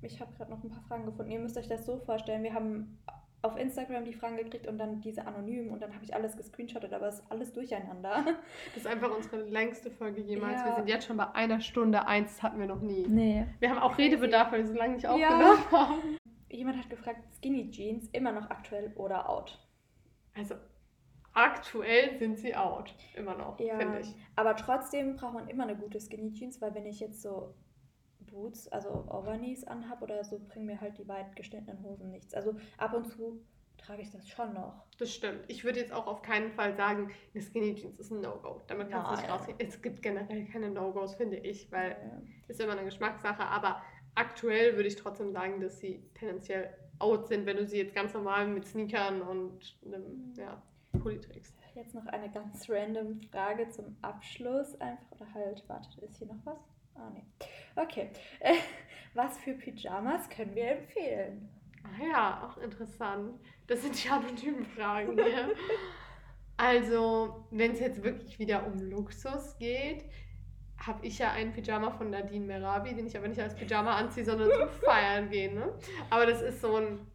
Ich 0.02 0.20
habe 0.20 0.34
gerade 0.34 0.50
noch 0.50 0.62
ein 0.62 0.70
paar 0.70 0.82
Fragen 0.82 1.06
gefunden. 1.06 1.30
Ihr 1.30 1.40
müsst 1.40 1.56
euch 1.56 1.68
das 1.68 1.86
so 1.86 1.98
vorstellen, 1.98 2.42
wir 2.42 2.54
haben 2.54 2.98
auf 3.42 3.56
Instagram 3.56 4.04
die 4.04 4.12
Fragen 4.12 4.36
gekriegt 4.36 4.66
und 4.66 4.78
dann 4.78 5.00
diese 5.00 5.26
anonym 5.26 5.70
und 5.70 5.80
dann 5.80 5.94
habe 5.94 6.04
ich 6.04 6.14
alles 6.14 6.36
gescreenshottet, 6.36 6.92
aber 6.92 7.08
es 7.08 7.20
ist 7.20 7.30
alles 7.30 7.52
durcheinander. 7.52 8.24
Das 8.66 8.84
ist 8.84 8.86
einfach 8.86 9.10
unsere 9.14 9.42
längste 9.42 9.90
Folge 9.90 10.20
jemals. 10.20 10.60
Ja. 10.60 10.66
Wir 10.66 10.74
sind 10.76 10.88
jetzt 10.88 11.06
schon 11.06 11.16
bei 11.16 11.30
einer 11.32 11.60
Stunde 11.60 12.06
eins, 12.06 12.34
das 12.34 12.42
hatten 12.42 12.58
wir 12.60 12.66
noch 12.66 12.80
nie. 12.80 13.06
Nee. 13.08 13.46
Wir 13.58 13.70
haben 13.70 13.78
auch 13.78 13.96
Redebedarf, 13.96 14.52
weil 14.52 14.60
wir 14.60 14.66
so 14.66 14.74
lange 14.74 14.94
nicht 14.94 15.06
aufgenommen 15.06 15.58
ja. 15.70 15.88
haben. 15.88 16.18
Jemand 16.50 16.78
hat 16.78 16.90
gefragt, 16.90 17.20
Skinny 17.36 17.70
Jeans 17.70 18.08
immer 18.12 18.32
noch 18.32 18.50
aktuell 18.50 18.92
oder 18.96 19.28
out? 19.28 19.58
Also 20.34 20.56
aktuell 21.32 22.18
sind 22.18 22.38
sie 22.38 22.54
out, 22.54 22.94
immer 23.14 23.36
noch, 23.36 23.58
ja, 23.60 23.78
finde 23.78 24.00
ich. 24.00 24.14
Aber 24.36 24.56
trotzdem 24.56 25.16
braucht 25.16 25.34
man 25.34 25.48
immer 25.48 25.62
eine 25.62 25.76
gute 25.76 26.00
Skinny 26.00 26.32
Jeans, 26.32 26.60
weil 26.60 26.74
wenn 26.74 26.86
ich 26.86 27.00
jetzt 27.00 27.22
so 27.22 27.54
Boots, 28.30 28.68
also 28.68 29.06
Overknees 29.08 29.64
anhabe 29.64 30.04
oder 30.04 30.24
so, 30.24 30.38
bringen 30.38 30.66
mir 30.66 30.80
halt 30.80 30.98
die 30.98 31.08
weit 31.08 31.36
geschnittenen 31.36 31.82
Hosen 31.82 32.10
nichts. 32.10 32.34
Also 32.34 32.54
ab 32.78 32.94
und 32.94 33.06
zu 33.06 33.40
trage 33.80 34.02
ich 34.02 34.10
das 34.10 34.28
schon 34.28 34.52
noch. 34.54 34.84
Das 34.98 35.12
stimmt. 35.12 35.40
Ich 35.48 35.64
würde 35.64 35.80
jetzt 35.80 35.92
auch 35.92 36.06
auf 36.06 36.22
keinen 36.22 36.52
Fall 36.52 36.74
sagen, 36.76 37.10
eine 37.34 37.42
Skinny 37.42 37.74
Jeans 37.74 37.98
ist 37.98 38.10
ein 38.10 38.20
No-Go. 38.20 38.62
Damit 38.66 38.90
kannst 38.90 39.10
du 39.10 39.16
nicht 39.16 39.30
rausgehen. 39.30 39.58
Es 39.58 39.80
gibt 39.80 40.02
generell 40.02 40.44
keine 40.46 40.70
No-Gos, 40.70 41.14
finde 41.14 41.38
ich, 41.38 41.70
weil 41.72 41.90
ja. 41.90 42.22
ist 42.48 42.60
immer 42.60 42.72
eine 42.72 42.84
Geschmackssache. 42.84 43.42
Aber 43.42 43.82
aktuell 44.14 44.76
würde 44.76 44.88
ich 44.88 44.96
trotzdem 44.96 45.32
sagen, 45.32 45.60
dass 45.60 45.78
sie 45.78 46.02
tendenziell 46.14 46.74
out 46.98 47.28
sind, 47.28 47.46
wenn 47.46 47.56
du 47.56 47.66
sie 47.66 47.78
jetzt 47.78 47.94
ganz 47.94 48.12
normal 48.12 48.46
mit 48.46 48.66
Sneakern 48.66 49.22
und 49.22 49.78
einem 49.84 50.34
ja, 50.36 50.62
Pulli 50.98 51.18
trägst. 51.20 51.56
Jetzt 51.74 51.94
noch 51.94 52.06
eine 52.06 52.30
ganz 52.30 52.68
random 52.68 53.22
Frage 53.30 53.68
zum 53.70 53.96
Abschluss. 54.02 54.78
Einfach, 54.80 55.10
oder 55.12 55.34
halt, 55.34 55.68
wartet, 55.68 56.02
ist 56.02 56.18
hier 56.18 56.26
noch 56.26 56.44
was? 56.44 56.58
Ah, 56.94 57.10
nee. 57.12 57.24
Okay. 57.76 58.10
was 59.14 59.38
für 59.38 59.54
Pyjamas 59.54 60.28
können 60.28 60.54
wir 60.54 60.72
empfehlen? 60.72 61.48
Ah 61.84 62.04
ja, 62.04 62.48
auch 62.48 62.58
interessant. 62.58 63.40
Das 63.66 63.82
sind 63.82 64.02
die 64.02 64.08
anonymen 64.08 64.64
Fragen 64.64 65.14
hier. 65.14 65.54
also, 66.56 67.46
wenn 67.50 67.72
es 67.72 67.80
jetzt 67.80 68.02
wirklich 68.02 68.38
wieder 68.38 68.66
um 68.66 68.78
Luxus 68.78 69.56
geht, 69.58 70.04
habe 70.78 71.06
ich 71.06 71.18
ja 71.18 71.32
einen 71.32 71.52
Pyjama 71.52 71.90
von 71.90 72.10
Nadine 72.10 72.46
Merabi, 72.46 72.94
den 72.94 73.06
ich 73.06 73.16
aber 73.16 73.28
nicht 73.28 73.40
als 73.40 73.54
Pyjama 73.54 73.96
anziehe, 73.96 74.24
sondern 74.24 74.50
zum 74.50 74.68
Feiern 74.84 75.30
gehen. 75.30 75.54
Ne? 75.54 75.72
Aber 76.08 76.26
das 76.26 76.40
ist 76.40 76.60
so 76.60 76.76
ein 76.76 77.06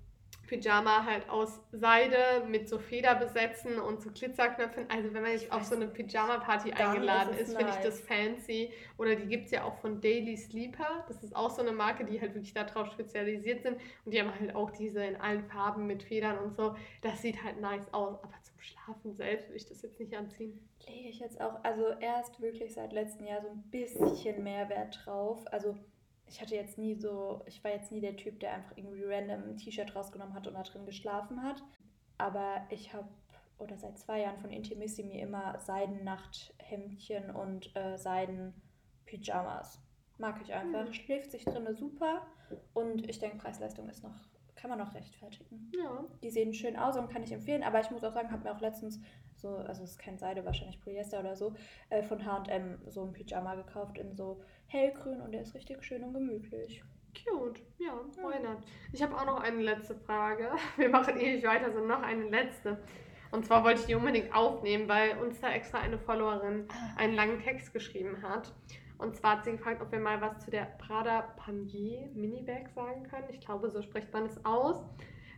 Pyjama 0.48 1.06
halt 1.06 1.30
aus 1.30 1.60
Seide 1.72 2.46
mit 2.48 2.70
so 2.70 2.78
Federbesetzen 2.78 3.80
und 3.80 4.02
so 4.02 4.10
Glitzerknöpfen. 4.12 4.90
Also 4.90 5.14
wenn 5.14 5.24
man 5.24 5.32
nicht 5.34 5.52
auf 5.52 5.64
so 5.64 5.76
eine 5.76 5.88
Pyjama-Party 5.88 6.74
eingeladen 6.74 7.34
ist, 7.34 7.50
ist 7.50 7.58
finde 7.58 7.72
ich 7.72 7.84
das 7.84 8.00
fancy. 8.02 8.72
Oder 8.98 9.16
die 9.16 9.26
gibt 9.26 9.46
es 9.46 9.52
ja 9.52 9.64
auch 9.64 9.76
von 9.80 10.02
Daily 10.02 10.38
Sleeper. 10.38 11.06
Das 11.08 11.24
ist 11.24 11.36
auch 11.36 11.50
so 11.50 11.62
eine 11.62 11.72
Marke, 11.72 12.06
die 12.06 12.20
halt 12.22 12.34
wirklich 12.34 12.54
darauf 12.54 12.92
spezialisiert 12.92 13.64
sind. 13.64 13.78
Und 14.06 14.14
die 14.14 14.20
haben 14.22 14.34
halt 14.40 14.56
auch 14.56 14.72
diese 14.72 15.04
in 15.04 15.16
allen 15.16 15.44
Farben 15.46 15.88
mit 15.88 16.04
Federn 16.04 16.38
und 16.40 16.56
so. 16.56 16.76
Das 17.02 17.22
sieht 17.22 17.44
halt 17.44 17.60
nice 17.62 17.94
aus. 17.94 18.24
Aber 18.24 18.34
zum 18.44 18.60
Schlafen 18.60 19.16
selbst 19.16 19.48
würde 19.48 19.58
ich 19.58 19.68
das 19.68 19.82
jetzt 19.82 20.00
nicht 20.00 20.16
anziehen. 20.16 20.60
Lege 20.88 21.10
ich 21.10 21.20
jetzt 21.20 21.42
auch, 21.42 21.64
also 21.64 21.88
erst 22.00 22.42
wirklich 22.42 22.74
seit 22.74 22.94
letztem 22.94 23.28
Jahr 23.28 23.42
so 23.42 23.50
ein 23.50 23.64
bisschen 23.72 24.44
mehr 24.44 24.70
Wert 24.70 25.00
drauf. 25.04 25.44
Also 25.52 25.76
ich 26.28 26.42
hatte 26.42 26.56
jetzt 26.56 26.78
nie 26.78 26.96
so, 26.96 27.42
ich 27.46 27.64
war 27.64 27.72
jetzt 27.72 27.92
nie 27.92 28.02
der 28.02 28.16
Typ, 28.16 28.40
der 28.40 28.54
einfach 28.54 28.76
irgendwie 28.76 29.04
random 29.04 29.44
ein 29.50 29.58
T-Shirt 29.58 29.96
rausgenommen 29.96 30.34
hat 30.34 30.48
und 30.48 30.54
da 30.54 30.64
drin 30.64 30.86
geschlafen 30.86 31.44
hat. 31.44 31.64
Aber 32.18 32.66
ich 32.70 32.94
habe, 32.94 33.08
oder 33.60 33.78
seit 33.78 33.98
zwei 34.00 34.22
Jahren 34.22 34.40
von 34.40 34.50
Intimissimi 34.50 35.20
immer 35.20 35.60
Seidennachthemdchen 35.60 37.32
und 37.32 37.76
äh, 37.76 37.98
Seiden-Pyjamas. 37.98 39.82
Mag 40.18 40.42
ich 40.42 40.54
einfach. 40.54 40.88
Mhm. 40.88 40.94
Schläft 40.94 41.32
sich 41.32 41.44
drinne 41.44 41.74
super. 41.76 42.26
Und 42.74 43.10
ich 43.10 43.20
denke, 43.20 43.38
Preis-Leistung 43.38 43.90
ist 43.90 44.04
noch, 44.04 44.16
kann 44.56 44.70
man 44.70 44.80
noch 44.80 44.94
rechtfertigen. 44.94 45.72
Ja. 45.78 46.06
Die 46.24 46.30
sehen 46.30 46.54
schön 46.54 46.78
aus 46.78 46.98
und 46.98 47.10
kann 47.10 47.24
ich 47.24 47.32
empfehlen. 47.32 47.64
Aber 47.64 47.82
ich 47.82 47.92
muss 47.92 48.04
auch 48.04 48.14
sagen, 48.14 48.32
habe 48.32 48.44
mir 48.44 48.56
auch 48.56 48.62
letztens 48.62 49.00
so, 49.46 49.58
also 49.58 49.84
es 49.84 49.92
ist 49.92 50.00
kein 50.00 50.18
Seide, 50.18 50.44
wahrscheinlich 50.44 50.82
Polyester 50.82 51.20
oder 51.20 51.36
so, 51.36 51.54
äh, 51.92 52.02
von 52.02 52.26
HM 52.26 52.80
so 52.88 53.04
ein 53.04 53.14
Pyjama 53.14 53.54
gekauft 53.56 53.98
in 53.98 54.16
so 54.16 54.42
hellgrün 54.68 55.22
und 55.22 55.32
der 55.34 55.42
ist 55.42 55.54
richtig 55.54 55.84
schön 55.84 56.04
und 56.04 56.14
gemütlich. 56.14 56.84
Cute, 57.14 57.62
ja, 57.78 57.94
why 58.18 58.42
not? 58.44 58.58
Ich 58.92 59.02
habe 59.04 59.16
auch 59.16 59.26
noch 59.26 59.42
eine 59.42 59.62
letzte 59.62 59.96
Frage. 59.96 60.50
Wir 60.78 60.90
machen 60.90 61.18
ewig 61.18 61.46
weiter, 61.46 61.72
sondern 61.72 62.00
noch 62.00 62.08
eine 62.08 62.24
letzte. 62.24 62.78
Und 63.32 63.46
zwar 63.46 63.64
wollte 63.64 63.82
ich 63.82 63.86
die 63.86 63.96
unbedingt 63.96 64.34
aufnehmen, 64.34 64.90
weil 64.90 65.18
uns 65.20 65.40
da 65.40 65.52
extra 65.52 65.80
eine 65.80 66.00
Followerin 66.00 66.68
ah. 66.70 67.00
einen 67.00 67.14
langen 67.14 67.40
Text 67.40 67.72
geschrieben 67.72 68.22
hat. 68.24 68.52
Und 68.98 69.16
zwar 69.16 69.38
hat 69.38 69.46
sie 69.46 69.52
gefragt, 69.52 69.82
ob 69.82 69.92
wir 69.92 70.00
mal 70.00 70.22
was 70.22 70.40
zu 70.44 70.52
der 70.52 70.66
Prada 70.78 71.22
Panier 71.38 72.10
Minibag 72.14 72.70
sagen 72.70 73.04
können. 73.04 73.28
Ich 73.30 73.42
glaube, 73.42 73.70
so 73.70 73.82
spricht 73.82 74.12
man 74.12 74.26
es 74.26 74.44
aus. 74.46 74.84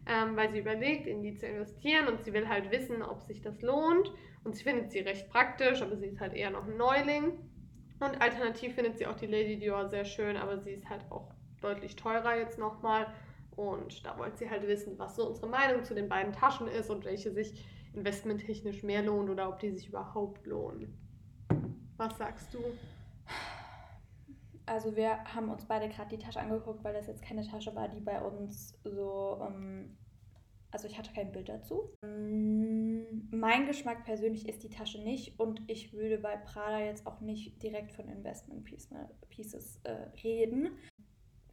Ähm, 0.10 0.38
weil 0.38 0.52
sie 0.52 0.60
überlegt, 0.60 1.06
in 1.06 1.22
die 1.22 1.36
zu 1.36 1.46
investieren 1.46 2.08
und 2.08 2.24
sie 2.24 2.32
will 2.32 2.48
halt 2.48 2.72
wissen, 2.72 3.02
ob 3.02 3.22
sich 3.24 3.42
das 3.42 3.62
lohnt. 3.62 4.12
Und 4.44 4.56
sie 4.56 4.64
findet 4.64 4.92
sie 4.92 5.00
recht 5.00 5.30
praktisch, 5.30 5.82
aber 5.82 5.98
sie 5.98 6.08
ist 6.08 6.22
halt 6.22 6.34
eher 6.34 6.50
noch 6.50 6.66
ein 6.66 6.78
Neuling. 6.78 7.34
Und 8.00 8.22
alternativ 8.22 8.76
findet 8.76 8.98
sie 8.98 9.08
auch 9.08 9.16
die 9.16 9.26
Lady 9.26 9.58
Dior 9.58 9.90
sehr 9.90 10.06
schön, 10.06 10.38
aber 10.38 10.60
sie 10.60 10.72
ist 10.72 10.90
halt 10.90 11.02
auch 11.10 11.34
deutlich 11.62 11.96
teurer 11.96 12.38
jetzt 12.38 12.58
nochmal. 12.58 13.08
Und 13.56 14.06
da 14.06 14.18
wollte 14.18 14.38
sie 14.38 14.50
halt 14.50 14.66
wissen, 14.68 14.98
was 14.98 15.16
so 15.16 15.28
unsere 15.28 15.48
Meinung 15.48 15.84
zu 15.84 15.96
den 15.96 16.08
beiden 16.08 16.32
Taschen 16.32 16.68
ist 16.68 16.90
und 16.90 17.04
welche 17.04 17.32
sich 17.32 17.66
investmenttechnisch 17.94 18.84
mehr 18.84 19.02
lohnt 19.02 19.30
oder 19.30 19.50
ob 19.50 19.60
die 19.60 19.72
sich 19.72 19.90
überhaupt 19.90 20.46
lohnen. 20.46 20.96
Was 21.98 22.18
sagst 22.18 22.54
du? 22.54 22.60
Also 24.68 24.96
wir 24.96 25.24
haben 25.24 25.50
uns 25.50 25.66
beide 25.66 25.90
gerade 25.90 26.16
die 26.16 26.24
Tasche 26.24 26.40
angeguckt, 26.40 26.84
weil 26.84 26.94
das 26.94 27.08
jetzt 27.08 27.24
keine 27.24 27.46
Tasche 27.48 27.74
war, 27.76 27.88
die 27.88 28.02
bei 28.02 28.22
uns 28.22 28.78
so 28.84 29.40
ähm, 29.42 29.98
also 30.72 30.88
ich 30.88 30.98
hatte 30.98 31.14
kein 31.14 31.32
Bild 31.32 31.50
dazu. 31.50 31.94
Mm, 32.02 33.04
mein 33.32 33.66
Geschmack 33.66 34.04
persönlich 34.06 34.48
ist 34.48 34.64
die 34.64 34.70
Tasche 34.70 35.02
nicht 35.02 35.40
und 35.40 35.62
ich 35.68 35.94
würde 35.94 36.18
bei 36.18 36.36
Prada 36.36 36.80
jetzt 36.80 37.08
auch 37.08 37.22
nicht 37.22 37.62
direkt 37.64 37.94
von 37.94 38.08
Investment 38.10 38.64
Pieces 39.30 39.80
äh, 39.84 39.92
reden. 40.24 40.78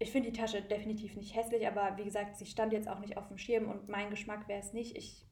Ich 0.00 0.10
finde 0.10 0.30
die 0.30 0.38
Tasche 0.38 0.60
definitiv 0.60 1.16
nicht 1.16 1.36
hässlich, 1.36 1.66
aber 1.66 1.96
wie 1.96 2.04
gesagt, 2.04 2.36
sie 2.36 2.46
stand 2.46 2.72
jetzt 2.72 2.88
auch 2.88 2.98
nicht 2.98 3.16
auf 3.16 3.28
dem 3.28 3.38
Schirm 3.38 3.70
und 3.70 3.88
mein 3.88 4.10
Geschmack 4.10 4.48
wäre 4.48 4.60
es 4.60 4.72
nicht. 4.72 4.96
Ich, 4.96 5.24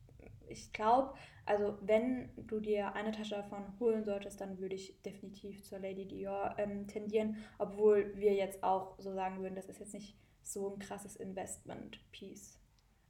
ich 0.48 0.72
glaube, 0.72 1.14
also 1.44 1.76
wenn 1.80 2.30
du 2.36 2.60
dir 2.60 2.94
eine 2.94 3.12
Tasche 3.12 3.34
davon 3.34 3.64
holen 3.80 4.04
solltest, 4.04 4.40
dann 4.40 4.58
würde 4.58 4.74
ich 4.74 5.00
definitiv 5.02 5.62
zur 5.62 5.78
Lady 5.80 6.06
Dior 6.06 6.54
ähm, 6.58 6.86
tendieren, 6.86 7.36
obwohl 7.58 8.16
wir 8.16 8.34
jetzt 8.34 8.62
auch 8.62 8.98
so 8.98 9.12
sagen 9.12 9.42
würden, 9.42 9.56
das 9.56 9.68
ist 9.68 9.80
jetzt 9.80 9.94
nicht 9.94 10.16
so 10.42 10.72
ein 10.72 10.78
krasses 10.78 11.16
Investment-Piece. 11.16 12.58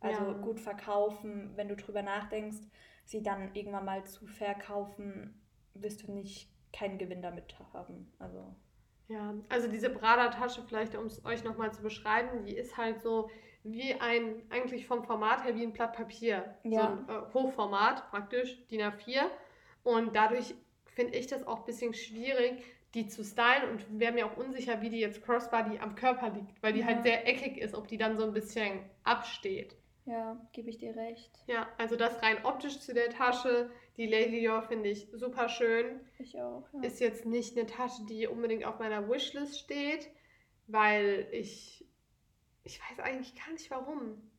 Also 0.01 0.25
ja. 0.25 0.33
gut 0.33 0.61
verkaufen, 0.61 1.53
wenn 1.57 1.69
du 1.69 1.77
drüber 1.77 2.03
nachdenkst, 2.03 2.59
sie 3.05 3.23
dann 3.23 3.55
irgendwann 3.55 3.85
mal 3.85 4.05
zu 4.05 4.27
verkaufen, 4.27 5.41
wirst 5.75 6.03
du 6.03 6.13
nicht 6.13 6.51
keinen 6.73 6.99
Gewinn 6.99 7.23
damit 7.23 7.57
haben. 7.73 8.13
Also. 8.19 8.55
Ja, 9.09 9.35
also 9.49 9.69
diese 9.69 9.91
Prada-Tasche, 9.91 10.63
vielleicht 10.67 10.97
um 10.97 11.07
es 11.07 11.25
euch 11.25 11.45
nochmal 11.45 11.73
zu 11.73 11.83
beschreiben, 11.83 12.45
die 12.45 12.57
ist 12.57 12.77
halt 12.77 13.03
so 13.03 13.31
wie 13.65 13.95
ein, 13.95 14.43
eigentlich 14.51 14.87
vom 14.87 15.05
Format 15.05 15.45
her 15.45 15.55
wie 15.55 15.63
ein 15.63 15.73
Blatt 15.73 15.95
Papier. 15.95 16.57
Ja. 16.65 16.99
So 17.09 17.13
ein 17.13 17.23
äh, 17.23 17.35
Hochformat 17.35 18.11
praktisch, 18.11 18.67
DIN 18.69 18.81
A4. 18.81 19.23
Und 19.85 20.15
dadurch 20.15 20.55
finde 20.87 21.17
ich 21.17 21.27
das 21.27 21.47
auch 21.47 21.61
ein 21.61 21.67
bisschen 21.67 21.95
schwierig, 21.95 22.63
die 22.95 23.07
zu 23.07 23.25
stylen 23.25 23.71
und 23.71 23.99
wäre 23.99 24.13
mir 24.13 24.27
auch 24.27 24.37
unsicher, 24.37 24.83
wie 24.83 24.91
die 24.91 25.01
jetzt 25.01 25.25
Crossbody 25.25 25.79
am 25.79 25.95
Körper 25.95 26.31
liegt, 26.31 26.63
weil 26.63 26.75
die 26.75 26.81
ja. 26.81 26.87
halt 26.87 27.03
sehr 27.05 27.27
eckig 27.27 27.57
ist, 27.57 27.75
ob 27.75 27.89
die 27.89 27.97
dann 27.97 28.17
so 28.17 28.25
ein 28.25 28.33
bisschen 28.33 28.81
absteht. 29.03 29.77
Ja, 30.05 30.37
gebe 30.53 30.69
ich 30.69 30.79
dir 30.79 30.97
recht. 30.97 31.31
Ja, 31.47 31.69
also 31.79 31.97
das 31.97 32.23
rein 32.23 32.45
optisch 32.45 32.81
zu 32.81 32.93
der 32.93 33.11
Tasche. 33.11 33.71
Die 33.97 34.07
Lady 34.07 34.41
Dior 34.41 34.63
finde 34.63 34.89
ich 34.89 35.09
super 35.13 35.49
schön. 35.49 36.01
Ich 36.19 36.41
auch. 36.41 36.65
Ja. 36.73 36.83
Ist 36.83 37.01
jetzt 37.01 37.25
nicht 37.25 37.57
eine 37.57 37.67
Tasche, 37.67 38.03
die 38.09 38.27
unbedingt 38.27 38.65
auf 38.65 38.79
meiner 38.79 39.09
Wishlist 39.09 39.59
steht, 39.59 40.11
weil 40.67 41.29
ich. 41.31 41.82
Ich 42.65 42.81
weiß 42.81 43.01
eigentlich 43.01 43.35
gar 43.35 43.53
nicht 43.53 43.71
warum. 43.71 44.31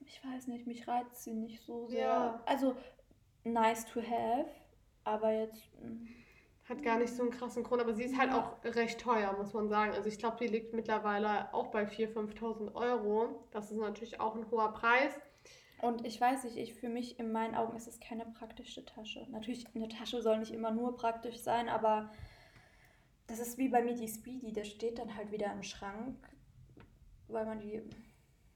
Ich 0.00 0.24
weiß 0.24 0.46
nicht, 0.46 0.66
mich 0.66 0.86
reizt 0.86 1.24
sie 1.24 1.34
nicht 1.34 1.60
so 1.62 1.88
sehr. 1.88 2.00
Ja. 2.00 2.42
Also, 2.46 2.76
nice 3.44 3.84
to 3.86 4.00
have, 4.00 4.48
aber 5.04 5.32
jetzt. 5.32 5.62
Hm. 5.80 6.08
Hat 6.68 6.82
gar 6.82 6.98
nicht 6.98 7.14
so 7.14 7.22
einen 7.22 7.30
krassen 7.30 7.62
Grund, 7.62 7.80
aber 7.80 7.94
sie 7.94 8.02
ist 8.02 8.18
halt 8.18 8.32
auch 8.32 8.56
recht 8.64 9.00
teuer, 9.00 9.32
muss 9.38 9.52
man 9.52 9.68
sagen. 9.68 9.92
Also 9.92 10.08
ich 10.08 10.18
glaube, 10.18 10.36
die 10.40 10.48
liegt 10.48 10.74
mittlerweile 10.74 11.54
auch 11.54 11.68
bei 11.68 11.84
4.000, 11.84 12.36
5.000 12.36 12.74
Euro. 12.74 13.46
Das 13.52 13.70
ist 13.70 13.78
natürlich 13.78 14.18
auch 14.18 14.34
ein 14.34 14.50
hoher 14.50 14.72
Preis. 14.72 15.12
Und 15.80 16.04
ich 16.04 16.20
weiß 16.20 16.42
nicht, 16.42 16.56
ich 16.56 16.74
für 16.74 16.88
mich 16.88 17.20
in 17.20 17.30
meinen 17.30 17.54
Augen 17.54 17.76
ist 17.76 17.86
es 17.86 18.00
keine 18.00 18.26
praktische 18.26 18.84
Tasche. 18.84 19.26
Natürlich, 19.30 19.64
eine 19.76 19.88
Tasche 19.88 20.22
soll 20.22 20.38
nicht 20.38 20.52
immer 20.52 20.72
nur 20.72 20.96
praktisch 20.96 21.38
sein, 21.38 21.68
aber 21.68 22.10
das 23.26 23.40
ist 23.40 23.58
wie 23.58 23.68
bei 23.68 23.82
mir 23.82 23.94
die 23.94 24.08
Speedy, 24.08 24.52
der 24.52 24.64
steht 24.64 24.98
dann 24.98 25.16
halt 25.16 25.32
wieder 25.32 25.52
im 25.52 25.62
Schrank, 25.62 26.16
weil 27.28 27.44
man 27.44 27.58
die 27.58 27.82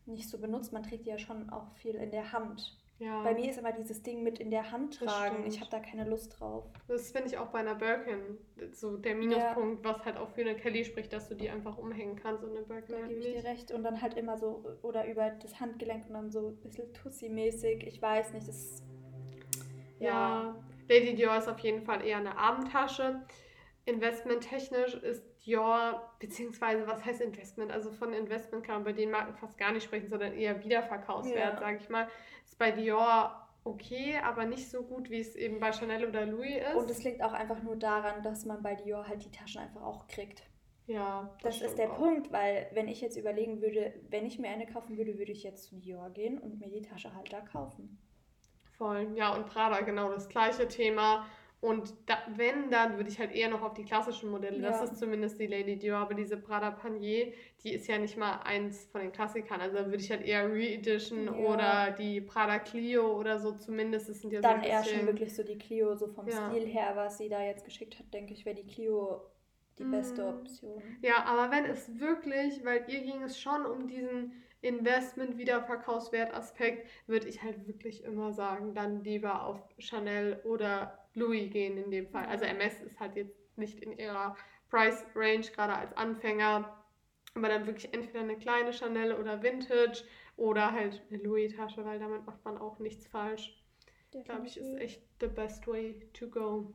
nicht 0.06 0.28
so 0.28 0.38
benutzt. 0.38 0.72
Man 0.72 0.82
trägt 0.82 1.06
die 1.06 1.10
ja 1.10 1.18
schon 1.18 1.50
auch 1.50 1.70
viel 1.74 1.94
in 1.94 2.10
der 2.10 2.32
Hand. 2.32 2.76
Ja. 3.00 3.22
Bei 3.22 3.32
mir 3.32 3.48
ist 3.48 3.58
immer 3.58 3.72
dieses 3.72 4.02
Ding 4.02 4.22
mit 4.22 4.40
in 4.40 4.50
der 4.50 4.70
Hand 4.72 4.98
tragen. 4.98 5.46
Ich 5.46 5.58
habe 5.60 5.70
da 5.70 5.80
keine 5.80 6.04
Lust 6.04 6.38
drauf. 6.38 6.66
Das 6.86 7.10
finde 7.10 7.28
ich 7.28 7.38
auch 7.38 7.46
bei 7.46 7.60
einer 7.60 7.74
Birkin 7.74 8.36
so 8.72 8.98
der 8.98 9.14
Minuspunkt, 9.14 9.84
ja. 9.84 9.90
was 9.90 10.04
halt 10.04 10.18
auch 10.18 10.28
für 10.28 10.42
eine 10.42 10.54
Kelly 10.54 10.84
spricht, 10.84 11.10
dass 11.14 11.26
du 11.26 11.34
die 11.34 11.48
einfach 11.48 11.78
umhängen 11.78 12.16
kannst 12.16 12.44
und 12.44 12.50
eine 12.50 12.60
Birkin. 12.60 12.96
Da 13.00 13.06
gebe 13.06 13.20
ich 13.20 13.32
dir 13.32 13.44
recht. 13.44 13.72
Und 13.72 13.84
dann 13.84 14.02
halt 14.02 14.18
immer 14.18 14.36
so, 14.36 14.62
oder 14.82 15.08
über 15.08 15.30
das 15.30 15.58
Handgelenk 15.58 16.08
und 16.08 16.12
dann 16.12 16.30
so 16.30 16.48
ein 16.48 16.56
bisschen 16.56 16.92
Tussi-mäßig. 16.92 17.86
Ich 17.86 18.02
weiß 18.02 18.34
nicht, 18.34 18.46
das. 18.46 18.82
Ja. 19.98 20.10
ja. 20.10 20.56
Lady 20.90 21.14
Dior 21.14 21.38
ist 21.38 21.48
auf 21.48 21.60
jeden 21.60 21.80
Fall 21.80 22.04
eher 22.04 22.18
eine 22.18 22.36
Abendtasche. 22.36 23.22
Investmenttechnisch 23.86 24.94
ist 24.94 25.24
Dior, 25.44 26.12
beziehungsweise 26.18 26.86
was 26.86 27.04
heißt 27.04 27.20
Investment? 27.20 27.72
Also 27.72 27.90
von 27.90 28.12
Investment 28.12 28.64
kann 28.64 28.76
man 28.76 28.84
bei 28.84 28.92
den 28.92 29.10
Marken 29.10 29.34
fast 29.34 29.56
gar 29.58 29.72
nicht 29.72 29.84
sprechen, 29.84 30.08
sondern 30.08 30.34
eher 30.34 30.62
Wiederverkaufswert, 30.62 31.54
ja. 31.54 31.58
sage 31.58 31.78
ich 31.80 31.88
mal. 31.88 32.08
Ist 32.44 32.58
bei 32.58 32.70
Dior 32.70 33.48
okay, 33.64 34.18
aber 34.22 34.44
nicht 34.44 34.70
so 34.70 34.82
gut, 34.82 35.10
wie 35.10 35.20
es 35.20 35.36
eben 35.36 35.60
bei 35.60 35.72
Chanel 35.72 36.06
oder 36.06 36.26
Louis 36.26 36.56
ist. 36.56 36.74
Und 36.74 36.90
es 36.90 37.02
liegt 37.04 37.22
auch 37.22 37.32
einfach 37.32 37.62
nur 37.62 37.76
daran, 37.76 38.22
dass 38.22 38.44
man 38.44 38.62
bei 38.62 38.74
Dior 38.74 39.06
halt 39.06 39.24
die 39.24 39.30
Taschen 39.30 39.60
einfach 39.60 39.82
auch 39.82 40.06
kriegt. 40.08 40.42
Ja. 40.86 41.30
Das, 41.42 41.58
das 41.58 41.70
ist 41.70 41.78
der 41.78 41.92
auch. 41.92 41.98
Punkt, 41.98 42.32
weil 42.32 42.68
wenn 42.72 42.88
ich 42.88 43.00
jetzt 43.00 43.16
überlegen 43.16 43.60
würde, 43.62 43.94
wenn 44.08 44.26
ich 44.26 44.38
mir 44.38 44.50
eine 44.50 44.66
kaufen 44.66 44.96
würde, 44.96 45.18
würde 45.18 45.32
ich 45.32 45.42
jetzt 45.42 45.64
zu 45.64 45.76
Dior 45.76 46.10
gehen 46.10 46.38
und 46.38 46.58
mir 46.58 46.68
die 46.68 46.82
Tasche 46.82 47.14
halt 47.14 47.32
da 47.32 47.40
kaufen. 47.40 47.98
Voll, 48.76 49.12
ja, 49.14 49.34
und 49.34 49.46
Prada 49.46 49.82
genau 49.82 50.10
das 50.10 50.28
gleiche 50.28 50.66
Thema. 50.66 51.26
Und 51.60 51.92
da, 52.06 52.16
wenn, 52.36 52.70
dann 52.70 52.96
würde 52.96 53.10
ich 53.10 53.18
halt 53.18 53.32
eher 53.32 53.50
noch 53.50 53.60
auf 53.60 53.74
die 53.74 53.84
klassischen 53.84 54.30
Modelle. 54.30 54.60
Ja. 54.60 54.70
Das 54.70 54.82
ist 54.82 54.98
zumindest 54.98 55.38
die 55.38 55.46
Lady 55.46 55.76
Dior, 55.76 55.98
aber 55.98 56.14
diese 56.14 56.38
Prada 56.38 56.70
Panier, 56.70 57.34
die 57.62 57.74
ist 57.74 57.86
ja 57.86 57.98
nicht 57.98 58.16
mal 58.16 58.40
eins 58.44 58.86
von 58.86 59.02
den 59.02 59.12
Klassikern. 59.12 59.60
Also 59.60 59.76
da 59.76 59.84
würde 59.84 59.98
ich 59.98 60.10
halt 60.10 60.24
eher 60.24 60.50
Re-Edition 60.50 61.26
ja. 61.26 61.32
oder 61.32 61.90
die 61.90 62.22
Prada 62.22 62.58
Clio 62.58 63.14
oder 63.14 63.38
so 63.38 63.52
zumindest. 63.52 64.08
Das 64.08 64.22
sind 64.22 64.32
ja 64.32 64.40
dann 64.40 64.62
so 64.62 64.68
eher 64.68 64.82
schon 64.84 65.06
wirklich 65.06 65.36
so 65.36 65.42
die 65.42 65.58
Clio, 65.58 65.94
so 65.96 66.08
vom 66.08 66.26
ja. 66.26 66.50
Stil 66.50 66.66
her, 66.66 66.92
was 66.94 67.18
sie 67.18 67.28
da 67.28 67.42
jetzt 67.42 67.66
geschickt 67.66 67.98
hat, 67.98 68.06
denke 68.14 68.32
ich, 68.32 68.46
wäre 68.46 68.56
die 68.56 68.66
Clio 68.66 69.20
die 69.78 69.84
beste 69.84 70.22
mhm. 70.22 70.28
Option. 70.28 70.82
Ja, 71.02 71.24
aber 71.24 71.50
wenn 71.50 71.66
es 71.66 72.00
wirklich, 72.00 72.64
weil 72.64 72.86
ihr 72.88 73.00
ging 73.00 73.22
es 73.22 73.38
schon 73.38 73.66
um 73.66 73.86
diesen 73.86 74.32
Investment-Wiederverkaufswert-Aspekt, 74.62 76.88
würde 77.06 77.28
ich 77.28 77.42
halt 77.42 77.66
wirklich 77.66 78.02
immer 78.04 78.32
sagen, 78.32 78.74
dann 78.74 79.02
lieber 79.02 79.44
auf 79.44 79.58
Chanel 79.78 80.40
oder 80.44 80.98
Louis 81.14 81.50
gehen 81.50 81.76
in 81.76 81.90
dem 81.90 82.08
Fall. 82.08 82.26
Also 82.26 82.44
MS 82.44 82.80
ist 82.80 83.00
halt 83.00 83.16
jetzt 83.16 83.36
nicht 83.56 83.80
in 83.80 83.92
ihrer 83.92 84.36
Price 84.68 85.04
Range, 85.14 85.46
gerade 85.54 85.74
als 85.74 85.92
Anfänger. 85.96 86.76
Aber 87.34 87.48
dann 87.48 87.66
wirklich 87.66 87.92
entweder 87.94 88.20
eine 88.20 88.36
kleine 88.36 88.72
Chanel 88.72 89.14
oder 89.14 89.42
Vintage 89.42 90.04
oder 90.36 90.72
halt 90.72 91.02
eine 91.10 91.22
Louis-Tasche, 91.22 91.84
weil 91.84 91.98
damit 91.98 92.26
macht 92.26 92.44
man 92.44 92.58
auch 92.58 92.78
nichts 92.78 93.06
falsch. 93.06 93.56
Glaube 94.24 94.46
ich, 94.46 94.56
ist 94.56 94.74
echt 94.78 95.02
the 95.20 95.28
best 95.28 95.66
way 95.68 96.08
to 96.12 96.28
go. 96.28 96.74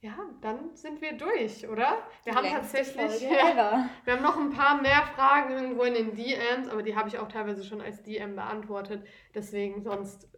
Ja, 0.00 0.30
dann 0.40 0.74
sind 0.76 1.00
wir 1.00 1.14
durch, 1.14 1.68
oder? 1.68 2.06
Wir 2.24 2.34
haben 2.34 2.46
tatsächlich. 2.46 3.22
Ja, 3.22 3.90
wir 4.04 4.12
haben 4.14 4.22
noch 4.22 4.38
ein 4.38 4.50
paar 4.50 4.80
mehr 4.80 5.02
Fragen 5.14 5.52
irgendwo 5.52 5.82
in 5.82 5.94
den 5.94 6.14
DMs, 6.14 6.68
aber 6.68 6.82
die 6.82 6.94
habe 6.94 7.08
ich 7.08 7.18
auch 7.18 7.28
teilweise 7.28 7.64
schon 7.64 7.80
als 7.80 8.02
DM 8.02 8.36
beantwortet. 8.36 9.06
Deswegen, 9.34 9.82
sonst 9.82 10.28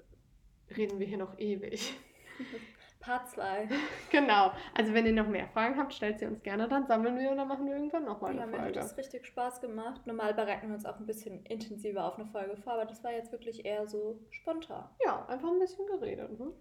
reden 0.76 0.99
wir 0.99 1.07
hier 1.07 1.18
noch 1.18 1.39
ewig. 1.39 1.95
Part 3.01 3.30
2. 3.30 3.68
Genau. 4.11 4.53
Also 4.74 4.93
wenn 4.93 5.07
ihr 5.07 5.12
noch 5.12 5.28
mehr 5.28 5.47
Fragen 5.49 5.78
habt, 5.78 5.95
stellt 5.95 6.18
sie 6.18 6.26
uns 6.26 6.43
gerne, 6.43 6.68
dann 6.68 6.86
sammeln 6.86 7.18
wir 7.18 7.30
und 7.30 7.36
dann 7.36 7.49
machen 7.49 7.66
wir 7.66 7.74
irgendwann 7.74 8.05
nochmal 8.05 8.32
eine 8.32 8.41
ja, 8.41 8.47
Folge. 8.47 8.59
Mir 8.61 8.68
hat 8.68 8.76
das 8.76 8.97
richtig 8.97 9.26
Spaß 9.26 9.61
gemacht. 9.61 10.07
Normal 10.07 10.34
bereiten 10.34 10.68
wir 10.68 10.74
uns 10.74 10.84
auch 10.84 10.99
ein 10.99 11.07
bisschen 11.07 11.45
intensiver 11.47 12.05
auf 12.05 12.18
eine 12.18 12.26
Folge 12.26 12.57
vor, 12.57 12.74
aber 12.74 12.86
das 12.86 13.03
war 13.05 13.12
jetzt 13.12 13.30
wirklich 13.32 13.64
eher 13.64 13.86
so 13.86 14.20
spontan. 14.30 14.84
Ja, 15.05 15.24
einfach 15.26 15.49
ein 15.49 15.59
bisschen 15.59 15.86
geredet. 15.86 16.39
Ne? 16.39 16.53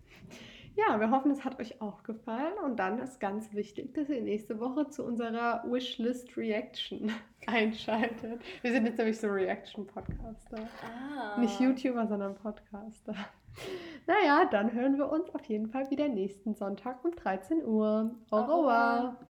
Ja, 0.77 0.99
wir 0.99 1.09
hoffen, 1.09 1.31
es 1.31 1.43
hat 1.43 1.59
euch 1.59 1.81
auch 1.81 2.03
gefallen. 2.03 2.53
Und 2.63 2.77
dann 2.77 2.99
ist 2.99 3.19
ganz 3.19 3.51
wichtig, 3.53 3.95
dass 3.95 4.09
ihr 4.09 4.21
nächste 4.21 4.59
Woche 4.59 4.87
zu 4.89 5.03
unserer 5.03 5.63
Wishlist 5.65 6.37
Reaction 6.37 7.11
einschaltet. 7.47 8.41
Wir 8.61 8.71
sind 8.71 8.85
jetzt 8.85 8.97
nämlich 8.99 9.19
so 9.19 9.27
Reaction-Podcaster. 9.27 10.69
Ah. 10.85 11.39
Nicht 11.39 11.59
YouTuber, 11.59 12.05
sondern 12.05 12.35
Podcaster. 12.35 13.15
Naja, 14.07 14.45
dann 14.45 14.71
hören 14.73 14.97
wir 14.97 15.09
uns 15.11 15.29
auf 15.35 15.43
jeden 15.45 15.67
Fall 15.67 15.89
wieder 15.91 16.07
nächsten 16.07 16.55
Sonntag 16.55 17.03
um 17.03 17.11
13 17.15 17.65
Uhr. 17.65 18.15
Au 18.29 18.41
revoir. 18.43 19.27